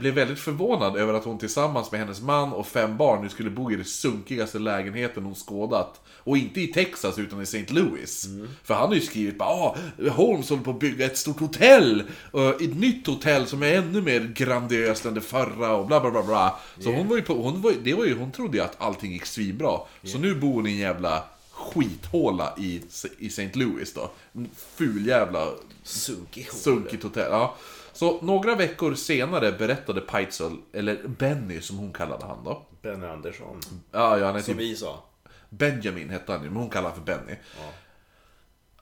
blev 0.00 0.14
väldigt 0.14 0.38
förvånad 0.38 0.96
över 0.96 1.14
att 1.14 1.24
hon 1.24 1.38
tillsammans 1.38 1.92
med 1.92 2.00
hennes 2.00 2.20
man 2.20 2.52
och 2.52 2.66
fem 2.66 2.96
barn 2.96 3.22
nu 3.22 3.28
skulle 3.28 3.50
bo 3.50 3.72
i 3.72 3.76
den 3.76 3.84
sunkigaste 3.84 4.58
lägenheten 4.58 5.24
hon 5.24 5.34
skådat. 5.34 6.00
Och 6.06 6.36
inte 6.36 6.60
i 6.60 6.66
Texas 6.66 7.18
utan 7.18 7.40
i 7.40 7.42
St. 7.42 7.64
Louis. 7.68 8.28
För 8.64 8.74
han 8.74 8.88
har 8.88 8.94
ju 8.94 9.00
skrivit 9.00 9.38
bara 9.38 9.48
ah, 9.48 9.76
Holmes 10.10 10.50
håller 10.50 10.62
på 10.62 10.70
att 10.70 10.80
bygga 10.80 11.06
ett 11.06 11.18
stort 11.18 11.40
hotell. 11.40 12.02
Och 12.30 12.62
ett 12.62 12.76
nytt 12.76 13.06
hotell 13.06 13.46
som 13.46 13.62
är 13.62 13.74
ännu 13.74 14.02
mer 14.02 14.20
grandiöst 14.20 15.06
än 15.06 15.14
det 15.14 15.20
förra 15.20 15.76
och 15.76 15.86
bla 15.86 16.00
bla 16.00 16.10
bla 16.10 16.22
bla. 16.22 16.58
Så 16.78 16.92
hon 16.92 17.08
var 17.08 17.16
ju 17.16 17.22
på, 17.22 17.34
hon 17.34 17.60
var, 17.60 17.72
det 17.82 17.94
var 17.94 18.04
ju, 18.04 18.18
hon 18.18 18.32
trodde 18.32 18.56
ju 18.56 18.64
att 18.64 18.82
allting 18.82 19.12
gick 19.12 19.26
svinbra. 19.26 19.78
Så 20.04 20.18
nu 20.18 20.34
bor 20.34 20.54
hon 20.54 20.66
i 20.66 20.70
en 20.70 20.78
jävla 20.78 21.24
skithåla 21.50 22.54
i, 22.58 22.82
i 23.18 23.26
St. 23.26 23.50
Louis 23.54 23.94
då. 23.94 24.10
En 24.32 24.48
ful 24.76 25.06
jävla 25.06 25.48
Sunkig 25.82 26.48
hår. 26.50 26.58
Sunkigt 26.58 27.02
hotell, 27.02 27.30
ja. 27.30 27.56
Så 27.92 28.20
några 28.22 28.54
veckor 28.54 28.94
senare 28.94 29.52
berättade 29.52 30.00
Peitzel, 30.00 30.56
eller 30.72 31.08
Benny 31.08 31.60
som 31.60 31.78
hon 31.78 31.92
kallade 31.92 32.26
han 32.26 32.44
då. 32.44 32.62
Benny 32.82 33.06
Andersson. 33.06 33.60
Ja, 33.92 34.18
ja 34.18 34.26
han 34.26 34.36
är 34.36 34.40
Som 34.40 34.54
typ 34.54 34.62
vi 34.62 34.76
sa. 34.76 35.04
Benjamin 35.48 36.10
hette 36.10 36.32
han 36.32 36.42
ju, 36.42 36.50
men 36.50 36.56
hon 36.56 36.70
kallade 36.70 36.94
han 36.94 37.04
för 37.04 37.14
Benny. 37.14 37.38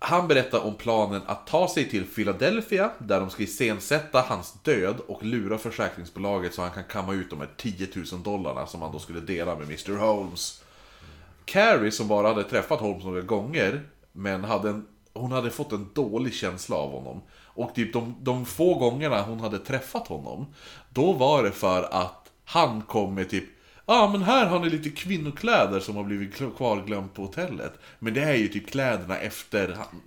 Han 0.01 0.29
berättar 0.29 0.67
om 0.67 0.75
planen 0.75 1.23
att 1.27 1.47
ta 1.47 1.69
sig 1.69 1.91
till 1.91 2.07
Philadelphia, 2.07 2.91
där 2.99 3.21
de 3.21 3.31
ska 3.31 3.43
iscensätta 3.43 4.21
hans 4.21 4.53
död 4.63 4.97
och 5.07 5.25
lura 5.25 5.59
försäkringsbolaget 5.59 6.55
så 6.55 6.63
han 6.63 6.71
kan 6.71 6.85
kamma 6.85 7.15
ut 7.15 7.31
de 7.31 7.41
här 7.41 7.49
10 7.57 7.89
000 8.13 8.23
dollarna 8.23 8.67
som 8.67 8.83
han 8.83 8.93
då 8.93 8.99
skulle 8.99 9.21
dela 9.21 9.55
med 9.55 9.65
Mr 9.65 9.97
Holmes. 9.97 10.63
Carrie, 11.45 11.93
som 11.93 12.09
bara 12.09 12.29
hade 12.29 12.45
träffat 12.45 12.81
Holmes 12.81 13.05
några 13.05 13.21
gånger, 13.21 13.83
men 14.13 14.45
hade 14.45 14.69
en, 14.69 14.87
hon 15.13 15.33
hade 15.33 15.51
fått 15.51 15.73
en 15.73 15.91
dålig 15.95 16.35
känsla 16.35 16.77
av 16.77 16.91
honom. 16.91 17.23
Och 17.59 17.75
typ 17.75 17.93
de, 17.93 18.15
de 18.23 18.47
få 18.47 18.75
gångerna 18.75 19.23
hon 19.23 19.41
hade 19.41 19.59
träffat 19.59 20.09
honom, 20.09 20.47
då 20.91 21.13
var 21.13 21.43
det 21.43 21.51
för 21.51 21.83
att 21.83 22.25
han 22.45 22.83
kom 22.83 23.15
med 23.15 23.31
typ 23.31 23.45
Ja 23.87 23.95
ah, 23.95 24.09
men 24.09 24.23
här 24.23 24.47
har 24.47 24.61
ni 24.61 24.71
lite 24.71 24.91
kvinnokläder 24.91 25.81
som 25.81 25.97
har 25.97 26.05
blivit 26.05 26.35
kvarglömt 26.57 27.15
på 27.15 27.23
hotellet. 27.23 27.73
Men 27.99 28.15
det 28.15 28.23
är 28.23 28.35
ju 28.35 28.49
typ 28.49 28.71
kläderna 28.71 29.19
efter 29.19 29.69
han, 29.69 30.03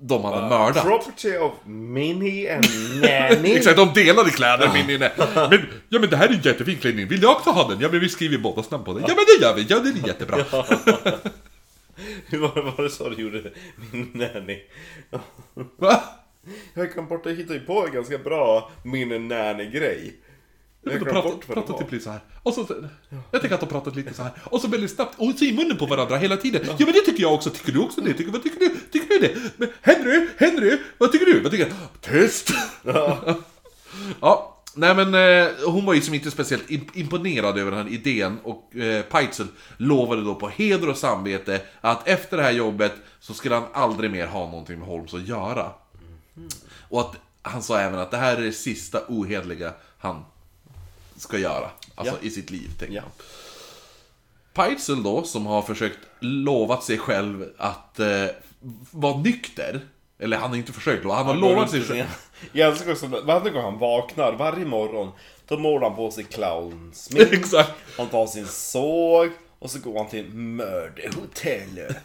de 0.00 0.24
hade 0.24 0.48
mördat. 0.48 0.84
Property 0.84 1.36
of 1.36 1.52
Minnie 1.64 2.50
and 2.50 2.66
Nanny. 2.94 3.52
Exakt, 3.56 3.76
de 3.76 3.92
delade 3.94 4.30
kläder 4.30 4.70
min 4.74 4.90
inne. 4.90 5.12
Men, 5.34 5.66
ja 5.88 5.98
men 5.98 6.10
det 6.10 6.16
här 6.16 6.28
är 6.28 6.32
en 6.32 6.40
jättefin 6.40 6.78
klänning, 6.78 7.08
vill 7.08 7.22
jag 7.22 7.32
också 7.32 7.50
ha 7.50 7.68
den? 7.68 7.80
Ja 7.80 7.88
men 7.90 8.00
vi 8.00 8.08
skriver 8.08 8.38
båda 8.38 8.62
namn 8.70 8.84
på 8.84 8.92
den. 8.92 9.04
Ja 9.08 9.14
men 9.16 9.24
det 9.24 9.46
gör 9.46 9.54
vi, 9.54 9.66
ja 9.68 9.78
det 9.78 9.88
är 9.88 10.08
jättebra. 10.08 10.36
Hur 12.26 12.38
var 12.38 12.54
det, 12.54 12.62
var 12.62 12.82
det 12.82 12.90
så 12.90 13.08
du 13.08 13.22
gjorde 13.22 13.50
min 13.92 14.10
nanny? 14.14 14.58
Va? 15.76 16.02
Jag 16.74 16.94
kan 16.94 17.08
bort, 17.08 17.26
jag 17.26 17.34
hittade 17.34 17.58
ju 17.58 17.64
på 17.66 17.86
en 17.86 17.92
ganska 17.92 18.18
bra 18.18 18.70
min 18.84 19.28
nanny-grej. 19.28 20.14
Jag 20.84 20.92
De 20.94 20.98
bort 21.04 21.24
vad 21.24 21.40
det 21.40 21.46
pratar 21.54 21.72
var. 21.72 21.80
typ 21.80 21.92
lite 21.92 22.04
så 22.04 22.10
här. 22.10 22.20
Och 22.42 22.54
så, 22.54 22.66
jag 23.30 23.40
tänker 23.40 23.54
att 23.54 23.60
de 23.60 23.66
pratat 23.68 23.96
lite 23.96 24.14
så 24.14 24.22
här. 24.22 24.32
Och 24.44 24.60
så 24.60 24.68
väldigt 24.68 24.90
snabbt, 24.90 25.14
och 25.18 25.34
så 25.38 25.44
i 25.44 25.52
munnen 25.52 25.76
på 25.76 25.86
varandra 25.86 26.16
hela 26.16 26.36
tiden. 26.36 26.62
Ja 26.66 26.74
men 26.78 26.86
det 26.94 27.00
tycker 27.00 27.22
jag 27.22 27.34
också, 27.34 27.50
tycker 27.50 27.72
du 27.72 27.78
också 27.78 28.00
det? 28.00 28.14
Tycker, 28.14 28.32
vad 28.32 28.42
tycker 28.42 28.58
du? 28.58 28.76
Tycker 28.92 29.08
du 29.08 29.18
det? 29.18 29.34
Men 29.56 29.68
Henry, 29.80 30.26
Henry, 30.38 30.78
vad 30.98 31.12
tycker 31.12 31.26
du? 31.26 31.40
Vad 31.40 31.52
tycker 31.52 31.64
du? 31.64 31.72
Tyst! 32.00 32.50
Ja, 34.20 34.62
nej 34.74 34.94
men 34.94 35.14
eh, 35.14 35.48
hon 35.66 35.84
var 35.86 35.94
ju 35.94 36.00
som 36.00 36.14
inte 36.14 36.30
speciellt 36.30 36.68
imp- 36.68 36.90
imponerad 36.94 37.58
över 37.58 37.70
den 37.70 37.86
här 37.86 37.92
idén 37.92 38.38
och 38.42 38.76
eh, 38.76 39.02
Peitzel 39.02 39.46
lovade 39.76 40.22
då 40.24 40.34
på 40.34 40.48
heder 40.48 40.88
och 40.88 40.96
samvete 40.96 41.60
att 41.80 42.08
efter 42.08 42.36
det 42.36 42.42
här 42.42 42.52
jobbet 42.52 42.92
så 43.20 43.34
skulle 43.34 43.54
han 43.54 43.64
aldrig 43.72 44.10
mer 44.10 44.26
ha 44.26 44.50
någonting 44.50 44.78
med 44.78 44.88
Holmes 44.88 45.14
att 45.14 45.28
göra. 45.28 45.70
Och 46.88 47.00
att 47.00 47.16
han 47.42 47.62
sa 47.62 47.78
även 47.80 47.98
att 47.98 48.10
det 48.10 48.16
här 48.16 48.36
är 48.36 48.40
det 48.42 48.52
sista 48.52 49.00
ohederliga 49.08 49.74
han 49.98 50.24
ska 51.16 51.38
göra. 51.38 51.70
Alltså 51.94 52.14
Ja. 52.22 52.26
i 52.26 52.30
sitt 52.30 52.50
liv, 52.50 52.70
tänker 52.78 52.94
Ja. 52.94 53.02
Peitzel 54.54 55.02
då, 55.02 55.22
som 55.22 55.46
har 55.46 55.62
försökt 55.62 55.98
lovat 56.20 56.84
sig 56.84 56.98
själv 56.98 57.48
att 57.58 57.98
eh, 58.00 58.26
vara 58.90 59.16
nykter. 59.18 59.80
Eller 60.18 60.36
han 60.36 60.50
har 60.50 60.56
inte 60.56 60.72
försökt 60.72 61.02
då, 61.02 61.12
han 61.12 61.26
har 61.26 61.34
lovat 61.34 61.70
sig 61.70 61.82
själv. 61.82 62.06
Jag 62.52 62.68
älskar 62.68 62.92
också 62.92 63.06
varje 63.06 63.50
gång 63.50 63.62
han 63.62 63.78
vaknar, 63.78 64.32
varje 64.32 64.64
morgon, 64.64 65.10
då 65.48 65.58
målar 65.58 65.88
han 65.88 65.96
på 65.96 66.10
sig 66.10 66.24
clownsmink. 66.24 67.28
Exakt. 67.32 67.72
Han 67.96 68.08
tar 68.08 68.26
sin 68.26 68.46
såg 68.46 69.30
och 69.58 69.70
så 69.70 69.78
går 69.78 69.98
han 69.98 70.08
till 70.08 70.34
mörderhotellet. 70.34 71.96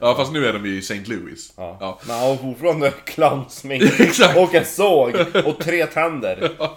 Ja, 0.00 0.14
fast 0.16 0.32
nu 0.32 0.46
är 0.46 0.52
de 0.52 0.66
ju 0.66 0.74
i 0.74 0.78
St. 0.78 1.04
Louis. 1.06 1.52
Ja. 1.56 1.76
Ja. 1.80 1.98
Men 2.06 2.16
han 2.16 2.28
har 2.28 2.36
fortfarande 2.36 2.90
clownsmink. 2.90 3.82
Exakt. 4.00 4.38
Och 4.38 4.54
en 4.54 4.64
såg 4.64 5.14
och 5.44 5.58
tre 5.60 5.86
tänder. 5.86 6.50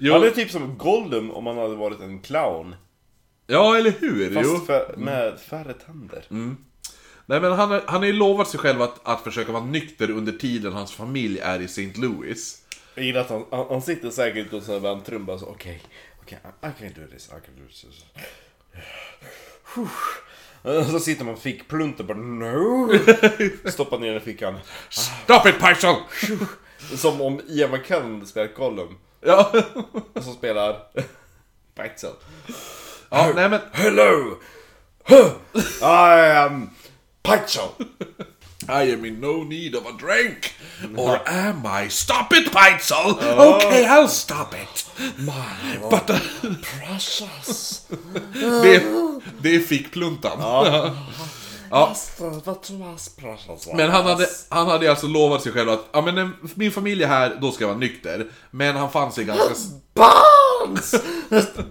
Jo, 0.00 0.12
Han 0.12 0.22
är 0.22 0.30
typ 0.30 0.50
som 0.50 0.78
Gollum 0.78 1.30
om 1.30 1.46
han 1.46 1.58
hade 1.58 1.74
varit 1.74 2.00
en 2.00 2.20
clown. 2.20 2.74
ja, 3.46 3.76
eller 3.76 3.90
hur? 4.00 4.34
Fast 4.34 4.46
jo. 4.46 4.54
Mm. 4.54 4.66
för, 4.66 4.94
med 4.96 5.40
färre 5.40 5.72
tänder. 5.72 6.24
Nej, 7.26 7.40
men 7.40 7.52
han, 7.52 7.80
han 7.86 8.00
har 8.00 8.04
ju 8.06 8.12
lovat 8.12 8.48
sig 8.48 8.60
själv 8.60 8.82
att, 8.82 9.00
att 9.02 9.24
försöka 9.24 9.52
vara 9.52 9.64
nykter 9.64 10.10
under 10.10 10.32
tiden 10.32 10.72
hans 10.72 10.92
familj 10.92 11.38
är 11.38 11.60
i 11.60 11.64
St. 11.64 11.92
Louis. 11.94 12.62
Jag 12.94 13.04
gillar 13.04 13.20
att 13.20 13.30
han, 13.30 13.44
han, 13.50 13.66
han 13.70 13.82
sitter 13.82 14.10
säkert 14.10 14.52
och 14.52 14.62
så 14.62 14.72
här 14.72 15.18
bara 15.18 15.38
så 15.38 15.46
okej, 15.46 15.82
okej, 16.22 16.38
I 16.62 16.66
I 16.66 16.70
can 16.78 17.02
do 17.02 17.10
this, 17.12 17.28
I 17.28 17.30
can 17.30 17.56
do 17.56 17.66
this. 17.68 18.04
Och 20.62 20.86
så 20.86 21.00
sitter 21.00 21.24
man 21.24 21.34
och 21.34 21.40
fick 21.40 21.68
plunten 21.68 22.06
bara 22.06 22.18
no. 22.18 22.92
Stoppar 23.70 23.98
ner 23.98 24.08
den 24.08 24.16
i 24.16 24.20
fickan. 24.20 24.58
Stop 24.88 25.46
it, 25.48 25.58
Peitzel! 25.58 25.94
Som 26.96 27.20
om 27.20 27.40
Ian 27.48 27.70
McKellen 27.70 28.26
spelar 28.26 28.54
Gollum. 28.54 28.98
Ja. 29.20 29.52
Och 30.12 30.24
så 30.24 30.32
spelar 30.32 30.76
Bexel. 31.74 32.12
ja, 33.10 33.32
nej 33.34 33.48
men... 33.48 33.60
Hello! 33.72 34.38
I 35.80 36.36
am 36.36 36.70
Pixel! 37.22 37.68
I 38.68 38.92
am 38.92 39.04
in 39.04 39.20
no 39.20 39.44
need 39.44 39.74
of 39.74 39.86
a 39.86 39.92
drink. 39.92 40.52
Or 40.96 41.20
am 41.26 41.66
I? 41.66 41.88
Stop 41.88 42.32
it, 42.32 42.52
Peitzel! 42.52 43.18
Okay, 43.18 43.86
I'll 43.86 44.08
stop 44.08 44.54
it. 44.54 44.84
But, 45.90 46.10
uh, 46.10 46.20
Precious. 46.62 47.86
det, 48.62 48.82
det 49.42 49.54
är 49.54 49.60
fickpluntan. 49.60 50.38
Ja. 50.40 50.94
Precious 53.16 53.68
Men 53.74 53.90
han 53.90 54.06
hade, 54.06 54.26
han 54.48 54.66
hade 54.66 54.90
alltså 54.90 55.06
lovat 55.06 55.42
sig 55.42 55.52
själv 55.52 55.70
att 55.70 55.88
ja, 55.92 56.00
men 56.00 56.14
när 56.14 56.30
min 56.54 56.72
familj 56.72 57.02
är 57.02 57.08
här, 57.08 57.38
då 57.40 57.52
ska 57.52 57.62
jag 57.64 57.68
vara 57.68 57.78
nykter. 57.78 58.26
Men 58.50 58.76
han 58.76 58.90
fann 58.90 59.12
sig 59.12 59.24
ganska... 59.24 59.54
Bans! 59.94 60.94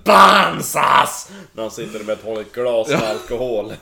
Bansas! 0.03 1.29
När 1.53 1.63
han 1.63 1.71
sitter 1.71 2.03
med 2.03 2.13
ett 2.13 2.23
hållet 2.23 2.53
glas 2.53 2.89
med 2.89 3.03
alkohol. 3.03 3.73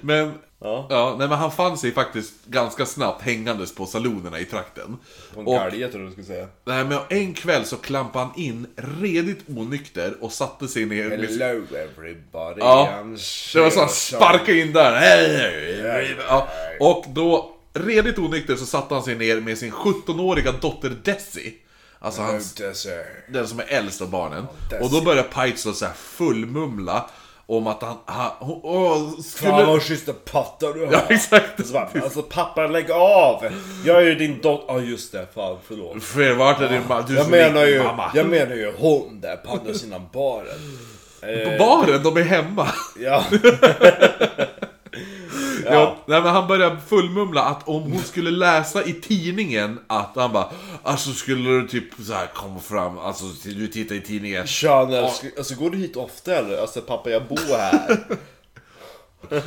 Men, 0.00 0.34
Ja. 0.62 0.86
ja, 0.90 1.16
nej, 1.18 1.28
men 1.28 1.38
han 1.38 1.52
fann 1.52 1.78
sig 1.78 1.92
faktiskt 1.92 2.32
ganska 2.44 2.86
snabbt 2.86 3.22
hängandes 3.22 3.74
på 3.74 3.86
salonerna 3.86 4.40
i 4.40 4.44
trakten. 4.44 4.96
På 5.34 5.40
en 5.40 5.46
galge 5.46 5.88
tror 5.88 6.04
du 6.04 6.10
skulle 6.10 6.26
säga. 6.26 6.48
Nej, 6.64 6.84
men 6.84 6.98
en 7.08 7.34
kväll 7.34 7.64
så 7.64 7.76
klampade 7.76 8.24
han 8.24 8.34
in 8.40 8.66
redigt 8.76 9.44
onykter 9.48 10.14
och 10.20 10.32
satte 10.32 10.68
sig 10.68 10.84
ner. 10.84 11.10
Hello 11.10 11.66
everybody. 11.76 12.60
Ja, 12.60 13.04
Det 13.52 13.60
var 13.60 13.70
så 13.70 13.80
han 13.80 13.88
sparkade 13.88 14.60
in 14.60 14.72
där. 14.72 16.16
Ja, 16.28 16.48
och 16.80 17.04
då, 17.08 17.56
redigt 17.72 18.18
onykter, 18.18 18.56
så 18.56 18.66
satte 18.66 18.94
han 18.94 19.02
sig 19.02 19.14
ner 19.14 19.40
med 19.40 19.58
sin 19.58 19.72
17-åriga 19.72 20.52
dotter 20.52 20.96
Desi. 21.04 21.54
Alltså 21.98 22.22
hans, 22.22 22.54
den 23.28 23.48
som 23.48 23.60
är 23.60 23.64
äldst 23.68 24.02
av 24.02 24.10
barnen. 24.10 24.46
Och 24.80 24.90
då 24.90 25.00
började 25.00 25.28
Peitzel 25.28 25.74
så 25.74 25.84
här 25.84 25.94
fullmumla 25.94 27.10
om 27.56 27.66
att 27.66 27.82
han... 27.82 27.96
han 28.04 28.30
hon, 28.38 28.60
åh, 28.62 29.10
skulle... 29.24 29.50
Fan 29.50 29.66
vad 29.66 29.82
schyssta 29.82 30.12
pattar 30.12 30.72
du 30.74 30.86
har. 30.86 30.92
Ja, 30.92 31.02
exakt. 31.08 31.66
Så 31.66 31.72
bara, 31.72 31.88
Alltså 32.02 32.22
pappa 32.22 32.66
lägg 32.66 32.90
av! 32.90 33.44
Jag 33.84 33.96
är 33.96 34.06
ju 34.06 34.14
din 34.14 34.40
dotter. 34.42 34.74
Ja 34.74 34.80
just 34.80 35.12
det, 35.12 35.26
fan 35.34 35.58
förlåt. 35.68 36.02
För 36.04 36.34
vart 36.34 36.60
är 36.60 36.68
din 36.68 36.82
mamma? 36.88 37.02
Du 37.08 37.14
Jag 37.14 37.22
som 37.22 37.30
menar 37.30 37.66
ju, 37.66 37.82
mamma. 37.82 38.10
jag 38.14 38.26
menar 38.26 38.56
ju 38.56 38.72
hon 38.78 39.20
där 39.20 39.36
på 39.36 39.50
andra 39.50 39.74
sidan 39.74 40.08
baren. 40.12 40.78
På 41.20 41.64
baren, 41.64 42.02
de 42.02 42.16
är 42.16 42.22
hemma. 42.22 42.68
Ja. 42.98 43.24
Ja. 45.64 45.96
nej, 46.06 46.22
men 46.22 46.34
han 46.34 46.48
började 46.48 46.80
fullmumla 46.88 47.42
att 47.42 47.68
om 47.68 47.82
hon 47.82 48.02
skulle 48.02 48.30
läsa 48.30 48.84
i 48.84 48.92
tidningen 48.92 49.78
att 49.86 50.12
han 50.14 50.32
bara 50.32 50.50
Alltså 50.82 51.12
skulle 51.12 51.50
du 51.50 51.68
typ 51.68 51.84
så 52.06 52.12
här 52.12 52.26
komma 52.34 52.60
fram, 52.60 52.98
alltså 52.98 53.24
du 53.44 53.66
tittar 53.66 53.94
i 53.94 54.00
tidningen. 54.00 54.46
Tja, 54.46 54.72
alltså, 54.72 55.26
alltså 55.38 55.54
går 55.54 55.70
du 55.70 55.78
hit 55.78 55.96
ofta 55.96 56.34
eller? 56.36 56.60
Alltså 56.60 56.80
pappa 56.80 57.10
jag 57.10 57.26
bor 57.28 57.56
här. 57.56 57.98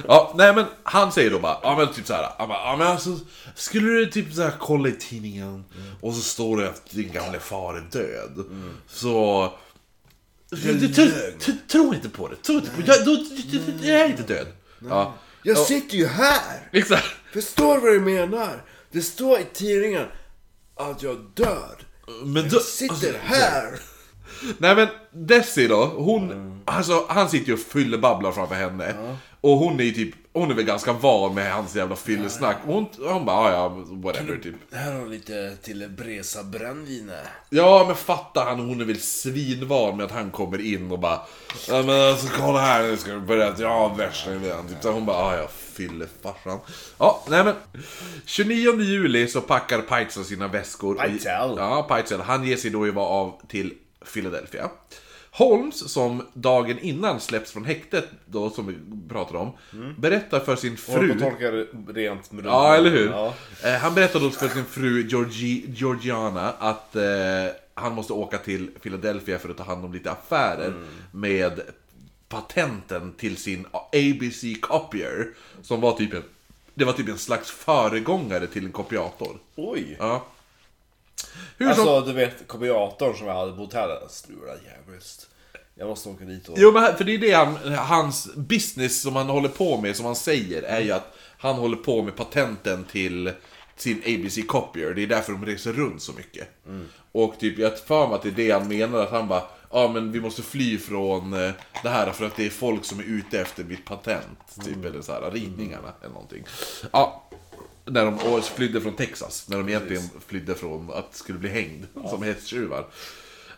Ja, 0.08 0.34
nej 0.36 0.56
men 0.56 0.66
han 0.84 1.12
säger 1.12 1.32
då 1.32 1.40
bara, 1.40 1.58
ja 1.64 1.78
men 1.78 1.94
typ 1.94 2.08
såhär, 2.08 2.30
han 2.38 2.48
bara, 2.48 2.58
ja 2.58 2.76
men 2.78 2.88
alltså 2.88 3.20
Skulle 3.56 3.92
du 3.92 4.06
typ 4.06 4.34
såhär 4.34 4.54
kolla 4.60 4.90
i 4.90 4.92
tidningen? 4.92 5.66
Och 6.02 6.14
så 6.14 6.22
står 6.22 6.58
det 6.58 6.70
att 6.70 6.90
din 6.90 7.12
gamle 7.12 7.40
far 7.40 7.74
är 7.74 7.82
död. 7.92 8.46
Så 8.88 9.52
du, 10.50 10.74
du, 10.74 10.88
du, 10.88 11.54
Tro 11.68 11.94
inte 11.94 12.10
på 12.10 12.28
det, 12.28 12.36
tro 12.36 12.56
inte 12.56 12.70
på 12.72 12.82
det, 12.82 12.88
jag, 12.88 13.08
jag 13.82 14.02
är 14.02 14.06
inte 14.10 14.24
död. 14.24 14.48
Ja, 14.90 15.14
Jag 15.44 15.58
sitter 15.58 15.98
ju 15.98 16.08
här! 16.08 16.70
exakt 16.72 17.06
Förstår 17.34 17.78
vad 17.78 17.94
du 17.94 18.00
menar? 18.00 18.62
Det 18.92 19.02
står 19.02 19.40
i 19.40 19.46
tidningen 19.54 20.06
att 20.76 21.04
jag 21.04 21.18
dör. 21.34 21.76
Men 22.24 22.50
då, 22.50 22.56
Jag 22.56 22.62
sitter 22.62 23.20
här! 23.24 23.80
Nej 24.58 24.76
men 24.76 24.88
Desi 25.12 25.68
då, 25.68 25.86
hon, 25.86 26.62
alltså 26.66 27.06
han 27.10 27.30
sitter 27.30 27.48
ju 27.48 27.54
och 27.54 27.60
fyllebabblar 27.60 28.32
framför 28.32 28.56
henne. 28.56 29.18
Och 29.42 29.58
hon 29.58 29.80
är 29.80 29.84
ju 29.84 29.92
typ, 29.92 30.16
hon 30.34 30.52
är 30.52 30.56
väl 30.56 30.66
ganska 30.66 30.94
van 30.94 31.36
med 31.36 31.54
hans 31.54 31.76
jävla 31.76 31.96
fyllesnack. 31.96 32.58
Och 32.68 32.74
hon, 32.74 32.86
hon 33.00 33.26
bara, 33.26 33.52
"Ja, 33.52 33.54
ja, 33.54 33.70
whatever 33.96 34.38
typ. 34.38 34.56
Här 34.74 34.94
har 34.94 35.06
lite 35.08 35.56
till 35.62 35.90
Bresa 35.98 36.44
brännvin. 36.44 37.12
Ja 37.50 37.84
men 37.88 37.96
fattar 37.96 38.46
han, 38.46 38.60
hon 38.60 38.82
är 38.82 38.86
väl 38.86 39.00
svinvan 39.02 39.98
med 39.98 40.06
att 40.06 40.12
han 40.12 40.32
kommer 40.32 40.62
in 40.66 40.92
och 40.92 41.00
bara 41.00 41.20
Ja 41.68 41.82
men 41.84 42.10
alltså 42.12 42.28
kolla 42.40 42.60
här, 42.60 42.84
nu 42.84 42.98
ska 42.98 43.14
vi 43.14 43.20
börja, 43.20 43.56
ja 43.60 43.88
värsta 43.98 44.34
idén. 44.36 44.68
Typ 44.70 44.78
så 44.82 44.92
hon 44.92 45.06
bara, 45.06 45.18
ja 45.36 45.38
jag 45.42 45.52
fyllefarsan. 45.52 46.60
Ja, 46.98 47.24
nej 47.30 47.44
men. 47.44 47.56
29 48.26 48.82
juli 48.82 49.28
så 49.28 49.42
packar 49.42 49.82
Peitzel 49.82 50.26
sina 50.26 50.48
väskor. 50.48 50.96
Peitzel? 50.96 51.56
Ja, 51.58 51.86
Peitzel. 51.90 52.22
Han 52.22 52.44
ger 52.44 52.58
sig 52.58 52.72
då 52.72 52.86
ju 52.86 53.00
av 53.00 53.42
till 53.48 53.74
Philadelphia. 54.14 54.70
Holmes, 55.36 55.92
som 55.94 56.24
dagen 56.34 56.80
innan 56.80 57.20
släpps 57.20 57.52
från 57.52 57.66
häktet, 57.66 58.10
då 58.26 58.50
som 58.50 58.68
vi 58.68 58.76
pratade 59.10 59.40
om, 59.40 59.52
berättar 59.98 60.40
för 60.40 60.56
sin 60.56 60.78
Fru. 60.78 61.00
fru... 61.00 61.14
på 61.14 61.20
tolka 61.20 61.52
det 61.52 61.68
rent 61.88 62.32
med 62.32 62.46
Ja, 62.46 62.76
eller 62.76 62.90
hur? 62.90 63.10
Ja. 63.10 63.34
Eh, 63.64 63.74
han 63.74 63.96
berättar 63.96 64.20
då 64.20 64.30
för 64.30 64.48
sin 64.48 64.66
fru 64.66 65.08
Georgi, 65.08 65.66
Georgiana 65.68 66.50
att 66.60 66.96
eh, 66.96 67.04
han 67.74 67.94
måste 67.94 68.14
åka 68.14 68.38
till 68.38 68.68
Philadelphia 68.82 69.40
för 69.40 69.50
att 69.50 69.58
ta 69.58 69.64
hand 69.64 69.86
om 69.86 69.94
lite 69.94 70.12
affärer 70.12 70.74
med 71.12 71.62
patenten 72.30 73.14
till 73.18 73.38
sin 73.38 73.66
ABC 73.72 74.44
Copier. 74.62 75.28
Som 75.62 75.82
var 75.82 75.94
typ 75.94 76.14
en, 76.14 76.24
det 76.74 76.86
var 76.86 76.94
typ 76.94 77.10
en 77.10 77.18
slags 77.18 77.52
föregångare 77.52 78.48
till 78.48 78.66
en 78.66 78.72
kopiator. 78.72 79.38
Oj. 79.56 79.96
Ja. 80.00 80.26
Hur 81.58 81.74
som, 81.74 81.88
Alltså 81.88 82.02
du 82.02 82.14
vet 82.14 82.48
kopiatorn 82.48 83.16
som 83.16 83.28
jag 83.28 83.34
hade 83.34 83.52
på 83.52 83.58
hotellet. 83.58 84.12
Strulade 84.12 84.60
jävligt. 84.66 85.28
Jag 85.76 85.88
måste 85.88 86.10
åka 86.10 86.26
dit 86.26 86.50
och... 86.50 86.56
Jo 86.58 86.72
men 86.72 86.96
för 86.96 87.04
det 87.04 87.14
är 87.14 87.18
det 87.18 87.32
han, 87.32 87.74
hans 87.74 88.36
business 88.36 89.02
som 89.02 89.16
han 89.16 89.30
håller 89.30 89.50
på 89.50 89.82
med, 89.82 89.96
som 89.96 90.06
han 90.06 90.16
säger, 90.16 90.64
är 90.64 90.82
ju 90.82 90.92
att 90.92 91.18
han 91.38 91.56
håller 91.56 91.78
på 91.78 92.02
med 92.02 92.16
patenten 92.16 92.84
till 92.84 93.32
sin 93.76 93.98
ABC 93.98 94.40
Copier. 94.48 94.94
Det 94.94 95.04
är 95.04 95.08
därför 95.08 95.34
de 95.34 95.46
reser 95.46 95.74
runt 95.74 96.02
så 96.02 96.14
mycket. 96.14 96.48
Och 97.12 97.40
typ, 97.40 97.60
jag 97.60 97.80
för 97.80 98.08
mig 98.08 98.16
att 98.16 98.22
det 98.24 98.30
är 98.30 98.32
det 98.32 98.52
han 98.52 98.68
menar, 98.68 99.00
att 99.00 99.12
han 99.12 99.28
bara 99.28 99.44
Ja 99.74 99.88
men 99.88 100.12
vi 100.12 100.22
måste 100.22 100.42
fly 100.42 100.78
från 100.78 101.34
eh, 101.34 101.52
det 101.84 101.90
här 101.90 102.12
för 102.12 102.26
att 102.26 102.36
det 102.36 102.46
är 102.46 102.50
folk 102.50 102.86
som 102.86 103.00
är 103.00 103.04
ute 103.04 103.40
efter 103.40 103.64
mitt 103.64 103.86
patent. 103.86 104.66
Typ, 104.66 104.86
eller 104.86 105.02
så 105.02 105.12
här, 105.12 105.32
ritningarna 105.32 105.94
eller 106.02 106.14
någonting. 106.14 106.44
Ja, 106.92 107.24
när 107.86 108.06
de 108.06 108.42
flydde 108.42 108.82
från 108.82 108.96
Texas, 108.96 109.50
när 109.50 109.58
de 109.58 109.70
egentligen 109.70 110.04
flydde 110.28 110.56
från 110.56 110.92
att 110.94 111.16
skulle 111.16 111.40
bli 111.40 111.50
hängd 111.50 111.86
som 112.10 112.24
hästtjuvar. 112.24 112.88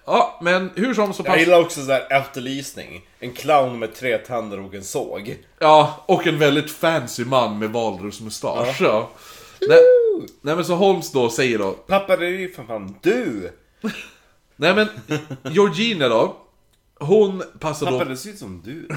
Ja, 0.06 0.40
men 0.42 0.70
hur 0.76 0.94
som 0.94 1.14
så 1.14 1.22
Jag 1.22 1.26
pass... 1.26 1.40
gillar 1.40 1.60
också 1.60 1.82
sådär 1.82 2.08
efterlysning. 2.10 3.08
En 3.20 3.34
clown 3.34 3.80
med 3.80 3.96
tre 3.96 4.18
tänder 4.18 4.60
och 4.60 4.74
en 4.74 4.84
såg. 4.84 5.38
Ja, 5.60 6.04
och 6.08 6.28
en 6.28 6.40
väldigt 6.40 6.72
fancy 6.72 7.26
man 7.26 7.60
med 7.60 7.70
valrossmustasch. 7.70 8.82
Ja. 8.82 9.12
Nej, 9.70 9.80
nej 10.42 10.56
men 10.56 10.66
så 10.66 10.76
Holmes 10.76 11.12
då 11.12 11.30
säger 11.30 11.58
då, 11.58 11.72
Pappa 11.72 12.18
det 12.18 12.26
är 12.26 12.30
ju 12.30 12.52
för 12.54 12.64
fan 12.64 12.96
du! 13.02 13.52
nej 14.56 14.76
men 14.76 14.88
Georgina 15.54 16.10
då, 16.10 16.38
hon 16.96 17.43
passar 17.60 17.86
Pappa 17.86 18.04
då... 18.04 18.10
det 18.10 18.18
ser 18.18 18.30
ut 18.30 18.38
som 18.39 18.62
du. 18.66 18.88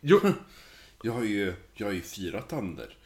Jo, 0.00 0.20
Jag 1.02 1.12
har 1.12 1.24
ju, 1.24 1.54
jag 1.74 1.86
har 1.86 1.92
ju 1.92 2.02
fyra 2.02 2.40
tänder. 2.40 2.96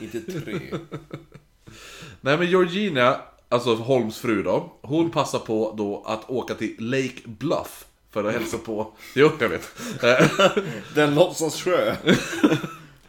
Inte 0.00 0.40
tre. 0.40 0.60
nej 2.20 2.38
men 2.38 2.46
Georgina, 2.50 3.20
alltså 3.48 3.74
Holmes 3.74 4.18
fru 4.18 4.42
då, 4.42 4.72
hon 4.82 5.10
passar 5.10 5.38
på 5.38 5.74
då 5.76 6.04
att 6.06 6.30
åka 6.30 6.54
till 6.54 6.76
Lake 6.78 7.20
Bluff 7.24 7.84
för 8.12 8.24
att 8.24 8.32
hälsa 8.32 8.58
på... 8.58 8.92
Jo, 9.14 9.30
jag 9.38 9.48
vet. 9.48 9.68
Den 10.94 11.14
låtsassjö. 11.14 11.96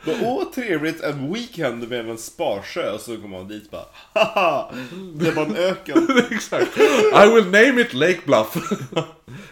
Bara, 0.05 0.15
Åh 0.21 0.43
trevligt, 0.55 1.01
en 1.01 1.33
weekend 1.33 1.89
med 1.89 2.09
en 2.09 2.17
sparsjö. 2.17 2.91
Och 2.91 3.01
så 3.01 3.15
kommer 3.15 3.37
man 3.37 3.47
dit 3.47 3.71
bara 3.71 3.85
Haha! 4.13 4.71
Det 5.13 5.31
var 5.31 5.45
en 5.45 5.55
öken. 5.55 6.07
Exakt. 6.31 6.77
I 7.23 7.35
will 7.35 7.45
name 7.45 7.81
it 7.81 7.93
Lake 7.93 8.19
Bluff. 8.25 8.55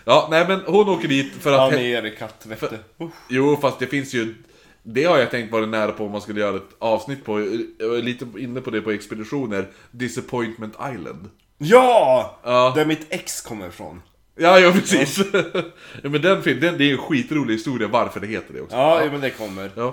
ja, 0.05 0.27
nej 0.31 0.47
men 0.47 0.59
hon 0.65 0.89
åker 0.89 1.07
dit 1.07 1.33
för 1.39 1.53
att... 1.53 1.59
Han 1.59 1.79
är 1.79 2.05
i 2.05 2.15
kattvette. 2.15 2.79
Uff. 2.97 3.11
Jo, 3.29 3.57
fast 3.61 3.79
det 3.79 3.87
finns 3.87 4.13
ju... 4.13 4.35
Det 4.83 5.03
har 5.03 5.17
jag 5.17 5.31
tänkt 5.31 5.51
vara 5.51 5.65
nära 5.65 5.91
på 5.91 6.05
om 6.05 6.11
man 6.11 6.21
skulle 6.21 6.39
göra 6.39 6.57
ett 6.57 6.75
avsnitt 6.79 7.25
på. 7.25 7.39
Jag 7.79 7.97
är 7.97 8.01
lite 8.01 8.27
inne 8.37 8.61
på 8.61 8.69
det 8.69 8.81
på 8.81 8.91
expeditioner. 8.91 9.67
Disappointment 9.91 10.73
Island. 10.73 11.29
Ja! 11.57 12.39
Ja. 12.43 12.73
Där 12.75 12.85
mitt 12.85 13.05
ex 13.09 13.41
kommer 13.41 13.67
ifrån. 13.67 14.01
Ja, 14.35 14.59
ja 14.59 14.71
precis. 14.71 15.17
Ja. 15.33 16.09
men 16.09 16.21
den, 16.21 16.41
den, 16.43 16.77
det 16.77 16.83
är 16.83 16.91
en 16.91 16.97
skitrolig 16.97 17.53
historia 17.53 17.87
varför 17.87 18.19
det 18.19 18.27
heter 18.27 18.53
det 18.53 18.61
också. 18.61 18.75
Ja, 18.75 19.03
ja. 19.03 19.11
men 19.11 19.21
det 19.21 19.29
kommer. 19.29 19.71
Ja. 19.75 19.87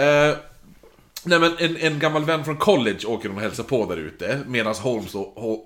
Eh, 0.00 0.36
nej 1.24 1.38
men 1.38 1.56
en, 1.58 1.76
en 1.76 1.98
gammal 1.98 2.24
vän 2.24 2.44
från 2.44 2.56
college 2.56 3.06
åker 3.06 3.28
de 3.28 3.34
och 3.36 3.42
hälsar 3.42 3.64
på 3.64 3.86
där 3.86 3.96
ute. 3.96 4.40
Medan 4.46 4.74
Holmes, 4.74 5.14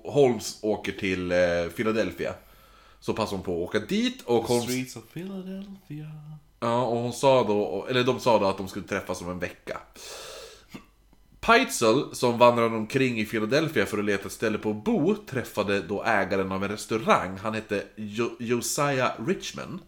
Holmes 0.03 0.59
åker 0.61 0.91
till 0.91 1.31
eh, 1.31 1.37
Philadelphia. 1.75 2.33
Så 2.99 3.13
passar 3.13 3.35
hon 3.35 3.45
på 3.45 3.51
att 3.51 3.69
åka 3.69 3.79
dit 3.79 4.21
och 4.25 4.43
Holmes... 4.43 4.63
Streets 4.63 4.95
of 4.95 5.03
Philadelphia. 5.13 6.11
Ja, 6.59 6.81
och 6.85 6.97
hon 6.97 7.13
sa 7.13 7.43
då, 7.43 7.85
eller 7.89 8.03
de 8.03 8.19
sa 8.19 8.39
då 8.39 8.45
att 8.45 8.57
de 8.57 8.67
skulle 8.67 8.87
träffas 8.87 9.21
om 9.21 9.29
en 9.29 9.39
vecka. 9.39 9.77
Peitzel, 11.39 12.03
som 12.13 12.37
vandrade 12.37 12.75
omkring 12.75 13.19
i 13.19 13.25
Philadelphia 13.25 13.85
för 13.85 13.97
att 13.97 14.05
leta 14.05 14.25
ett 14.25 14.31
ställe 14.31 14.57
på 14.57 14.69
att 14.69 14.83
bo, 14.83 15.15
träffade 15.15 15.81
då 15.81 16.03
ägaren 16.03 16.51
av 16.51 16.63
en 16.63 16.69
restaurang. 16.71 17.37
Han 17.37 17.53
hette 17.53 17.83
jo- 17.95 18.35
Josiah 18.39 19.11
Richman. 19.27 19.79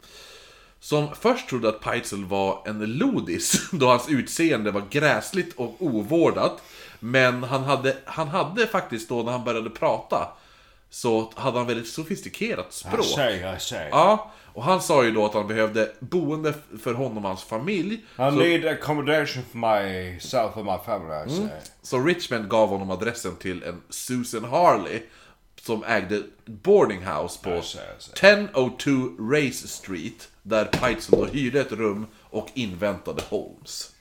Som 0.79 1.07
först 1.21 1.49
trodde 1.49 1.69
att 1.69 1.79
Peitzel 1.79 2.25
var 2.25 2.63
en 2.65 2.97
lodis, 2.97 3.69
då 3.71 3.87
hans 3.87 4.09
utseende 4.09 4.71
var 4.71 4.83
gräsligt 4.89 5.55
och 5.55 5.75
ovårdat. 5.79 6.61
Men 6.99 7.43
han 7.43 7.63
hade, 7.63 7.97
han 8.05 8.27
hade 8.27 8.67
faktiskt 8.67 9.09
då 9.09 9.23
när 9.23 9.31
han 9.31 9.43
började 9.43 9.69
prata, 9.69 10.27
så 10.89 11.31
hade 11.35 11.57
han 11.57 11.67
väldigt 11.67 11.87
sofistikerat 11.87 12.73
språk. 12.73 13.05
säger, 13.05 13.51
jag 13.51 13.61
säger. 13.61 13.89
Ja, 13.89 14.31
och 14.53 14.63
han 14.63 14.81
sa 14.81 15.03
ju 15.03 15.11
då 15.11 15.25
att 15.25 15.33
han 15.33 15.47
behövde 15.47 15.91
boende 15.99 16.53
för 16.81 16.93
honom 16.93 17.17
och 17.17 17.29
hans 17.29 17.43
familj. 17.43 17.93
I 17.93 18.01
Så, 18.15 18.31
need 18.31 18.65
accommodation 18.65 19.43
for 19.51 19.57
myself 19.57 20.57
and 20.57 20.65
my 20.65 20.77
family, 20.85 21.25
I 21.25 21.29
say. 21.37 21.59
så 21.81 21.99
Richmond 21.99 22.49
gav 22.49 22.69
honom 22.69 22.91
adressen 22.91 23.35
till 23.35 23.63
en 23.63 23.81
Susan 23.89 24.43
Harley, 24.43 25.01
som 25.61 25.83
ägde 25.83 26.23
boarding 26.45 27.05
house 27.05 27.39
på 27.43 27.49
Jag 27.49 27.63
ser, 27.63 27.79
jag 27.93 28.01
ser. 28.01 28.13
1002 28.13 28.91
Race 29.33 29.67
Street, 29.67 30.29
där 30.43 30.65
Piteson 30.65 31.19
då 31.19 31.25
hyrde 31.25 31.61
ett 31.61 31.71
rum 31.71 32.05
och 32.21 32.47
inväntade 32.53 33.21
Holmes. 33.29 33.91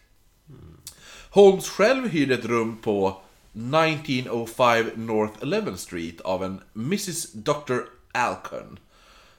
Holmes 1.31 1.69
själv 1.69 2.09
hyrde 2.09 2.35
ett 2.35 2.45
rum 2.45 2.79
på 2.83 3.21
1905 3.53 4.91
North 4.95 5.33
11th 5.41 5.77
Street 5.77 6.21
av 6.21 6.45
en 6.45 6.61
Mrs 6.75 7.33
Dr. 7.33 7.79
Alcon. 8.13 8.79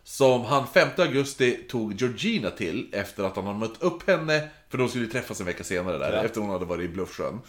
Som 0.10 0.42
han 0.46 0.68
5 0.68 0.90
augusti 0.98 1.52
tog 1.70 1.94
Georgina 2.02 2.50
till 2.50 2.88
efter 2.92 3.24
att 3.24 3.36
han 3.36 3.46
hade 3.46 3.60
mött 3.60 3.82
upp 3.84 4.08
henne, 4.08 4.50
för 4.70 4.78
de 4.78 4.90
skulle 4.90 5.08
träffas 5.08 5.40
en 5.40 5.46
vecka 5.46 5.64
senare 5.64 5.98
där, 5.98 6.14
Ja. 6.14 6.24
efter 6.24 6.42
hon 6.42 6.50
hade 6.50 6.66
varit 6.66 6.90
i 6.90 6.94
Bluffsjön. 6.94 7.40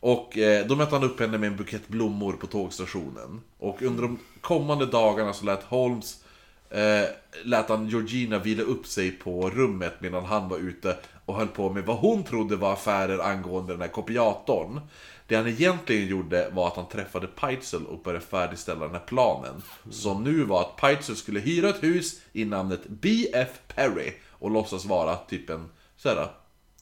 Och 0.00 0.38
eh, 0.38 0.66
då 0.66 0.76
mötte 0.76 0.94
han 0.94 1.04
upp 1.04 1.20
henne 1.20 1.38
med 1.38 1.46
en 1.46 1.56
bukett 1.56 1.88
blommor 1.88 2.32
på 2.32 2.46
tågstationen. 2.46 3.40
Och 3.58 3.82
under 3.82 4.02
de 4.02 4.18
kommande 4.40 4.86
dagarna 4.86 5.32
så 5.32 5.44
lät 5.44 5.62
Holmes 5.62 6.24
eh, 6.70 7.08
lät 7.44 7.68
han 7.68 7.88
Georgina 7.88 8.38
vila 8.38 8.62
upp 8.62 8.86
sig 8.86 9.10
på 9.10 9.50
rummet 9.50 9.94
medan 10.00 10.24
han 10.24 10.48
var 10.48 10.58
ute 10.58 10.96
och 11.26 11.34
höll 11.36 11.48
på 11.48 11.70
med 11.70 11.84
vad 11.84 11.96
hon 11.96 12.24
trodde 12.24 12.56
var 12.56 12.72
affärer 12.72 13.18
angående 13.18 13.72
den 13.72 13.80
här 13.80 13.88
kopiatorn. 13.88 14.80
Det 15.28 15.36
han 15.36 15.48
egentligen 15.48 16.08
gjorde 16.08 16.50
var 16.52 16.66
att 16.66 16.76
han 16.76 16.88
träffade 16.88 17.26
Peitzel 17.26 17.86
och 17.86 18.02
började 18.02 18.24
färdigställa 18.24 18.80
den 18.80 18.94
här 18.94 19.04
planen. 19.06 19.62
Som 19.90 20.24
nu 20.24 20.44
var 20.44 20.60
att 20.60 20.76
Peitzel 20.76 21.16
skulle 21.16 21.40
hyra 21.40 21.68
ett 21.68 21.82
hus 21.82 22.20
i 22.32 22.44
namnet 22.44 22.80
B.F. 22.86 23.48
Perry 23.68 24.12
och 24.30 24.50
låtsas 24.50 24.84
vara 24.84 25.16
typ 25.16 25.50
en 25.50 25.68
såhär, 25.96 26.28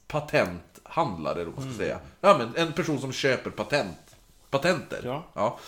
patenthandlare, 0.08 1.34
eller 1.34 1.50
vad 1.50 1.64
man 1.64 1.74
ska 1.74 1.82
säga. 1.82 1.98
Ja, 2.20 2.38
men 2.38 2.66
en 2.66 2.72
person 2.72 3.00
som 3.00 3.12
köper 3.12 3.50
patent, 3.50 4.16
patenter. 4.50 5.00
Ja. 5.34 5.58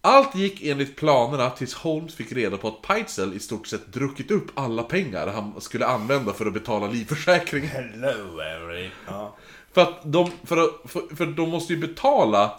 Allt 0.00 0.34
gick 0.34 0.62
enligt 0.62 0.96
planerna 0.96 1.50
tills 1.50 1.74
Holmes 1.74 2.14
fick 2.14 2.32
reda 2.32 2.56
på 2.56 2.68
att 2.68 2.82
Peitzel 2.82 3.34
i 3.34 3.40
stort 3.40 3.66
sett 3.66 3.92
druckit 3.92 4.30
upp 4.30 4.46
alla 4.54 4.82
pengar 4.82 5.26
han 5.26 5.60
skulle 5.60 5.86
använda 5.86 6.32
för 6.32 6.46
att 6.46 6.52
betala 6.52 6.86
livförsäkringen. 6.86 7.70
Hello, 7.70 8.40
Eric. 8.42 8.92
Ja. 9.06 9.36
För 9.72 9.80
att 9.80 10.00
de, 10.02 10.30
för, 10.44 10.56
att, 10.56 10.70
för, 10.84 11.16
för 11.16 11.26
de 11.26 11.50
måste 11.50 11.72
ju 11.72 11.78
betala 11.78 12.50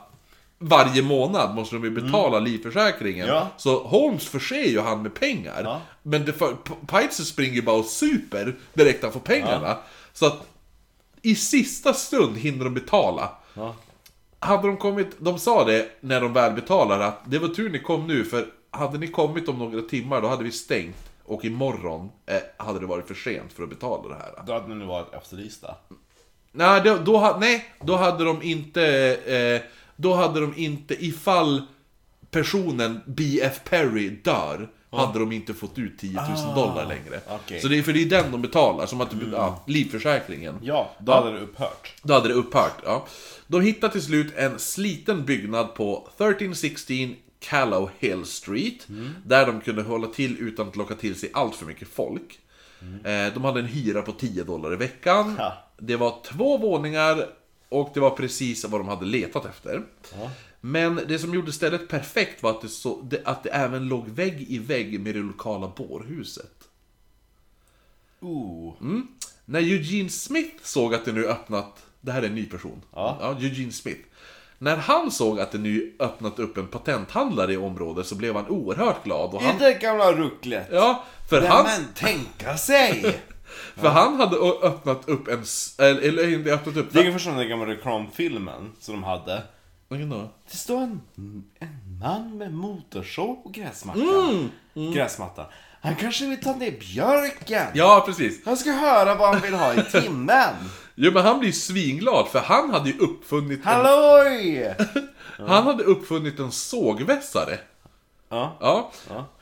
varje 0.58 1.02
månad 1.02 1.56
måste 1.56 1.76
de 1.76 1.84
ju 1.84 1.90
betala 1.90 2.40
livförsäkringen. 2.40 3.28
Ja. 3.28 3.48
Så 3.58 3.84
Holmes 3.84 4.28
förser 4.28 4.64
ju 4.64 4.80
han 4.80 5.02
med 5.02 5.14
pengar. 5.14 5.62
Ja. 5.64 5.82
Men 6.02 6.26
det 6.26 6.34
för, 6.34 7.24
springer 7.24 7.54
ju 7.54 7.62
bara 7.62 7.76
och 7.76 7.86
super 7.86 8.56
direkt 8.74 9.04
han 9.04 9.12
får 9.12 9.20
pengarna. 9.20 9.78
Så 10.14 10.26
att 10.26 10.48
i 11.22 11.36
sista 11.36 11.94
stund 11.94 12.38
hinner 12.38 12.64
de 12.64 12.74
betala. 12.74 13.30
Ja. 13.54 13.76
Hade 14.40 14.68
de 14.68 14.78
kommit, 14.78 15.08
de 15.20 15.40
sa 15.40 15.66
det 15.66 15.90
när 16.02 16.22
de 16.22 16.34
väl 16.34 16.54
betalade 16.54 17.06
att 17.06 17.20
det 17.26 17.40
var 17.40 17.48
tur 17.48 17.70
ni 17.70 17.80
kom 17.80 18.08
nu 18.08 18.26
för 18.26 18.48
hade 18.72 18.98
ni 18.98 19.08
kommit 19.08 19.50
om 19.50 19.58
några 19.60 19.82
timmar 19.82 20.22
då 20.22 20.28
hade 20.28 20.44
vi 20.44 20.52
stängt 20.52 21.10
och 21.26 21.46
imorgon 21.46 22.12
eh, 22.26 22.66
hade 22.66 22.80
det 22.80 22.86
varit 22.86 23.08
för 23.08 23.14
sent 23.14 23.54
för 23.54 23.64
att 23.64 23.70
betala 23.70 24.10
det 24.10 24.16
här. 24.16 24.44
Då 24.48 24.54
hade 24.54 24.76
ni 24.76 24.86
varit 24.86 25.14
efterlysta. 25.14 25.76
Nej, 26.56 26.82
då, 26.86 26.98
då, 26.98 27.18
ha- 27.18 27.38
nej, 27.40 27.66
då 27.86 27.96
hade 27.96 28.24
de 28.24 28.42
inte... 28.44 28.84
Eh, 29.26 29.70
då 29.96 30.14
hade 30.14 30.40
de 30.40 30.54
inte, 30.58 31.06
ifall 31.06 31.62
personen 32.32 33.00
B.F. 33.06 33.60
Perry 33.70 34.10
dör, 34.10 34.70
hade 34.92 35.20
de 35.20 35.32
inte 35.32 35.54
fått 35.54 35.78
ut 35.78 35.98
10 36.00 36.20
000 36.46 36.56
dollar 36.56 36.86
längre. 36.86 37.20
okej. 37.30 37.62
Så 37.62 37.68
det 37.68 37.78
är 37.78 37.84
för 37.84 37.94
det 37.94 38.02
är 38.02 38.06
den 38.06 38.32
de 38.32 38.42
betalar, 38.42 38.86
som 38.86 39.02
att 39.02 39.10
ja, 39.32 39.64
livförsäkringen. 39.68 40.60
Ja, 40.64 40.92
då 41.00 41.12
hade 41.12 41.32
det 41.32 41.40
upphört. 41.40 41.94
Då 42.04 42.14
hade 42.14 42.28
det 42.28 42.34
upphört, 42.34 42.82
ja. 42.86 43.06
De 43.48 43.62
hittade 43.62 43.94
till 43.94 44.02
slut 44.02 44.34
en 44.36 44.60
sliten 44.60 45.26
byggnad 45.26 45.76
på 45.76 46.08
1316 46.18 47.16
Callow 47.40 47.90
Hill 48.00 48.26
Street. 48.26 48.88
Där 49.26 49.46
de 49.46 49.62
kunde 49.62 49.82
hålla 49.82 50.08
till 50.08 50.38
utan 50.40 50.68
att 50.68 50.76
locka 50.76 50.96
till 50.96 51.16
sig 51.16 51.30
allt 51.34 51.56
för 51.56 51.66
mycket 51.66 51.88
folk. 51.88 52.40
Eh, 53.04 53.34
De 53.34 53.44
hade 53.44 53.60
en 53.60 53.66
hyra 53.66 54.02
på 54.02 54.12
10 54.12 54.44
dollar 54.44 54.74
i 54.74 54.76
veckan. 54.76 55.36
Ja. 55.40 55.54
Det 55.86 55.96
var 55.96 56.20
två 56.26 56.58
våningar 56.58 57.30
och 57.70 57.92
det 57.94 58.00
var 58.00 58.10
precis 58.10 58.66
vad 58.66 58.80
de 58.82 58.88
hade 58.88 59.06
letat 59.06 59.46
efter. 59.46 59.84
Men 60.62 61.02
det 61.08 61.20
som 61.20 61.34
gjorde 61.34 61.52
stället 61.52 61.88
perfekt 61.88 62.44
var 62.44 62.52
att 62.52 62.62
det, 62.62 62.70
så, 62.70 63.02
det, 63.02 63.22
att 63.26 63.44
det 63.44 63.50
även 63.50 63.88
låg 63.88 64.10
vägg 64.10 64.46
i 64.50 64.58
vägg 64.60 65.00
med 65.00 65.16
det 65.16 65.22
lokala 65.22 65.72
bårhuset. 65.78 66.52
Ooh. 68.20 68.74
När 69.46 69.60
Eugene 69.60 70.10
Smith 70.10 70.64
såg 70.64 70.94
att 70.94 71.06
det 71.06 71.12
nu 71.12 71.28
öppnat, 71.28 71.86
det 72.02 72.12
här 72.12 72.22
är 72.22 72.28
en 72.28 72.36
ny 72.36 72.46
person. 72.46 72.82
Ja. 72.94 73.36
Eugene 73.40 73.72
Smith. 73.72 74.02
När 74.58 74.78
han 74.78 75.12
såg 75.12 75.40
att 75.40 75.52
det 75.52 75.58
nu 75.58 75.96
öppnat 76.00 76.40
upp 76.40 76.58
en 76.58 76.68
patenthandlare 76.68 77.54
i 77.54 77.58
området 77.58 78.08
så 78.08 78.16
blev 78.16 78.36
han 78.36 78.48
oerhört 78.48 79.04
glad. 79.04 79.34
Och 79.34 79.42
han, 79.42 79.54
Inte 79.54 79.74
gamla 79.74 80.12
rucklet. 80.12 80.68
ja, 80.72 81.04
för 81.30 81.42
han, 81.42 81.66
men 81.66 81.94
tänka 81.96 82.58
sig! 82.58 83.22
för 83.76 83.88
han 83.88 84.20
hade 84.20 84.38
öppnat 84.38 85.10
upp 85.10 85.28
en, 85.28 85.44
eller, 85.78 86.02
eller 86.02 86.34
inte 86.34 86.54
öppnat 86.54 86.78
upp... 86.78 86.88
Det 86.92 87.00
är 87.00 87.02
ungefär 87.02 87.20
som 87.20 87.38
den 87.38 87.50
gamla 87.50 87.66
reklamfilmen 87.66 88.72
som 88.80 88.94
de 88.94 89.04
hade. 89.04 89.44
Vilken 89.90 90.10
då? 90.10 90.30
Det 90.52 90.58
står 90.58 90.78
en, 90.82 91.02
en 91.60 92.00
man 92.00 92.38
med 92.38 92.54
motorsåg 92.54 93.44
på 93.44 93.50
gräsmattan. 93.50 94.52
Gräsmattan. 94.94 95.46
Han 95.82 95.96
kanske 95.96 96.26
vill 96.26 96.42
ta 96.42 96.56
ner 96.56 96.72
björken. 96.72 97.68
Ja, 97.74 98.04
precis. 98.06 98.46
Han 98.46 98.58
ska 98.58 98.72
höra 98.72 99.16
vad 99.16 99.34
han 99.34 99.42
vill 99.42 99.54
ha 99.54 99.74
i 99.74 99.84
timmen. 99.84 100.54
Jo, 100.96 101.12
men 101.12 101.24
han 101.24 101.40
blir 101.40 101.52
svinglad 101.52 102.28
för 102.28 102.40
han 102.40 102.70
hade 102.70 102.90
ju 102.90 102.98
uppfunnit 102.98 103.60
en, 103.60 103.66
Halloj! 103.66 104.76
Han 105.38 105.64
hade 105.64 105.84
uppfunnit 105.84 106.40
en 106.40 106.52
sågvässare. 106.52 107.60
Ja. 108.30 108.58
Ja. 108.60 108.92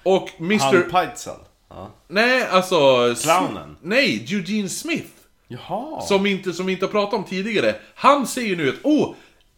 Och 0.03 0.29
Mr... 0.39 0.59
Han 0.59 0.89
Peitzel. 0.91 1.35
Ja. 1.75 1.91
Nej, 2.07 2.47
alltså... 2.51 2.75
Clownen. 3.23 3.77
Nej, 3.81 4.25
Eugene 4.31 4.69
Smith. 4.69 5.07
Jaha. 5.47 6.01
Som 6.01 6.25
inte, 6.25 6.53
som 6.53 6.65
vi 6.65 6.73
inte 6.73 6.85
har 6.85 6.91
pratat 6.91 7.13
om 7.13 7.23
tidigare. 7.23 7.75
Han 7.95 8.27
säger 8.27 8.47
ju 8.47 8.55
nu 8.55 8.69
att, 8.69 8.75
åh, 8.83 9.13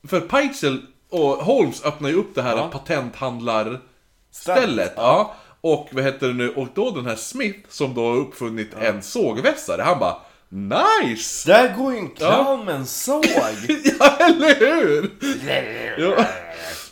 för 0.07 0.19
Peitzel 0.21 0.81
och 1.09 1.27
Holmes 1.29 1.83
öppnar 1.85 2.09
ju 2.09 2.15
upp 2.15 2.35
det 2.35 2.41
här 2.41 2.57
Ja. 2.57 2.69
patenthandlarstället. 2.71 4.93
Ja. 4.95 5.35
Och 5.61 5.89
vad 5.91 6.03
heter 6.03 6.27
det 6.27 6.33
nu, 6.33 6.49
och 6.49 6.67
då 6.73 6.91
den 6.91 7.05
här 7.05 7.15
Smith 7.15 7.59
som 7.69 7.93
då 7.93 8.09
har 8.09 8.15
uppfunnit 8.17 8.73
en 8.73 9.01
sågvässare, 9.01 9.81
han 9.81 9.99
bara 9.99 10.17
Nice! 10.49 11.51
Där 11.51 11.75
går 11.77 11.93
ju 11.93 11.99
en 11.99 12.09
clown 12.09 12.65
med 12.65 12.75
en 12.75 12.85
såg. 12.85 13.25
ja, 13.99 14.17
eller 14.19 14.59
hur? 14.59 15.11
ja. 15.97 16.25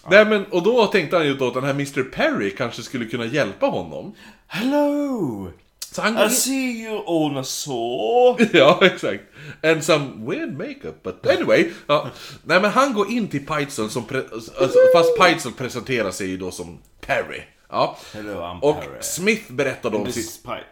Nej 0.09 0.25
men, 0.25 0.45
och 0.45 0.63
då 0.63 0.87
tänkte 0.87 1.17
han 1.17 1.25
ju 1.25 1.33
då 1.33 1.47
att 1.47 1.53
den 1.53 1.63
här 1.63 1.71
Mr. 1.73 2.03
Perry 2.03 2.55
kanske 2.55 2.81
skulle 2.83 3.05
kunna 3.05 3.25
hjälpa 3.25 3.65
honom. 3.65 4.15
Hello! 4.47 5.47
Så 5.91 6.01
han 6.01 6.13
går 6.15 6.23
I 6.23 6.25
in... 6.25 6.31
see 6.31 6.83
you 6.85 7.03
own 7.05 7.37
a 7.37 7.43
saw. 7.43 8.49
Ja, 8.59 8.79
exakt. 8.81 9.23
And 9.63 9.83
some 9.83 10.25
weird 10.29 10.57
makeup, 10.57 11.03
but 11.03 11.27
anyway. 11.27 11.69
Ja. 11.87 12.09
Nej 12.43 12.61
men 12.61 12.71
han 12.71 12.93
går 12.93 13.11
in 13.11 13.27
till 13.27 13.45
Peitzel 13.45 13.89
som, 13.89 14.03
pre- 14.03 14.33
alltså, 14.33 14.79
fast 14.95 15.19
Peitzel 15.19 15.51
presenterar 15.51 16.11
sig 16.11 16.27
ju 16.27 16.37
då 16.37 16.51
som 16.51 16.79
Perry. 17.01 17.41
Ja. 17.69 17.97
Hello, 18.13 18.33
I'm 18.33 18.59
Och 18.59 18.75
Perry. 18.81 18.97
Smith 19.01 19.51
berättar 19.51 19.89
då 19.89 19.97
om 19.97 20.05
This 20.05 20.17
is 20.17 20.43
Pite. 20.43 20.63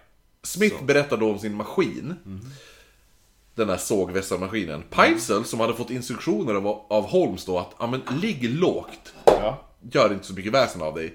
Smith 0.44 0.84
berättar 0.84 1.18
då 1.18 1.32
om 1.32 1.40
sin 1.40 1.54
maskin. 1.56 2.16
Den 3.60 3.70
här 3.70 3.78
sågvästarmaskinen. 3.78 4.84
Peitzel, 4.90 5.46
som 5.46 5.60
hade 5.60 5.74
fått 5.74 5.90
instruktioner 5.90 6.54
av, 6.54 6.68
av 6.90 7.04
Holmes 7.04 7.46
då 7.46 7.60
att, 7.60 7.76
ja 7.80 7.88
men 7.88 8.02
ligg 8.22 8.60
lågt. 8.60 9.14
Ja. 9.26 9.62
Gör 9.92 10.14
inte 10.14 10.26
så 10.26 10.34
mycket 10.34 10.54
väsen 10.54 10.82
av 10.82 10.96
dig. 10.96 11.14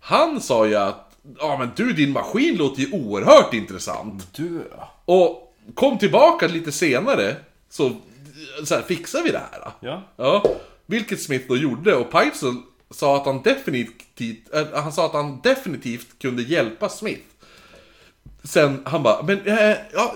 Han 0.00 0.40
sa 0.40 0.66
ju 0.66 0.74
att, 0.74 1.16
ja 1.38 1.56
men 1.58 1.70
du 1.76 1.92
din 1.92 2.12
maskin 2.12 2.56
låter 2.56 2.80
ju 2.82 2.92
oerhört 2.92 3.54
intressant. 3.54 4.34
Du. 4.36 4.70
Och 5.04 5.54
kom 5.74 5.98
tillbaka 5.98 6.46
lite 6.46 6.72
senare, 6.72 7.36
så, 7.70 7.92
så 8.64 8.74
här, 8.74 8.82
fixar 8.82 9.22
vi 9.22 9.30
det 9.30 9.42
här. 9.52 9.72
Ja. 9.80 10.02
Ja, 10.16 10.44
vilket 10.86 11.22
Smith 11.22 11.44
då 11.48 11.56
gjorde 11.56 11.94
och 11.94 12.10
Peitzel 12.10 12.54
sa 12.90 13.16
att 13.16 13.26
han 13.26 13.42
definitivt, 13.42 14.54
äh, 14.54 14.66
han 14.74 14.92
sa 14.92 15.06
att 15.06 15.12
han 15.12 15.40
definitivt 15.42 16.18
kunde 16.18 16.42
hjälpa 16.42 16.88
Smith. 16.88 17.22
Sen 18.44 18.82
han 18.84 19.02
bara, 19.02 19.22
men 19.22 19.46
äh, 19.46 19.76
ja, 19.92 20.14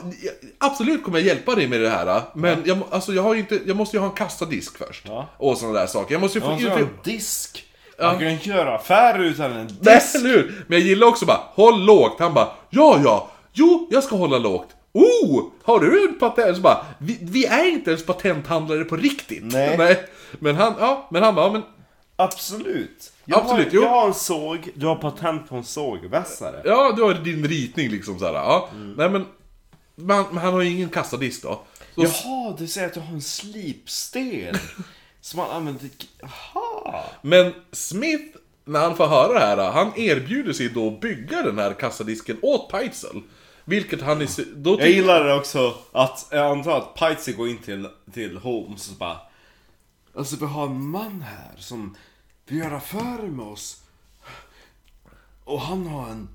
absolut 0.59 1.05
kommer 1.05 1.18
jag 1.18 1.26
hjälpa 1.26 1.55
dig 1.55 1.68
med 1.68 1.80
det 1.80 1.88
här. 1.88 2.22
Men 2.34 2.62
jag, 2.64 2.78
alltså, 2.90 3.12
jag, 3.12 3.22
har 3.22 3.34
ju 3.34 3.40
inte, 3.40 3.60
jag 3.66 3.76
måste 3.76 3.96
ju 3.96 4.01
ha 4.01 4.09
en 4.09 4.14
kassadisk 4.14 4.78
först. 4.78 5.05
Ja. 5.06 5.28
Och 5.36 5.59
sådana 5.59 5.78
där 5.78 5.86
saker. 5.86 6.14
Jag 6.14 6.20
måste 6.20 6.38
ju 6.38 6.44
få... 6.44 6.59
Ska 6.59 6.68
ha 6.68 6.78
en 6.78 6.88
disk. 7.05 7.64
Ja. 7.98 8.06
Man 8.06 8.18
kan 8.18 8.26
ju 8.26 8.32
inte 8.32 8.48
göra 8.48 8.74
affärer 8.74 9.18
utan 9.18 9.52
en 9.52 9.66
disk. 9.66 9.80
Nej, 9.80 10.02
eller 10.14 10.28
hur? 10.28 10.64
Men 10.66 10.78
jag 10.78 10.88
gillar 10.88 11.06
också 11.06 11.26
bara, 11.26 11.40
håll 11.55 11.84
lågt. 11.84 12.16
Han 12.18 12.34
bara, 12.34 12.48
ja, 12.70 13.01
ja, 13.05 13.30
jo, 13.52 13.88
jag 13.90 14.05
ska 14.05 14.16
hålla 14.16 14.38
lågt. 14.38 14.68
Oh, 14.92 15.44
har 15.62 15.80
du 15.80 16.09
en 16.09 16.18
patent? 16.18 16.56
Så 16.56 16.62
bara, 16.62 16.86
vi, 16.98 17.18
vi 17.22 17.46
är 17.46 17.68
inte 17.68 17.90
ens 17.90 18.06
patenthandlare 18.06 18.84
på 18.84 18.96
riktigt. 18.96 19.44
Nej. 19.44 20.05
Men 20.38 20.56
han, 20.56 20.74
ja, 20.78 21.09
men 21.10 21.22
han 21.22 21.34
bara, 21.34 21.46
ja, 21.46 21.52
men 21.52 21.62
Absolut. 22.16 23.12
Jag 23.24 23.40
Absolut, 23.40 23.66
har, 23.66 23.74
jo. 23.74 23.82
jag 23.82 23.88
har 23.90 24.06
en 24.06 24.14
såg, 24.14 24.70
du 24.74 24.86
har 24.86 24.96
patent 24.96 25.48
på 25.48 25.56
en 25.56 25.64
sågvässare. 25.64 26.62
Ja, 26.64 26.92
du 26.96 27.02
har 27.02 27.14
din 27.14 27.48
ritning 27.48 27.88
liksom 27.90 28.18
såhär. 28.18 28.34
Ja. 28.34 28.68
Mm. 28.72 28.92
Nej 28.92 29.10
men, 29.10 29.26
men, 29.94 30.24
men 30.30 30.38
han 30.38 30.55
har 30.55 30.60
ju 30.62 30.70
ingen 30.70 30.88
kassadisk 30.88 31.42
då. 31.42 31.60
Så, 31.94 32.02
Jaha, 32.02 32.55
du 32.59 32.66
säger 32.66 32.86
att 32.86 32.94
du 32.94 33.01
har 33.01 33.14
en 33.14 33.22
slipsten. 33.22 34.55
som 35.20 35.36
man 35.36 35.51
använder... 35.51 35.88
Jaha. 36.20 37.05
Men 37.22 37.52
Smith, 37.72 38.36
när 38.64 38.80
han 38.80 38.96
får 38.96 39.06
höra 39.06 39.32
det 39.32 39.62
här, 39.62 39.72
han 39.72 39.92
erbjuder 39.96 40.52
sig 40.52 40.68
då 40.68 40.88
att 40.88 41.01
bygga 41.01 41.42
den 41.42 41.59
här 41.59 41.72
kassadisken 41.72 42.38
åt 42.42 42.70
Peitzel. 42.70 43.22
Vilket 43.64 44.02
han 44.02 44.22
i... 44.22 44.26
sy- 44.26 44.44
Då 44.56 44.76
Jag 44.80 44.88
gillar 44.90 45.24
det 45.24 45.34
också 45.34 45.74
att, 45.92 46.26
jag 46.30 46.46
antar 46.51 46.78
att 46.78 46.94
Pitsy 46.94 47.32
går 47.32 47.48
in 47.48 47.59
till, 47.59 47.88
till 48.12 48.38
Holmes 48.38 48.90
och 48.90 48.96
bara 48.96 49.16
Alltså 50.16 50.36
vi 50.36 50.46
har 50.46 50.66
en 50.66 50.86
man 50.88 51.22
här 51.22 51.52
som 51.59 51.96
vill 52.47 52.59
göra 52.59 52.77
affärer 52.77 53.27
med 53.29 53.47
oss. 53.47 53.81
Och 55.45 55.61
han 55.61 55.87
har 55.87 56.09
en 56.09 56.29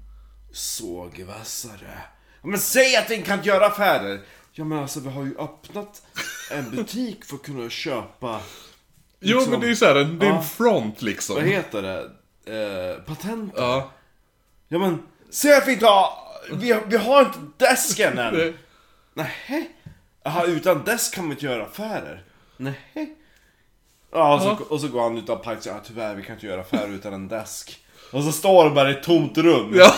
sågvässare. 0.52 2.02
Men 2.42 2.60
säg 2.60 2.96
att 2.96 3.08
den 3.08 3.24
kan 3.24 3.44
göra 3.44 3.66
affärer! 3.68 4.22
Ja 4.52 4.64
men 4.66 4.80
alltså 4.80 5.00
vi 5.00 5.10
har 5.10 5.24
ju 5.24 5.38
öppnat 5.38 6.02
en 6.52 6.72
butik 6.72 7.26
för 7.26 7.36
att 7.36 7.44
kunna 7.44 7.70
köpa 7.70 8.42
Jo 9.20 9.36
liksom- 9.38 9.52
men 9.52 9.60
det 9.60 9.66
är 9.66 9.70
ju 9.70 9.76
såhär, 9.76 9.96
en- 9.96 10.20
det 10.20 10.26
är 10.28 10.32
en 10.32 10.44
front 10.44 11.02
liksom. 11.02 11.36
Vad 11.36 11.46
heter 11.46 11.82
det? 11.82 12.02
Eh, 12.96 13.02
patenter? 13.04 13.62
Ja. 13.62 13.92
Ja 14.68 14.80
men, 14.80 15.04
säg 15.30 15.54
att 15.58 15.68
vi 15.68 15.74
inte 15.74 15.86
har... 15.86 16.14
Vi, 16.54 16.72
har- 16.72 16.84
vi 16.86 16.98
har 16.98 17.22
inte 17.22 17.40
desken 17.58 18.18
än! 18.18 18.34
Det- 18.34 18.54
Nej. 19.14 19.72
Jaha, 20.24 20.46
utan 20.46 20.84
desk 20.84 21.14
kan 21.16 21.24
man 21.24 21.32
inte 21.32 21.46
göra 21.46 21.66
affärer? 21.66 22.24
Nej. 22.58 23.18
Ja, 24.12 24.36
och 24.36 24.42
så, 24.42 24.74
och 24.74 24.82
så 24.82 24.88
går 24.88 25.02
han 25.02 25.18
utan 25.18 25.42
pajs, 25.42 25.66
ja 25.68 25.74
tyvärr 25.88 26.16
vi 26.16 26.24
kan 26.24 26.36
inte 26.36 26.48
göra 26.48 26.62
affärer 26.62 26.90
utan 26.94 27.14
en 27.14 27.28
desk. 27.28 27.80
Och 28.12 28.24
så 28.24 28.32
står 28.32 28.66
det 28.66 28.70
bara 28.72 28.90
i 28.90 28.94
ett 28.94 29.04
tomt 29.04 29.38
rum. 29.38 29.74
Ja. 29.76 29.94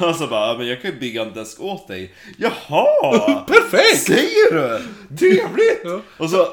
Och 0.08 0.16
så 0.16 0.26
bara, 0.26 0.48
"Ja, 0.48 0.54
men 0.58 0.66
jag 0.68 0.82
kan 0.82 0.90
ju 0.90 0.98
bygga 0.98 1.22
en 1.22 1.32
desk 1.32 1.60
åt 1.60 1.88
dig. 1.88 2.14
Jaha! 2.38 3.44
Perfekt! 3.46 4.02
Säger 4.02 4.52
du? 4.52 4.78
Trevligt! 5.16 5.80
Ja. 5.84 6.00
Och 6.18 6.30
så 6.30 6.48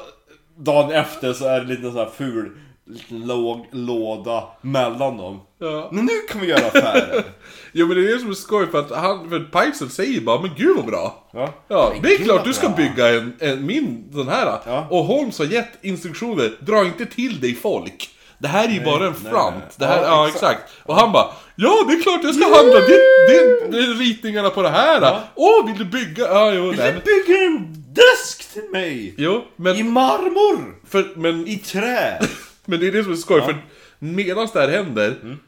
dagen 0.56 0.90
efter 0.92 1.32
så 1.32 1.44
är 1.46 1.60
det 1.60 1.66
lite 1.66 1.82
så 1.92 1.98
här 1.98 2.10
ful 2.16 2.56
liten 2.86 3.26
låg 3.26 3.66
låda 3.70 4.44
mellan 4.60 5.16
dem. 5.16 5.40
Ja. 5.58 5.88
Men 5.92 6.04
nu 6.04 6.12
kan 6.28 6.40
vi 6.40 6.46
göra 6.46 6.66
affärer. 6.66 7.24
Jo 7.72 7.86
men 7.86 7.96
det 7.96 8.02
är 8.10 8.14
det 8.14 8.20
som 8.20 8.30
är 8.30 8.34
skoj 8.34 8.66
för 8.70 8.78
att 8.78 8.90
han, 8.90 9.30
för 9.30 9.40
Peitzel 9.40 9.90
säger 9.90 10.20
bara 10.20 10.40
men 10.40 10.50
gud 10.56 10.76
vad 10.76 10.86
bra. 10.86 11.28
Ja, 11.32 11.54
Ja, 11.68 11.90
Men 11.92 12.02
det 12.02 12.14
är 12.14 12.18
klart 12.18 12.44
du 12.44 12.52
ska 12.54 12.68
bra. 12.68 12.76
bygga 12.76 13.08
en, 13.08 13.36
en 13.40 13.66
min 13.66 14.04
sån 14.12 14.28
här. 14.28 14.58
Ja. 14.66 14.86
Och 14.90 15.04
Holmes 15.04 15.38
har 15.38 15.46
gett 15.46 15.84
instruktioner, 15.84 16.52
dra 16.60 16.84
inte 16.84 17.06
till 17.06 17.40
dig 17.40 17.54
folk. 17.54 18.10
Det 18.38 18.48
här 18.48 18.68
är 18.68 18.72
ju 18.72 18.84
bara 18.84 19.06
en 19.06 19.14
front. 19.14 19.54
nej. 19.56 19.68
Det 19.76 19.86
här, 19.86 20.02
ja, 20.02 20.06
Ja, 20.08 20.26
exakt. 20.28 20.42
exakt. 20.60 20.72
Och 20.88 20.94
han 20.96 21.12
bara 21.12 21.26
Ja, 21.56 21.84
det 21.88 21.92
är 21.94 22.02
klart 22.02 22.20
jag 22.24 22.34
ska 22.34 22.44
handla. 22.44 22.80
Det, 22.80 22.96
det, 23.28 23.70
det 23.70 23.78
är 23.78 23.94
ritningarna 23.98 24.50
på 24.50 24.62
det 24.62 24.68
här. 24.70 25.20
Åh, 25.34 25.66
vill 25.66 25.78
du 25.78 25.84
bygga? 25.84 26.24
Ja, 26.24 26.52
jo, 26.52 26.72
nej, 26.76 26.92
Du 26.92 27.00
bygger 27.00 27.46
en 27.46 27.84
desk 27.94 28.52
till 28.52 28.62
mig! 28.72 29.14
jo, 29.18 29.44
men, 29.56 29.76
I 29.76 29.82
marmor! 29.82 30.74
för, 30.88 31.12
men, 31.16 31.46
I 31.48 31.56
trä! 31.58 32.18
men 32.66 32.80
det 32.80 32.86
är 32.88 32.92
det 32.92 33.02
som 33.04 33.12
är 33.12 33.16
skoj. 33.16 33.42
För 33.42 33.56
medan 33.98 34.48
det 34.52 34.60
här 34.60 34.68
händer 34.68 35.16
Mm. 35.22 35.38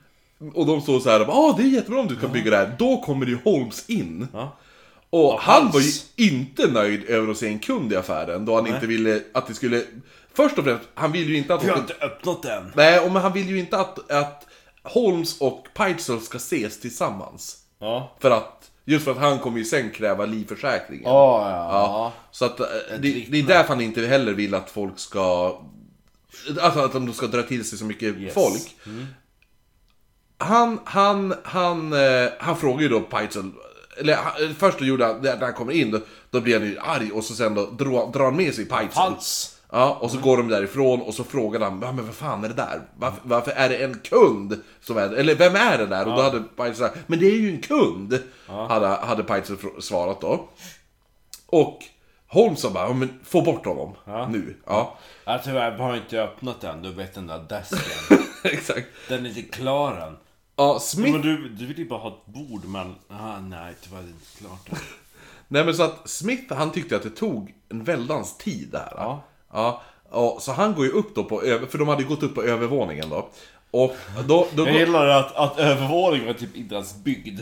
och 0.55 0.67
de 0.67 0.81
står 0.81 1.01
så 1.01 1.11
här, 1.11 1.21
ja 1.21 1.55
det 1.59 1.63
är 1.63 1.67
jättebra 1.67 2.01
om 2.01 2.07
du 2.09 2.17
kan 2.17 2.33
bygga 2.33 2.51
det 2.51 2.57
här. 2.57 2.75
Då 2.79 3.01
kommer 3.01 3.27
ju 3.27 3.39
Holmes 3.45 3.91
in. 3.91 4.29
Ja. 4.33 4.57
Och 5.11 5.35
Och 5.35 5.41
han 5.41 5.63
hans- 5.63 5.75
var 5.75 5.81
ju 5.81 6.27
inte 6.29 6.67
nöjd 6.73 7.05
över 7.05 7.31
att 7.31 7.37
se 7.37 7.47
en 7.47 7.59
kund 7.59 7.93
i 7.93 7.97
affären, 7.97 8.45
då 8.45 8.55
han 8.55 8.67
inte 8.67 8.87
ville 8.87 9.21
att 9.35 9.47
det 9.47 9.55
skulle... 9.55 9.83
Först 10.35 10.59
och 10.59 10.65
främst, 10.65 10.85
han 10.95 11.13
vill 11.13 11.29
ju 11.29 11.37
inte 11.37 11.55
att... 11.55 11.65
Vi 11.65 11.69
har 11.71 11.77
inte 11.79 11.95
öppnat 12.01 12.43
den. 12.43 12.73
Nej, 12.77 13.01
och 13.01 13.13
men 13.13 13.23
han 13.23 13.33
vill 13.33 13.49
ju 13.49 13.59
inte 13.59 13.79
att, 13.79 14.11
att 14.11 14.47
Holmes 14.83 15.41
och 15.41 15.67
Peitzel 15.75 16.21
ska 16.21 16.37
ses 16.37 16.81
tillsammans. 16.81 17.57
Ja. 17.79 18.13
För 18.21 18.31
att, 18.31 18.71
just 18.85 19.05
för 19.05 19.11
att 19.13 19.19
han 19.19 19.39
kommer 19.39 19.59
ju 19.59 19.65
sen 19.65 19.91
kräva 19.91 20.25
livförsäkringen. 20.27 21.05
Ja, 21.05 21.51
Ja, 21.51 21.69
ja. 21.73 22.13
så 22.31 22.45
att 22.45 22.61
eh, 22.61 22.67
det, 23.01 23.27
det 23.31 23.39
är 23.39 23.43
därför 23.43 23.69
han 23.69 23.81
inte 23.81 24.07
heller 24.07 24.33
vill 24.33 24.55
att 24.55 24.71
folk 24.71 24.99
ska... 24.99 25.57
Alltså 26.61 26.81
att 26.81 26.93
de 26.93 27.13
ska 27.13 27.27
dra 27.27 27.43
till 27.43 27.65
sig 27.65 27.79
så 27.79 27.85
mycket 27.85 28.17
Yes. 28.17 28.35
folk. 28.35 28.77
Han, 30.39 30.81
han, 30.85 31.35
han, 31.45 31.93
eh, 31.93 32.29
han 32.39 32.57
frågar 32.57 32.81
ju 32.83 32.89
då 32.89 33.01
Peitzel, 33.01 33.51
eller 33.99 34.15
han- 34.17 34.55
först 34.59 34.79
då 34.79 34.85
gjorde 34.85 35.07
han, 35.07 35.21
när 35.23 35.37
han 35.41 35.53
kommer 35.55 35.73
in, 35.73 35.91
då, 35.91 36.01
då 36.31 36.41
blir 36.41 36.59
han 36.59 36.69
ju 36.69 36.79
arg 36.79 37.13
och 37.13 37.25
så 37.25 37.35
sen 37.35 37.55
då 37.55 37.67
drar, 37.71 38.25
han 38.25 38.37
med 38.37 38.55
sig 38.55 38.65
Peitzel. 38.65 39.03
Hals. 39.03 39.53
Ja, 39.73 39.99
och 40.01 40.11
så 40.11 40.19
går 40.19 40.37
de 40.37 40.49
därifrån 40.49 41.01
och 41.01 41.15
så 41.15 41.25
frågar 41.25 41.61
han, 41.61 41.79
ja, 41.83 41.93
men 41.93 42.07
vad 42.07 42.15
fan 42.15 42.45
är 42.45 42.49
det 42.49 42.55
där? 42.55 42.81
Varför, 42.99 43.21
varför 43.23 43.51
är 43.51 43.69
det 43.69 43.77
en 43.77 43.99
kund 43.99 44.63
som 44.81 44.97
är 44.99 45.09
Eller 45.15 45.35
vem 45.35 45.57
är 45.57 45.79
det 45.79 45.87
där? 45.87 46.07
Och 46.09 46.17
då 46.17 46.23
hade 46.23 46.41
Peitzel 46.41 46.77
sagt, 46.89 46.99
men 47.07 47.19
det 47.19 47.27
är 47.27 47.37
ju 47.37 47.51
en 47.51 47.61
kund! 47.61 48.23
Hade, 48.47 48.87
hade 48.87 49.23
Peitzel 49.25 49.57
fr- 49.57 49.81
svarat 49.81 50.21
då. 50.21 50.49
Och 51.47 51.79
Holmes 52.29 52.61
sa 52.61 52.71
bara, 52.71 52.89
ja, 52.89 52.93
men 52.93 53.21
få 53.25 53.43
bort 53.43 53.67
honom 53.67 53.95
nu. 54.29 54.57
Ja, 54.67 54.99
Ja, 55.25 55.41
tyvärr, 55.45 55.79
har 55.79 55.97
inte 55.97 56.23
öppnat 56.23 56.61
den. 56.61 56.83
Du 56.83 56.93
vet 56.93 57.15
den 57.15 57.27
där 57.27 57.45
desken. 57.49 58.19
exakt. 58.45 58.87
den 59.09 59.27
är 59.27 59.29
inte 59.29 59.43
klar 59.43 59.97
än. 59.97 60.17
Ja, 60.57 60.79
Smith 60.81 61.13
Men 61.13 61.23
du, 61.23 61.49
du 61.49 61.67
vill 61.67 61.79
ju 61.79 61.89
bara 61.89 62.01
ha 62.01 62.09
ett 62.09 62.27
bord, 62.27 62.65
men... 62.65 62.95
Ah, 63.09 63.41
nej, 63.41 63.75
tyvärr, 63.83 64.03
det 64.03 64.09
är 64.09 64.11
inte 64.11 64.39
klart 64.39 64.69
än. 64.69 64.79
Nej 65.49 65.65
men 65.65 65.75
så 65.75 65.83
att 65.83 66.09
Smith 66.09 66.55
han 66.55 66.73
tyckte 66.73 66.97
att 66.97 67.03
det 67.03 67.11
tog 67.11 67.55
en 67.69 67.85
väldans 67.85 68.37
tid 68.39 68.69
det 68.73 68.79
här. 68.79 68.93
Ja. 68.97 69.23
ja. 69.53 69.83
Och, 70.11 70.43
så 70.43 70.53
han 70.53 70.75
går 70.75 70.85
ju 70.85 70.91
upp 70.91 71.15
då 71.15 71.25
på 71.25 71.43
över, 71.43 71.67
för 71.67 71.79
de 71.79 71.89
hade 71.89 72.03
ju 72.03 72.09
gått 72.09 72.23
upp 72.23 72.35
på 72.35 72.43
övervåningen 72.43 73.09
då. 73.09 73.29
Och 73.71 73.97
då, 74.29 74.49
då 74.55 74.67
Jag 74.67 74.75
gillar 74.75 75.07
att, 75.07 75.37
att 75.37 75.59
övervåningen 75.59 76.27
var 76.27 76.35
typ 76.35 76.57
inte 76.57 76.75
ens 76.75 76.97
byggd. 76.97 77.41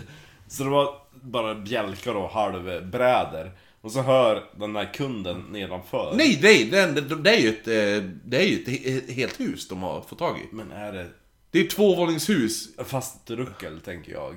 Så 0.49 0.65
det 0.65 0.71
var 0.71 0.95
bara 1.13 1.55
bjälkar 1.55 2.15
och 2.15 2.31
halvbrädor. 2.31 3.53
Och 3.85 3.93
så 3.93 4.03
hör 4.03 4.43
den 4.57 4.73
där 4.73 4.95
kunden 4.95 5.45
nedanför. 5.51 6.13
Nej, 6.17 6.39
nej, 6.43 6.65
det, 6.65 7.01
det, 7.01 7.31
är 7.31 7.39
ju 7.41 7.49
ett, 7.49 7.69
eh, 7.69 8.09
det 8.25 8.37
är 8.37 8.43
ju 8.47 8.63
ett 8.63 8.69
he- 8.69 9.13
helt 9.13 9.41
hus 9.41 9.69
de 9.69 9.83
har 9.83 10.01
fått 10.01 10.19
tag 10.19 10.37
i. 10.39 10.55
Men 10.55 10.73
är 10.73 10.93
det 10.93 11.07
Det 11.51 11.59
är 11.61 11.67
tvåvåningshus. 11.69 12.69
fast 12.87 13.31
ruckel, 13.31 13.81
tänker 13.81 14.13
jag? 14.13 14.35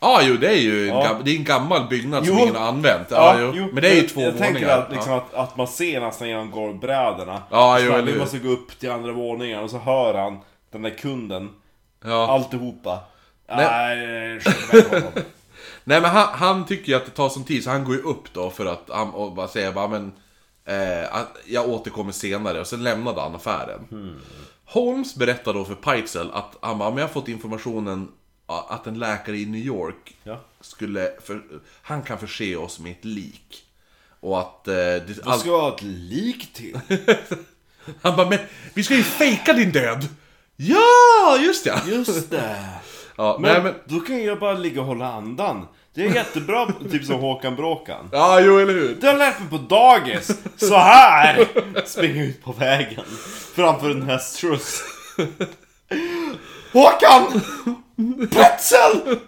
Ja, 0.00 0.08
ah, 0.08 0.20
jo 0.22 0.36
det 0.36 0.48
är 0.48 0.60
ju 0.60 0.88
en, 0.88 0.94
Ja. 0.96 1.02
gam, 1.02 1.22
det 1.24 1.30
är 1.30 1.36
en 1.36 1.44
gammal 1.44 1.88
byggnad 1.88 2.26
som 2.26 2.36
Jo. 2.36 2.42
ingen 2.42 2.56
har 2.56 2.68
använt. 2.68 3.06
Ja, 3.10 3.36
jo. 3.54 3.68
Men 3.72 3.82
det 3.82 3.88
är 3.90 3.94
ju 3.94 4.08
två 4.08 4.20
jag 4.20 4.38
tänker 4.38 4.52
våningar. 4.54 4.78
att, 4.78 4.92
liksom, 4.92 5.12
att, 5.12 5.34
att 5.34 5.56
man 5.56 5.68
ser 5.68 6.00
nästan 6.00 6.28
genom 6.28 6.50
golvbrädorna. 6.50 7.42
Ja, 7.50 7.76
Så 7.78 7.84
jo, 7.86 7.92
eller 7.92 8.18
måste 8.18 8.38
gå 8.38 8.48
upp 8.48 8.78
till 8.78 8.90
andra 8.90 9.12
våningen 9.12 9.60
och 9.60 9.70
så 9.70 9.78
hör 9.78 10.14
han 10.14 10.38
den 10.70 10.82
där 10.82 10.90
kunden. 10.90 11.48
ja. 12.04 12.08
ja. 12.10 12.28
Alltihopa. 12.32 12.98
Nej. 13.48 13.96
Nej. 13.96 14.40
Nej 15.84 16.00
men 16.00 16.10
han, 16.10 16.28
han 16.32 16.66
tycker 16.66 16.88
ju 16.88 16.94
att 16.94 17.04
det 17.04 17.10
tar 17.10 17.28
sån 17.28 17.44
tid 17.44 17.64
så 17.64 17.70
han 17.70 17.84
går 17.84 17.94
ju 17.94 18.02
upp 18.02 18.32
då 18.32 18.50
för 18.50 18.66
att 18.66 18.84
han 18.88 19.10
och 19.10 19.32
bara 19.34 19.48
säger 19.48 19.72
bara 19.72 19.88
men 19.88 20.12
eh, 20.64 21.14
att 21.14 21.36
jag 21.46 21.68
återkommer 21.68 22.12
senare 22.12 22.60
och 22.60 22.66
sen 22.66 22.82
lämnade 22.82 23.20
han 23.20 23.34
affären. 23.34 24.16
Holmes 24.64 25.14
berättar 25.14 25.54
då 25.54 25.64
för 25.64 25.74
Peitzel 25.74 26.30
att 26.32 26.56
han 26.60 26.78
bara, 26.78 26.90
men 26.90 26.98
jag 26.98 27.06
har 27.06 27.12
fått 27.12 27.28
informationen 27.28 28.08
att 28.46 28.86
en 28.86 28.98
läkare 28.98 29.36
i 29.38 29.46
New 29.46 29.60
York 29.60 30.16
Ja. 30.24 30.40
skulle, 30.60 31.12
för, 31.24 31.42
han 31.82 32.02
kan 32.02 32.18
förse 32.18 32.56
oss 32.56 32.78
med 32.78 32.92
ett 32.92 33.04
lik. 33.04 33.64
Och 34.20 34.40
att... 34.40 34.68
Eh, 34.68 34.74
det, 34.74 35.18
Vad 35.24 35.40
ska 35.40 35.48
jag 35.48 35.60
ha 35.60 35.74
ett 35.76 35.82
lik 35.82 36.52
till? 36.52 36.80
han 38.02 38.16
bara, 38.16 38.28
men 38.30 38.38
vi 38.74 38.82
ska 38.82 38.94
ju 38.94 39.02
fejka 39.02 39.52
din 39.52 39.72
död! 39.72 40.08
Ja, 40.56 41.38
just 41.40 41.66
ja! 41.66 41.80
Just 41.86 42.30
det. 42.30 42.56
Ja 43.20 43.36
Men, 43.40 43.52
nej, 43.52 43.62
men, 43.62 43.74
då 43.84 44.00
kan 44.00 44.22
jag 44.24 44.38
bara 44.38 44.52
ligga 44.52 44.80
och 44.80 44.86
hålla 44.86 45.12
andan. 45.12 45.66
Det 45.94 46.02
är 46.06 46.14
jättebra, 46.14 46.66
typ 46.90 47.04
som 47.04 47.20
Håkan 47.20 47.56
Bråkan. 47.56 48.08
ja, 48.12 48.40
jo 48.40 48.58
eller 48.58 48.72
hur? 48.74 48.96
Det 49.00 49.06
har 49.06 49.14
lärt 49.14 49.40
mig 49.40 49.48
på 49.50 49.56
dagis. 49.58 50.30
Så 50.56 50.76
här 50.76 51.46
Springer 51.84 52.24
ut 52.24 52.44
på 52.44 52.52
vägen. 52.52 53.04
Framför 53.54 53.90
en 53.90 54.02
hästskjuts. 54.02 54.82
Håkan! 56.72 57.40
Pretzel! 58.30 59.18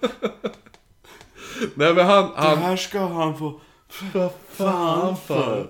Nej 1.74 1.94
men 1.94 2.06
han, 2.06 2.24
Det 2.24 2.32
han, 2.36 2.58
här 2.58 2.76
ska 2.76 2.98
han 3.06 3.38
få... 3.38 3.60
Fan 4.56 5.16
för. 5.26 5.66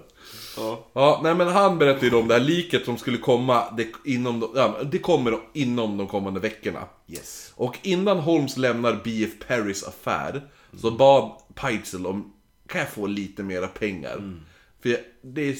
Ja. 0.57 0.85
Ja, 0.93 1.21
nej 1.23 1.35
men 1.35 1.49
han 1.49 1.79
berättade 1.79 2.07
ju 2.07 2.15
om 2.17 2.29
det 2.29 2.35
här 2.35 2.41
liket 2.41 2.85
som 2.85 2.99
skulle 2.99 3.19
komma 3.19 3.71
det, 3.77 3.87
inom 4.05 4.41
de, 4.41 4.51
ja, 4.55 4.77
det 4.93 4.99
kommer 4.99 5.39
inom 5.53 5.97
de 5.97 6.07
kommande 6.09 6.41
veckorna. 6.41 6.89
Yes. 7.09 7.53
Och 7.57 7.79
innan 7.83 8.19
Holmes 8.19 8.57
lämnar 8.57 9.01
B.F. 9.05 9.31
Perrys 9.49 9.85
affär 9.85 10.43
så 10.81 10.91
bad 10.91 11.33
Peitzel 11.55 12.07
om 12.07 12.33
Kan 12.67 12.81
jag 12.81 12.91
få 12.91 13.07
lite 13.07 13.43
mera 13.43 13.67
pengar? 13.69 14.39
För 14.83 14.89
jag, 14.89 14.99
det 15.23 15.49
är, 15.49 15.57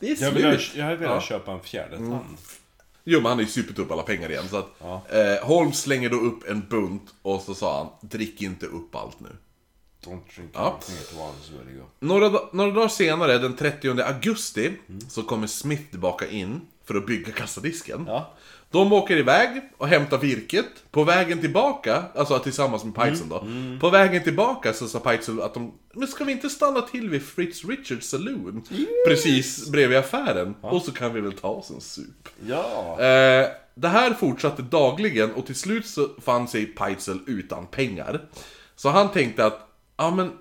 det 0.00 0.06
är 0.06 0.22
Jag 0.22 0.32
slut. 0.32 0.44
vill, 0.44 0.78
jag 0.80 0.96
vill 0.96 1.08
Ja. 1.08 1.20
köpa 1.20 1.52
en 1.52 1.60
fjärde 1.60 1.96
tand. 1.96 2.36
Jo 3.04 3.18
men 3.20 3.26
han 3.28 3.36
har 3.38 3.42
ju 3.42 3.48
supit 3.48 3.78
upp 3.78 3.90
alla 3.90 4.02
pengar 4.02 4.30
igen 4.30 4.44
så 4.50 4.56
att 4.56 4.68
Ja. 4.78 5.02
eh, 5.10 5.46
Holmes 5.46 5.80
slänger 5.82 6.10
då 6.10 6.16
upp 6.16 6.48
en 6.48 6.62
bunt 6.70 7.14
och 7.22 7.40
så 7.40 7.54
sa 7.54 7.78
han 7.78 8.08
Drick 8.10 8.42
inte 8.42 8.66
upp 8.66 8.94
allt 8.94 9.20
nu. 9.20 9.28
Don't 10.06 10.34
drink 10.36 10.50
Ja. 10.54 10.60
anything 10.88 10.96
at 11.20 11.28
once, 11.28 11.52
really 11.64 11.78
go. 11.78 11.84
Några, 12.00 12.40
några 12.52 12.70
dagar 12.70 12.88
senare, 12.88 13.38
den 13.38 13.56
30 13.56 14.00
augusti, 14.02 14.72
så 15.08 15.22
kommer 15.22 15.46
Smith 15.46 15.82
tillbaka 15.90 16.26
in 16.28 16.60
för 16.84 16.94
att 16.94 17.06
bygga 17.06 17.32
kassadisken. 17.32 18.04
Ja. 18.08 18.34
De 18.70 18.92
åker 18.92 19.16
iväg 19.16 19.62
och 19.78 19.88
hämtar 19.88 20.18
virket. 20.18 20.66
På 20.90 21.04
vägen 21.04 21.40
tillbaka, 21.40 22.04
alltså 22.14 22.38
tillsammans 22.38 22.84
med 22.84 22.94
Peitzel 22.94 23.28
då. 23.28 23.46
På 23.80 23.90
vägen 23.90 24.22
tillbaka 24.22 24.72
så 24.72 24.88
sa 24.88 24.98
Peitzel 25.00 25.40
att 25.42 25.54
de, 25.54 25.72
men 25.94 26.08
ska 26.08 26.24
vi 26.24 26.32
inte 26.32 26.50
stanna 26.50 26.80
till 26.80 27.08
vid 27.10 27.22
Fritz 27.26 27.64
Richards 27.64 28.08
saloon? 28.08 28.62
Precis 29.08 29.68
bredvid 29.70 29.98
affären. 29.98 30.54
Och 30.60 30.82
så 30.82 30.92
kan 30.92 31.14
vi 31.14 31.20
väl 31.20 31.32
ta 31.32 31.48
oss 31.48 31.70
en 31.70 31.80
sup. 31.80 32.28
Ja. 32.46 33.00
Eh, 33.00 33.48
det 33.74 33.88
här 33.88 34.14
fortsatte 34.14 34.62
dagligen 34.62 35.32
och 35.32 35.46
till 35.46 35.54
slut 35.54 35.86
så 35.86 36.08
fann 36.22 36.48
sig 36.48 36.66
Peitzel 36.66 37.18
utan 37.26 37.66
pengar. 37.66 38.20
Så 38.76 38.88
han 38.88 39.10
tänkte 39.12 39.46
att, 39.46 39.68
ja 40.02 40.10
men 40.10 40.38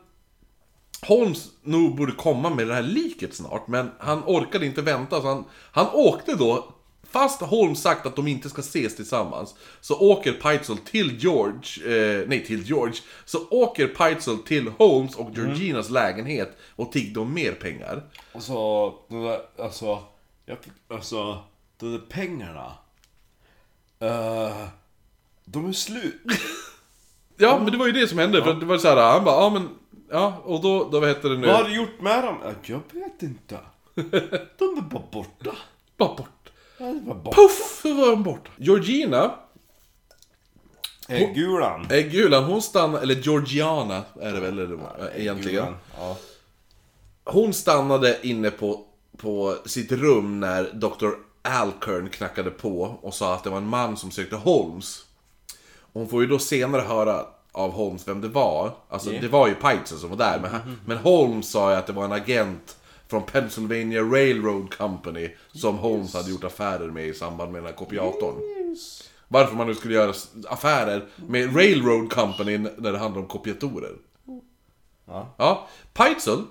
Holmes 1.08 1.50
nog 1.64 1.96
borde 1.96 2.12
komma 2.12 2.50
med 2.50 2.68
det 2.68 2.74
här 2.74 2.82
liket 2.82 3.34
snart, 3.34 3.68
men 3.68 3.92
han 4.00 4.24
orkade 4.26 4.66
inte 4.66 4.82
vänta 4.82 5.22
så 5.22 5.28
han, 5.28 5.46
han 5.72 5.88
åkte 5.94 6.36
då 6.36 6.74
Fast 7.04 7.42
Holmes 7.42 7.82
sagt 7.82 8.06
att 8.06 8.16
de 8.16 8.28
inte 8.28 8.50
ska 8.50 8.62
ses 8.62 8.96
tillsammans 8.96 9.56
Så 9.82 10.00
åker 10.00 10.34
Peitzel 10.34 10.78
till 10.78 11.18
George, 11.18 11.86
eh, 11.86 12.28
nej 12.28 12.46
till 12.46 12.64
George 12.64 12.96
Så 13.26 13.48
åker 13.50 13.88
Peitzel 13.88 14.38
till 14.38 14.68
Holmes 14.78 15.16
och 15.16 15.32
Georginas 15.36 15.90
lägenhet 15.90 16.58
och 16.76 16.92
tiggde 16.92 17.20
om 17.20 17.34
mer 17.34 17.52
pengar 17.52 18.04
Alltså, 18.34 18.54
de 19.10 19.24
där, 19.24 19.42
alltså, 19.58 20.04
jag 20.46 20.58
alltså, 20.90 21.44
de 21.78 21.92
där 21.92 22.00
pengarna. 22.10 22.72
eh, 24.00 24.68
de 25.46 25.70
är 25.70 25.74
slut. 25.74 26.22
Ja, 27.42 27.60
men 27.60 27.72
det 27.72 27.78
var 27.78 27.88
ju 27.88 27.92
det 27.92 28.08
som 28.08 28.18
hände, 28.18 28.44
för 28.44 28.54
det 28.54 28.66
var 28.66 28.78
så 28.78 28.88
här, 28.88 29.12
han 29.12 29.24
bara, 29.24 29.36
ja 29.44 29.50
men 29.50 29.70
Ja, 30.12 30.42
och 30.44 30.62
då, 30.62 30.90
då 30.92 31.00
vad 31.00 31.10
heter 31.10 31.30
det 31.30 31.38
nu? 31.38 31.48
Vad 31.48 31.56
har 31.56 31.64
du 31.64 31.76
gjort 31.76 32.02
med 32.02 32.24
dem? 32.24 32.38
Ja, 32.44 32.52
Jag 32.94 33.00
vet 33.00 33.24
inte. 33.24 33.58
De 34.58 34.78
är 34.78 34.82
bara 34.82 35.04
borta. 35.12 35.52
Bara 35.98 36.16
bort 36.16 36.52
Ja, 36.78 36.86
var 36.86 37.16
borta. 37.16 37.42
Puff, 37.42 37.80
så 37.82 37.94
var 37.94 38.10
de 38.12 38.24
borta 38.24 38.52
Georgina 38.58 39.32
Äggulan. 41.08 41.88
Äggulan, 41.90 42.44
hon 42.44 42.62
stannade, 42.62 43.04
eller 43.04 43.16
Georgiana 43.16 44.04
är 44.22 44.34
det 44.34 44.40
väl 44.40 44.60
eller, 44.60 44.74
äh, 44.74 45.22
egentligen. 45.22 45.76
Ja. 45.98 46.18
Hon 47.24 47.54
stannade 47.54 48.18
inne 48.28 48.52
på, 48.52 48.86
på 49.18 49.58
sitt 49.66 49.92
rum 49.92 50.40
när 50.40 50.64
Dr. 50.74 51.10
Alkern 51.42 52.10
knackade 52.10 52.50
på 52.52 52.82
och 53.02 53.14
sa 53.14 53.34
att 53.34 53.44
det 53.44 53.50
var 53.50 53.58
en 53.58 53.68
man 53.68 53.98
som 53.98 54.12
sökte 54.12 54.36
Holmes. 54.36 55.06
Hon 55.94 56.08
får 56.08 56.22
ju 56.22 56.28
då 56.28 56.40
senare 56.40 56.82
höra 56.82 57.26
av 57.52 57.72
Holmes 57.72 58.08
vem 58.08 58.22
det 58.22 58.28
var. 58.28 58.72
Alltså 58.90 59.10
det 59.10 59.28
var 59.28 59.48
ju 59.48 59.56
Peitzel 59.56 59.98
som 59.98 60.10
var 60.10 60.18
där, 60.18 60.40
men, 60.42 60.52
han, 60.52 60.80
men 60.86 60.98
Holmes 60.98 61.52
sa 61.52 61.72
ju 61.72 61.78
att 61.78 61.88
det 61.88 61.94
var 61.94 62.06
en 62.06 62.12
agent 62.12 62.78
från 63.08 63.24
Pennsylvania 63.24 64.02
Railroad 64.02 64.78
Company 64.78 65.30
som 65.54 65.78
Holmes 65.78 66.14
hade 66.14 66.32
gjort 66.32 66.44
affärer 66.44 66.88
med 66.88 67.08
i 67.08 67.14
samband 67.14 67.52
med 67.52 67.62
den 67.62 67.66
här 67.66 67.78
kopiatorn. 67.78 68.36
Varför 69.28 69.56
man 69.56 69.68
nu 69.68 69.76
skulle 69.76 69.94
göra 69.94 70.14
affärer 70.48 71.08
med 71.28 71.56
Railroad 71.56 72.14
Company 72.14 72.58
när 72.58 72.92
det 72.92 72.98
handlar 72.98 73.22
om 73.22 73.28
kopiatorer. 73.28 73.96
Ja. 75.06 75.36
Ja, 75.38 75.68
Peitzel, 75.94 76.44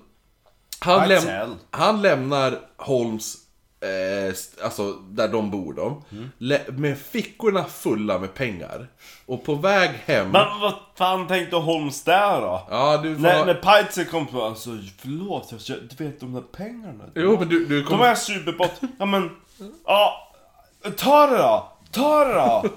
han, 0.81 1.09
läm 1.09 1.55
han 1.71 2.03
lämnar 2.03 2.59
Holmes, 2.77 3.37
eh, 3.81 4.35
alltså 4.65 4.93
där 4.93 5.29
de 5.29 5.51
bor 5.51 5.73
då, 5.73 6.03
lä- 6.39 6.65
med 6.69 6.99
fickorna 6.99 7.65
fulla 7.65 8.19
med 8.19 8.35
pengar. 8.35 8.89
Och 9.27 9.45
på 9.45 9.55
väg 9.55 9.91
hem... 10.05 10.31
Men 10.31 10.61
vad 10.61 10.75
fan 10.99 11.27
tänkte 11.27 11.57
Holmes 11.57 12.05
där 12.05 12.41
då? 12.41 12.67
Ja, 12.71 12.97
du 13.03 13.15
får... 13.15 13.23
När, 13.23 13.47
när 13.47 13.55
Peitzer 13.55 14.05
kom 14.05 14.27
på, 14.27 14.43
alltså 14.45 14.71
förlåt, 14.99 15.53
jag, 15.69 15.79
du 15.99 16.05
vet 16.05 16.21
de 16.21 16.33
där 16.35 16.41
pengarna? 16.41 17.05
Jo, 17.15 17.37
men 17.39 17.49
du, 17.49 17.67
du 17.67 17.81
De 17.83 17.87
kommer... 17.89 18.05
är 18.05 18.15
superbott. 18.15 18.81
Ja 18.99 19.05
men, 19.07 19.31
ja. 19.87 20.33
Ta 20.97 21.27
det 21.27 21.37
då! 21.39 21.73
Ta 21.91 22.25
det 22.25 22.35
då! 22.35 22.65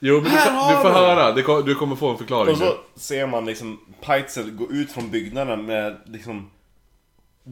Jo, 0.00 0.14
men 0.14 0.24
du, 0.24 0.30
Här 0.30 0.46
får- 0.46 0.52
har 0.54 0.70
du 0.76 0.82
får 0.82 0.88
du! 0.88 0.94
höra. 0.94 1.32
Det 1.32 1.42
kom- 1.42 1.64
Du 1.64 1.74
kommer 1.74 1.96
få 1.96 2.08
en 2.10 2.18
förklaring 2.18 2.52
Och 2.52 2.58
så 2.58 2.74
ser 2.96 3.26
man 3.26 3.44
liksom 3.46 3.80
Peitzel 4.00 4.50
gå 4.50 4.70
ut 4.70 4.92
från 4.92 5.10
byggnaden 5.10 5.66
med 5.66 5.96
liksom 6.04 6.50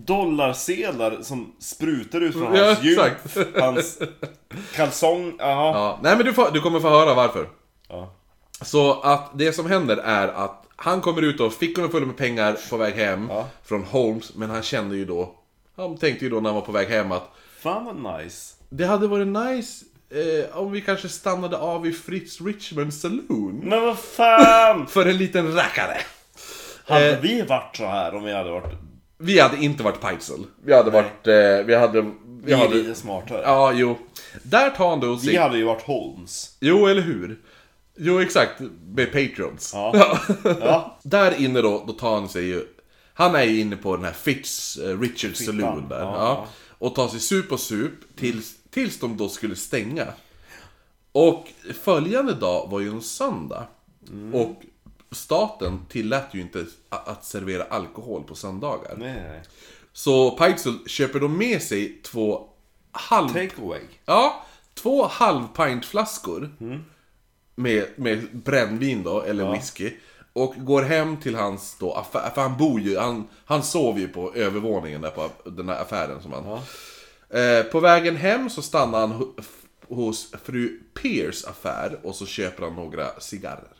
Dollarsedlar 0.04 1.18
som 1.22 1.52
sprutar 1.58 2.20
ut 2.20 2.32
från 2.32 2.54
Ja, 2.54 2.64
hans 2.66 2.82
djup, 2.82 2.98
exakt. 3.00 3.60
hans 3.60 3.98
kalsong, 4.74 5.34
jaha. 5.38 5.72
Ja, 5.78 5.98
nej 6.02 6.16
men 6.16 6.26
du, 6.26 6.32
får, 6.32 6.50
du 6.50 6.60
kommer 6.60 6.80
få 6.80 6.88
höra 6.88 7.14
varför. 7.14 7.48
Ja. 7.88 8.12
Så 8.62 9.00
att 9.00 9.30
det 9.34 9.52
som 9.52 9.66
händer 9.70 9.96
är 9.96 10.28
att 10.28 10.62
han 10.76 11.00
kommer 11.00 11.22
ut 11.22 11.40
och 11.40 11.52
fickorna 11.52 11.88
fulla 11.88 12.06
med 12.06 12.16
pengar 12.16 12.56
på 12.70 12.76
väg 12.76 12.94
hem 12.94 13.26
Ja. 13.30 13.46
från 13.64 13.84
Holmes, 13.84 14.34
men 14.34 14.50
han 14.50 14.62
kände 14.62 14.96
ju 14.96 15.04
då, 15.04 15.34
han 15.76 15.96
tänkte 15.98 16.24
ju 16.24 16.30
då 16.30 16.36
när 16.40 16.48
han 16.50 16.54
var 16.54 16.62
på 16.66 16.72
väg 16.72 16.88
hem 16.88 17.12
att 17.12 17.30
Fan 17.60 17.84
vad 18.02 18.20
nice. 18.22 18.54
det 18.68 18.86
hade 18.86 19.06
varit 19.06 19.26
nice 19.28 19.84
eh, 20.10 20.56
om 20.58 20.72
vi 20.72 20.80
kanske 20.80 21.08
stannade 21.08 21.56
av 21.58 21.86
i 21.86 21.92
Fritz 21.92 22.40
Richmond 22.40 22.94
Saloon. 22.94 23.60
Men 23.64 23.82
vad 23.82 23.98
fan! 23.98 24.86
För 24.88 25.06
en 25.06 25.16
liten 25.18 25.54
rackare. 25.54 25.96
Hade 26.86 27.10
Eh. 27.12 27.20
vi 27.20 27.42
varit 27.42 27.76
så 27.76 27.86
här 27.86 28.14
om 28.14 28.22
vi 28.24 28.32
hade 28.32 28.50
varit... 28.50 28.74
Vi 29.18 29.40
hade 29.40 29.56
inte 29.64 29.82
varit 29.82 30.00
Peitzel. 30.00 30.46
Vi 30.64 30.72
hade 30.74 30.90
varit, 30.90 31.26
eh, 31.26 31.66
vi 31.66 31.74
hade... 31.74 32.00
Vi 32.02 32.10
Vi 32.44 32.52
är 32.52 32.56
hade 32.56 32.74
lite 32.74 32.94
smartare. 32.94 33.42
ja, 33.44 33.72
jo. 33.72 33.98
Där 34.42 34.70
tar 34.70 34.90
han 34.90 35.00
då 35.00 35.14
Vi 35.14 35.18
sig... 35.26 35.36
hade 35.36 35.58
ju 35.58 35.64
varit 35.64 35.82
Holmes. 35.82 36.56
Jo, 36.60 36.86
eller 36.86 37.02
hur? 37.02 37.40
Jo, 37.98 38.20
exakt. 38.20 38.60
Med 38.86 39.12
Patrons. 39.12 39.70
Ja. 39.74 40.16
Ja. 40.60 40.98
Där 41.02 41.40
inne 41.40 41.60
då, 41.60 41.84
då 41.86 41.92
tar 41.92 42.14
han 42.14 42.28
sig 42.28 42.44
ju... 42.44 42.66
Han 43.14 43.34
är 43.34 43.42
ju 43.42 43.60
inne 43.60 43.76
på 43.76 43.96
den 43.96 44.04
här 44.04 44.12
Fitz 44.12 44.76
eh, 44.76 45.00
Richards 45.00 45.44
Saloon 45.44 45.88
där. 45.88 46.00
Ja, 46.00 46.12
ja. 46.16 46.46
Och 46.78 46.94
tar 46.94 47.08
sig 47.08 47.20
sup 47.20 47.52
och 47.52 47.60
sup 47.60 47.92
tills, 48.16 48.54
tills 48.70 49.00
de 49.00 49.16
då 49.16 49.28
skulle 49.28 49.56
stänga. 49.56 50.06
Och 51.12 51.46
följande 51.82 52.34
dag 52.34 52.68
var 52.70 52.80
ju 52.80 52.88
en 52.90 53.02
söndag. 53.02 53.66
Mm. 54.12 54.34
Och 54.34 54.62
staten 55.16 55.86
tillät 55.88 56.28
ju 56.32 56.40
inte 56.40 56.66
att 56.88 57.24
servera 57.24 57.64
alkohol 57.64 58.24
på 58.24 58.34
söndagar. 58.34 58.94
Nej. 58.96 59.42
Så 59.92 60.30
Peitzel 60.30 60.78
köper 60.86 61.20
då 61.20 61.28
med 61.28 61.62
sig 61.62 62.02
två 62.02 62.48
halv... 62.92 63.28
Take 63.28 63.62
away. 63.62 63.82
Ja, 64.04 64.46
två 64.74 65.06
halvpintflaskor 65.06 66.56
med, 67.54 67.86
med 67.96 68.26
brännvin 68.32 69.02
då, 69.02 69.22
eller 69.22 69.52
whisky. 69.52 69.92
Och 70.32 70.54
går 70.56 70.82
hem 70.82 71.16
till 71.16 71.34
hans 71.34 71.76
då 71.78 71.92
affär, 71.92 72.30
för 72.34 72.42
han 72.42 72.56
bor 72.56 72.80
ju, 72.80 72.98
han, 72.98 73.28
han 73.44 73.62
sover 73.62 74.00
ju 74.00 74.08
på 74.08 74.34
övervåningen 74.34 75.00
där 75.00 75.10
på 75.10 75.30
den 75.44 75.68
här 75.68 75.82
affären 75.82 76.22
som 76.22 76.32
han... 76.32 76.60
Eh, 77.30 77.62
på 77.62 77.80
vägen 77.80 78.16
hem 78.16 78.50
så 78.50 78.62
stannar 78.62 79.00
han 79.00 79.34
hos 79.88 80.32
fru 80.44 80.80
Pears 80.94 81.44
affär 81.44 81.98
och 82.02 82.14
så 82.14 82.26
köper 82.26 82.62
han 82.62 82.74
några 82.74 83.20
cigarrer. 83.20 83.76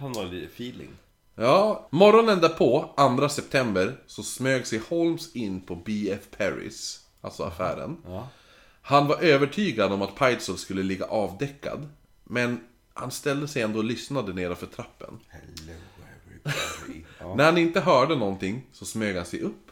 Han 0.00 0.16
har 0.16 0.24
lite 0.24 0.46
feeling. 0.46 0.90
Ja, 1.34 1.88
morgonen 1.90 2.40
därpå, 2.40 2.94
2 3.18 3.28
september, 3.28 3.96
så 4.06 4.22
smög 4.22 4.66
sig 4.66 4.78
Holmes 4.88 5.36
in 5.36 5.60
på 5.60 5.76
BF 5.76 6.30
Paris, 6.38 7.06
alltså 7.20 7.42
affären. 7.42 7.96
Ja. 8.06 8.28
Han 8.82 9.06
var 9.06 9.22
övertygad 9.22 9.92
om 9.92 10.02
att 10.02 10.14
Peitzel 10.14 10.58
skulle 10.58 10.82
ligga 10.82 11.04
avdäckad, 11.04 11.88
men 12.24 12.60
han 12.94 13.10
ställde 13.10 13.48
sig 13.48 13.62
ändå 13.62 13.78
och 13.78 13.84
lyssnade 13.84 14.32
nedanför 14.32 14.66
trappen. 14.66 15.20
Hello 15.28 15.72
everybody. 16.44 17.04
Ja. 17.18 17.34
När 17.36 17.44
han 17.44 17.58
inte 17.58 17.80
hörde 17.80 18.16
någonting 18.16 18.66
så 18.72 18.84
smög 18.84 19.16
han 19.16 19.26
sig 19.26 19.40
upp. 19.40 19.69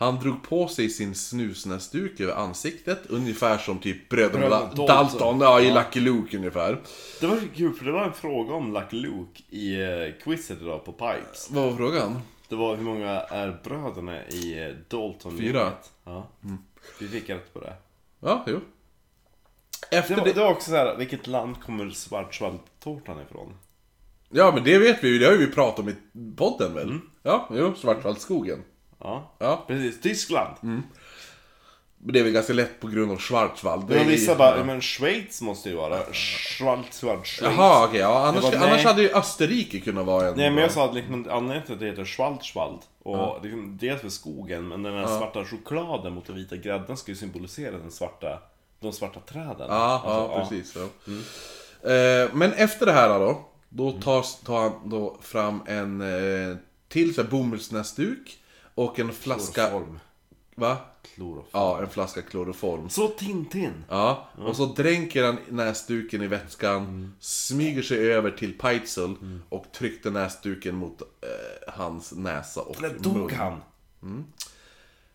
Han 0.00 0.16
drog 0.20 0.42
på 0.42 0.68
sig 0.68 0.90
sin 0.90 1.14
snusnäsduk 1.14 2.20
över 2.20 2.32
ansiktet, 2.32 3.06
ungefär 3.08 3.58
som 3.58 3.78
typ 3.78 4.08
bröderna 4.08 4.48
Dalton, 4.48 4.86
Dalton. 4.86 5.40
ja, 5.40 5.60
i 5.60 5.68
Ja. 5.68 5.74
Lucky 5.74 6.00
Luke 6.00 6.36
ungefär. 6.36 6.80
Det 7.20 7.26
var 7.26 7.38
kul 7.56 7.72
för 7.74 7.84
det 7.84 7.92
var 7.92 8.04
en 8.04 8.12
fråga 8.12 8.54
om 8.54 8.72
Lucky 8.72 8.96
Luke 8.96 9.42
i 9.48 9.80
eh, 9.80 10.22
quizet 10.24 10.62
idag 10.62 10.84
på 10.84 10.92
Pipes. 10.92 11.50
Vad 11.50 11.64
var 11.70 11.76
frågan? 11.76 12.20
Det 12.48 12.56
var 12.56 12.76
hur 12.76 12.84
många 12.84 13.10
är 13.20 13.60
bröderna 13.64 14.26
i 14.26 14.62
eh, 14.64 14.74
Dalton 14.88 15.38
Fyra. 15.38 15.62
Mm. 15.62 15.72
Ja. 16.04 16.26
Vi 17.00 17.08
fick 17.08 17.30
rätt 17.30 17.54
på 17.54 17.60
det. 17.60 17.72
Ja, 18.20 18.44
jo. 18.46 18.60
Det 19.90 19.96
Efter 19.96 20.16
var, 20.16 20.24
det... 20.24 20.32
det 20.32 20.40
var 20.40 20.50
också 20.50 20.70
så 20.70 20.76
här, 20.76 20.96
vilket 20.96 21.26
land 21.26 21.60
kommer 21.62 21.90
svartsvalltårtan 21.90 23.20
ifrån? 23.22 23.54
Ja, 24.30 24.52
men 24.54 24.64
det 24.64 24.78
vet 24.78 25.04
vi 25.04 25.08
ju, 25.08 25.18
det 25.18 25.26
har 25.26 25.32
ju 25.32 25.38
vi 25.46 25.52
pratat 25.52 25.78
om 25.78 25.88
i 25.88 25.94
podden 26.36 26.74
väl? 26.74 26.98
Ja, 27.22 27.48
jo, 27.54 27.74
Svartvaldsskogen. 27.74 28.62
Ja, 29.00 29.32
Ja, 29.38 29.64
precis. 29.66 30.00
Tyskland. 30.00 30.56
men 30.60 30.82
det 32.12 32.18
är 32.20 32.24
väl 32.24 32.32
ganska 32.32 32.52
lätt 32.52 32.80
på 32.80 32.88
grund 32.88 33.12
av 33.12 33.18
Schwarzwald. 33.18 33.88
Det 33.88 34.00
är- 34.00 34.04
vissa 34.04 34.34
bara, 34.34 34.64
men 34.64 34.80
Schweiz 34.80 35.40
måste 35.42 35.68
ju 35.68 35.74
vara. 35.76 35.98
Schwarzwald, 36.12 37.26
Schweiz. 37.26 37.56
Jaha, 37.56 37.84
okej, 37.86 38.00
ja, 38.00 38.26
annars, 38.28 38.42
bara, 38.42 38.58
annars 38.58 38.84
hade 38.84 39.02
ju 39.02 39.10
Österrike 39.10 39.80
kunnat 39.80 40.06
vara 40.06 40.28
en... 40.28 40.36
Nej 40.36 40.50
men 40.50 40.62
jag 40.62 40.72
sa 40.72 40.84
att 40.84 40.94
liksom, 40.94 41.14
anledningen 41.30 41.62
till 41.62 41.74
att 41.74 41.80
det 41.80 41.86
heter 41.86 42.04
Schwarzwald 42.04 42.78
och 43.02 43.38
liksom, 43.42 43.78
dels 43.80 44.00
för 44.00 44.08
skogen 44.08 44.68
men 44.68 44.82
den 44.82 44.94
här 44.94 45.06
svarta 45.06 45.44
chokladen 45.44 46.12
mot 46.12 46.26
den 46.26 46.36
vita 46.36 46.56
grädden 46.56 46.96
ska 46.96 47.10
ju 47.12 47.16
symbolisera 47.16 47.78
den 47.78 47.90
svarta, 47.90 48.38
de 48.80 48.92
svarta 48.92 49.20
träden. 49.20 49.66
Ja, 49.68 50.02
Alltså, 50.04 50.08
ja, 50.08 50.46
precis. 50.48 50.76
Ja. 50.76 51.90
Eh, 51.92 52.28
men 52.32 52.52
efter 52.52 52.86
det 52.86 52.92
här 52.92 53.08
då, 53.18 53.44
Då 53.68 53.92
tar, 53.92 54.44
tar 54.44 54.60
han 54.62 54.72
då 54.88 55.16
fram 55.22 55.62
en 55.66 56.00
eh, 56.00 56.56
till 56.88 57.26
bomullsnäsduk 57.30 58.37
och 58.78 58.98
en 58.98 59.12
flaska... 59.12 59.66
Kloroform. 59.68 60.00
Va? 60.54 60.76
Kloroform. 61.14 61.46
Ja, 61.52 61.80
en 61.82 61.88
flaska 61.90 62.22
kloroform. 62.22 62.88
Så 62.90 63.08
Tintin. 63.08 63.84
Ja, 63.88 64.28
och 64.38 64.56
så 64.56 64.66
dränker 64.66 65.24
han 65.24 65.36
näsduken 65.48 66.22
i 66.22 66.26
vätskan, 66.26 66.76
Mm. 66.82 67.12
smyger 67.20 67.82
sig 67.82 68.12
över 68.12 68.30
till 68.30 68.58
Peitzel 68.58 69.14
och 69.48 69.64
tryckte 69.72 70.10
näsduken 70.10 70.74
mot 70.76 71.00
eh, 71.02 71.72
hans 71.74 72.12
näsa 72.12 72.60
och 72.60 72.76
dog 73.00 73.16
mun. 73.16 73.30
han? 73.34 73.60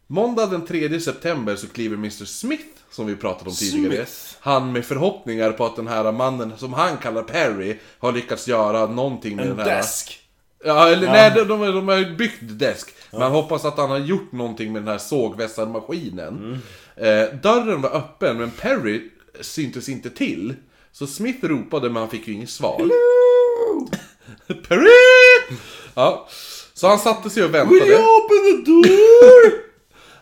Måndag 0.07 0.45
den 0.45 0.65
3 0.65 0.99
september 0.99 1.55
så 1.55 1.67
kliver 1.67 1.95
Mr 1.97 2.25
Smith, 2.25 2.63
som 2.91 3.05
vi 3.05 3.15
pratade 3.15 3.49
om 3.49 3.55
tidigare. 3.55 3.95
Smith. 4.05 4.37
Han 4.39 4.71
med 4.71 4.85
förhoppningar 4.85 5.51
på 5.51 5.65
att 5.65 5.75
den 5.75 5.87
här 5.87 6.11
mannen, 6.11 6.53
som 6.57 6.73
han 6.73 6.97
kallar 6.97 7.23
Perry, 7.23 7.77
har 7.99 8.11
lyckats 8.11 8.47
göra 8.47 8.87
någonting 8.87 9.35
med 9.35 9.45
En 9.49 9.57
den 9.57 9.67
här... 9.67 9.77
desk. 9.77 10.19
Ja, 10.65 10.89
eller 10.89 11.07
nej, 11.07 11.31
de, 11.35 11.43
de, 11.47 11.61
de 11.75 11.87
har 11.87 11.97
ju 11.97 12.15
byggt 12.15 12.39
desk. 12.41 12.93
Men 13.11 13.21
han 13.21 13.31
hoppas 13.31 13.65
att 13.65 13.77
han 13.77 13.89
har 13.89 13.97
gjort 13.97 14.31
någonting 14.31 14.73
med 14.73 14.81
den 14.81 14.87
här 14.89 14.97
sågvästarmaskinen. 14.97 16.61
Eh, 16.95 17.23
dörren 17.43 17.81
var 17.81 17.89
öppen, 17.89 18.37
men 18.37 18.51
Perry 18.51 19.09
syntes 19.41 19.89
inte 19.89 20.09
till. 20.09 20.53
Så 20.91 21.07
Smith 21.07 21.45
ropade, 21.45 21.89
men 21.89 21.95
han 22.01 22.09
fick 22.09 22.27
ju 22.27 22.33
inget 22.33 22.49
svar. 22.49 22.77
Perry! 24.67 25.57
Ja, 25.95 26.27
så 26.73 26.87
han 26.87 26.99
satte 26.99 27.29
sig 27.29 27.43
och 27.43 27.53
väntade. 27.53 27.97
open 27.97 28.65
the 28.65 28.71
door? 28.71 29.53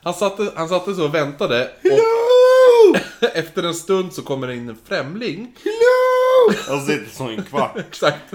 Han 0.03 0.13
satte, 0.13 0.51
han 0.55 0.69
satte 0.69 0.95
sig 0.95 1.03
och 1.03 1.15
väntade. 1.15 1.71
Och 1.83 1.89
Hello! 1.89 2.95
efter 3.33 3.63
en 3.63 3.73
stund 3.73 4.13
så 4.13 4.21
kommer 4.21 4.47
det 4.47 4.55
in 4.55 4.69
en 4.69 4.77
främling. 4.87 5.55
Hello! 5.63 6.53
Jag 6.67 6.81
sitter 6.81 7.15
som 7.15 7.29
en 7.29 7.43
kvart. 7.43 7.77
Exakt. 7.77 8.31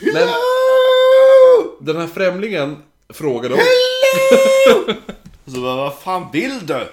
Men 0.00 0.16
Hello! 0.16 0.32
Den 1.80 1.96
här 1.96 2.06
främlingen 2.06 2.76
frågade 3.08 3.54
om... 3.54 3.60
Hello! 3.60 4.94
Så 5.54 5.60
bara, 5.60 5.76
vad 5.76 5.98
fan 5.98 6.26
vill 6.32 6.66
du? 6.66 6.74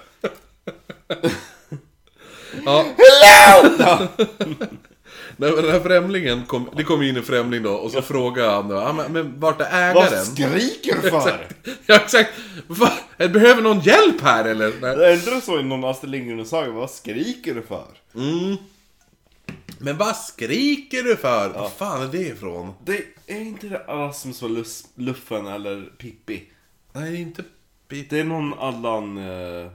Ja, 2.66 2.86
Hello! 2.98 4.08
Nej, 5.38 5.52
men 5.52 5.64
den 5.64 5.72
här 5.72 5.80
främlingen, 5.80 6.46
kom, 6.46 6.70
det 6.78 6.84
kom 6.84 7.02
in 7.02 7.18
en 7.18 7.24
främling 7.24 7.64
då 7.64 7.74
och 7.74 7.92
så 7.92 8.02
frågade 8.02 8.52
han 8.52 8.68
då, 8.68 8.76
ja, 8.76 8.94
men, 8.94 9.14
men 9.14 9.40
vart 9.40 9.62
är 9.62 9.94
Vad 9.94 10.06
ägaren? 10.08 10.26
skriker 10.26 10.96
du 11.02 11.10
för? 11.10 11.48
Ja 11.86 11.96
exakt! 11.96 12.30
Va? 12.68 12.92
Behöver 13.18 13.62
någon 13.62 13.80
hjälp 13.80 14.22
här 14.22 14.46
eller? 14.46 14.72
Nej. 14.82 14.96
Det 14.98 15.08
är 15.08 15.14
inte 15.14 15.42
så 15.46 15.60
i 15.60 15.64
någon 15.64 15.84
Astrid 15.84 16.12
Lindgren-saga, 16.12 16.72
vad 16.72 16.90
skriker 16.90 17.54
du 17.54 17.62
för? 17.62 17.86
Men 19.84 19.98
vad 19.98 20.16
skriker 20.18 21.04
du 21.04 21.18
för? 21.18 21.50
Vad 21.50 21.72
fan 21.72 22.02
är 22.02 22.08
det 22.08 22.18
ifrån? 22.18 22.74
Det 22.86 23.04
är 23.28 23.40
inte 23.42 23.68
det 23.68 23.78
Rasmus 23.88 24.44
och 24.44 24.50
Lus- 24.50 24.88
Luffen 24.96 25.48
eller 25.48 25.82
Pippi. 25.98 26.44
Nej, 26.94 27.12
det 27.12 27.18
är 27.18 27.22
inte 27.22 27.44
Pete. 27.88 28.16
Det 28.16 28.20
är 28.20 28.24
någon 28.24 28.54
Allan... 28.60 29.18
Eh... 29.18 29.72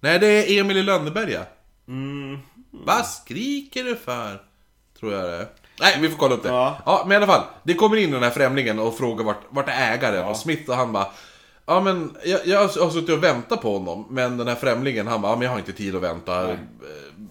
Nej, 0.00 0.18
det 0.18 0.26
är 0.26 0.60
Emil 0.60 0.76
i 0.76 0.82
Lönneberga. 0.82 1.46
Mm. 1.88 2.38
Vad 2.70 3.06
skriker 3.06 3.84
du 3.84 3.96
för? 3.96 4.42
Tror 5.00 5.12
jag 5.12 5.24
det 5.24 5.36
är. 5.36 5.46
Nej, 5.80 5.98
vi 6.00 6.08
får 6.08 6.18
kolla 6.18 6.34
upp 6.34 6.42
det. 6.42 6.48
Ja. 6.48 6.78
Ja, 6.86 7.04
men 7.06 7.12
i 7.12 7.16
alla 7.16 7.26
fall. 7.26 7.44
Det 7.62 7.74
kommer 7.74 7.96
in 7.96 8.10
den 8.10 8.22
här 8.22 8.30
främlingen 8.30 8.78
och 8.78 8.98
frågar 8.98 9.24
vart, 9.24 9.42
vart 9.50 9.68
är 9.68 9.92
ägaren? 9.92 10.24
Och 10.24 10.36
Smith 10.36 10.70
och 10.70 10.76
han 10.76 10.92
bara 10.92 11.06
Ja 11.66 11.80
men 11.80 12.16
jag, 12.24 12.46
jag 12.46 12.58
har 12.60 12.90
suttit 12.90 13.10
och 13.10 13.24
väntat 13.24 13.62
på 13.62 13.72
honom 13.78 14.06
Men 14.10 14.36
den 14.36 14.48
här 14.48 14.54
främlingen 14.54 15.06
han 15.06 15.22
bara, 15.22 15.32
ja, 15.32 15.36
men 15.36 15.44
jag 15.44 15.50
har 15.52 15.58
inte 15.58 15.72
tid 15.72 15.96
att 15.96 16.02
vänta. 16.02 16.50
Eh, 16.50 16.58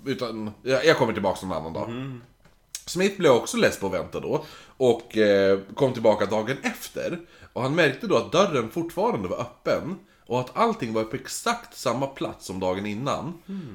Utan, 0.06 0.52
jag, 0.64 0.86
jag 0.86 0.98
kommer 0.98 1.14
tillbaka 1.14 1.46
någon 1.46 1.58
annan 1.58 1.74
dag. 1.74 1.90
Smith 2.86 3.18
blev 3.18 3.32
också 3.32 3.58
less 3.58 3.80
på 3.80 3.88
att 3.88 3.94
vänta 3.94 4.20
då 4.20 4.46
Och 4.78 5.18
eh, 5.18 5.60
kom 5.76 5.94
tillbaka 5.94 6.26
dagen 6.26 6.58
efter. 6.64 7.20
Och 7.54 7.62
han 7.62 7.76
märkte 7.76 8.08
då 8.08 8.18
att 8.18 8.32
dörren 8.32 8.70
fortfarande 8.70 9.28
var 9.28 9.38
öppen 9.42 9.96
Och 10.26 10.40
att 10.40 10.58
allting 10.58 10.94
var 10.94 11.04
på 11.04 11.16
exakt 11.16 11.78
samma 11.78 12.08
plats 12.08 12.46
som 12.46 12.60
dagen 12.60 12.86
innan. 12.86 13.34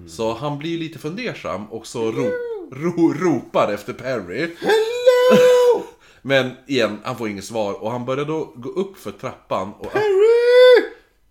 Så 0.09 0.35
han 0.35 0.59
blir 0.59 0.79
lite 0.79 0.99
fundersam 0.99 1.67
och 1.67 1.87
så 1.87 2.13
ro, 2.13 2.31
ro, 2.73 3.13
ropar 3.13 3.73
efter 3.73 3.93
Perry. 3.93 4.55
Hello! 4.61 5.85
Men 6.23 6.51
igen, 6.67 6.99
han 7.05 7.17
får 7.17 7.29
inget 7.29 7.45
svar 7.45 7.83
och 7.83 7.91
han 7.91 8.05
börjar 8.05 8.25
då 8.25 8.53
gå 8.57 8.69
upp 8.69 8.97
för 8.97 9.11
trappan 9.11 9.73
och, 9.79 9.93
Harry! 9.93 10.44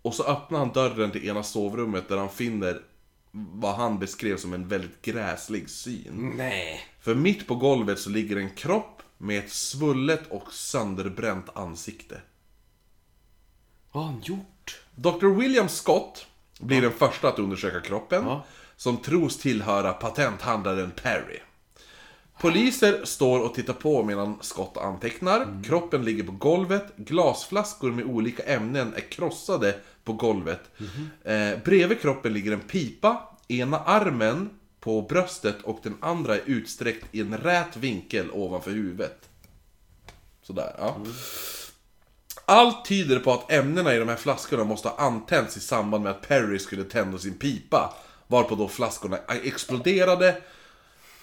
Och 0.04 0.14
så 0.14 0.24
öppnar 0.24 0.58
han 0.58 0.72
dörren 0.72 1.10
till 1.10 1.28
ena 1.28 1.42
sovrummet 1.42 2.08
där 2.08 2.16
han 2.16 2.28
finner 2.30 2.80
vad 3.30 3.74
han 3.74 3.98
beskrev 3.98 4.36
som 4.36 4.52
en 4.52 4.68
väldigt 4.68 5.02
gräslig 5.02 5.70
syn. 5.70 6.32
Nej. 6.36 6.80
För 7.00 7.14
mitt 7.14 7.46
på 7.46 7.54
golvet 7.54 7.98
så 7.98 8.10
ligger 8.10 8.36
en 8.36 8.50
kropp 8.50 9.02
med 9.18 9.38
ett 9.38 9.52
svullet 9.52 10.22
och 10.30 10.52
sönderbränt 10.52 11.56
ansikte. 11.56 12.20
Vad 13.92 14.04
har 14.04 14.12
han 14.12 14.20
gjort? 14.24 14.80
Dr. 14.94 15.26
William 15.26 15.68
Scott 15.68 16.26
blir 16.60 16.82
den 16.82 16.92
första 16.92 17.28
att 17.28 17.38
undersöka 17.38 17.80
kroppen, 17.80 18.24
Ja. 18.24 18.44
som 18.76 18.96
tros 18.96 19.38
tillhöra 19.38 19.92
patenthandlaren 19.92 20.90
Perry. 21.02 21.38
Poliser 22.40 23.04
står 23.04 23.40
och 23.40 23.54
tittar 23.54 23.72
på 23.72 24.02
medan 24.02 24.38
Scott 24.40 24.76
antecknar. 24.76 25.64
Kroppen 25.64 26.04
ligger 26.04 26.24
på 26.24 26.32
golvet. 26.32 26.96
Glasflaskor 26.96 27.92
med 27.92 28.04
olika 28.04 28.42
ämnen 28.42 28.94
är 28.96 29.10
krossade 29.10 29.74
på 30.04 30.12
golvet. 30.12 30.60
Eh, 31.24 31.58
bredvid 31.64 32.00
kroppen 32.00 32.32
ligger 32.32 32.52
en 32.52 32.60
pipa. 32.60 33.28
Ena 33.48 33.78
armen 33.78 34.50
på 34.80 35.02
bröstet 35.02 35.62
och 35.62 35.80
den 35.82 35.96
andra 36.00 36.34
är 36.34 36.42
utsträckt 36.46 37.06
i 37.12 37.20
en 37.20 37.36
rät 37.36 37.76
vinkel 37.76 38.30
ovanför 38.32 38.70
huvudet. 38.70 39.28
Sådär, 40.42 40.74
ja. 40.78 40.96
Allt 42.46 42.84
tyder 42.84 43.18
på 43.18 43.32
att 43.32 43.52
ämnena 43.52 43.94
i 43.94 43.98
de 43.98 44.08
här 44.08 44.16
flaskorna 44.16 44.64
måste 44.64 44.88
ha 44.88 44.96
antänts 44.96 45.56
i 45.56 45.60
samband 45.60 46.04
med 46.04 46.12
att 46.12 46.28
Perry 46.28 46.58
skulle 46.58 46.84
tända 46.84 47.18
sin 47.18 47.34
pipa. 47.34 47.94
Varpå 48.26 48.54
då 48.54 48.68
flaskorna 48.68 49.18
exploderade. 49.44 50.36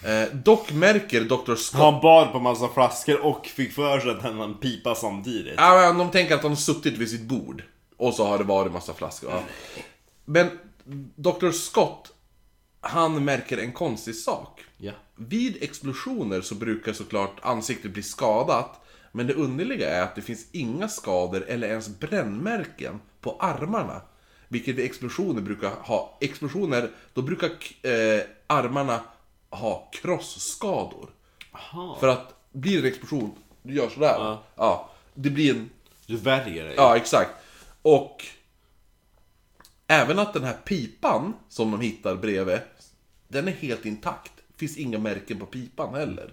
Eh, 0.04 0.34
dock 0.34 0.72
märker 0.72 1.20
Dr. 1.20 1.54
Scott... 1.54 1.80
Han 1.80 2.00
bar 2.00 2.26
på 2.26 2.38
massa 2.38 2.68
flaskor 2.68 3.20
och 3.20 3.46
fick 3.46 3.72
för 3.72 4.00
sig 4.00 4.10
att 4.10 4.20
tända 4.20 4.44
en 4.44 4.54
pipa 4.54 4.94
samtidigt. 4.94 5.54
Ja, 5.56 5.74
men 5.74 5.98
de 5.98 6.10
tänker 6.10 6.34
att 6.34 6.42
han 6.42 6.50
har 6.50 6.56
suttit 6.56 6.98
vid 6.98 7.10
sitt 7.10 7.22
bord. 7.22 7.62
Och 7.96 8.14
så 8.14 8.26
har 8.26 8.38
det 8.38 8.44
varit 8.44 8.72
massa 8.72 8.94
flaskor. 8.94 9.30
Ja. 9.30 9.42
Men 10.24 10.50
Dr. 11.16 11.50
Scott, 11.50 12.12
han 12.80 13.24
märker 13.24 13.58
en 13.58 13.72
konstig 13.72 14.14
sak. 14.14 14.60
Ja. 14.78 14.92
Vid 15.16 15.62
explosioner 15.62 16.40
så 16.40 16.54
brukar 16.54 16.92
såklart 16.92 17.36
ansiktet 17.42 17.90
bli 17.90 18.02
skadat. 18.02 18.78
Men 19.12 19.26
det 19.26 19.34
underliga 19.34 19.90
är 19.90 20.02
att 20.02 20.14
det 20.14 20.22
finns 20.22 20.46
inga 20.52 20.88
skador 20.88 21.44
eller 21.48 21.68
ens 21.68 21.88
brännmärken 21.98 23.00
på 23.20 23.36
armarna. 23.40 24.00
Vilket 24.48 24.76
vid 24.76 24.84
explosioner 24.84 25.40
brukar 25.40 25.70
ha... 25.70 26.18
Explosioner, 26.20 26.90
då 27.14 27.22
brukar 27.22 27.48
eh, 27.82 28.20
armarna 28.46 29.00
ha 29.52 29.90
krossskador. 29.92 31.10
Aha. 31.52 31.96
För 32.00 32.08
att 32.08 32.34
blir 32.52 32.72
det 32.82 32.88
en 32.88 32.92
explosion, 32.92 33.32
du 33.62 33.74
gör 33.74 33.88
sådär. 33.88 34.14
Ja. 34.18 34.42
ja 34.56 34.90
det 35.14 35.30
blir 35.30 35.50
en 35.54 35.70
Du 36.06 36.16
värjer 36.16 36.64
dig. 36.64 36.74
Ja, 36.76 36.96
exakt. 36.96 37.30
Och 37.82 38.24
även 39.86 40.18
att 40.18 40.32
den 40.32 40.44
här 40.44 40.56
pipan 40.64 41.34
som 41.48 41.70
de 41.70 41.80
hittar 41.80 42.14
bredvid, 42.16 42.58
den 43.28 43.48
är 43.48 43.52
helt 43.52 43.86
intakt. 43.86 44.32
Finns 44.56 44.76
inga 44.76 44.98
märken 44.98 45.38
på 45.38 45.46
pipan 45.46 45.94
heller. 45.94 46.30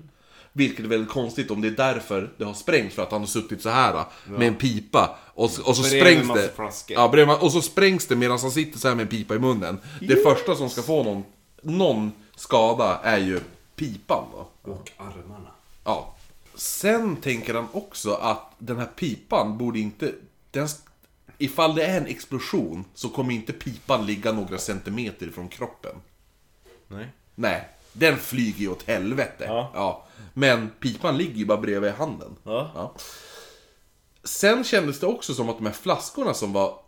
Vilket 0.54 0.86
är 0.86 0.90
väldigt 0.90 1.10
konstigt 1.10 1.52
om 1.52 1.62
det 1.62 1.68
är 1.68 1.72
därför 1.72 2.30
det 2.38 2.44
har 2.46 2.54
sprängts, 2.54 2.96
för 2.96 3.04
att 3.04 3.12
han 3.12 3.20
har 3.22 3.28
suttit 3.28 3.62
så 3.62 3.70
här 3.70 4.06
med 4.26 4.48
en 4.48 4.56
pipa. 4.56 5.18
Och, 5.34 5.50
så- 5.50 5.62
och 5.64 5.76
så 5.76 5.84
sprängs 6.00 6.28
det. 6.36 6.48
Ja, 6.94 7.08
bredvid, 7.08 7.36
och 7.36 7.52
så 7.52 7.62
sprängs 7.62 8.08
det 8.08 8.16
medan 8.16 8.40
han 8.41 8.52
sitter 8.52 8.80
så 8.80 8.88
här 8.88 8.96
med 8.96 9.04
en 9.04 9.08
pipa 9.10 9.36
i 9.36 9.40
munnen. 9.40 9.80
Det 10.00 10.16
första 10.24 10.56
som 10.56 10.70
ska 10.70 10.82
få 10.82 11.04
någon, 11.04 11.24
någon 11.64 12.12
skada 12.40 12.99
är 13.03 13.18
ju 13.18 13.41
pipan 13.76 14.26
då. 14.32 14.72
Och 14.72 14.91
armarna. 14.98 15.52
Ja. 15.84 16.16
Sen 16.56 17.16
tänker 17.16 17.53
han 17.53 17.68
också 17.72 18.14
att 18.14 18.53
den 18.57 18.78
här 18.78 18.86
pipan 18.86 19.57
borde 19.57 19.80
inte... 19.80 20.14
Den, 20.52 20.68
ifall 21.38 21.76
det 21.76 21.86
är 21.86 21.98
en 21.98 22.07
explosion 22.07 22.86
så 22.94 23.10
kommer 23.10 23.34
inte 23.34 23.53
pipan 23.53 24.06
ligga 24.06 24.32
några 24.32 24.57
centimeter 24.57 25.28
ifrån 25.28 25.48
kroppen. 25.49 25.95
Nej. 26.88 27.07
Nej, 27.36 27.70
den 27.94 28.18
flyger 28.18 28.60
ju 28.60 28.72
åt 28.72 28.84
helvete. 28.88 29.45
Ja. 29.74 30.07
Men 30.34 30.70
pipan 30.80 31.18
ligger 31.18 31.36
ju 31.36 31.45
bara 31.45 31.61
bredvid 31.61 31.91
handen. 31.91 32.36
Ja. 32.44 32.95
Sen 34.24 34.64
kändes 34.64 34.99
det 34.99 35.07
också 35.07 35.34
som 35.34 35.49
att 35.49 35.57
de 35.57 35.66
här 35.66 35.74
flaskorna 35.74 36.34
som 36.34 36.53
var 36.53 36.80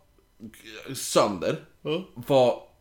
sönder 0.94 1.64
Ja. 1.82 2.04
var... 2.14 2.71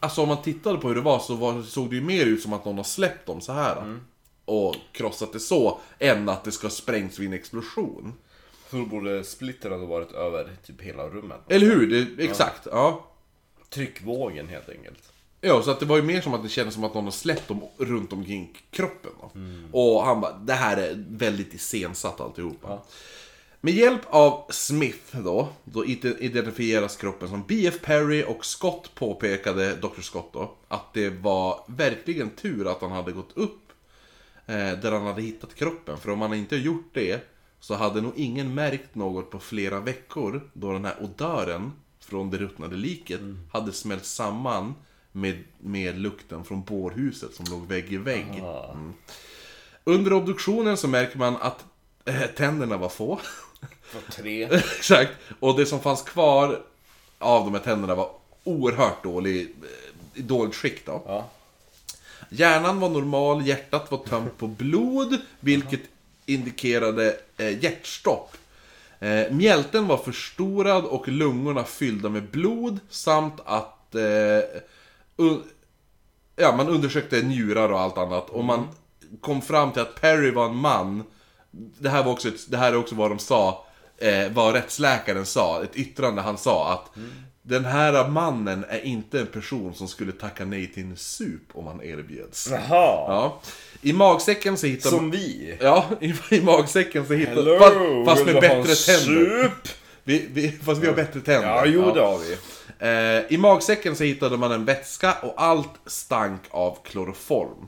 Alltså 0.00 0.22
om 0.22 0.28
man 0.28 0.42
tittade 0.42 0.78
på 0.78 0.88
hur 0.88 0.94
det 0.94 1.00
var 1.00 1.18
så 1.18 1.34
var, 1.34 1.62
såg 1.62 1.90
det 1.90 1.96
ju 1.96 2.02
mer 2.02 2.26
ut 2.26 2.42
som 2.42 2.52
att 2.52 2.64
någon 2.64 2.76
har 2.76 2.84
släppt 2.84 3.26
dem 3.26 3.40
så 3.40 3.52
här 3.52 3.98
Och 4.44 4.76
krossat 4.92 5.32
det 5.32 5.40
så, 5.40 5.78
än 5.98 6.28
att 6.28 6.44
det 6.44 6.52
ska 6.52 6.66
ha 6.66 6.70
sprängts 6.70 7.18
vid 7.18 7.26
en 7.26 7.32
explosion. 7.32 8.12
Så 8.70 8.76
då 8.76 8.86
borde 8.86 9.24
splittern 9.24 9.72
ha 9.72 9.86
varit 9.86 10.12
över 10.12 10.56
typ 10.66 10.80
hela 10.80 11.08
rummet. 11.08 11.40
Eller 11.48 11.66
hur? 11.66 11.90
Det, 12.16 12.24
exakt, 12.24 12.66
ja. 12.70 13.06
Tryckvågen 13.70 14.48
helt 14.48 14.68
enkelt. 14.68 15.12
Ja, 15.40 15.62
så 15.62 15.70
att 15.70 15.80
det 15.80 15.86
var 15.86 15.96
ju 15.96 16.02
mer 16.02 16.20
som 16.20 16.34
att 16.34 16.42
det 16.42 16.48
kändes 16.48 16.74
som 16.74 16.84
att 16.84 16.94
någon 16.94 17.04
har 17.04 17.10
släppt 17.10 17.48
dem 17.48 17.62
runt 17.78 18.12
omkring 18.12 18.58
kroppen. 18.70 19.12
Då. 19.20 19.30
Och 19.72 20.04
han 20.04 20.20
bara, 20.20 20.32
det 20.32 20.52
här 20.52 20.76
är 20.76 21.04
väldigt 21.08 21.54
iscensatt 21.54 22.20
alltihopa. 22.20 22.78
Med 23.62 23.74
hjälp 23.74 24.00
av 24.06 24.46
Smith 24.50 25.16
då, 25.16 25.48
då 25.64 25.84
ide- 25.84 26.18
identifieras 26.20 26.96
kroppen 26.96 27.28
som 27.28 27.44
B.F. 27.48 27.74
Perry 27.82 28.24
och 28.28 28.44
Scott 28.44 28.94
påpekade, 28.94 29.74
Dr. 29.76 30.00
Scott 30.00 30.32
då, 30.32 30.54
att 30.68 30.94
det 30.94 31.10
var 31.10 31.64
verkligen 31.66 32.30
tur 32.30 32.70
att 32.70 32.80
han 32.80 32.92
hade 32.92 33.12
gått 33.12 33.32
upp 33.36 33.72
eh, 34.46 34.54
där 34.54 34.92
han 34.92 35.06
hade 35.06 35.22
hittat 35.22 35.54
kroppen. 35.54 35.98
För 35.98 36.10
om 36.10 36.20
han 36.20 36.34
inte 36.34 36.56
gjort 36.56 36.90
det 36.92 37.20
så 37.60 37.74
hade 37.74 38.00
nog 38.00 38.12
ingen 38.16 38.54
märkt 38.54 38.94
något 38.94 39.30
på 39.30 39.38
flera 39.38 39.80
veckor 39.80 40.50
då 40.52 40.72
den 40.72 40.84
här 40.84 40.96
odören 41.02 41.72
från 42.00 42.30
det 42.30 42.36
ruttnade 42.38 42.76
liket 42.76 43.20
hade 43.52 43.72
smält 43.72 44.04
samman 44.04 44.74
med, 45.12 45.44
med 45.58 45.98
lukten 45.98 46.44
från 46.44 46.62
bårhuset 46.62 47.34
som 47.34 47.46
låg 47.50 47.66
vägg 47.66 47.92
i 47.92 47.96
vägg. 47.96 48.28
Mm. 48.28 48.92
Under 49.84 50.12
obduktionen 50.12 50.76
så 50.76 50.88
märker 50.88 51.18
man 51.18 51.36
att 51.36 51.64
eh, 52.04 52.26
tänderna 52.36 52.76
var 52.76 52.88
få. 52.88 53.20
Tre. 54.10 54.44
Exakt. 54.78 55.12
Och 55.40 55.56
det 55.56 55.66
som 55.66 55.80
fanns 55.80 56.02
kvar 56.02 56.62
av 57.18 57.44
de 57.44 57.54
här 57.54 57.60
tänderna 57.60 57.94
var 57.94 58.10
oerhört 58.44 59.02
dålig, 59.04 59.40
eh, 59.62 60.20
i 60.20 60.22
dåligt 60.22 60.54
skick 60.54 60.86
då. 60.86 61.02
Ja. 61.06 61.28
Hjärnan 62.28 62.80
var 62.80 62.88
normal, 62.88 63.46
hjärtat 63.46 63.90
var 63.90 63.98
tömt 63.98 64.38
på 64.38 64.46
blod, 64.46 65.18
vilket 65.40 65.80
indikerade 66.26 67.16
eh, 67.36 67.64
hjärtstopp. 67.64 68.36
Eh, 69.00 69.30
mjälten 69.30 69.86
var 69.86 69.96
förstorad 69.96 70.84
och 70.84 71.08
lungorna 71.08 71.64
fyllda 71.64 72.08
med 72.08 72.22
blod 72.30 72.78
samt 72.90 73.40
att 73.44 73.94
eh, 73.94 74.00
un- 75.16 75.42
ja, 76.36 76.56
man 76.56 76.68
undersökte 76.68 77.22
njurar 77.22 77.68
och 77.72 77.80
allt 77.80 77.98
annat 77.98 78.30
och 78.30 78.44
man 78.44 78.68
kom 79.20 79.42
fram 79.42 79.72
till 79.72 79.82
att 79.82 80.00
Perry 80.00 80.30
var 80.30 80.46
en 80.46 80.56
man. 80.56 81.04
Det 81.78 81.88
här, 81.88 82.02
var 82.04 82.12
också 82.12 82.28
ett, 82.28 82.50
det 82.50 82.56
här 82.56 82.72
är 82.72 82.76
också 82.76 82.94
vad 82.94 83.10
de 83.10 83.18
sa, 83.18 83.64
eh, 83.98 84.32
vad 84.32 84.54
rättsläkaren 84.54 85.26
sa, 85.26 85.62
ett 85.62 85.76
yttrande 85.76 86.22
han 86.22 86.38
sa 86.38 86.72
att 86.72 86.90
den 87.42 87.64
här 87.64 88.08
mannen 88.08 88.64
är 88.68 88.84
inte 88.84 89.20
en 89.20 89.26
person 89.26 89.74
som 89.74 89.88
skulle 89.88 90.12
tacka 90.12 90.44
nej 90.44 90.66
till 90.66 90.82
en 90.82 90.96
sup 90.96 91.42
om 91.52 91.66
han 91.66 91.82
erbjöds. 91.82 92.48
Jaha. 92.50 92.60
Ja. 92.68 93.40
I 93.82 93.92
magsäcken 93.92 94.56
så 94.56 94.66
hittar 94.66 94.90
Som 94.90 95.10
vi. 95.10 95.56
Ja, 95.60 95.84
i, 96.00 96.14
i 96.30 96.40
magsäcken 96.40 97.06
så 97.06 97.14
hittar 97.14 97.34
Hello, 97.34 97.58
Fast, 97.58 97.76
fast 98.06 98.26
med 98.26 98.34
bättre 98.34 98.74
tänder. 98.74 99.42
sup? 99.42 99.68
Vi, 100.04 100.28
vi, 100.32 100.52
fast 100.52 100.82
vi 100.82 100.86
har 100.86 100.94
bättre 100.94 101.20
tänder. 101.20 101.48
Ja, 101.48 101.66
jo 101.66 101.94
det 101.94 102.00
har 102.00 102.18
vi. 102.18 102.36
Eh, 102.78 103.34
I 103.34 103.38
magsäcken 103.38 103.96
så 103.96 104.04
hittade 104.04 104.36
man 104.36 104.52
en 104.52 104.64
vätska 104.64 105.14
och 105.22 105.34
allt 105.36 105.72
stank 105.86 106.40
av 106.50 106.78
kloroform. 106.84 107.66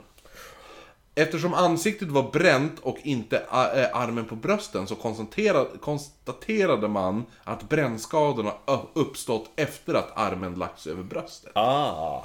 Eftersom 1.15 1.53
ansiktet 1.53 2.07
var 2.07 2.31
bränt 2.31 2.79
och 2.81 2.97
inte 3.03 3.45
armen 3.93 4.25
på 4.25 4.35
brösten 4.35 4.87
så 4.87 4.95
konstatera- 4.95 5.77
konstaterade 5.81 6.87
man 6.87 7.25
att 7.43 7.69
brännskadorna 7.69 8.53
uppstått 8.93 9.49
efter 9.55 9.93
att 9.93 10.17
armen 10.17 10.55
lagts 10.55 10.87
över 10.87 11.03
bröstet. 11.03 11.51
Ah. 11.55 12.23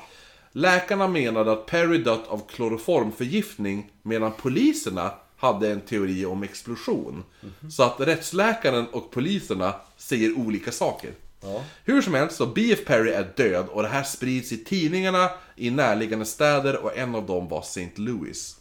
Läkarna 0.53 1.09
menade 1.09 1.53
att 1.53 1.67
Perry 1.67 1.99
dött 1.99 2.29
av 2.29 2.43
kloroformförgiftning 2.49 3.91
medan 4.03 4.33
poliserna 4.33 5.11
hade 5.37 5.71
en 5.73 5.81
teori 5.81 6.27
om 6.27 6.43
explosion. 6.43 7.25
Så 7.71 7.83
att 7.83 8.01
rättsläkaren 8.01 8.87
och 8.87 9.11
poliserna 9.11 9.75
säger 9.97 10.39
olika 10.39 10.73
saker. 10.73 11.11
Ja. 11.41 11.65
Hur 11.85 12.03
som 12.03 12.15
helst 12.15 12.37
så 12.37 12.47
B.F. 12.47 12.79
Perry 12.87 13.11
är 13.11 13.33
död 13.37 13.67
och 13.69 13.83
det 13.83 13.89
här 13.89 14.03
sprids 14.03 14.53
i 14.53 14.65
tidningarna 14.65 15.31
i 15.57 15.71
närliggande 15.71 16.25
städer 16.25 16.77
och 16.77 16.97
en 16.97 17.15
av 17.15 17.27
dem 17.27 17.49
var 17.49 17.61
St. 17.61 17.91
Louis. 17.95 18.58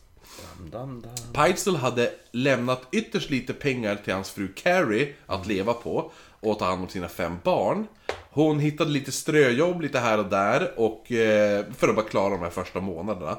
Dam, 0.72 1.02
dam. 1.02 1.12
Peitzel 1.34 1.76
hade 1.76 2.12
lämnat 2.32 2.82
ytterst 2.92 3.30
lite 3.30 3.54
pengar 3.54 3.96
till 3.96 4.14
hans 4.14 4.32
fru 4.32 4.48
Carrie 4.56 5.14
att 5.26 5.48
leva 5.48 5.74
på 5.74 6.12
och 6.40 6.60
ta 6.60 6.66
hand 6.66 6.82
om 6.82 6.90
sina 6.90 7.08
fem 7.08 7.38
barn. 7.44 7.88
Hon 8.32 8.60
hittade 8.60 8.92
lite 8.92 9.12
ströjobb 9.12 9.82
lite 9.82 10.00
här 10.00 10.18
och 10.18 10.26
där 10.26 10.80
och 10.80 11.12
eh, 11.12 11.66
för 11.78 11.90
att 11.90 11.96
bara 11.96 12.06
klara 12.06 12.30
de 12.30 12.40
här 12.40 12.50
första 12.50 12.80
månaderna. 12.80 13.38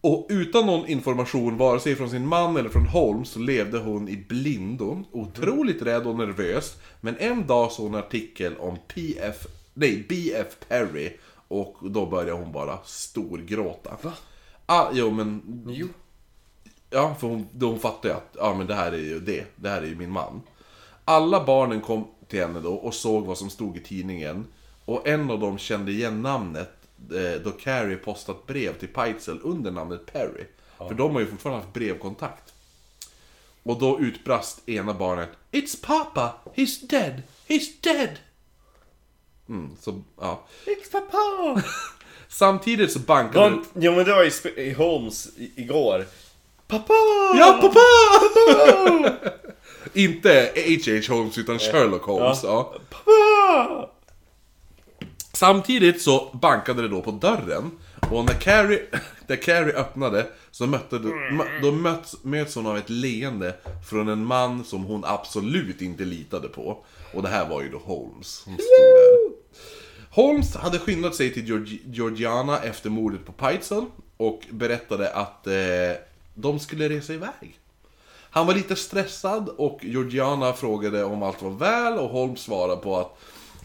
Och 0.00 0.26
utan 0.30 0.66
någon 0.66 0.88
information, 0.88 1.56
vare 1.56 1.80
sig 1.80 1.96
från 1.96 2.10
sin 2.10 2.26
man 2.26 2.56
eller 2.56 2.68
från 2.68 2.86
Holmes, 2.86 3.28
så 3.28 3.38
levde 3.38 3.78
hon 3.78 4.08
i 4.08 4.16
blindo. 4.16 5.04
Otroligt 5.12 5.82
rädd 5.82 6.06
och 6.06 6.16
nervös. 6.16 6.76
Men 7.00 7.16
en 7.18 7.46
dag 7.46 7.72
såg 7.72 7.86
hon 7.86 7.94
en 7.94 8.00
artikel 8.00 8.56
om 8.56 8.78
PF, 8.94 9.46
nej, 9.74 10.06
BF 10.08 10.68
Perry. 10.68 11.12
Och 11.48 11.76
då 11.82 12.06
började 12.06 12.32
hon 12.32 12.52
bara 12.52 12.78
storgråta. 12.84 13.96
Va? 14.02 14.12
Ah, 14.72 14.90
jo 14.92 15.10
men 15.10 15.42
Jo. 15.66 15.88
Ja, 16.90 17.14
för 17.14 17.26
hon, 17.26 17.48
då 17.52 17.66
hon 17.66 17.80
fattade 17.80 18.08
ju 18.08 18.14
att 18.14 18.36
ja, 18.38 18.54
men 18.54 18.66
det 18.66 18.74
här 18.74 18.92
är 18.92 18.98
ju 18.98 19.20
det. 19.20 19.44
Det 19.56 19.68
här 19.68 19.82
är 19.82 19.86
ju 19.86 19.96
min 19.96 20.10
man. 20.10 20.42
Alla 21.04 21.44
barnen 21.44 21.80
kom 21.80 22.08
till 22.28 22.40
henne 22.40 22.60
då 22.60 22.74
och 22.74 22.94
såg 22.94 23.26
vad 23.26 23.38
som 23.38 23.50
stod 23.50 23.76
i 23.76 23.80
tidningen. 23.80 24.46
Och 24.84 25.08
en 25.08 25.30
av 25.30 25.40
dem 25.40 25.58
kände 25.58 25.92
igen 25.92 26.22
namnet 26.22 26.88
eh, 26.98 27.40
då 27.44 27.50
Carrie 27.50 27.96
postat 27.96 28.46
brev 28.46 28.78
till 28.78 28.88
Peitzel 28.88 29.40
under 29.42 29.70
namnet 29.70 30.12
Perry. 30.12 30.44
För 30.78 30.94
de 30.94 31.12
har 31.12 31.20
ju 31.20 31.26
fortfarande 31.26 31.62
haft 31.62 31.74
brevkontakt. 31.74 32.54
Och 33.62 33.78
då 33.78 34.00
utbrast 34.00 34.68
ena 34.68 34.94
barnet 34.94 35.30
It's 35.50 35.86
Papa! 35.86 36.34
He's 36.54 36.86
dead! 36.86 37.22
He's 37.48 37.82
dead! 37.82 38.18
Mm, 39.48 39.76
så, 39.80 40.02
ja. 40.20 40.46
It's 40.66 40.92
pappa! 40.92 41.62
Samtidigt 42.32 42.92
så 42.92 42.98
bankade... 42.98 43.50
Var, 43.50 43.62
jo 43.74 43.92
men 43.92 44.04
det 44.04 44.12
var 44.12 44.24
i, 44.24 44.60
i 44.60 44.72
Holmes 44.72 45.28
i, 45.36 45.52
igår. 45.56 46.04
Pappa! 46.68 46.94
Ja, 47.38 47.58
pappa! 47.60 47.80
Inte 49.92 50.50
H.H. 50.56 51.14
Holmes 51.14 51.38
utan 51.38 51.58
Sherlock 51.58 52.02
Holmes. 52.02 52.40
Ja. 52.42 52.74
Pappa! 52.90 53.88
Samtidigt 55.32 56.02
så 56.02 56.30
bankade 56.42 56.82
det 56.82 56.88
då 56.88 57.02
på 57.02 57.10
dörren. 57.10 57.70
Och 58.10 58.24
när 58.24 58.34
Carrie, 58.34 58.82
när 59.26 59.36
Carrie 59.36 59.74
öppnade 59.74 60.26
så 60.50 60.66
mötte, 60.66 60.96
mö- 60.96 61.60
då 61.62 61.72
möts, 61.72 62.16
möts 62.22 62.54
hon 62.54 62.66
av 62.66 62.76
ett 62.76 62.90
leende 62.90 63.54
från 63.90 64.08
en 64.08 64.24
man 64.24 64.64
som 64.64 64.84
hon 64.84 65.04
absolut 65.04 65.82
inte 65.82 66.04
litade 66.04 66.48
på. 66.48 66.84
Och 67.14 67.22
det 67.22 67.28
här 67.28 67.48
var 67.48 67.62
ju 67.62 67.68
då 67.68 67.78
Holmes 67.78 68.28
som 68.28 68.52
stod 68.52 68.66
där. 68.66 69.21
Holmes 70.14 70.56
hade 70.56 70.78
skyndat 70.78 71.14
sig 71.14 71.34
till 71.34 71.44
Georgi- 71.46 71.80
Georgiana 71.86 72.58
efter 72.58 72.90
mordet 72.90 73.26
på 73.26 73.32
Peitzel 73.32 73.84
och 74.16 74.40
berättade 74.50 75.12
att 75.12 75.46
eh, 75.46 75.52
de 76.34 76.58
skulle 76.58 76.88
resa 76.88 77.12
iväg. 77.12 77.58
Han 78.30 78.46
var 78.46 78.54
lite 78.54 78.76
stressad 78.76 79.48
och 79.48 79.78
Georgiana 79.82 80.52
frågade 80.52 81.04
om 81.04 81.22
allt 81.22 81.42
var 81.42 81.50
väl 81.50 81.98
och 81.98 82.08
Holmes 82.08 82.40
svarade 82.40 82.76
på 82.82 82.96
att 82.98 83.18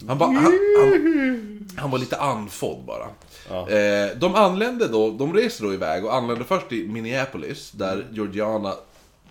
han, 0.07 0.17
ba, 0.17 0.25
han, 0.25 0.35
han, 0.35 1.69
han 1.77 1.91
var 1.91 1.97
lite 1.99 2.17
andfådd 2.17 2.83
bara. 2.85 3.07
Eh, 3.69 4.17
de 4.17 4.35
anlände 4.35 4.87
då, 4.87 5.11
de 5.11 5.33
reser 5.33 5.63
då 5.65 5.73
iväg 5.73 6.05
och 6.05 6.15
anlände 6.15 6.43
först 6.45 6.69
till 6.69 6.89
Minneapolis 6.89 7.71
där 7.71 8.07
Georgiana 8.11 8.73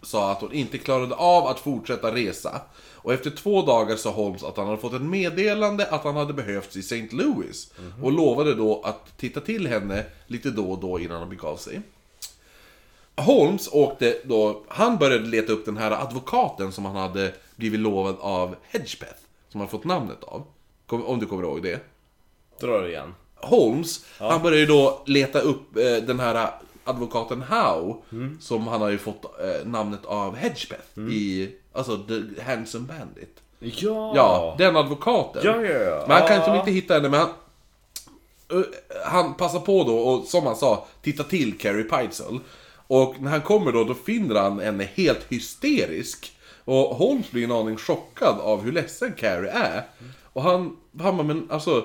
sa 0.03 0.33
att 0.33 0.41
hon 0.41 0.53
inte 0.53 0.79
klarade 0.79 1.15
av 1.15 1.47
att 1.47 1.59
fortsätta 1.61 2.15
resa. 2.15 2.61
Och 3.07 3.13
efter 3.13 3.31
två 3.31 3.63
dagar 3.63 3.97
sa 3.97 4.11
Holmes 4.11 4.43
att 4.43 4.57
han 4.57 4.67
hade 4.67 4.79
fått 4.79 4.93
ett 4.93 5.03
meddelande 5.03 5.87
att 5.87 6.05
han 6.05 6.17
hade 6.17 6.33
behövts 6.33 6.77
i 6.77 6.81
St. 6.81 7.09
Louis. 7.11 7.73
Och 8.03 8.13
lovade 8.13 8.55
då 8.55 8.83
att 8.85 9.19
titta 9.19 9.41
till 9.41 9.67
henne 9.67 10.05
lite 10.27 10.51
då 10.51 10.71
och 10.71 10.79
då 10.79 10.99
innan 10.99 11.19
han 11.19 11.29
begav 11.29 11.57
sig. 11.57 11.81
Holmes 13.17 13.69
åkte 13.73 14.19
då, 14.25 14.65
han 14.69 14.99
började 14.99 15.27
leta 15.27 15.53
upp 15.53 15.65
den 15.65 15.77
här 15.77 15.91
advokaten 15.91 16.73
som 16.73 16.85
han 16.85 16.97
hade 16.97 17.35
blivit 17.57 17.81
lovad 17.81 18.17
av 18.21 18.57
Hedgepeth. 18.63 19.21
Som 19.49 19.61
han 19.61 19.69
fått 19.69 19.85
namnet 19.85 20.25
av. 20.25 20.47
Om 20.87 21.19
du 21.19 21.27
kommer 21.27 21.43
ihåg 21.43 21.63
det. 21.63 21.81
Dra 22.61 22.81
det 22.81 22.89
igen. 22.89 23.15
Holmes, 23.35 24.05
han 24.19 24.43
började 24.43 24.61
ju 24.61 24.67
då 24.67 25.03
leta 25.07 25.41
upp 25.41 25.77
eh, 25.77 25.97
den 25.97 26.21
här 26.21 26.51
advokaten 26.85 27.43
Howe. 27.43 27.95
Mm. 28.13 28.39
Som 28.41 28.67
han 28.67 28.81
har 28.81 28.91
ju 28.91 28.99
fått 28.99 29.25
eh, 29.25 29.67
namnet 29.67 30.05
av 30.05 30.37
Hedgepeth 30.37 30.99
i, 30.99 31.53
alltså 31.77 31.99
The 31.99 32.43
Handsome 32.43 32.87
Bandit. 32.87 33.41
Ja! 33.59 34.13
Ja, 34.17 34.55
den 34.59 34.77
advokaten. 34.77 35.43
Ja, 35.45 35.61
ja, 35.63 35.73
ja. 35.79 36.05
Men 36.09 36.17
han 36.17 36.29
kan 36.29 36.37
Ja. 36.47 36.59
inte 36.59 36.71
hitta 36.71 36.95
henne, 36.95 37.09
men 37.09 37.21
han... 37.21 37.29
Han 39.05 39.35
passar 39.35 39.61
på 39.61 39.85
då 39.85 39.99
och 39.99 40.25
som 40.25 40.47
han 40.47 40.57
sa, 40.57 40.87
titta 41.03 41.23
till 41.23 41.59
Carrie 41.59 41.85
Peitzel. 41.85 42.39
Och 42.87 43.15
när 43.21 43.31
han 43.31 43.41
kommer 43.41 43.73
då, 43.73 43.85
då 43.85 43.95
finner 43.95 44.35
han 44.35 44.61
henne 44.61 44.89
helt 44.95 45.27
hysterisk. 45.29 46.33
Och 46.65 46.97
Holmes 46.97 47.31
blir 47.31 47.45
en 47.45 47.53
aning 47.53 47.77
chockad 47.77 48.41
av 48.41 48.63
hur 48.63 48.73
ledsen 48.73 49.13
Carrie 49.13 49.51
är. 49.51 49.83
Och 50.33 50.43
han, 50.43 50.77
han 51.01 51.17
bara, 51.17 51.27
men 51.27 51.47
alltså... 51.51 51.85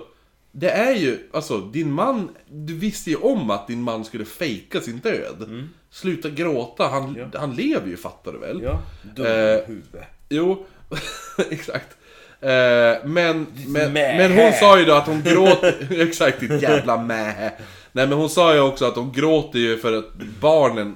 Det 0.52 0.70
är 0.70 0.96
ju, 0.96 1.20
alltså 1.34 1.58
din 1.60 1.92
man, 1.92 2.30
du 2.50 2.74
visste 2.74 3.10
ju 3.10 3.16
om 3.16 3.50
att 3.50 3.68
din 3.68 3.82
man 3.82 4.06
skulle 4.06 4.26
fejka 4.26 4.82
sin 4.82 5.00
död. 5.00 5.70
Sluta 5.90 6.30
gråta, 6.30 6.88
han, 6.88 7.32
han 7.36 7.56
lever 7.56 7.88
ju 7.88 7.98
fattar 7.98 8.32
du 8.32 8.40
väl? 8.40 8.62
Ja, 8.64 8.82
dum 9.16 9.26
Eh, 9.26 9.68
huvud. 9.68 10.04
Jo, 10.30 10.66
exakt. 11.50 11.98
Eh, 12.42 13.06
men, 13.06 13.48
men, 13.68 13.94
men 13.94 14.32
hon 14.32 14.54
sa 14.54 14.80
ju 14.80 14.86
då 14.86 14.94
att 14.94 15.08
hon 15.08 15.22
gråter, 15.22 15.88
exakt 16.02 16.40
ditt 16.40 16.62
jävla 16.62 16.98
mähä. 16.98 17.54
Nej 17.92 18.08
men 18.08 18.18
hon 18.18 18.30
sa 18.30 18.54
ju 18.54 18.60
också 18.60 18.86
att 18.86 18.96
de 18.96 19.12
gråter 19.12 19.60
ju 19.60 19.78
för 19.78 19.94
att 19.94 20.14
barnen 20.42 20.96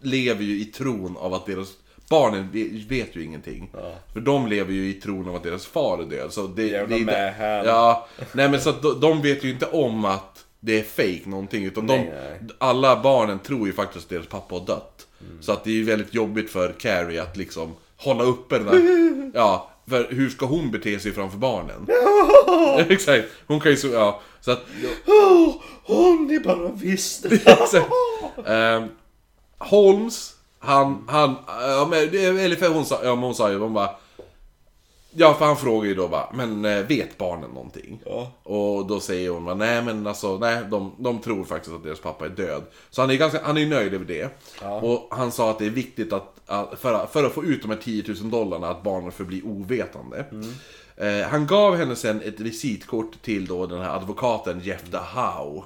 lever 0.00 0.44
ju 0.44 0.60
i 0.60 0.64
tron 0.64 1.16
av 1.16 1.34
att 1.34 1.46
deras 1.46 1.68
Barnen 2.10 2.48
ve- 2.52 2.84
vet 2.88 3.16
ju 3.16 3.24
ingenting. 3.24 3.70
För 4.12 4.20
de 4.20 4.46
lever 4.46 4.72
ju 4.72 4.88
i 4.90 4.92
tron 4.94 5.28
av 5.28 5.34
att 5.36 5.42
deras 5.42 5.66
far 5.66 5.98
är 5.98 6.04
död. 6.04 6.32
Så 6.32 6.46
det, 6.46 6.66
Jävla 6.66 6.96
det 6.96 7.02
är 7.02 7.06
mähän. 7.06 7.64
Ja, 7.66 8.08
nej 8.32 8.48
men 8.48 8.60
så 8.60 8.70
att 8.70 8.82
de, 8.82 9.00
de 9.00 9.22
vet 9.22 9.44
ju 9.44 9.50
inte 9.50 9.66
om 9.66 10.04
att 10.04 10.44
det 10.60 10.78
är 10.78 10.82
fake 10.82 11.28
någonting. 11.30 11.64
Utan 11.64 11.86
de, 11.86 11.96
Nej, 11.96 12.12
nej. 12.40 12.48
alla 12.58 13.02
barnen 13.02 13.38
tror 13.38 13.66
ju 13.66 13.72
faktiskt 13.72 14.04
att 14.04 14.10
deras 14.10 14.26
pappa 14.26 14.54
har 14.54 14.66
dött. 14.66 15.06
Så 15.40 15.52
att 15.52 15.64
det 15.64 15.70
är 15.70 15.74
ju 15.74 15.84
väldigt 15.84 16.14
jobbigt 16.14 16.50
för 16.50 16.72
Carrie 16.72 17.22
att 17.22 17.36
liksom 17.36 17.74
hålla 17.96 18.24
uppe 18.24 18.58
den 18.58 18.66
där... 18.66 19.30
Ja, 19.34 19.70
för 19.88 20.06
hur 20.10 20.30
ska 20.30 20.46
hon 20.46 20.70
bete 20.70 20.98
sig 20.98 21.12
framför 21.12 21.38
barnen? 21.38 21.86
Exakt, 22.90 23.24
hon 23.46 23.60
kan 23.60 23.70
ju 23.70 23.76
så, 23.76 23.88
ja. 23.88 24.20
Så 24.40 24.50
att... 24.50 24.64
Oh, 25.06 25.54
om 25.84 26.26
ni 26.26 26.40
bara 26.40 26.68
visste. 26.68 27.28
Exakt. 27.34 27.90
Ehm, 28.46 28.82
Holmes, 29.58 30.33
han, 30.64 31.04
han, 31.08 31.34
ja, 31.46 31.86
men, 31.90 31.98
eller 32.38 32.56
för 32.56 32.68
hon 32.68 32.84
sa, 32.84 33.00
ja, 33.04 33.14
men 33.14 33.24
hon 33.24 33.34
sa 33.34 33.50
ju, 33.50 33.58
hon 33.58 33.72
bara 33.74 33.90
Ja, 35.16 35.34
för 35.34 35.44
han 35.46 35.56
frågar 35.56 35.88
ju 35.88 35.94
då 35.94 36.08
bara, 36.08 36.28
men 36.34 36.64
eh, 36.64 36.82
vet 36.86 37.18
barnen 37.18 37.50
någonting? 37.50 38.00
Ja. 38.06 38.30
Och 38.42 38.86
då 38.86 39.00
säger 39.00 39.30
hon 39.30 39.44
bara, 39.44 39.54
nej 39.54 39.82
men 39.82 40.06
alltså, 40.06 40.38
nej, 40.38 40.58
de, 40.70 40.92
de 40.98 41.18
tror 41.18 41.44
faktiskt 41.44 41.74
att 41.76 41.82
deras 41.84 42.00
pappa 42.00 42.24
är 42.24 42.28
död. 42.28 42.62
Så 42.90 43.00
han 43.00 43.10
är 43.10 43.14
ganska, 43.14 43.40
han 43.44 43.58
är 43.58 43.66
nöjd 43.66 43.94
över 43.94 44.04
det. 44.04 44.28
Och 44.82 45.08
han 45.10 45.32
sa 45.32 45.50
att 45.50 45.58
det 45.58 45.66
är 45.66 45.70
viktigt 45.70 46.12
att, 46.12 46.34
att 46.46 46.78
för, 46.80 46.92
att- 46.94 47.12
för 47.12 47.24
att 47.24 47.32
få 47.32 47.44
ut 47.44 47.62
de 47.62 47.70
här 47.70 47.78
10 47.78 48.04
000 48.08 48.30
dollarna, 48.30 48.68
att 48.70 48.82
barnen 48.82 49.12
förblir 49.12 49.46
ovetande. 49.46 50.24
Eh, 50.96 51.28
han 51.28 51.46
gav 51.46 51.76
henne 51.76 51.96
sen 51.96 52.22
ett 52.22 52.40
visitkort 52.40 53.22
till 53.22 53.46
då 53.46 53.66
den 53.66 53.80
här 53.80 53.96
advokaten 53.96 54.60
Jeff 54.60 54.82
Howe. 54.92 55.62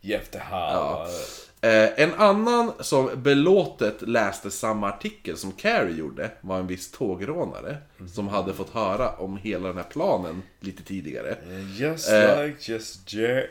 Jeff 0.00 0.28
the 0.30 0.38
How. 0.38 1.06
Eh, 1.64 1.90
en 1.96 2.14
annan 2.14 2.72
som 2.80 3.10
belåtet 3.22 4.02
läste 4.02 4.50
samma 4.50 4.88
artikel 4.88 5.36
som 5.36 5.52
Carrie 5.52 5.96
gjorde 5.96 6.30
var 6.40 6.58
en 6.58 6.66
viss 6.66 6.90
tågrånare. 6.90 7.76
Som 8.14 8.28
hade 8.28 8.54
fått 8.54 8.70
höra 8.70 9.10
om 9.10 9.36
hela 9.36 9.68
den 9.68 9.76
här 9.76 9.84
planen 9.84 10.42
lite 10.60 10.82
tidigare. 10.82 11.36
Just 11.76 12.08
Eh. 12.10 12.44
like 12.46 12.72
just 12.72 13.12
Jack. 13.12 13.50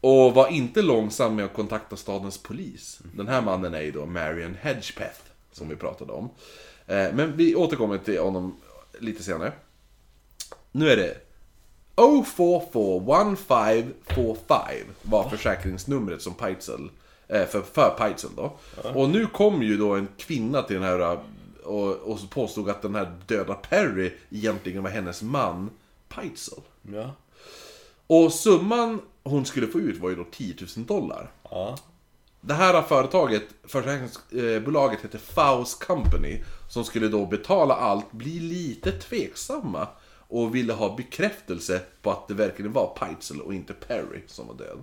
Och 0.00 0.34
var 0.34 0.48
inte 0.48 0.82
långsam 0.82 1.36
med 1.36 1.44
att 1.44 1.54
kontakta 1.54 1.96
stadens 1.96 2.38
polis. 2.38 3.00
Den 3.14 3.28
här 3.28 3.42
mannen 3.42 3.74
är 3.74 3.80
ju 3.82 3.90
då 3.90 4.06
Marion 4.06 4.56
Hedgepeth, 4.60 5.20
som 5.52 5.68
vi 5.68 5.76
pratade 5.76 6.12
om. 6.12 6.30
Eh, 6.86 7.06
men 7.14 7.36
vi 7.36 7.54
återkommer 7.54 7.98
till 7.98 8.20
honom 8.20 8.56
lite 9.00 9.22
senare. 9.22 9.52
Nu 10.72 10.88
är 10.90 10.96
det 10.96 11.16
0441545 11.96 14.84
var 15.02 15.28
försäkringsnumret 15.28 16.22
som 16.22 16.34
Peitzel, 16.34 16.90
eh, 17.28 17.46
för, 17.46 17.62
för 17.62 17.94
Peitzel 17.98 18.30
då. 18.36 18.56
Och 18.94 19.10
nu 19.10 19.26
kom 19.26 19.62
ju 19.62 19.76
då 19.76 19.94
en 19.94 20.08
kvinna 20.16 20.62
till 20.62 20.76
den 20.76 20.84
här 20.84 21.00
eh, 21.00 21.18
och, 21.64 21.92
och 21.92 22.30
påstod 22.30 22.70
att 22.70 22.82
den 22.82 22.94
här 22.94 23.12
döda 23.26 23.54
Perry 23.54 24.12
egentligen 24.30 24.82
var 24.82 24.90
hennes 24.90 25.22
man 25.22 25.70
Peitzel. 26.08 26.60
Ja. 26.92 27.10
Och 28.06 28.32
summan 28.32 29.00
hon 29.22 29.44
skulle 29.44 29.66
få 29.66 29.80
ut 29.80 30.00
var 30.00 30.10
ju 30.10 30.16
då 30.16 30.24
10 30.24 30.54
000 30.76 30.86
dollar. 30.86 31.30
Ja. 31.50 31.78
Det 32.40 32.54
här 32.54 32.82
företaget, 32.82 33.42
försäkringsbolaget 33.64 35.04
heter 35.04 35.18
Faust 35.18 35.86
Company, 35.86 36.42
som 36.68 36.84
skulle 36.84 37.08
då 37.08 37.26
betala 37.26 37.74
allt, 37.74 38.12
bli 38.12 38.40
lite 38.40 38.92
tveksamma 38.92 39.88
och 40.28 40.54
ville 40.54 40.72
ha 40.72 40.96
bekräftelse 40.96 41.80
på 42.02 42.10
att 42.10 42.28
det 42.28 42.34
verkligen 42.34 42.72
var 42.72 42.86
Peitzel 42.86 43.40
och 43.40 43.54
inte 43.54 43.72
Perry 43.72 44.20
som 44.26 44.46
var 44.46 44.54
död. 44.54 44.78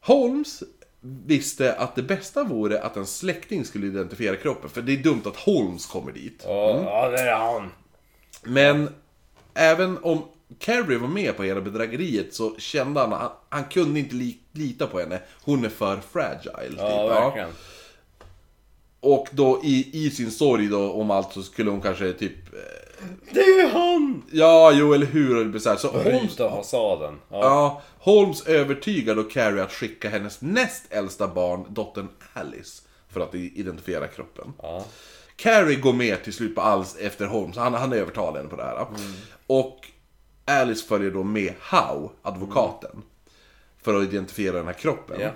Holmes 0.00 0.62
visste 1.00 1.74
att 1.74 1.94
det 1.94 2.02
bästa 2.02 2.44
vore 2.44 2.82
att 2.82 2.96
en 2.96 3.06
släkting 3.06 3.64
skulle 3.64 3.86
identifiera 3.86 4.36
kroppen, 4.36 4.70
för 4.70 4.82
det 4.82 4.92
är 4.92 4.96
dumt 4.96 5.22
att 5.24 5.36
Holmes 5.36 5.86
kommer 5.86 6.12
dit. 6.12 6.42
Ja, 6.44 6.82
ja, 6.84 7.08
det 7.08 7.20
är 7.20 7.36
han. 7.36 7.70
Men 8.42 8.94
även 9.54 9.98
om 10.02 10.22
Carrie 10.58 10.98
var 10.98 11.08
med 11.08 11.36
på 11.36 11.42
hela 11.42 11.60
bedrägeriet 11.60 12.34
så 12.34 12.56
kände 12.58 13.00
han 13.00 13.12
att 13.12 13.20
han, 13.20 13.30
han 13.48 13.64
kunde 13.64 14.00
inte 14.00 14.14
li, 14.14 14.38
lita 14.52 14.86
på 14.86 15.00
henne. 15.00 15.20
Hon 15.44 15.64
är 15.64 15.68
för 15.68 16.00
fragile. 16.12 16.68
typ. 16.68 16.78
Ja, 16.78 17.06
verkligen. 17.06 17.48
Och 19.00 19.28
då 19.32 19.60
i, 19.64 20.06
i 20.06 20.10
sin 20.10 20.30
sorg 20.30 20.68
då 20.68 20.92
om 20.92 21.10
allt 21.10 21.32
så 21.32 21.42
skulle 21.42 21.70
hon 21.70 21.80
kanske 21.80 22.12
typ... 22.12 22.32
Det 23.30 23.40
är 23.40 23.68
han! 23.68 24.22
Ja, 24.30 24.72
jo 24.72 24.92
eller 24.94 25.06
hur. 25.06 25.36
och 25.36 25.44
det 25.44 25.50
blir 25.50 25.60
så, 25.60 25.68
här. 25.70 25.76
så 25.76 25.88
Holmes, 25.88 26.04
Bryta 26.04 26.50
fasaden. 26.50 27.14
Ja. 27.30 27.38
ja, 27.42 27.82
Holmes 27.98 28.46
övertygade 28.46 29.22
då 29.22 29.28
Carrie 29.28 29.62
att 29.62 29.72
skicka 29.72 30.08
hennes 30.08 30.40
näst 30.40 30.84
äldsta 30.90 31.28
barn, 31.28 31.64
dottern 31.68 32.08
Alice, 32.32 32.82
för 33.08 33.20
att 33.20 33.34
identifiera 33.34 34.06
kroppen. 34.08 34.52
Ja. 34.62 34.84
Carrie 35.36 35.76
går 35.76 35.92
med 35.92 36.24
till 36.24 36.32
slut 36.32 36.54
på 36.54 36.60
alls 36.60 36.96
efter 36.96 37.26
Holmes, 37.26 37.56
han, 37.56 37.74
han 37.74 37.92
övertalar 37.92 38.36
henne 38.36 38.50
på 38.50 38.56
det 38.56 38.64
här. 38.64 38.86
Och 39.46 39.78
Alice 40.44 40.86
följer 40.86 41.10
då 41.10 41.22
med 41.22 41.54
Howe, 41.70 42.08
advokaten, 42.22 43.02
för 43.82 43.94
att 43.94 44.02
identifiera 44.02 44.56
den 44.56 44.66
här 44.66 44.72
kroppen. 44.72 45.20
Ja. 45.20 45.30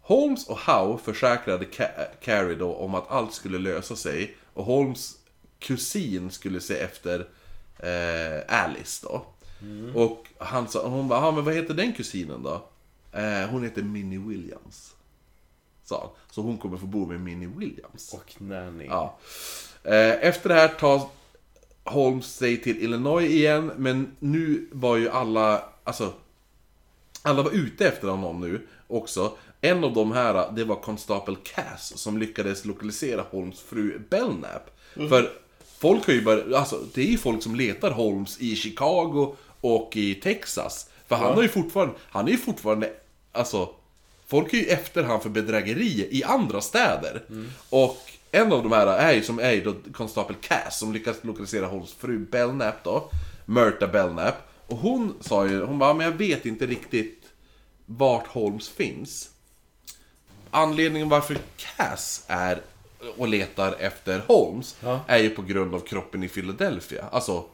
Holmes 0.00 0.48
och 0.48 0.58
Howe 0.58 0.98
försäkrade 1.04 1.64
Ca- 1.64 2.06
Carrie 2.20 2.54
då 2.54 2.74
om 2.74 2.94
att 2.94 3.10
allt 3.10 3.32
skulle 3.34 3.58
lösa 3.58 3.96
sig 3.96 4.36
och 4.54 4.64
Holmes 4.64 5.14
kusin 5.64 6.30
skulle 6.30 6.60
se 6.60 6.74
efter 6.78 7.26
eh, 7.78 8.62
Alice 8.64 9.06
då. 9.06 9.26
Och 9.94 10.26
han 10.38 10.68
sa, 10.68 10.88
hon 10.88 11.08
bara, 11.08 11.20
"Ja, 11.20 11.30
men 11.30 11.44
vad 11.44 11.54
heter 11.54 11.74
den 11.74 11.92
kusinen 11.92 12.42
då? 12.42 12.68
Eh, 13.12 13.48
hon 13.50 13.64
heter 13.64 13.82
Minnie 13.82 14.18
Williams. 14.18 14.94
Sa 15.84 16.00
han. 16.00 16.10
Så 16.30 16.40
hon 16.42 16.58
kommer 16.58 16.76
få 16.76 16.86
bo 16.86 17.06
med 17.06 17.20
Minnie 17.20 17.46
Williams. 17.56 18.12
Och 18.14 18.34
Nanny. 18.42 18.84
Ja. 18.86 19.18
Eh, 19.84 20.26
Efter 20.28 20.48
det 20.48 20.54
här 20.54 20.68
tar 20.68 21.08
Holmes 21.84 22.26
sig 22.36 22.62
till 22.62 22.76
Illinois 22.82 23.24
igen, 23.30 23.72
men 23.76 24.16
nu 24.18 24.68
var 24.72 24.96
ju 24.96 25.08
alla, 25.08 25.64
alltså, 25.84 26.12
alla 27.22 27.42
var 27.42 27.50
ute 27.50 27.88
efter 27.88 28.08
honom 28.08 28.40
nu 28.40 28.66
också. 28.86 29.36
En 29.60 29.84
av 29.84 29.92
de 29.94 30.12
här, 30.12 30.52
det 30.52 30.64
var 30.64 30.76
konstapel 30.76 31.36
Cass 31.36 31.92
som 31.98 32.18
lyckades 32.18 32.64
lokalisera 32.64 33.22
Holmes 33.30 33.60
fru 33.60 33.98
Belknap. 34.10 34.70
För 34.94 35.32
folk 35.84 36.06
har 36.06 36.12
ju 36.12 36.22
bara, 36.22 36.58
alltså 36.58 36.80
det 36.94 37.00
är 37.00 37.06
ju 37.06 37.18
folk 37.18 37.42
som 37.42 37.54
letar 37.54 37.90
Holmes 37.90 38.40
i 38.40 38.56
Chicago 38.56 39.36
och 39.60 39.96
i 39.96 40.14
Texas. 40.14 40.90
För 41.08 41.16
han 41.16 41.34
har 41.34 41.42
ju 41.42 41.48
fortfarande, 41.48 41.94
han 42.00 42.26
är 42.26 42.32
ju 42.32 42.38
fortfarande, 42.38 42.90
alltså 43.32 43.68
Folk 44.26 44.52
är 44.54 44.58
ju 44.58 44.64
efter 44.64 45.02
han 45.02 45.20
för 45.20 45.30
bedrägeri 45.30 46.08
i 46.10 46.24
andra 46.24 46.60
städer. 46.60 47.22
Och 47.70 47.98
en 48.30 48.52
av 48.52 48.62
de 48.62 48.72
här 48.72 48.86
är 48.86 49.12
ju 49.12 49.22
som 49.22 49.38
är 49.38 49.52
ju 49.52 49.60
då 49.64 49.74
konstapel 49.92 50.36
Cass 50.40 50.78
som 50.78 50.92
lyckas 50.92 51.16
lokalisera 51.22 51.66
Holmes 51.66 51.92
fru 51.92 52.18
Belknap 52.18 52.84
då. 52.84 53.10
Myrta 53.44 53.86
Belknap. 53.86 54.34
Och 54.66 54.76
hon 54.76 55.14
sa 55.20 55.46
ju, 55.46 55.64
hon 55.64 55.78
bara, 55.78 55.94
men 55.94 56.06
jag 56.06 56.12
vet 56.12 56.46
inte 56.46 56.66
riktigt 56.66 57.22
vart 57.86 58.26
Holmes 58.26 58.68
finns. 58.68 59.30
Anledningen 60.50 61.08
varför 61.08 61.38
Cass 61.56 62.24
är 62.26 62.60
och 63.16 63.28
letar 63.28 63.72
efter 63.78 64.22
Holmes 64.26 64.76
Ja. 64.80 65.00
är 65.06 65.18
ju 65.18 65.30
på 65.30 65.42
grund 65.42 65.74
av 65.74 65.80
kroppen 65.80 66.22
i 66.22 66.28
Philadelphia. 66.28 67.04
Alltså, 67.12 67.44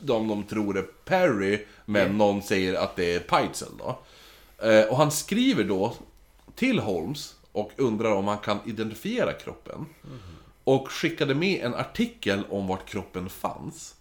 de 0.00 0.28
de 0.28 0.42
tror 0.42 0.78
är 0.78 0.82
Perry, 0.82 1.66
men 1.84 2.18
någon 2.18 2.42
säger 2.42 2.74
att 2.74 2.96
det 2.96 3.14
är 3.14 3.20
Peitzel 3.20 3.68
då. 3.78 3.98
Eh, 4.68 4.84
och 4.84 4.96
han 4.96 5.10
skriver 5.10 5.64
då 5.64 5.94
till 6.54 6.78
Holmes 6.78 7.34
och 7.52 7.70
undrar 7.76 8.12
om 8.12 8.28
han 8.28 8.38
kan 8.38 8.58
identifiera 8.66 9.32
kroppen. 9.32 9.86
Och 10.64 10.90
skickade 10.90 11.34
med 11.34 11.60
en 11.64 11.74
artikel 11.74 12.44
om 12.50 12.66
vart 12.66 12.86
kroppen 12.88 13.28
fanns. 13.28 13.94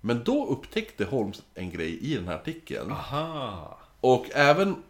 Men 0.00 0.24
då 0.24 0.46
upptäckte 0.46 1.04
Holmes 1.04 1.42
en 1.54 1.70
grej 1.70 1.98
i 2.00 2.14
den 2.14 2.28
här 2.28 2.34
artikeln. 2.34 2.92
Aha. 2.92 3.78
Och 4.00 4.26
även 4.34 4.82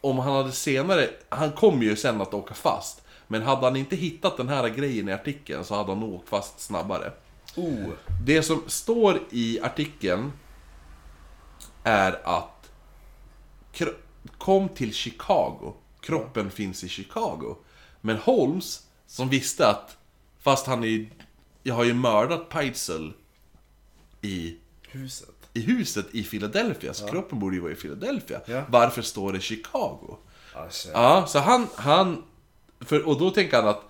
om 0.00 0.18
han 0.18 0.32
hade 0.36 0.52
senare, 0.52 1.08
han 1.28 1.52
kom 1.52 1.82
ju 1.82 1.96
sen 1.96 2.20
att 2.20 2.34
åka 2.34 2.54
fast. 2.54 3.02
Men 3.28 3.42
hade 3.42 3.66
han 3.66 3.76
inte 3.76 3.96
hittat 3.96 4.36
den 4.36 4.48
här 4.48 4.68
grejen 4.68 5.08
i 5.08 5.12
artikeln 5.12 5.64
så 5.64 5.74
hade 5.74 5.90
han 5.90 6.00
nog 6.00 6.14
åkt 6.14 6.28
fast 6.28 6.60
snabbare. 6.60 7.12
Oh. 7.56 7.90
Det 8.24 8.42
som 8.42 8.62
står 8.66 9.20
i 9.30 9.60
artikeln 9.60 10.32
är 11.84 12.20
att 12.24 12.70
kom 14.38 14.68
till 14.68 14.94
Chicago. 14.94 15.74
Kroppen 16.00 16.50
finns 16.50 16.84
i 16.84 16.88
Chicago. 16.88 17.56
Men 18.00 18.16
Holmes, 18.16 18.86
som 19.06 19.28
visste 19.28 19.68
att 19.68 19.96
fast 20.38 20.66
han 20.66 20.84
är 20.84 20.88
ju, 20.88 21.08
jag 21.62 21.74
har 21.74 21.84
ju 21.84 21.94
mördat 21.94 22.48
Peitzel 22.48 23.12
i, 24.22 24.56
Huset. 24.88 25.34
i 25.52 25.60
huset 25.60 26.06
i 26.12 26.22
Philadelphia, 26.22 26.94
så 26.94 27.06
kroppen 27.06 27.38
borde 27.38 27.56
ju 27.56 27.62
vara 27.62 27.72
i 27.72 27.74
Philadelphia. 27.74 28.40
Ja. 28.46 28.64
Varför 28.68 29.02
står 29.02 29.32
det 29.32 29.40
Chicago? 29.40 30.16
Alltså. 30.54 30.88
Ja, 30.92 31.26
så 31.26 31.38
han, 31.38 31.66
han 31.74 32.24
för, 32.80 33.08
och 33.08 33.18
då 33.18 33.30
tänker 33.30 33.56
han 33.56 33.68
att, 33.68 33.84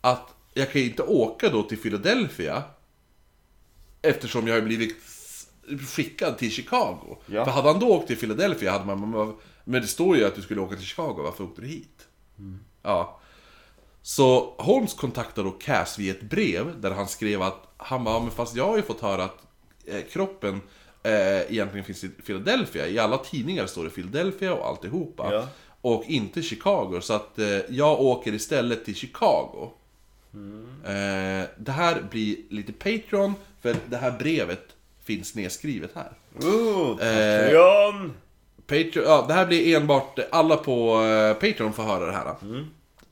att 0.00 0.34
jag 0.54 0.72
kan 0.72 0.80
ju 0.80 0.88
inte 0.88 1.02
åka 1.02 1.48
då 1.48 1.62
till 1.62 1.78
Philadelphia 1.78 2.62
Eftersom 4.02 4.46
jag 4.48 4.54
har 4.54 4.60
blivit 4.60 4.96
skickad 5.88 6.38
till 6.38 6.50
Chicago. 6.50 7.16
Ja. 7.26 7.44
För 7.44 7.52
hade 7.52 7.68
han 7.68 7.80
då 7.80 7.88
åkt 7.88 8.06
till 8.06 8.16
Philadelphia 8.16 8.72
hade 8.72 8.84
man... 8.84 9.36
men 9.64 9.82
det 9.82 9.88
står 9.88 10.16
ju 10.16 10.24
att 10.24 10.34
du 10.34 10.42
skulle 10.42 10.60
åka 10.60 10.76
till 10.76 10.84
Chicago, 10.84 11.22
varför 11.22 11.44
åkte 11.44 11.60
du 11.60 11.66
hit? 11.66 12.08
Ja. 12.82 13.20
Så 14.02 14.54
Holmes 14.58 14.94
kontaktade 14.94 15.48
då 15.48 15.52
Cass 15.52 15.98
via 15.98 16.14
ett 16.14 16.22
brev 16.22 16.80
där 16.80 16.90
han 16.90 17.08
skrev 17.08 17.42
att 17.42 17.74
han 17.76 18.04
bara, 18.04 18.14
"Ja, 18.14 18.20
men 18.20 18.30
fast 18.30 18.56
jag 18.56 18.66
har 18.66 18.76
ju 18.76 18.82
fått 18.82 19.00
höra 19.00 19.24
att 19.24 19.38
eh, 19.84 20.02
kroppen 20.12 20.60
eh, 21.02 21.52
egentligen 21.52 21.84
finns 21.84 22.04
i 22.04 22.08
Philadelphia. 22.08 22.86
I 22.86 22.98
alla 22.98 23.18
tidningar 23.18 23.66
står 23.66 23.84
det 23.84 23.90
Philadelphia 23.90 24.54
och 24.54 24.66
alltihopa. 24.66 25.32
Ja. 25.32 25.48
Och 25.86 26.04
inte 26.06 26.42
Chicago, 26.42 27.00
så 27.00 27.12
att 27.12 27.38
eh, 27.38 27.46
jag 27.68 28.00
åker 28.00 28.32
istället 28.34 28.84
till 28.84 28.94
Chicago. 28.94 29.70
Eh, 30.84 31.48
det 31.58 31.72
här 31.72 32.02
blir 32.10 32.36
lite 32.50 32.72
Patreon, 32.72 33.34
för 33.62 33.76
det 33.86 33.96
här 33.96 34.10
brevet 34.10 34.62
finns 35.04 35.34
nedskrivet 35.34 35.90
här. 35.94 36.12
Ooh, 36.48 36.90
Eh, 36.90 37.44
Patreon! 37.44 38.12
Patreon, 38.66 39.04
ja, 39.06 39.24
det 39.28 39.34
här 39.34 39.46
blir 39.46 39.76
enbart, 39.76 40.18
alla 40.30 40.56
på 40.56 41.02
eh, 41.02 41.34
Patreon 41.34 41.72
får 41.72 41.82
höra 41.82 42.06
det 42.06 42.12
här. 42.12 42.34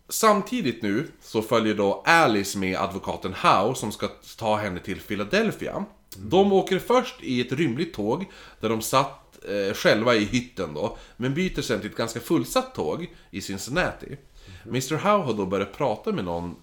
Samtidigt 0.09 0.83
nu 0.83 1.07
så 1.23 1.43
följer 1.43 1.75
då 1.75 2.03
Alice 2.07 2.59
med 2.59 2.77
advokaten 2.79 3.35
Howe 3.35 3.75
som 3.75 3.93
ska 3.93 4.09
ta 4.39 4.57
henne 4.57 4.81
till 4.81 5.01
Philadelphia. 5.01 5.85
De 6.17 6.53
åker 6.53 6.79
först 6.79 7.15
i 7.23 7.41
ett 7.41 7.53
rymligt 7.53 7.95
tåg 7.97 8.25
där 8.61 8.69
de 8.69 8.83
satt 8.83 9.24
eh, 9.49 9.75
själva 9.75 10.15
i 10.15 10.25
hytten 10.25 10.75
då, 10.75 10.97
men 11.17 11.35
byter 11.35 11.63
sen 11.63 11.81
till 11.81 11.91
ett 11.91 11.97
ganska 11.97 12.21
fullsatt 12.21 12.75
tåg 12.75 13.15
i 13.31 13.41
Cincinnati. 13.41 14.17
Mr 14.65 14.97
Howe 14.97 15.25
har 15.25 15.35
då 15.35 15.47
börjat 15.47 15.77
prata 15.77 16.13
med 16.13 16.25
någon 16.25 16.57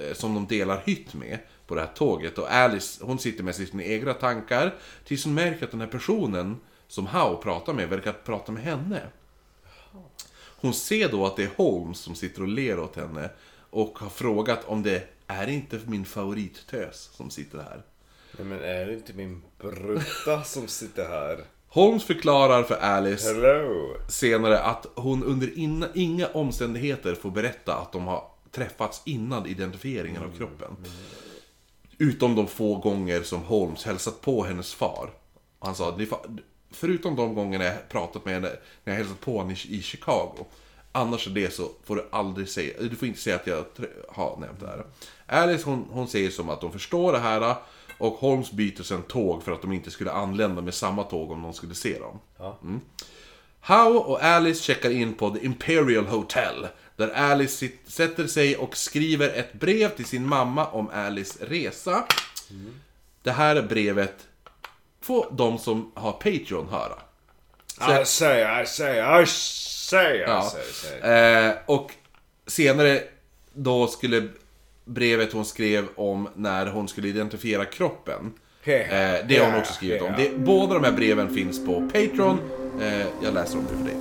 eh, 0.00 0.14
som 0.14 0.34
de 0.34 0.46
delar 0.46 0.82
hytt 0.86 1.14
med 1.14 1.38
på 1.66 1.74
det 1.74 1.80
här 1.80 1.90
tåget 1.94 2.38
och 2.38 2.52
Alice 2.52 3.04
hon 3.04 3.18
sitter 3.18 3.44
med 3.44 3.54
sina 3.54 3.82
egna 3.82 4.14
tankar 4.14 4.74
tills 5.04 5.24
hon 5.24 5.34
märker 5.34 5.64
att 5.64 5.70
den 5.70 5.80
här 5.80 5.88
personen 5.88 6.56
som 6.88 7.06
Howe 7.06 7.42
pratar 7.42 7.72
med 7.72 7.88
verkar 7.88 8.12
prata 8.12 8.52
med 8.52 8.62
henne. 8.62 9.02
Hon 10.60 10.74
ser 10.74 11.08
då 11.08 11.26
att 11.26 11.36
det 11.36 11.42
är 11.42 11.50
Holmes 11.56 11.98
som 11.98 12.14
sitter 12.14 12.42
och 12.42 12.48
ler 12.48 12.78
åt 12.78 12.96
henne 12.96 13.30
och 13.70 13.98
har 13.98 14.08
frågat 14.08 14.64
om 14.64 14.82
det 14.82 15.08
är 15.26 15.46
inte 15.46 15.80
min 15.86 16.04
favorittös 16.04 17.10
som 17.12 17.30
sitter 17.30 17.58
här. 17.58 17.82
Nej, 18.38 18.46
men 18.46 18.62
är 18.62 18.86
det 18.86 18.94
inte 18.94 19.12
min 19.12 19.42
brutta 19.58 20.44
som 20.44 20.68
sitter 20.68 21.08
här? 21.08 21.44
Holmes 21.78 22.04
förklarar 22.04 22.62
för 22.62 22.74
Alice 22.74 23.34
Hello! 23.34 23.96
senare 24.08 24.58
att 24.58 24.86
hon 24.94 25.24
under 25.24 25.58
inna, 25.58 25.88
inga 25.94 26.26
omständigheter 26.26 27.14
får 27.14 27.30
berätta 27.30 27.74
att 27.74 27.92
de 27.92 28.06
har 28.06 28.24
träffats 28.50 29.02
innan 29.04 29.46
identifieringen 29.46 30.22
av 30.22 30.36
kroppen. 30.36 30.76
Utom 31.98 32.34
de 32.34 32.46
få 32.46 32.76
gånger 32.76 33.22
som 33.22 33.42
Holmes 33.42 33.84
hälsat 33.84 34.20
på 34.20 34.44
hennes 34.44 34.74
far. 34.74 35.10
Han 35.60 35.74
sa, 35.74 35.94
"Ni 35.96 36.04
fa- 36.06 36.38
förutom 36.70 37.16
de 37.16 37.34
gångerna 37.34 37.64
jag 37.64 37.88
pratat 37.88 38.24
med 38.24 38.34
henne 38.34 38.50
när 38.84 38.92
jag 38.92 38.98
hälsat 38.98 39.20
på 39.20 39.38
henne 39.38 39.52
i, 39.68 39.82
Chicago. 39.82 40.46
Annars 40.92 41.26
är 41.26 41.30
det 41.30 41.54
så 41.54 41.68
får 41.84 41.96
du 41.96 42.08
aldrig 42.10 42.48
säga, 42.48 42.74
du 42.80 42.96
får 42.96 43.08
inte 43.08 43.20
säga 43.20 43.36
att 43.36 43.46
jag 43.46 43.64
har 44.08 44.36
nämnt 44.40 44.60
det 44.60 44.66
här. 44.66 44.84
Alice 45.26 45.64
hon, 45.64 45.86
hon 45.90 46.08
säger 46.08 46.30
som 46.30 46.48
att 46.50 46.60
de 46.60 46.72
förstår 46.72 47.12
det 47.12 47.18
här 47.18 47.54
och 47.98 48.12
Holmes 48.12 48.52
byter 48.52 48.82
sen 48.82 49.02
tåg 49.02 49.42
för 49.42 49.52
att 49.52 49.62
de 49.62 49.72
inte 49.72 49.90
skulle 49.90 50.10
anlända 50.10 50.62
med 50.62 50.74
samma 50.74 51.02
tåg 51.04 51.30
om 51.30 51.42
de 51.42 51.52
skulle 51.54 51.74
se 51.74 51.98
dem. 51.98 52.18
Mm. 52.62 52.80
Howe 53.60 53.98
och 53.98 54.22
Alice 54.24 54.62
checkar 54.62 54.90
in 54.90 55.14
på 55.14 55.30
The 55.30 55.44
Imperial 55.44 56.06
Hotel. 56.06 56.66
Där 56.96 57.08
Alice 57.08 57.68
sätter 57.86 58.26
sig 58.26 58.56
och 58.56 58.76
skriver 58.76 59.28
ett 59.28 59.52
brev 59.52 59.88
till 59.96 60.04
sin 60.04 60.26
mamma 60.26 60.66
om 60.66 60.88
Alice 60.94 61.38
resa. 61.44 62.04
Det 63.22 63.30
här 63.32 63.62
brevet 63.62 64.14
får 65.00 65.26
de 65.30 65.58
som 65.58 65.92
har 65.94 66.12
Patreon 66.12 66.68
höra. 66.68 66.98
I 68.02 68.04
say, 68.04 68.62
I 68.62 68.66
say, 68.66 69.22
I 69.22 69.26
say, 69.26 70.16
I 70.16 70.20
Ja. 70.20 70.42
say, 70.42 70.62
say. 70.72 71.10
Eh, 71.10 71.54
och 71.66 71.92
senare 72.46 73.02
då 73.52 73.86
skulle 73.86 74.28
brevet 74.88 75.32
hon 75.32 75.44
skrev 75.44 75.84
om 75.94 76.28
när 76.34 76.66
hon 76.66 76.88
skulle 76.88 77.08
identifiera 77.08 77.64
kroppen. 77.64 78.32
Eh, 78.64 79.26
det 79.28 79.36
har 79.36 79.50
hon 79.50 79.60
också 79.60 79.72
skrivit 79.72 80.02
om. 80.02 80.12
Det, 80.16 80.38
båda 80.38 80.74
de 80.74 80.84
här 80.84 80.92
breven 80.92 81.34
finns 81.34 81.64
på 81.64 81.80
Patreon. 81.80 82.38
Eh, 82.80 83.06
jag 83.22 83.34
läser 83.34 83.58
om 83.58 83.64
det 83.64 83.76
för 83.76 83.84
dig. 83.84 83.96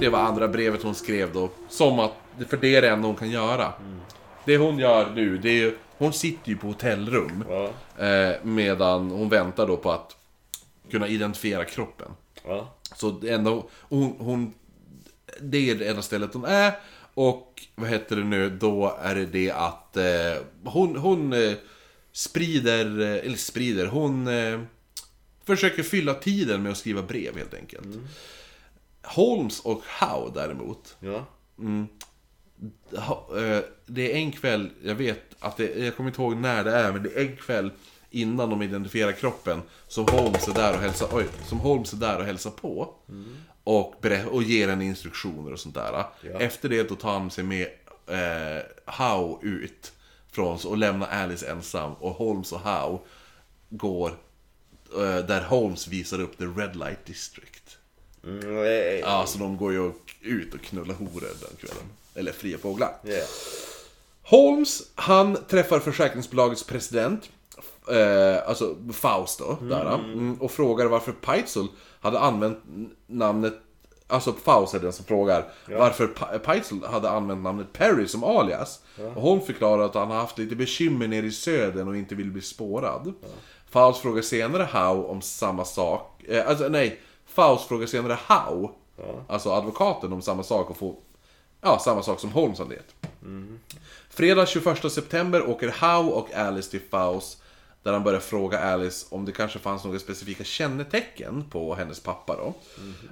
Det 0.00 0.08
var 0.08 0.18
andra 0.18 0.48
brevet 0.48 0.82
hon 0.82 0.94
skrev 0.94 1.32
då. 1.32 1.50
Som 1.68 1.98
att, 1.98 2.12
för 2.48 2.56
det 2.56 2.76
är 2.76 2.82
det 2.82 2.88
enda 2.88 3.06
hon 3.06 3.16
kan 3.16 3.30
göra. 3.30 3.72
Det 4.44 4.56
hon 4.56 4.78
gör 4.78 5.10
nu, 5.14 5.38
det 5.38 5.48
är 5.48 5.54
ju, 5.54 5.76
hon 5.98 6.12
sitter 6.12 6.48
ju 6.50 6.56
på 6.56 6.66
hotellrum. 6.66 7.44
Ja. 7.48 7.70
Eh, 8.06 8.36
medan 8.42 9.10
hon 9.10 9.28
väntar 9.28 9.66
då 9.66 9.76
på 9.76 9.90
att 9.92 10.16
kunna 10.90 11.08
identifiera 11.08 11.64
kroppen. 11.64 12.10
Ja. 12.44 12.74
Så 12.96 13.10
det 13.10 13.28
enda, 13.30 13.62
hon, 13.70 14.14
hon, 14.18 14.54
det 15.40 15.70
är 15.70 15.74
det 15.74 15.88
enda 15.88 16.02
stället 16.02 16.34
hon 16.34 16.44
är. 16.44 16.72
Och 17.14 17.62
vad 17.74 17.88
heter 17.88 18.16
det 18.16 18.24
nu, 18.24 18.50
då 18.50 18.98
är 19.02 19.14
det 19.14 19.26
det 19.26 19.50
att 19.50 19.96
eh, 19.96 20.04
hon, 20.64 20.96
hon 20.96 21.32
eh, 21.32 21.52
sprider, 22.12 23.00
eh, 23.00 23.26
eller 23.26 23.36
sprider, 23.36 23.86
hon 23.86 24.28
eh, 24.28 24.60
försöker 25.44 25.82
fylla 25.82 26.14
tiden 26.14 26.62
med 26.62 26.72
att 26.72 26.78
skriva 26.78 27.02
brev 27.02 27.36
helt 27.36 27.54
enkelt. 27.54 27.86
Holmes 29.02 29.60
och 29.60 29.82
Howe 30.00 30.30
däremot, 30.34 30.96
Ja. 31.00 31.26
ha- 32.96 33.38
eh, 33.40 33.60
det 33.86 34.12
är 34.12 34.16
en 34.16 34.32
kväll, 34.32 34.70
jag 34.84 34.94
vet 34.94 35.27
att 35.40 35.56
det, 35.56 35.84
jag 35.84 35.96
kommer 35.96 36.10
inte 36.10 36.22
ihåg 36.22 36.36
när 36.36 36.64
det 36.64 36.70
är, 36.72 36.92
men 36.92 37.02
det 37.02 37.16
är 37.16 37.20
en 37.20 37.36
kväll 37.36 37.70
innan 38.10 38.50
de 38.50 38.62
identifierar 38.62 39.12
kroppen 39.12 39.62
som 39.88 40.06
Holmes 40.08 40.48
är 40.48 40.54
där 40.54 40.74
och 40.74 40.80
hälsar, 40.80 41.08
oj, 41.12 41.26
som 41.48 41.58
Holmes 41.60 41.92
är 41.92 41.96
där 41.96 42.18
och 42.18 42.24
hälsar 42.24 42.50
på. 42.50 42.94
Och, 43.64 43.94
berä- 44.00 44.24
och 44.26 44.42
ger 44.42 44.68
henne 44.68 44.84
instruktioner 44.84 45.52
och 45.52 45.60
sånt 45.60 45.74
där. 45.74 46.04
Ja. 46.22 46.40
Efter 46.40 46.68
det 46.68 46.88
då 46.88 46.94
tar 46.94 47.12
han 47.12 47.30
sig 47.30 47.44
med 47.44 47.66
eh, 48.06 48.62
Howe 48.94 49.38
ut 49.42 49.92
från 50.30 50.58
och 50.64 50.78
lämnar 50.78 51.06
Alice 51.08 51.50
ensam. 51.50 51.94
Och 51.94 52.10
Holmes 52.10 52.52
och 52.52 52.60
Howe 52.60 52.98
går 53.68 54.08
eh, 54.96 55.16
där 55.26 55.40
Holmes 55.40 55.88
visar 55.88 56.20
upp 56.20 56.38
the 56.38 56.44
Red 56.44 56.76
Light 56.76 57.04
District. 57.06 57.78
Nej. 58.22 58.98
Ja, 59.00 59.24
så 59.26 59.38
de 59.38 59.56
går 59.56 59.72
ju 59.72 59.92
ut 60.20 60.54
och 60.54 60.60
knullar 60.60 60.94
horor 60.94 61.20
den 61.20 61.56
kvällen. 61.60 61.84
Eller 62.14 62.32
fria 62.32 62.58
fåglar. 62.58 62.94
Yeah. 63.04 63.26
Holmes, 64.30 64.82
han 64.94 65.36
träffar 65.48 65.78
försäkringsbolagets 65.80 66.64
president, 66.64 67.30
eh, 67.90 68.48
alltså 68.48 68.74
Faust 68.92 69.38
då, 69.38 69.58
där, 69.60 69.94
mm, 69.94 70.34
och 70.40 70.50
frågar 70.50 70.86
varför 70.86 71.12
Peitzel 71.12 71.66
hade 72.00 72.18
använt 72.20 72.58
namnet, 73.06 73.54
alltså 74.06 74.32
Faust 74.32 74.74
är 74.74 74.78
den 74.78 74.92
som 74.92 75.04
frågar 75.04 75.44
varför 75.78 76.06
Pa- 76.06 76.38
Peitzel 76.38 76.84
hade 76.84 77.10
använt 77.10 77.42
namnet 77.42 77.72
Perry 77.72 78.08
som 78.08 78.24
alias. 78.24 78.80
Och 79.14 79.22
Holmes 79.22 79.46
förklarar 79.46 79.82
att 79.84 79.94
han 79.94 80.10
har 80.10 80.16
haft 80.16 80.38
lite 80.38 80.56
bekymmer 80.56 81.08
nere 81.08 81.26
i 81.26 81.30
södern 81.32 81.88
och 81.88 81.96
inte 81.96 82.14
vill 82.14 82.30
bli 82.30 82.42
spårad. 82.42 83.12
Faust 83.70 84.00
frågar 84.00 84.22
senare 84.22 84.68
Howe 84.72 85.08
om 85.08 85.22
samma 85.22 85.64
sak, 85.64 86.24
eh, 86.28 86.48
alltså 86.48 86.68
nej, 86.68 87.00
Faust 87.26 87.68
frågar 87.68 87.86
senare 87.86 88.18
Howe, 88.28 88.68
alltså 89.28 89.50
advokaten 89.52 90.12
om 90.12 90.22
samma 90.22 90.42
sak 90.42 90.70
och 90.70 90.76
får, 90.76 90.94
ja, 91.60 91.78
samma 91.78 92.02
sak 92.02 92.20
som 92.20 92.30
Holmes 92.32 92.58
hade 92.58 92.74
gett. 92.74 92.94
Fredag 94.10 94.46
21 94.48 94.92
september 94.92 95.48
åker 95.48 95.68
Howe 95.68 96.12
och 96.12 96.34
Alice 96.34 96.70
till 96.70 96.80
Faust 96.90 97.42
där 97.82 97.92
han 97.92 98.04
börjar 98.04 98.20
fråga 98.20 98.58
Alice 98.58 99.06
om 99.10 99.24
det 99.24 99.32
kanske 99.32 99.58
fanns 99.58 99.84
några 99.84 99.98
specifika 99.98 100.44
kännetecken 100.44 101.44
på 101.50 101.74
hennes 101.74 102.00
pappa 102.00 102.36
då. 102.36 102.54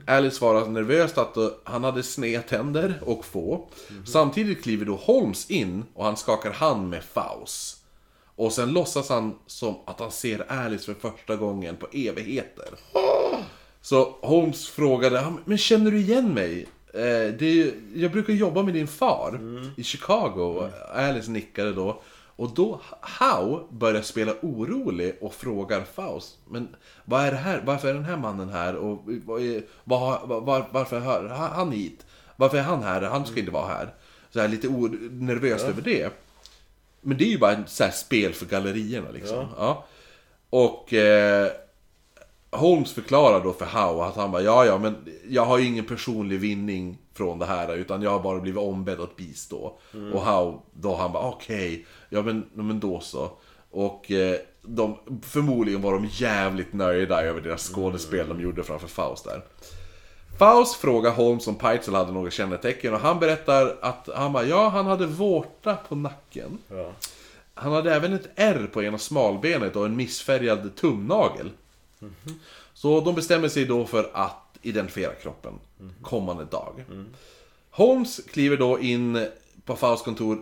Alice 0.07 0.37
svarar 0.37 0.67
nervöst 0.67 1.19
att 1.19 1.37
eh, 1.37 1.49
han 1.65 1.85
hade 1.85 2.03
sneda 2.03 2.43
tänder 2.43 3.01
och 3.05 3.25
få. 3.25 3.69
Samtidigt 4.07 4.63
kliver 4.63 4.85
då 4.87 4.97
Holmes 4.97 5.51
in 5.51 5.85
och 5.95 6.05
han 6.05 6.17
skakar 6.17 6.51
hand 6.51 6.89
med 6.89 7.05
Faust. 7.05 7.83
Och 8.37 8.53
sen 8.53 8.73
låtsas 8.73 9.09
han 9.09 9.39
som 9.47 9.75
att 9.87 10.01
han 10.01 10.11
ser 10.11 10.53
Alice 10.53 10.95
för 10.95 11.11
första 11.11 11.37
gången 11.37 11.77
på 11.77 11.87
evigheter. 11.93 12.69
Så 13.83 14.19
Holmes 14.21 14.69
frågade, 14.69 15.17
"Ja, 15.17 15.33
men 15.45 15.59
känner 15.59 15.91
du 15.91 15.99
igen 15.99 16.35
mig? 16.35 16.67
Eh, 16.97 17.35
det 17.39 17.47
ju- 17.51 17.75
jag 17.95 18.13
brukar 18.13 18.33
jobba 18.33 18.63
med 18.63 18.75
din 18.75 18.87
far 18.87 19.41
i 19.77 19.83
Chicago. 19.85 20.69
Alice 20.95 21.31
nickade 21.31 21.73
då. 21.73 22.03
Och 22.39 22.51
då 22.55 22.81
Howe 23.21 23.61
börjar 23.71 24.03
spela 24.03 24.33
orolig 24.43 25.17
och 25.21 25.35
frågar 25.35 25.81
Faust, 25.95 26.39
men 26.51 26.69
vad 27.05 27.25
är 27.25 27.31
det 27.31 27.37
här? 27.37 27.63
Varför 27.67 27.89
är 27.89 27.95
den 27.95 28.05
här 28.05 28.17
mannen 28.17 28.49
här? 28.49 28.77
Och 28.77 29.03
vad 29.25 29.43
är, 29.43 29.63
var, 29.85 30.27
var, 30.41 30.67
varför 30.71 31.01
hör 31.01 31.29
han 31.29 31.73
hit? 31.73 32.07
Varför 32.37 32.59
är 32.59 32.63
han 32.63 32.83
här? 32.83 33.03
Han 33.03 33.27
ska 33.27 33.41
inte 33.41 33.53
vara 33.53 33.67
här. 33.67 33.95
Så 34.31 34.41
här 34.41 34.49
lite 34.49 34.69
nervös 35.11 35.65
över 35.65 35.83
det. 35.83 36.11
Men 37.01 37.17
det 37.19 37.25
är 37.25 37.29
ju 37.31 37.39
bara 37.39 37.53
ett 37.53 37.59
så 37.71 37.85
spel 37.93 38.33
för 38.35 38.47
gallerierna 38.47 39.11
liksom. 39.11 39.47
Ja. 39.59 39.85
Och 40.51 40.93
eh, 40.95 41.51
Holmes 42.51 42.93
förklarar 42.93 43.45
då 43.45 43.53
för 43.53 43.67
Howe 43.67 44.05
att 44.05 44.17
han 44.17 44.31
bara 44.31 44.43
ja 44.43 44.65
ja 44.65 44.79
men 44.79 44.97
jag 45.29 45.45
har 45.45 45.59
ju 45.59 45.65
ingen 45.67 45.85
personlig 45.85 46.41
vinning 46.41 46.99
från 47.15 47.39
det 47.39 47.47
här 47.47 47.77
utan 47.77 48.03
jag 48.03 48.11
har 48.11 48.21
bara 48.21 48.41
blivit 48.41 48.63
ombedd 48.63 49.01
att 49.01 49.17
bistå. 49.17 49.79
Och 50.13 50.21
Howe 50.21 50.59
då 50.73 50.97
han 50.97 51.13
bara 51.13 51.29
okej, 51.29 51.87
ja 52.09 52.23
men, 52.23 52.45
men 52.55 52.81
då 52.81 53.01
så. 53.01 53.31
Och 53.71 54.11
eh, 54.11 54.37
de, 54.63 54.99
förmodligen 55.23 55.83
var 55.83 55.93
de 55.93 56.09
jävligt 56.11 56.73
nöjda 56.73 57.23
över 57.23 57.41
deras 57.41 57.73
skådespel 57.73 58.29
de 58.29 58.41
gjorde 58.41 58.63
framför 58.65 58.89
Faust 58.89 59.25
där. 59.25 59.43
Faust 60.39 60.75
frågar 60.75 61.11
Holmes 61.11 61.47
om 61.47 61.55
Peitzel 61.55 61.95
hade 61.95 62.13
några 62.13 62.31
kännetecken 62.31 62.95
och 62.95 63.01
han 63.01 63.19
berättar 63.19 63.77
att 63.81 64.09
han 64.15 64.33
bara, 64.33 64.45
ja 64.45 64.69
han 64.69 64.87
hade 64.87 65.07
vårta 65.07 65.77
på 65.89 65.95
nacken. 65.95 66.59
Ja. 66.69 66.93
Han 67.55 67.73
hade 67.73 67.95
även 67.95 68.13
ett 68.13 68.29
R 68.37 68.71
på 68.73 68.83
ena 68.83 68.99
smalbenet 68.99 69.77
och 69.77 69.87
en 69.87 69.97
missfärgad 69.97 70.77
tumnagel. 70.77 71.51
Så 72.75 73.01
de 73.01 73.15
bestämmer 73.15 73.49
sig 73.49 73.65
då 73.65 73.87
för 73.87 74.11
att 74.13 74.59
identifiera 74.63 75.15
kroppen 75.15 75.55
kommande 76.03 76.45
dag. 76.45 76.85
Holmes 77.71 78.21
kliver 78.31 78.57
då 78.57 78.81
in 78.81 79.27
på 79.65 79.77
Fausts 79.77 80.05
kontor 80.05 80.39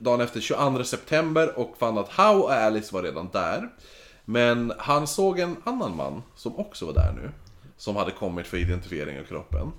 dagen 0.00 0.20
efter 0.20 0.40
22 0.40 0.84
september 0.84 1.58
och 1.58 1.76
fann 1.78 1.98
att 1.98 2.12
Howe 2.12 2.42
och 2.42 2.52
Alice 2.52 2.94
var 2.94 3.02
redan 3.02 3.28
där. 3.32 3.68
Men 4.24 4.72
han 4.78 5.06
såg 5.06 5.38
en 5.38 5.56
annan 5.64 5.96
man 5.96 6.22
som 6.36 6.56
också 6.56 6.86
var 6.86 6.92
där 6.92 7.12
nu. 7.12 7.30
Som 7.76 7.96
hade 7.96 8.10
kommit 8.10 8.46
för 8.46 8.56
identifiering 8.56 9.20
av 9.20 9.24
kroppen. 9.24 9.72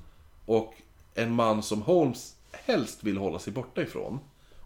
Och 0.45 0.73
en 1.13 1.31
man 1.31 1.63
som 1.63 1.81
Holmes 1.81 2.35
helst 2.51 3.03
vill 3.03 3.17
hålla 3.17 3.39
sig 3.39 3.53
borta 3.53 3.81
ifrån. 3.81 4.19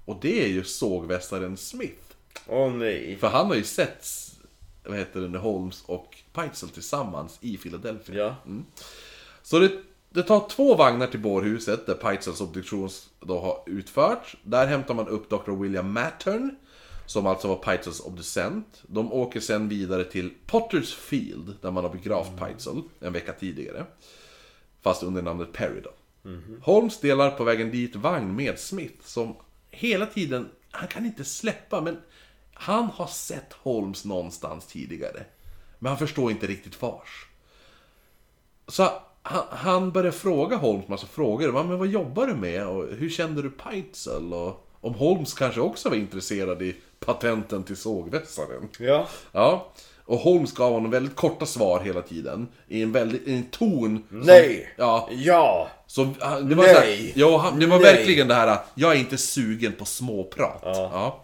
Och 0.06 0.18
det 0.22 0.44
är 0.44 0.48
ju 0.48 0.64
sågvästaren 0.64 1.58
Smith. 1.58 2.16
Åh 2.48 2.72
nej. 2.72 3.18
För 3.18 3.28
han 3.28 3.46
har 3.46 3.56
ju 3.56 3.64
sett, 3.64 4.08
vad 4.84 4.98
heter 4.98 5.22
det 5.22 5.40
Holmes 5.40 5.84
och 5.86 6.18
Peitzel 6.34 6.70
tillsammans 6.70 7.38
i 7.42 7.58
Philadelphia. 7.58 8.16
Ja. 8.16 8.36
Så 9.44 9.60
det, 9.60 9.72
det 10.10 10.24
tar 10.24 10.50
två 10.50 10.76
vagnar 10.76 11.08
till 11.08 11.20
bårhuset 11.20 11.86
där 11.86 11.94
Peitzels 11.94 12.42
obduktion 12.42 12.90
då 13.20 13.40
har 13.40 13.64
utförts. 13.66 14.36
Där 14.44 14.68
hämtar 14.68 14.94
man 14.94 15.08
upp 15.08 15.30
Dr. 15.30 15.52
William 15.52 15.94
Mattern, 15.94 16.56
som 17.06 17.28
alltså 17.28 17.48
var 17.48 17.56
Peitzels 17.56 18.00
obducent. 18.00 18.84
De 18.88 19.14
åker 19.14 19.40
sen 19.40 19.70
vidare 19.70 20.04
till 20.04 20.34
Potters 20.46 20.96
Field, 20.96 21.56
där 21.62 21.72
man 21.72 21.84
har 21.84 21.92
begravt 21.92 22.40
Peitzel 22.40 22.82
en 23.00 23.14
vecka 23.14 23.34
tidigare. 23.34 23.86
Fast 24.82 25.04
under 25.04 25.22
namnet 25.22 25.54
Perry 25.54 25.82
då. 25.82 25.92
Holmes 26.62 27.00
delar 27.00 27.32
på 27.32 27.44
vägen 27.44 27.72
dit 27.72 27.96
vagn 27.96 28.36
med 28.36 28.60
Smith, 28.60 29.06
som 29.06 29.36
hela 29.70 30.06
tiden, 30.06 30.50
han 30.72 30.88
kan 30.88 31.06
inte 31.06 31.24
släppa, 31.24 31.82
men 31.82 31.98
han 32.54 32.86
har 32.86 33.08
sett 33.08 33.54
Holmes 33.54 34.06
någonstans 34.06 34.68
tidigare. 34.68 35.26
Men 35.84 35.90
han 35.90 35.98
förstår 36.00 36.32
inte 36.32 36.48
riktigt 36.48 36.82
vars. 36.82 37.26
Så 38.68 38.90
han, 39.22 39.44
han 39.50 39.92
började 39.92 40.18
fråga 40.18 40.56
Holmes 40.58 40.88
massa 40.88 41.08
frågor. 41.08 41.52
Men 41.52 41.78
vad 41.80 41.88
jobbar 41.88 42.28
du 42.28 42.36
med? 42.36 42.68
Och 42.68 42.86
hur 42.98 43.10
kände 43.10 43.42
du 43.42 43.50
Peitzel? 43.50 44.34
Och 44.34 44.68
om 44.82 44.94
Holmes 44.94 45.34
kanske 45.34 45.62
också 45.62 45.90
var 45.90 45.96
intresserad 45.96 46.62
i 46.62 46.76
patenten 47.00 47.64
till 47.64 47.78
sågvässaren. 47.78 48.70
Ja. 48.80 49.08
Ja. 49.32 49.72
Och 50.06 50.18
Holmes 50.18 50.54
gav 50.54 50.72
honom 50.74 50.92
väldigt 50.92 51.16
korta 51.16 51.46
svar 51.46 51.80
hela 51.80 52.02
tiden. 52.02 52.48
I 52.68 52.82
en 52.82 52.92
väldigt, 52.92 53.28
i 53.28 53.34
en 53.34 53.44
ton. 53.50 54.04
som- 54.10 54.20
Nej. 54.20 54.74
Ja. 54.78 55.10
Ja. 55.12 55.68
Så 55.88 56.14
han- 56.20 56.50
det 56.50 56.56
var, 56.56 56.64
Nej. 56.64 56.74
här, 56.76 57.12
ja, 57.16 57.54
det 57.60 57.66
var 57.66 57.80
Nej. 57.80 57.96
verkligen 57.96 58.28
det 58.28 58.34
här, 58.34 58.58
jag 58.76 58.92
är 58.92 58.96
inte 59.00 59.18
sugen 59.18 59.74
på 59.74 59.86
småprat. 59.86 60.60
Ja. 60.64 60.90
Ja. 60.94 61.24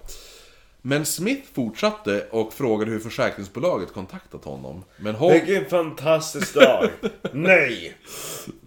Men 0.82 1.06
Smith 1.06 1.48
fortsatte 1.54 2.28
och 2.32 2.54
frågade 2.54 2.92
hur 2.92 3.00
försäkringsbolaget 3.00 3.94
kontaktat 3.94 4.44
honom. 4.46 4.84
Men 4.98 5.16
Holmes, 5.16 5.44
Vilken 5.48 5.70
fantastisk 5.70 6.54
dag. 6.54 6.90
nej. 7.34 7.94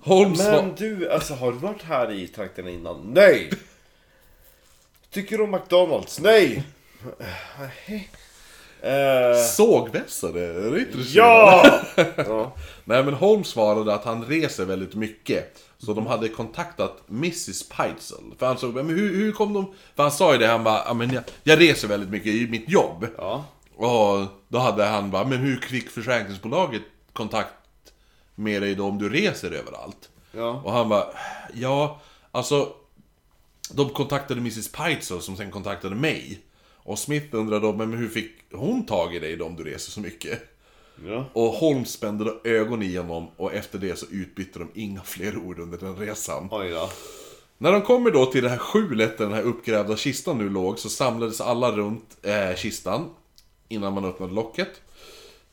Holmes 0.03 0.39
Men 0.39 0.69
var... 0.69 0.75
du, 0.79 1.11
alltså 1.11 1.35
har 1.35 1.53
du 1.53 1.59
varit 1.59 1.83
här 1.83 2.13
i 2.13 2.29
trakten 2.29 2.69
innan? 2.69 3.11
Nej. 3.15 3.51
Tycker 5.11 5.39
du 5.39 5.45
om 5.45 5.51
McDonalds? 5.51 6.21
Nej. 6.21 6.63
Eh, 8.83 9.37
Sågvässare? 9.57 10.41
Är 10.41 10.71
det 10.71 10.79
intressant? 10.81 11.15
ja! 11.15 11.81
ja! 12.17 12.53
Nej 12.85 13.05
men 13.05 13.15
Holmes 13.15 13.49
svarade 13.49 13.95
att 13.95 14.05
han 14.05 14.25
reser 14.25 14.65
väldigt 14.65 14.95
mycket. 14.95 15.59
Så 15.85 15.93
de 15.93 16.07
hade 16.07 16.29
kontaktat 16.29 17.03
Mrs 17.09 17.69
Peitzel. 17.69 18.35
För 18.39 18.47
han 18.47 18.59
såg, 18.59 18.75
men 18.75 18.89
hur, 18.89 19.15
hur 19.15 19.33
kom 19.33 19.53
de... 19.53 19.75
För 19.97 20.03
han 20.03 20.13
sa 20.13 20.33
ju 20.33 20.39
det, 20.39 20.47
han 20.47 20.65
bara, 20.65 20.95
men 20.95 21.11
jag, 21.13 21.25
jag 21.43 21.61
reser 21.61 21.89
väldigt 21.89 22.11
mycket 22.11 22.35
i 22.35 22.47
mitt 22.47 22.69
jobb. 22.69 23.07
Ja. 23.17 23.45
Och 23.77 24.27
då 24.49 24.59
hade 24.59 24.85
han 24.85 25.11
bara, 25.11 25.25
men 25.25 25.39
hur 25.39 25.57
fick 25.57 25.91
försäkringsbolaget 25.91 26.83
kontakt 27.13 27.55
med 28.35 28.63
dig 28.63 28.75
då 28.75 28.87
om 28.87 28.99
du 28.99 29.09
reser 29.09 29.51
överallt? 29.51 30.09
Ja. 30.33 30.63
Och 30.65 30.73
han 30.73 30.89
bara, 30.89 31.05
ja, 31.55 32.01
alltså... 32.31 32.73
De 33.73 33.91
kontaktade 33.91 34.41
Mrs 34.41 34.73
Peitzel 34.73 35.21
som 35.21 35.37
sen 35.37 35.51
kontaktade 35.51 35.95
mig. 35.95 36.41
Och 36.77 36.99
Smith 36.99 37.27
undrade 37.31 37.67
då, 37.67 37.73
men 37.73 37.93
hur 37.93 38.09
fick 38.09 38.33
hon 38.53 38.87
tag 38.87 39.15
i 39.15 39.19
dig 39.19 39.37
då 39.37 39.47
om 39.47 39.57
du 39.57 39.65
reser 39.65 39.91
så 39.93 40.01
mycket? 40.01 40.60
Ja. 41.07 41.25
Och 41.33 41.53
Holmes 41.53 41.93
spände 41.93 42.25
då 42.25 42.41
ögon 42.45 42.83
i 42.83 42.97
honom 42.97 43.29
och 43.37 43.55
efter 43.55 43.79
det 43.79 43.99
så 43.99 44.07
utbytte 44.11 44.59
de 44.59 44.69
inga 44.75 45.03
fler 45.03 45.39
ord 45.39 45.59
under 45.59 45.79
den 45.79 45.97
resan. 45.97 46.49
Oj 46.51 46.71
då. 46.71 46.91
När 47.59 47.73
de 47.73 47.83
kommer 47.83 48.11
då 48.11 48.27
till 48.27 48.43
det 48.43 48.49
här 48.49 48.59
skjulet 48.59 49.19
där 49.19 49.25
den 49.25 49.35
här 49.35 49.43
uppgrävda 49.43 49.97
kistan 49.97 50.39
nu 50.39 50.49
låg 50.49 50.79
så 50.79 50.89
samlades 50.89 51.41
alla 51.41 51.73
runt 51.73 52.17
eh, 52.23 52.57
kistan 52.57 53.09
innan 53.69 53.93
man 53.93 54.05
öppnade 54.05 54.33
locket. 54.35 54.81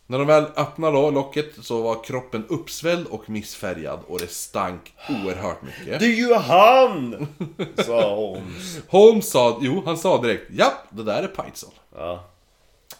När 0.09 0.17
de 0.17 0.27
väl 0.27 0.45
öppnade 0.55 0.97
då 0.97 1.11
locket 1.11 1.53
så 1.61 1.81
var 1.81 2.03
kroppen 2.03 2.45
uppsvälld 2.49 3.07
och 3.07 3.29
missfärgad 3.29 3.99
och 4.07 4.19
det 4.19 4.31
stank 4.31 4.93
oerhört 5.09 5.61
mycket. 5.61 5.99
Det 5.99 6.05
är 6.05 6.15
ju 6.15 6.33
han! 6.33 7.27
Sa 7.85 8.15
Holmes. 8.15 8.79
Holmes 8.87 9.29
sa, 9.29 9.59
jo 9.61 9.81
han 9.85 9.97
sa 9.97 10.21
direkt, 10.21 10.51
ja 10.57 10.73
det 10.89 11.03
där 11.03 11.23
är 11.23 11.27
Peitzel. 11.27 11.69
Ja. 11.95 12.23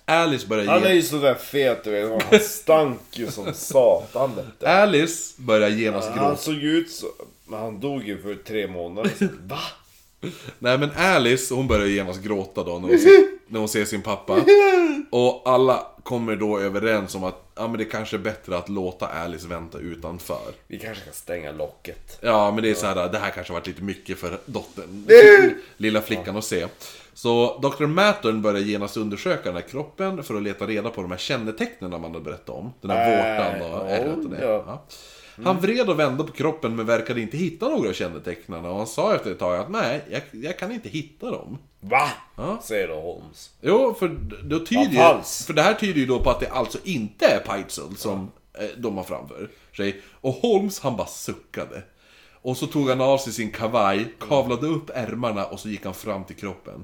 Alice 0.10 0.48
började 0.48 0.72
Han 0.72 0.84
är 0.84 0.90
ge... 0.90 0.96
ju 0.96 1.02
sådär 1.02 1.36
fet 1.36 1.84
du 1.84 1.92
vet. 1.92 2.24
Han 2.24 2.40
stank 2.40 3.02
ju 3.12 3.32
som 3.32 3.54
satan 3.54 4.32
du. 4.60 4.66
Alice 4.66 5.42
började 5.42 5.76
genast 5.76 6.08
gråta. 6.08 6.22
Han 6.22 6.38
såg 6.38 6.56
ut 6.56 6.92
så... 6.92 7.08
Men 7.46 7.60
han 7.60 7.80
dog 7.80 8.04
ju 8.04 8.22
för 8.22 8.36
tre 8.36 8.68
månader 8.68 9.12
sedan. 9.18 9.40
Va? 9.48 9.60
Nej 10.60 10.78
men 10.78 10.92
Alice, 10.96 11.54
hon 11.54 11.68
börjar 11.68 11.88
genast 11.88 12.22
gråta 12.22 12.64
då 12.64 12.80
när 12.80 12.88
hon, 12.88 13.00
ser, 13.00 13.28
när 13.48 13.60
hon 13.60 13.70
ser 13.70 13.86
sin 13.86 14.02
pappa. 14.02 14.38
Och 15.10 15.42
alla 15.46 15.88
kommer 16.04 16.36
då 16.36 16.60
överens 16.60 17.16
om 17.16 17.24
att 17.24 17.52
ja, 17.56 17.68
men 17.68 17.78
det 17.78 17.86
kanske 17.86 18.16
är 18.16 18.20
bättre 18.20 18.58
att 18.58 18.70
låta 18.70 19.08
Alice 19.08 19.48
vänta 19.48 19.78
utanför. 19.78 20.52
Vi 20.68 20.80
kanske 20.80 21.04
kan 21.04 21.14
stänga 21.14 21.52
locket. 21.52 22.18
Ja 22.22 22.52
men 22.52 22.64
det 22.64 22.70
är 22.70 22.74
så 22.74 22.86
här, 22.86 23.10
det 23.10 23.20
här 23.20 23.30
kanske 23.30 23.54
har 23.54 23.60
varit 23.60 23.68
lite 23.68 23.84
mycket 23.84 24.18
för 24.18 24.40
dottern, 24.46 25.08
lilla 25.78 26.02
flickan 26.02 26.38
att 26.38 26.46
se. 26.46 26.68
Så 27.18 27.60
Dr. 27.62 27.86
Mattern 27.86 28.42
börjar 28.42 28.62
genast 28.62 28.98
undersöka 28.98 29.44
den 29.44 29.56
här 29.56 29.62
kroppen 29.70 30.24
för 30.24 30.36
att 30.36 30.44
leta 30.44 30.68
reda 30.68 30.90
på 30.90 31.02
de 31.02 31.12
här 31.12 31.18
kännetecknen 31.18 31.92
man 31.92 32.04
hade 32.04 32.20
berättat 32.20 32.50
om. 32.50 32.74
Den 32.82 32.92
här 32.92 33.52
Äh, 33.52 33.60
vårtan 33.60 33.72
och 33.82 33.90
ärret 33.90 34.26
och 34.26 34.30
det. 34.30 34.42
ja. 34.42 34.64
Ja. 34.68 34.84
Han 35.44 35.60
vred 35.60 35.90
och 35.90 36.00
vände 36.00 36.24
på 36.24 36.32
kroppen 36.32 36.76
men 36.76 36.86
verkade 36.86 37.22
inte 37.22 37.38
hitta 37.38 37.70
några 37.70 37.94
kännetecknen 37.94 38.66
och 38.66 38.76
han 38.76 38.88
sa 38.88 39.16
efter 39.16 39.32
ett 39.32 39.40
tag 39.40 39.60
att 39.60 39.70
nej, 39.70 40.02
jag, 40.10 40.22
jag 40.32 40.60
kan 40.60 40.72
inte 40.72 40.90
hitta 40.90 41.32
dem. 41.32 41.58
Va? 41.80 42.10
Ja. 42.36 42.60
Säger 42.64 42.88
då 42.88 43.02
Holmes. 43.02 43.52
Jo, 43.62 43.96
för, 44.00 44.08
då 44.44 44.60
tyder 44.60 45.22
för 45.46 45.54
det 45.54 45.62
här 45.62 45.74
tyder 45.74 46.00
ju 46.00 46.06
då 46.06 46.20
på 46.20 46.30
att 46.30 46.40
det 46.40 46.50
alltså 46.50 46.78
inte 46.84 47.26
är 47.26 47.40
Peitzel 47.40 47.96
som 47.96 48.32
eh, 48.60 48.66
de 48.78 48.98
har 48.98 49.04
framför 49.04 49.50
sig. 49.78 50.02
Och 50.22 50.34
Holmes 50.34 50.80
han 50.80 50.96
bara 50.98 51.08
suckade. 51.08 51.84
Och 52.42 52.58
så 52.58 52.68
tog 52.68 52.90
han 52.90 53.02
av 53.02 53.18
sig 53.18 53.34
sin 53.34 53.52
kavaj, 53.52 54.14
kavlade 54.20 54.68
upp 54.68 54.90
ärmarna 54.94 55.46
och 55.46 55.60
så 55.60 55.70
gick 55.70 55.86
han 55.86 55.94
fram 55.94 56.24
till 56.24 56.36
kroppen. 56.36 56.84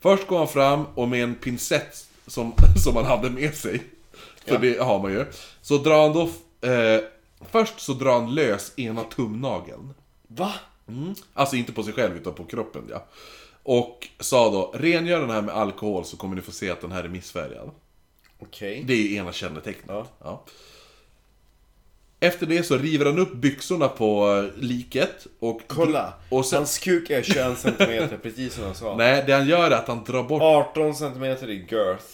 Först 0.00 0.26
går 0.26 0.38
han 0.38 0.48
fram 0.48 0.86
och 0.94 1.08
med 1.08 1.22
en 1.22 1.34
pincett 1.34 2.06
som, 2.26 2.52
som 2.84 2.96
han 2.96 3.04
hade 3.04 3.30
med 3.30 3.54
sig, 3.54 3.82
för 4.44 4.58
det 4.58 4.78
har 4.78 4.98
man 4.98 5.12
ju, 5.12 5.26
så 5.62 5.78
drar 5.78 6.02
han 6.02 6.12
då... 6.12 6.22
Eh, 6.68 7.00
först 7.50 7.80
så 7.80 7.92
drar 7.92 8.20
han 8.20 8.34
lös 8.34 8.78
ena 8.78 9.04
tumnageln. 9.04 9.94
Va? 10.28 10.52
Mm. 10.88 11.14
Alltså 11.34 11.56
inte 11.56 11.72
på 11.72 11.82
sig 11.82 11.92
själv 11.92 12.16
utan 12.16 12.34
på 12.34 12.44
kroppen 12.44 12.82
ja. 12.90 13.06
Och 13.62 14.08
sa 14.20 14.50
då, 14.50 14.72
rengör 14.74 15.20
den 15.20 15.30
här 15.30 15.42
med 15.42 15.54
alkohol 15.54 16.04
så 16.04 16.16
kommer 16.16 16.36
ni 16.36 16.42
få 16.42 16.52
se 16.52 16.70
att 16.70 16.80
den 16.80 16.92
här 16.92 17.04
är 17.04 17.08
missfärgad. 17.08 17.70
Okej. 18.38 18.84
Det 18.86 18.92
är 18.92 18.96
ju 18.96 19.14
ena 19.14 19.32
kännetecknet. 19.32 19.88
Ja. 19.88 20.06
Ja. 20.18 20.44
Efter 22.20 22.46
det 22.46 22.62
så 22.62 22.76
river 22.76 23.06
han 23.06 23.18
upp 23.18 23.34
byxorna 23.34 23.88
på 23.88 24.36
eh, 24.56 24.62
liket 24.62 25.26
och... 25.38 25.60
Kolla. 25.66 26.12
Och 26.28 26.46
sen, 26.46 26.56
Hans 26.56 26.78
kuk 26.78 27.10
är 27.10 27.22
21 27.22 27.58
cm 27.58 28.08
precis 28.22 28.54
som 28.54 28.64
jag 28.64 28.76
sa. 28.76 28.96
nej, 28.96 29.24
det 29.26 29.32
han 29.32 29.46
gör 29.46 29.70
är 29.70 29.76
att 29.76 29.88
han 29.88 30.04
drar 30.04 30.22
bort... 30.22 30.42
18 30.42 30.94
cm 30.94 31.24
i 31.24 31.66
girth. 31.70 32.04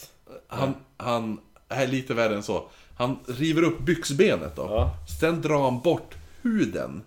Han, 0.49 0.75
han 0.97 1.41
är 1.69 1.87
lite 1.87 2.15
värre 2.15 2.35
än 2.35 2.43
så. 2.43 2.69
Han 2.97 3.19
river 3.27 3.63
upp 3.63 3.79
byxbenet 3.79 4.57
då. 4.57 4.63
Ja. 4.63 4.91
Sen 5.21 5.43
drar 5.43 5.63
han 5.63 5.81
bort 5.81 6.15
huden 6.43 7.03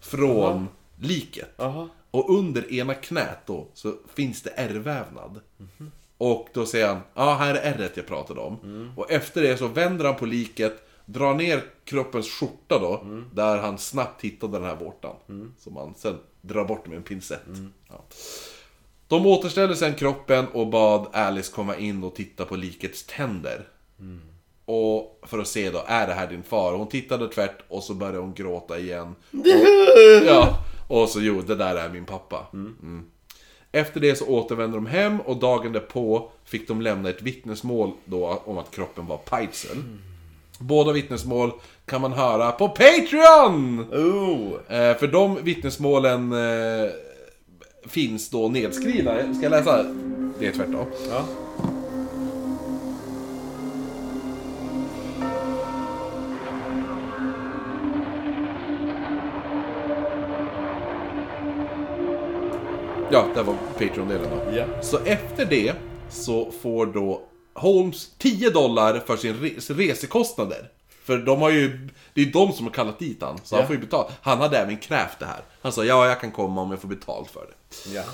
från 0.00 0.52
Aha. 0.52 0.66
liket. 1.00 1.54
Jaha. 1.56 1.88
Och 2.10 2.38
under 2.38 2.72
ena 2.72 2.94
knät 2.94 3.38
då 3.46 3.68
så 3.74 3.94
finns 4.14 4.42
det 4.42 4.50
ärrvävnad. 4.50 5.40
Mhm. 5.56 5.90
Och 6.18 6.48
då 6.52 6.66
säger 6.66 6.88
han, 6.88 7.00
ja 7.14 7.34
här 7.34 7.54
är 7.54 7.72
ärret 7.74 7.96
jag 7.96 8.06
pratade 8.06 8.40
om. 8.40 8.58
Mm. 8.62 8.90
Och 8.96 9.10
efter 9.10 9.42
det 9.42 9.56
så 9.56 9.68
vänder 9.68 10.04
han 10.04 10.16
på 10.16 10.26
liket, 10.26 10.88
drar 11.12 11.34
ner 11.34 11.64
kroppens 11.84 12.30
skjorta 12.30 12.78
då, 12.78 13.06
där 13.32 13.58
han 13.58 13.78
snabbt 13.78 14.22
hittade 14.22 14.52
den 14.52 14.64
här 14.64 14.76
vårtan. 14.76 15.16
Som 15.58 15.76
han 15.76 15.94
sen 15.96 16.18
drar 16.40 16.64
bort 16.64 16.86
med 16.86 16.96
en 16.96 17.02
pincett. 17.02 17.40
Ja. 17.88 18.04
De 19.08 19.26
återställde 19.26 19.76
sen 19.76 19.94
kroppen 19.94 20.46
och 20.48 20.66
bad 20.66 21.06
Alice 21.12 21.52
komma 21.52 21.76
in 21.76 22.04
och 22.04 22.14
titta 22.14 22.44
på 22.44 22.56
likets 22.56 23.04
tänder. 23.06 23.68
Och 24.64 25.20
för 25.26 25.38
att 25.38 25.48
se 25.48 25.70
då, 25.70 25.82
är 25.86 26.06
det 26.06 26.12
här 26.12 26.26
din 26.26 26.42
far? 26.42 26.72
Hon 26.72 26.88
tittade 26.88 27.28
tvärt 27.28 27.58
och 27.68 27.82
så 27.82 27.94
började 27.94 28.18
hon 28.18 28.34
gråta 28.34 28.78
igen. 28.78 29.14
Och, 29.30 30.26
ja, 30.26 30.58
och 30.88 31.08
så 31.08 31.20
jo, 31.20 31.42
det 31.42 31.54
där 31.54 31.76
är 31.76 31.88
min 31.88 32.04
pappa. 32.04 32.46
Mm. 32.52 33.04
Efter 33.72 34.00
det 34.00 34.16
så 34.16 34.26
återvände 34.26 34.76
de 34.76 34.86
hem 34.86 35.20
och 35.20 35.36
dagen 35.36 35.72
därpå 35.72 36.30
fick 36.44 36.68
de 36.68 36.80
lämna 36.80 37.08
ett 37.08 37.22
vittnesmål 37.22 37.92
då 38.04 38.42
om 38.44 38.58
att 38.58 38.70
kroppen 38.70 39.06
var 39.06 39.16
Peitzel. 39.16 39.76
Båda 40.62 40.92
vittnesmål 40.92 41.52
kan 41.86 42.00
man 42.00 42.12
höra 42.12 42.52
på 42.52 42.68
Patreon! 42.68 43.86
Oh! 43.92 44.76
Eh, 44.76 44.96
för 44.96 45.06
de 45.06 45.38
vittnesmålen 45.42 46.32
eh, 46.32 46.90
finns 47.86 48.30
då 48.30 48.48
nedskrivna. 48.48 49.34
Ska 49.34 49.42
jag 49.42 49.50
läsa 49.50 49.84
det 50.38 50.52
tvärtom? 50.52 50.86
Ja. 51.10 51.24
Ja, 63.10 63.26
det 63.34 63.42
var 63.42 63.54
Patreon-delen 63.78 64.26
då. 64.30 64.56
Ja. 64.56 64.64
Så 64.82 64.98
efter 65.04 65.44
det 65.44 65.72
så 66.10 66.50
får 66.62 66.86
då 66.86 67.22
Holmes 67.54 68.10
10 68.18 68.50
dollar 68.50 69.00
för 69.06 69.16
sin 69.16 69.36
res 69.40 69.70
resekostnader. 69.70 70.70
För 71.04 71.18
de 71.18 71.40
har 71.40 71.50
ju, 71.50 71.88
det 72.14 72.22
är 72.22 72.26
de 72.32 72.52
som 72.52 72.66
har 72.66 72.72
kallat 72.72 72.98
dit 72.98 73.22
han, 73.22 73.38
så 73.44 73.54
han 73.56 73.60
Ja. 73.62 73.66
får 73.66 73.76
ju 73.76 73.80
betalt. 73.82 74.12
Han 74.22 74.38
hade 74.40 74.58
även 74.58 74.76
krävt 74.78 75.18
det 75.18 75.26
här. 75.26 75.40
Han 75.62 75.72
sa 75.72 75.84
ja, 75.84 76.06
jag 76.08 76.20
kan 76.20 76.32
komma 76.32 76.60
om 76.60 76.70
jag 76.70 76.80
får 76.80 76.88
betalt 76.88 77.30
för 77.30 77.46
det. 77.46 77.90
Ja. 77.94 78.04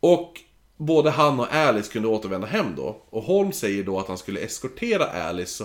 Och 0.00 0.40
både 0.76 1.10
han 1.10 1.40
och 1.40 1.52
Alice 1.54 1.92
kunde 1.92 2.08
återvända 2.08 2.46
hem 2.46 2.74
då. 2.76 3.02
Och 3.10 3.22
Holmes 3.22 3.58
säger 3.58 3.84
då 3.84 3.98
att 4.00 4.08
han 4.08 4.18
skulle 4.18 4.40
eskortera 4.40 5.04
Alice, 5.04 5.52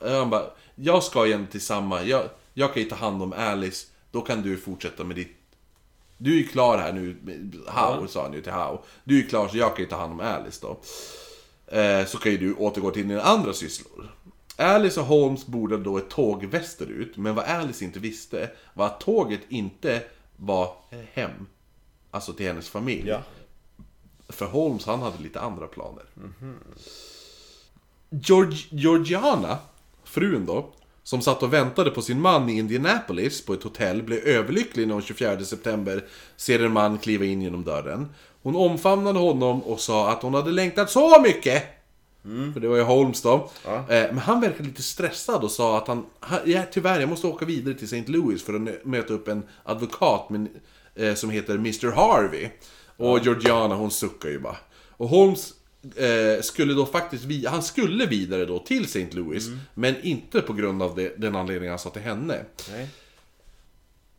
han 0.00 0.30
bara, 0.30 0.44
jag 0.74 1.02
ska 1.02 1.26
igen 1.26 1.46
till 1.46 1.60
samma, 1.60 2.02
jag, 2.02 2.22
jag 2.54 2.74
kan 2.74 2.82
ju 2.82 2.88
ta 2.88 2.96
hand 2.96 3.22
om 3.22 3.32
Alice, 3.32 3.86
då 4.10 4.20
kan 4.20 4.42
du 4.42 4.56
fortsätta 4.56 5.04
med 5.04 5.16
ditt 5.16 5.38
du 6.18 6.32
är 6.32 6.36
ju 6.36 6.46
klar 6.48 6.78
här 6.78 6.92
nu, 6.92 7.16
How 7.68 8.06
sa 8.06 8.22
han 8.22 8.32
ju 8.32 8.42
till 8.42 8.52
How. 8.52 8.78
Du 9.04 9.24
är 9.24 9.28
klar 9.28 9.48
så 9.48 9.56
jag 9.56 9.76
kan 9.76 9.84
ju 9.84 9.90
ta 9.90 9.96
hand 9.96 10.12
om 10.12 10.20
Alice 10.20 10.58
då. 10.62 10.80
Eh, 11.72 12.06
så 12.06 12.18
kan 12.18 12.32
ju 12.32 12.38
du 12.38 12.54
återgå 12.54 12.90
till 12.90 13.08
dina 13.08 13.22
andra 13.22 13.52
sysslor. 13.52 14.14
Alice 14.56 15.00
och 15.00 15.06
Holmes 15.06 15.46
bordade 15.46 15.82
då 15.82 15.98
ett 15.98 16.10
tåg 16.10 16.44
västerut, 16.44 17.16
men 17.16 17.34
vad 17.34 17.44
Alice 17.44 17.84
inte 17.84 17.98
visste 17.98 18.50
var 18.74 18.86
att 18.86 19.00
tåget 19.00 19.40
inte 19.48 20.02
var 20.36 20.76
hem. 21.12 21.46
Alltså 22.10 22.32
till 22.32 22.46
hennes 22.46 22.68
familj. 22.68 23.08
Ja. 23.08 23.22
För 24.28 24.46
Holmes 24.46 24.86
han 24.86 25.00
hade 25.02 25.22
lite 25.22 25.40
andra 25.40 25.66
planer. 25.66 26.04
Georg, 28.10 28.56
Georgiana, 28.70 29.58
frun 30.04 30.46
då, 30.46 30.72
som 31.02 31.20
satt 31.20 31.42
och 31.42 31.52
väntade 31.52 31.90
på 31.90 32.02
sin 32.02 32.20
man 32.20 32.48
i 32.48 32.58
Indianapolis 32.58 33.46
på 33.46 33.52
ett 33.52 33.62
hotell, 33.62 34.02
blev 34.02 34.18
överlycklig 34.18 34.86
när 34.86 34.94
hon 34.94 35.02
24 35.02 35.44
september 35.44 36.04
ser 36.36 36.64
en 36.64 36.72
man 36.72 36.98
kliva 36.98 37.24
in 37.24 37.42
genom 37.42 37.64
dörren. 37.64 38.08
Hon 38.42 38.56
omfamnade 38.56 39.18
honom 39.18 39.62
och 39.62 39.80
sa 39.80 40.10
att 40.10 40.22
hon 40.22 40.34
hade 40.34 40.50
längtat 40.50 40.90
så 40.90 41.20
mycket! 41.20 41.62
För 42.52 42.60
det 42.60 42.68
var 42.68 42.76
ju 42.76 42.82
Holmes 42.82 43.22
då. 43.22 43.50
Ja. 43.64 43.76
Eh, 43.76 43.84
Men 43.86 44.18
han 44.18 44.40
verkade 44.40 44.64
lite 44.68 44.82
stressad 44.82 45.44
och 45.44 45.50
sa 45.50 45.78
att 45.78 45.88
han, 45.88 46.06
han 46.20 46.38
ja, 46.44 46.62
tyvärr, 46.72 47.00
jag 47.00 47.08
måste 47.08 47.26
åka 47.26 47.44
vidare 47.44 47.74
till 47.74 47.84
St. 47.84 48.04
Louis 48.06 48.42
för 48.42 48.54
att 48.54 48.84
möta 48.84 49.14
upp 49.14 49.28
en 49.28 49.42
advokat 49.64 50.30
med, 50.30 50.48
eh, 50.94 51.14
som 51.14 51.30
heter 51.30 51.54
Mr. 51.54 51.92
Harvey. 51.92 52.48
Och 52.96 53.18
Georgiana 53.24 53.74
hon 53.74 53.90
suckar 53.90 54.28
ju 54.28 54.38
bara. 54.38 54.56
Och 54.90 55.08
Holmes 55.08 55.52
eh, 55.96 56.42
skulle 56.42 56.74
då 56.74 56.86
faktiskt, 56.86 57.24
vi, 57.24 57.46
han 57.46 57.62
skulle 57.62 58.06
vidare 58.06 58.44
då 58.44 58.58
till 58.58 58.84
St. 58.84 59.06
Louis, 59.12 59.46
men 59.74 59.94
inte 60.02 60.40
på 60.40 60.52
grund 60.52 60.82
av 60.82 60.94
det, 60.94 61.14
den 61.16 61.36
anledningen 61.36 61.70
han 61.72 61.78
sa 61.78 61.90
till 61.90 62.02
henne. 62.02 62.44
Nej. 62.72 62.88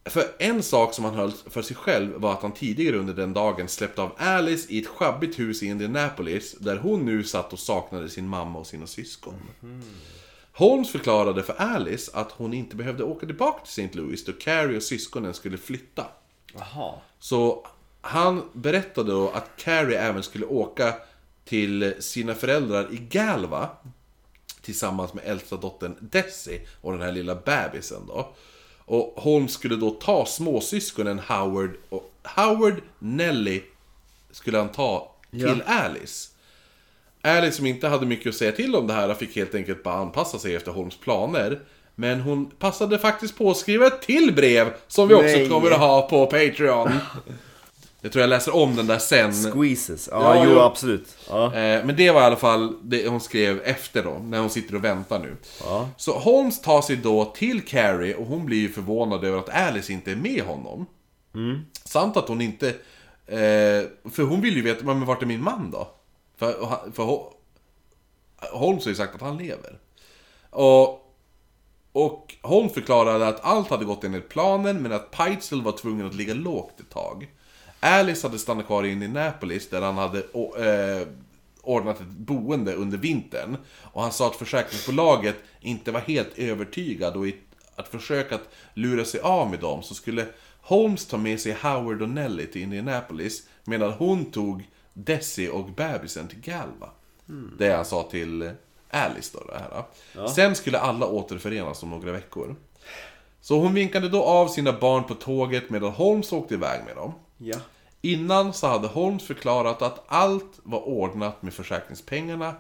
För 0.05 0.35
en 0.39 0.63
sak 0.63 0.93
som 0.93 1.05
han 1.05 1.15
höll 1.15 1.31
för 1.31 1.61
sig 1.61 1.75
själv 1.75 2.13
var 2.13 2.34
att 2.34 2.41
han 2.41 2.51
tidigare 2.51 2.97
under 2.97 3.13
den 3.13 3.34
dagen 3.34 3.67
släppte 3.67 4.01
av 4.01 4.11
Alice 4.17 4.73
i 4.73 4.80
ett 4.80 4.88
sjabbigt 4.88 5.39
hus 5.39 5.63
i 5.63 5.65
Indianapolis 5.65 6.55
där 6.59 6.77
hon 6.77 7.05
nu 7.05 7.23
satt 7.23 7.53
och 7.53 7.59
saknade 7.59 8.09
sin 8.09 8.27
mamma 8.27 8.59
och 8.59 8.67
sina 8.67 8.88
syskon. 8.88 9.34
Holmes 10.51 10.91
förklarade 10.91 11.43
för 11.43 11.53
Alice 11.53 12.11
att 12.13 12.31
hon 12.31 12.53
inte 12.53 12.75
behövde 12.75 13.03
åka 13.03 13.25
tillbaka 13.25 13.65
till 13.65 13.85
St. 13.85 13.97
Louis 13.97 14.25
då 14.25 14.31
Carrie 14.34 14.77
och 14.77 14.84
syskonen 14.84 15.34
skulle 15.34 15.57
flytta. 15.57 16.05
Jaha. 16.53 16.93
Så 17.19 17.67
han 18.01 18.49
berättade 18.53 19.11
då 19.11 19.30
att 19.30 19.49
Carrie 19.57 19.99
även 19.99 20.23
skulle 20.23 20.45
åka 20.45 20.95
till 21.45 21.93
sina 21.99 22.35
föräldrar 22.35 22.93
i 22.93 22.97
Galva 22.97 23.69
tillsammans 24.61 25.13
med 25.13 25.23
äldsta 25.25 25.57
dottern 25.57 25.95
Desi 25.99 26.61
och 26.81 26.91
den 26.91 27.01
här 27.01 27.11
lilla 27.11 27.35
bebisen 27.35 28.01
då. 28.07 28.34
Och 28.85 29.14
Holmes 29.15 29.51
skulle 29.51 29.76
då 29.76 29.89
ta 29.89 30.26
småsyskonen 30.26 31.19
Howard 31.19 31.72
och 31.89 32.11
Howard 32.23 32.81
Nelly 32.99 33.61
skulle 34.31 34.57
han 34.57 34.69
ta 34.69 35.15
till 35.31 35.64
Alice. 35.65 36.30
Alice 37.22 37.57
som 37.57 37.65
inte 37.65 37.88
hade 37.88 38.05
mycket 38.05 38.30
att 38.30 38.35
säga 38.35 38.51
till 38.51 38.76
om 38.76 38.88
det 38.88 38.93
här 38.93 39.14
fick 39.14 39.35
helt 39.35 39.55
enkelt 39.55 39.84
bara 39.84 39.95
anpassa 39.95 40.39
sig 40.39 40.55
efter 40.55 40.72
Holmes 40.72 40.97
planer. 40.97 41.60
Men 41.95 42.22
hon 42.22 42.45
passade 42.45 42.99
faktiskt 42.99 43.38
på 43.38 43.51
att 43.51 43.57
skriva 43.57 43.88
ett 43.88 44.01
till 44.01 44.34
brev 44.35 44.73
som 44.88 45.07
vi 45.07 45.14
också 45.14 45.26
Nej. 45.26 45.49
kommer 45.49 45.72
att 45.72 45.80
ha 45.80 46.10
på 46.10 46.26
Patreon. 46.26 46.91
Jag 48.05 48.11
tror 48.11 48.21
jag 48.21 48.30
läser 48.30 48.55
om 48.55 48.75
den 48.75 48.88
där 48.88 48.97
sen. 48.99 49.34
Squeezes. 49.34 50.09
Ja, 50.11 50.35
Ja, 50.35 50.45
jo 50.49 50.59
absolut. 50.59 51.17
Ja. 51.30 51.45
Eh, 51.45 51.85
Men 51.85 51.95
det 51.95 52.11
var 52.11 52.21
i 52.21 52.23
alla 52.23 52.35
fall 52.35 52.75
det 52.84 53.07
hon 53.07 53.19
skrev 53.21 53.61
efter 53.63 54.03
då, 54.03 54.11
när 54.23 54.39
hon 54.39 54.49
sitter 54.49 54.75
och 54.75 54.84
väntar 54.84 55.19
nu. 55.19 55.35
Ja. 55.63 55.89
Så 55.97 56.11
Holmes 56.19 56.61
tar 56.61 56.81
sig 56.81 56.95
då 56.95 57.25
till 57.25 57.61
Carrie 57.65 58.15
och 58.15 58.25
hon 58.25 58.45
blir 58.45 58.57
ju 58.57 58.69
förvånad 58.69 59.23
över 59.23 59.38
att 59.38 59.49
Alice 59.49 59.93
inte 59.93 60.11
är 60.11 60.15
med 60.15 60.41
honom. 60.43 60.85
Samt 61.85 62.17
att 62.17 62.27
hon 62.27 62.41
inte... 62.41 62.67
Eh, 63.27 64.09
för 64.11 64.23
hon 64.23 64.41
vill 64.41 64.55
ju 64.55 64.61
veta, 64.61 64.85
men 64.85 65.05
vart 65.05 65.21
är 65.21 65.25
min 65.25 65.43
man 65.43 65.71
då? 65.71 65.88
För, 66.38 66.53
för 66.93 67.03
Ho- 67.03 67.34
Holmes 68.51 68.84
har 68.85 68.89
ju 68.89 68.95
sagt 68.95 69.15
att 69.15 69.21
han 69.21 69.38
lever. 69.38 69.80
Och, 70.49 71.13
och 71.91 72.35
Holmes 72.41 72.73
förklarade 72.73 73.27
att 73.27 73.39
allt 73.45 73.69
hade 73.69 73.85
gått 73.85 74.03
enligt 74.03 74.30
planen, 74.30 74.81
men 74.81 74.91
att 74.91 75.11
Peitzel 75.11 75.61
var 75.61 75.71
tvungen 75.71 76.07
att 76.07 76.15
ligga 76.15 76.34
lågt 76.34 76.80
ett 76.80 76.89
tag. 76.89 77.27
Alice 77.84 78.27
hade 78.27 78.39
stannat 78.39 78.65
kvar 78.65 78.84
i 78.84 78.91
Indianapolis 78.91 79.69
där 79.69 79.81
han 79.81 79.97
hade 79.97 80.19
eh, 80.19 81.07
ordnat 81.61 81.99
ett 82.01 82.07
boende 82.07 82.73
under 82.73 82.97
vintern. 82.97 83.57
Och 83.81 84.01
han 84.01 84.11
sa 84.11 84.27
att 84.27 84.35
försäkringsbolaget 84.35 85.35
inte 85.61 85.91
var 85.91 85.99
helt 85.99 86.38
övertygad 86.38 87.15
och 87.15 87.27
i 87.27 87.35
att 87.76 87.88
försöka 87.88 88.35
att 88.35 88.49
lura 88.73 89.05
sig 89.05 89.19
av 89.19 89.49
med 89.49 89.60
dem 89.60 89.84
så 89.84 89.93
skulle 89.95 90.26
Holmes 90.61 91.05
ta 91.05 91.18
med 91.18 91.39
sig 91.39 91.57
Howard 91.61 92.01
och 92.01 92.10
Nelly 92.10 92.45
till 92.45 92.61
Indianapolis 92.61 93.47
medan 93.64 93.91
hon 93.91 94.26
tog 94.26 94.69
Desi 94.93 95.49
och 95.49 95.65
bebisen 95.65 96.27
till 96.27 96.39
Galva. 96.39 96.89
Det 97.57 97.76
han 97.76 97.85
sa 97.85 98.03
till 98.03 98.51
Alice 98.89 99.38
då 99.38 99.43
det 99.45 99.60
här. 99.60 100.27
Sen 100.27 100.55
skulle 100.55 100.80
alla 100.80 101.05
återförenas 101.05 101.84
om 101.84 101.89
några 101.89 102.11
veckor. 102.11 102.55
Så 103.41 103.60
hon 103.60 103.73
vinkade 103.73 104.10
då 104.10 104.23
av 104.23 104.47
sina 104.47 104.72
barn 104.80 105.03
på 105.03 105.15
tåget 105.15 105.69
medan 105.69 105.91
Holmes 105.91 106.34
åkte 106.34 106.53
iväg 106.53 106.81
med 106.85 106.95
dem. 106.95 107.14
Ja. 107.38 107.57
Innan 108.05 108.53
så 108.53 108.67
hade 108.67 108.88
Holmes 108.88 109.23
förklarat 109.23 109.81
att 109.81 110.03
allt 110.07 110.59
var 110.63 110.88
ordnat 110.88 111.41
med 111.41 111.53
försäkringspengarna. 111.53 112.55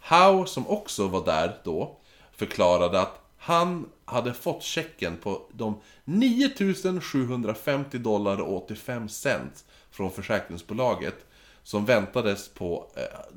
Howe, 0.00 0.46
som 0.46 0.68
också 0.68 1.08
var 1.08 1.24
där 1.24 1.56
då, 1.64 1.96
förklarade 2.32 3.00
att 3.00 3.20
han 3.38 3.88
hade 4.04 4.34
fått 4.34 4.62
checken 4.62 5.16
på 5.16 5.42
de 5.52 5.80
9750 6.04 7.98
dollar 7.98 8.40
och 8.40 8.64
85 8.64 9.08
cent 9.08 9.64
från 9.90 10.10
försäkringsbolaget 10.10 11.26
som 11.62 11.84
väntades 11.84 12.48
på... 12.48 12.90
Eh, 12.96 13.36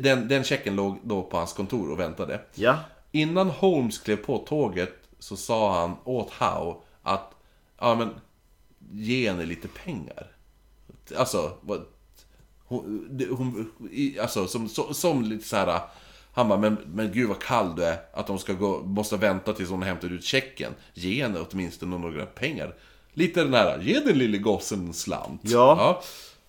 den, 0.00 0.28
den 0.28 0.44
checken 0.44 0.76
låg 0.76 0.98
då 1.02 1.22
på 1.22 1.36
hans 1.36 1.52
kontor 1.52 1.90
och 1.90 2.00
väntade. 2.00 2.40
Ja. 2.54 2.78
Innan 3.12 3.50
Holmes 3.50 3.98
klev 3.98 4.16
på 4.16 4.38
tåget 4.38 4.94
så 5.18 5.36
sa 5.36 5.80
han 5.80 5.96
åt 6.04 6.30
Howe 6.30 6.74
att 7.02 7.34
ja 7.78 7.94
men 7.94 8.10
ge 8.92 9.30
henne 9.30 9.44
lite 9.44 9.68
pengar. 9.68 10.37
Alltså, 11.16 11.52
vad, 11.60 11.84
hon, 12.64 13.10
hon, 13.30 13.72
alltså 14.20 14.46
som, 14.46 14.68
som, 14.68 14.94
som 14.94 15.22
lite 15.22 15.48
så 15.48 15.56
här. 15.56 15.80
Han 16.32 16.48
bara, 16.48 16.58
men, 16.58 16.76
men 16.86 17.12
gud 17.12 17.28
vad 17.28 17.38
kall 17.38 17.76
du 17.76 17.84
är. 17.84 17.98
Att 18.12 18.26
de 18.26 18.38
ska 18.38 18.52
gå, 18.52 18.82
måste 18.82 19.16
vänta 19.16 19.52
tills 19.52 19.70
hon 19.70 19.82
hämtar 19.82 20.12
ut 20.12 20.24
checken. 20.24 20.72
Ge 20.94 21.22
henne 21.22 21.40
åtminstone 21.50 21.98
några 21.98 22.26
pengar. 22.26 22.74
Lite 23.12 23.44
den 23.44 23.54
här, 23.54 23.80
ge 23.80 24.00
den 24.00 24.18
lille 24.18 24.38
gossen 24.38 24.86
en 24.86 24.94
slant. 24.94 25.40
Ja. 25.44 26.02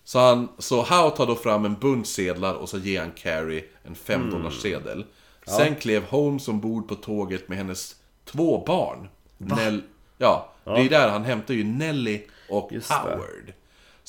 Så, 0.04 0.18
han, 0.18 0.48
så 0.58 0.82
Howe 0.82 1.10
tar 1.10 1.26
då 1.26 1.34
fram 1.34 1.64
en 1.64 1.74
bunt 1.74 2.08
sedlar 2.08 2.54
och 2.54 2.68
så 2.68 2.78
ger 2.78 3.00
han 3.00 3.10
Carrie 3.10 3.64
en 3.82 3.94
5 3.94 4.30
dollars 4.30 4.60
sedel. 4.62 5.04
Sen 5.46 5.76
klev 5.76 6.04
Holmes 6.04 6.48
ombord 6.48 6.88
på 6.88 6.94
tåget 6.94 7.48
med 7.48 7.58
hennes 7.58 7.96
två 8.24 8.64
barn. 8.66 9.08
Nell, 9.38 9.82
ja, 10.18 10.52
det 10.64 10.70
är 10.70 10.88
där 10.88 11.08
han 11.08 11.24
hämtar 11.24 11.54
ju 11.54 11.64
Nelly 11.64 12.22
och 12.48 12.72
Just 12.72 12.88
det. 12.88 13.52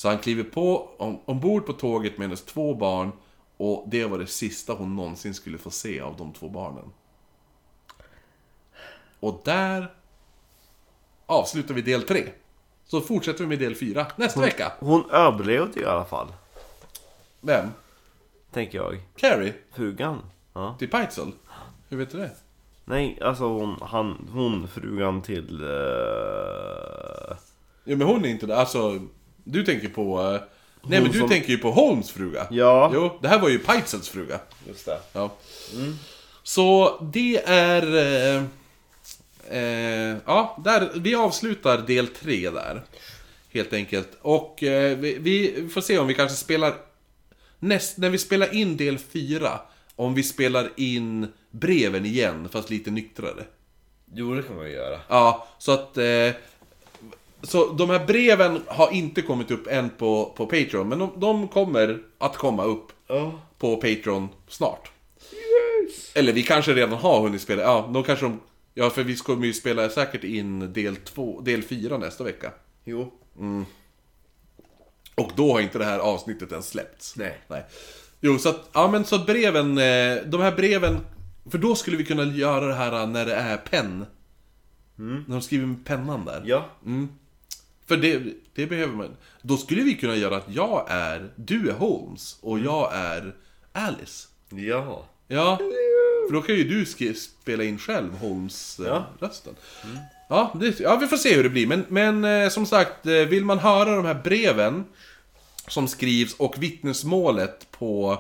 Så 0.02 0.08
han 0.10 0.18
kliver 0.18 0.44
på, 0.44 0.90
om, 0.98 1.20
ombord 1.26 1.66
på 1.66 1.74
tåget 1.74 2.18
med 2.18 2.28
hennes 2.28 2.46
två 2.46 2.74
barn 2.74 3.12
och 3.58 3.86
det 3.88 4.06
var 4.06 4.18
det 4.18 4.28
sista 4.28 4.74
hon 4.74 4.96
någonsin 4.96 5.34
skulle 5.34 5.58
få 5.58 5.72
se 5.72 6.00
av 6.02 6.18
de 6.18 6.34
två 6.34 6.50
barnen. 6.50 6.92
Och 9.20 9.42
där 9.46 9.94
avslutar 11.26 11.74
vi 11.74 11.82
del 11.82 12.02
3. 12.04 12.30
Så 12.86 13.02
fortsätter 13.02 13.40
vi 13.40 13.48
med 13.48 13.60
del 13.60 13.76
4 13.76 14.06
nästa 14.16 14.40
vecka. 14.42 14.72
Hon 14.80 15.10
överlevde 15.12 15.80
ju 15.80 15.86
i 15.86 15.90
alla 15.90 16.06
fall. 16.06 16.28
Vem? 17.42 17.68
Tänker 18.52 18.78
jag. 18.78 19.02
Carrie? 19.16 19.54
Frugan. 19.72 20.22
Ja. 20.54 20.76
Till 20.80 20.90
Peitzel? 20.90 21.32
Hur 21.90 21.98
vet 21.98 22.12
du 22.12 22.18
det? 22.18 22.32
Nej, 22.86 23.20
alltså 23.22 23.44
hon, 23.44 23.78
han, 23.82 24.30
hon 24.34 24.68
frugan 24.68 25.22
till... 25.22 25.64
eh, 25.64 27.38
Ja 27.84 27.96
men 27.96 28.02
hon 28.02 28.26
är 28.26 28.30
inte 28.30 28.46
där, 28.46 28.56
alltså... 28.56 29.00
Du 29.52 29.64
tänker 29.64 29.88
på... 29.88 30.22
eh, 30.22 30.42
nej 30.90 31.02
men 31.02 31.12
du 31.12 31.20
som- 31.20 31.30
tänker 31.30 31.50
ju 31.50 31.58
på 31.58 31.72
Holmes 31.72 32.12
fruga. 32.12 32.48
Ja. 32.52 32.92
Jo, 32.94 33.20
det 33.22 33.28
här 33.28 33.40
var 33.40 33.50
ju 33.50 33.60
Peitzels 33.60 34.10
fruga. 34.10 34.40
Just 34.68 34.86
det. 34.86 35.00
Ja. 35.14 35.36
Så 36.44 36.98
det 37.14 37.38
är... 37.46 37.96
Eh, 37.96 38.44
eh, 39.58 40.18
ja, 40.26 40.58
där, 40.64 40.92
vi 40.96 41.16
avslutar 41.16 41.78
del 41.78 42.08
3 42.08 42.50
där. 42.50 42.82
Helt 43.54 43.74
enkelt. 43.74 44.10
Och 44.22 44.64
eh, 44.64 44.98
vi, 44.98 45.18
vi 45.20 45.70
får 45.74 45.82
se 45.82 45.98
om 46.00 46.08
vi 46.08 46.14
kanske 46.14 46.38
spelar... 46.38 46.74
Näst, 47.60 47.98
när 47.98 48.10
vi 48.10 48.18
spelar 48.18 48.56
in 48.56 48.78
del 48.78 48.98
4, 48.98 49.60
om 49.96 50.14
vi 50.14 50.24
spelar 50.24 50.70
in 50.76 51.28
breven 51.52 52.06
igen, 52.06 52.50
fast 52.52 52.70
lite 52.70 52.92
nyktrare. 52.92 53.44
Jo, 54.14 54.34
det 54.36 54.44
kan 54.44 54.56
man 54.56 54.66
ju 54.66 54.72
göra. 54.72 55.00
Ja, 55.10 55.48
så 55.58 55.72
att... 55.72 55.98
Eh, 55.98 56.30
så 57.44 57.74
de 57.74 57.90
här 57.90 58.06
breven 58.06 58.62
har 58.68 58.92
inte 58.92 59.22
kommit 59.22 59.52
upp 59.52 59.68
än 59.68 59.90
på, 59.90 60.34
på 60.38 60.46
Patreon, 60.46 60.90
men 60.90 61.00
de, 61.00 61.12
de 61.16 61.48
kommer 61.48 62.00
att 62.18 62.38
komma 62.38 62.64
upp 62.64 62.88
Ja. 63.08 63.40
på 63.58 63.76
Patreon 63.76 64.30
snart. 64.48 64.92
Eller 66.16 66.34
vi 66.34 66.44
kanske 66.44 66.74
redan 66.74 66.92
har 67.00 67.22
hunnit 67.22 67.42
spela, 67.42 67.62
ja, 67.62 67.90
de 67.94 68.04
kanske 68.04 68.26
de... 68.26 68.40
Ja, 68.74 68.90
för 68.90 69.04
vi 69.04 69.16
kommer 69.16 69.46
ju 69.46 69.54
spela 69.54 69.90
säkert 69.90 70.24
in 70.24 70.74
del 70.74 70.96
2, 70.96 71.42
del 71.42 71.64
4 71.64 71.98
nästa 71.98 72.24
vecka. 72.24 72.52
Jo. 72.84 73.12
Och 75.16 75.32
då 75.36 75.54
har 75.54 75.60
inte 75.62 75.78
det 75.78 75.86
här 75.86 76.00
avsnittet 76.00 76.52
ens 76.52 76.70
släppts. 76.70 77.16
Nej. 77.16 77.38
Nej. 77.48 77.64
Jo, 78.22 78.38
så 78.38 78.50
att, 78.50 78.70
ja 78.74 78.88
men 78.92 79.06
så 79.06 79.16
att 79.16 79.26
breven, 79.26 79.78
eh, 79.78 80.16
de 80.26 80.42
här 80.42 80.56
breven, 80.56 80.98
för 81.52 81.58
då 81.58 81.76
skulle 81.76 81.98
vi 81.98 82.06
kunna 82.06 82.24
göra 82.24 82.66
det 82.66 82.74
här 82.74 83.08
när 83.08 83.26
det 83.26 83.36
är 83.36 83.58
penn. 83.58 84.06
När 84.96 85.24
de 85.28 85.42
skriver 85.42 85.66
med 85.66 85.86
pennan 85.86 86.26
där. 86.26 86.44
Ja. 86.46 86.66
För 87.92 87.98
det, 87.98 88.22
det 88.56 88.68
behöver 88.68 88.94
man. 88.94 89.18
Då 89.42 89.58
skulle 89.58 89.82
vi 89.82 89.96
kunna 89.96 90.16
göra 90.16 90.38
att 90.38 90.46
jag 90.48 90.86
är, 90.90 91.30
du 91.36 91.70
är 91.70 91.74
Holmes 91.74 92.38
och 92.42 92.60
jag 92.60 92.96
är 92.96 93.36
Alice. 93.72 94.28
Ja. 94.50 95.06
Ja, 95.28 95.58
för 96.28 96.34
då 96.34 96.42
kan 96.42 96.56
ju 96.56 96.64
du 96.64 96.86
spela 97.16 97.64
in 97.64 97.78
själv 97.78 98.14
Holmes-rösten. 98.18 99.56
Ja, 100.30 100.54
det, 100.60 100.80
ja, 100.80 100.96
vi 100.96 101.08
får 101.08 101.18
se 101.18 101.36
hur 101.36 101.44
det 101.44 101.50
blir. 101.50 101.68
Men, 101.68 101.86
men 101.90 102.24
eh, 102.24 102.50
som 102.50 102.66
sagt, 102.66 103.06
eh, 103.06 103.14
vill 103.14 103.46
man 103.46 103.60
höra 103.60 103.96
de 103.96 104.06
här 104.06 104.22
breven 104.24 104.84
som 105.68 105.88
skrivs 105.88 106.34
och 106.34 106.64
vittnesmålet 106.64 107.72
på, 107.72 108.20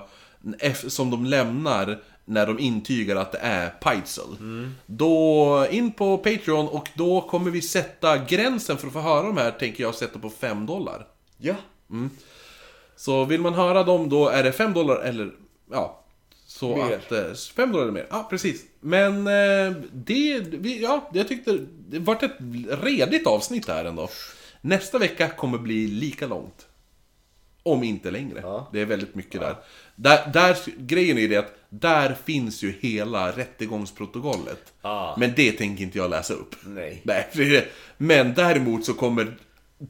som 0.88 1.12
de 1.12 1.26
lämnar 1.26 2.00
när 2.26 2.48
de 2.48 2.60
intygar 2.60 3.16
att 3.16 3.32
det 3.32 3.38
är 3.38 3.70
Peitzel. 3.70 4.38
Då 4.86 5.68
in 5.72 5.92
på 5.92 6.18
Patreon 6.18 6.68
och 6.68 6.90
då 6.94 7.22
kommer 7.22 7.52
vi 7.52 7.62
sätta 7.62 8.18
gränsen 8.18 8.78
för 8.78 8.88
att 8.88 8.94
få 8.94 9.00
höra 9.00 9.24
de 9.24 9.38
här, 9.38 9.52
tänker 9.52 9.84
jag 9.84 9.96
sätta 9.96 10.20
på 10.20 10.30
5 10.30 10.66
dollar. 10.66 11.08
Ja. 11.38 11.56
Så 12.96 13.26
vill 13.26 13.42
man 13.42 13.54
höra 13.54 13.84
dem 13.84 14.10
då 14.10 14.30
är 14.30 14.44
det 14.44 14.52
5 14.52 14.74
dollar 14.74 14.96
eller 14.96 15.32
ja. 15.72 15.98
Så 16.48 16.76
Mer. 16.76 16.96
att... 16.96 17.12
eh, 17.12 17.34
5 17.56 17.72
dollar 17.72 17.84
eller 17.84 17.94
mer. 17.94 18.08
Ja, 18.10 18.28
precis. 18.30 18.66
Men 18.80 19.28
eh, 19.28 19.76
det... 19.92 20.40
Vi, 20.40 20.82
ja, 20.82 21.10
jag 21.14 21.28
tyckte 21.28 21.58
det 21.90 22.00
vart 22.00 22.24
ett 22.24 22.38
redigt 22.70 23.28
avsnitt 23.28 23.68
här 23.68 23.86
ändå. 23.86 24.10
Nästa 24.62 24.98
vecka 24.98 25.30
kommer 25.30 25.58
bli 25.58 25.88
lika 25.88 26.28
långt. 26.28 26.68
Om 27.64 27.84
inte 27.84 28.12
längre. 28.12 28.40
Ja. 28.44 28.70
Det 28.74 28.82
är 28.82 28.86
väldigt 28.86 29.16
mycket 29.16 29.42
där. 29.42 29.56
Där. 30.02 30.30
Där, 30.34 30.58
grejen 30.78 31.18
är 31.18 31.22
ju 31.22 31.28
det 31.28 31.38
att 31.38 31.56
där 31.70 32.16
finns 32.26 32.64
ju 32.64 32.74
hela 32.80 33.32
rättegångsprotokollet. 33.32 34.74
Ah. 34.82 35.16
Men 35.18 35.34
det 35.36 35.52
tänker 35.52 35.84
inte 35.84 35.98
jag 35.98 36.10
läsa 36.10 36.34
upp. 36.34 36.56
Nej. 36.64 37.02
Nej, 37.34 37.68
men 37.98 38.34
däremot 38.34 38.86
så 38.86 38.94
kommer 38.94 39.38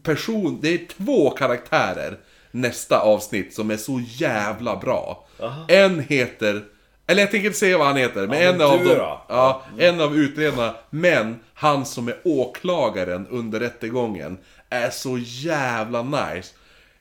person, 0.03 0.59
det 0.61 0.69
är 0.69 0.87
två 0.87 1.29
karaktärer 1.29 2.17
nästa 2.51 2.99
avsnitt 2.99 3.53
som 3.53 3.71
är 3.71 3.77
så 3.77 4.01
jävla 4.07 4.75
bra. 4.75 5.27
En 5.67 5.99
heter, 5.99 6.63
eller 7.07 7.21
jag 7.21 7.31
tänker 7.31 7.47
inte 7.47 7.59
säga 7.59 7.77
vad 7.77 7.87
han 7.87 7.97
heter, 7.97 8.27
men 8.27 8.41
Ja, 8.41 8.49
en 8.49 8.57
men 8.57 8.67
av 8.67 8.83
dem, 8.83 8.97
ja, 9.29 9.63
en 9.77 10.01
av 10.01 10.17
utredarna, 10.17 10.75
men 10.89 11.39
han 11.53 11.85
som 11.85 12.07
är 12.07 12.17
åklagaren 12.23 13.27
under 13.27 13.59
rättegången 13.59 14.37
är 14.69 14.89
så 14.89 15.17
jävla 15.17 16.03
nice. 16.03 16.53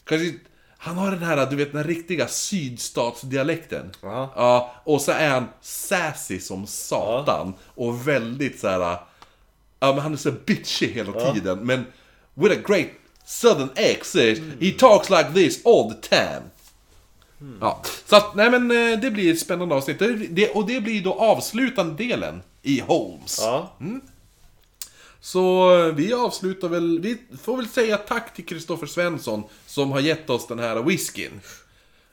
Kanske, 0.04 0.32
han 0.82 0.98
har 0.98 1.10
den 1.10 1.22
här, 1.22 1.50
du 1.50 1.56
vet 1.56 1.72
den 1.72 1.84
riktiga 1.84 2.28
sydstatsdialekten. 2.28 3.90
Ja. 4.02 4.32
Ja, 4.36 4.74
och 4.84 5.00
så 5.00 5.12
är 5.12 5.28
han 5.28 5.48
sassy 5.60 6.40
som 6.40 6.66
satan. 6.66 7.54
Och 7.74 8.08
väldigt 8.08 8.60
så 8.60 8.68
här. 8.68 8.98
Ja 9.80 9.92
men 9.92 9.98
han 9.98 10.12
är 10.12 10.16
så 10.16 10.32
bitchy 10.32 10.92
hela 10.92 11.32
tiden. 11.32 11.58
Men 11.58 11.84
with 12.34 12.58
a 12.58 12.62
great 12.68 12.86
southern 13.24 13.70
accent. 13.70 14.38
He 14.60 14.70
talks 14.70 15.10
like 15.10 15.30
this 15.34 15.66
all 15.66 15.94
the 15.94 16.08
time. 16.08 16.42
Ja, 17.60 17.82
så 18.06 18.16
att, 18.16 18.34
nej 18.34 18.50
men 18.50 18.70
eh, 18.70 19.00
det 19.00 19.10
blir 19.10 19.32
ett 19.32 19.40
spännande 19.40 19.74
avsnitt. 19.74 19.98
Det, 20.30 20.48
och 20.48 20.66
det 20.66 20.80
blir 20.80 21.02
då 21.02 21.14
avslutande 21.14 22.04
delen 22.04 22.42
i 22.62 22.80
Holmes. 22.80 23.38
Ja. 23.40 23.76
Så 25.20 25.70
vi 25.90 26.12
avslutar 26.12 26.68
väl, 26.68 27.00
vi 27.00 27.18
får 27.42 27.56
väl 27.56 27.68
säga 27.68 27.96
tack 27.96 28.34
till 28.34 28.46
Kristoffer 28.46 28.86
Svensson 28.86 29.44
som 29.66 29.92
har 29.92 30.00
gett 30.00 30.30
oss 30.30 30.46
den 30.46 30.58
här 30.58 30.82
whiskyn. 30.82 31.40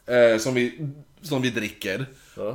Eh, 0.05 0.37
som, 0.37 0.53
vi, 0.53 0.89
som 1.21 1.41
vi 1.41 1.49
dricker. 1.49 2.05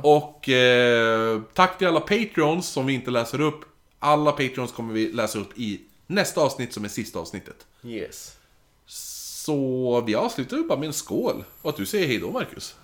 Och 0.03 0.49
eh, 0.49 1.41
tack 1.53 1.77
till 1.77 1.87
alla 1.87 1.99
Patreons 1.99 2.67
som 2.67 2.85
vi 2.85 2.93
inte 2.93 3.11
läser 3.11 3.41
upp. 3.41 3.61
Alla 3.99 4.31
Patreons 4.31 4.71
kommer 4.71 4.93
vi 4.93 5.11
läsa 5.11 5.39
upp 5.39 5.59
i 5.59 5.81
nästa 6.07 6.41
avsnitt 6.41 6.73
som 6.73 6.85
är 6.85 6.89
sista 6.89 7.19
avsnittet. 7.19 7.65
Yes. 7.83 8.37
Så 8.85 10.01
vi 10.01 10.15
avslutar 10.15 10.57
ju 10.57 10.63
bara 10.63 10.79
med 10.79 10.87
en 10.87 10.93
skål. 10.93 11.43
Och 11.61 11.69
att 11.69 11.77
du 11.77 11.85
säger 11.85 12.07
hejdå 12.07 12.31
Marcus. 12.31 12.75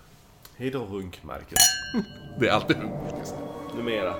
Hej 0.56 0.70
då 0.70 0.84
Runk 0.84 1.22
Marcus. 1.22 1.58
Det 2.40 2.48
är 2.48 2.52
alltid 2.52 2.76
Numera. 3.76 4.14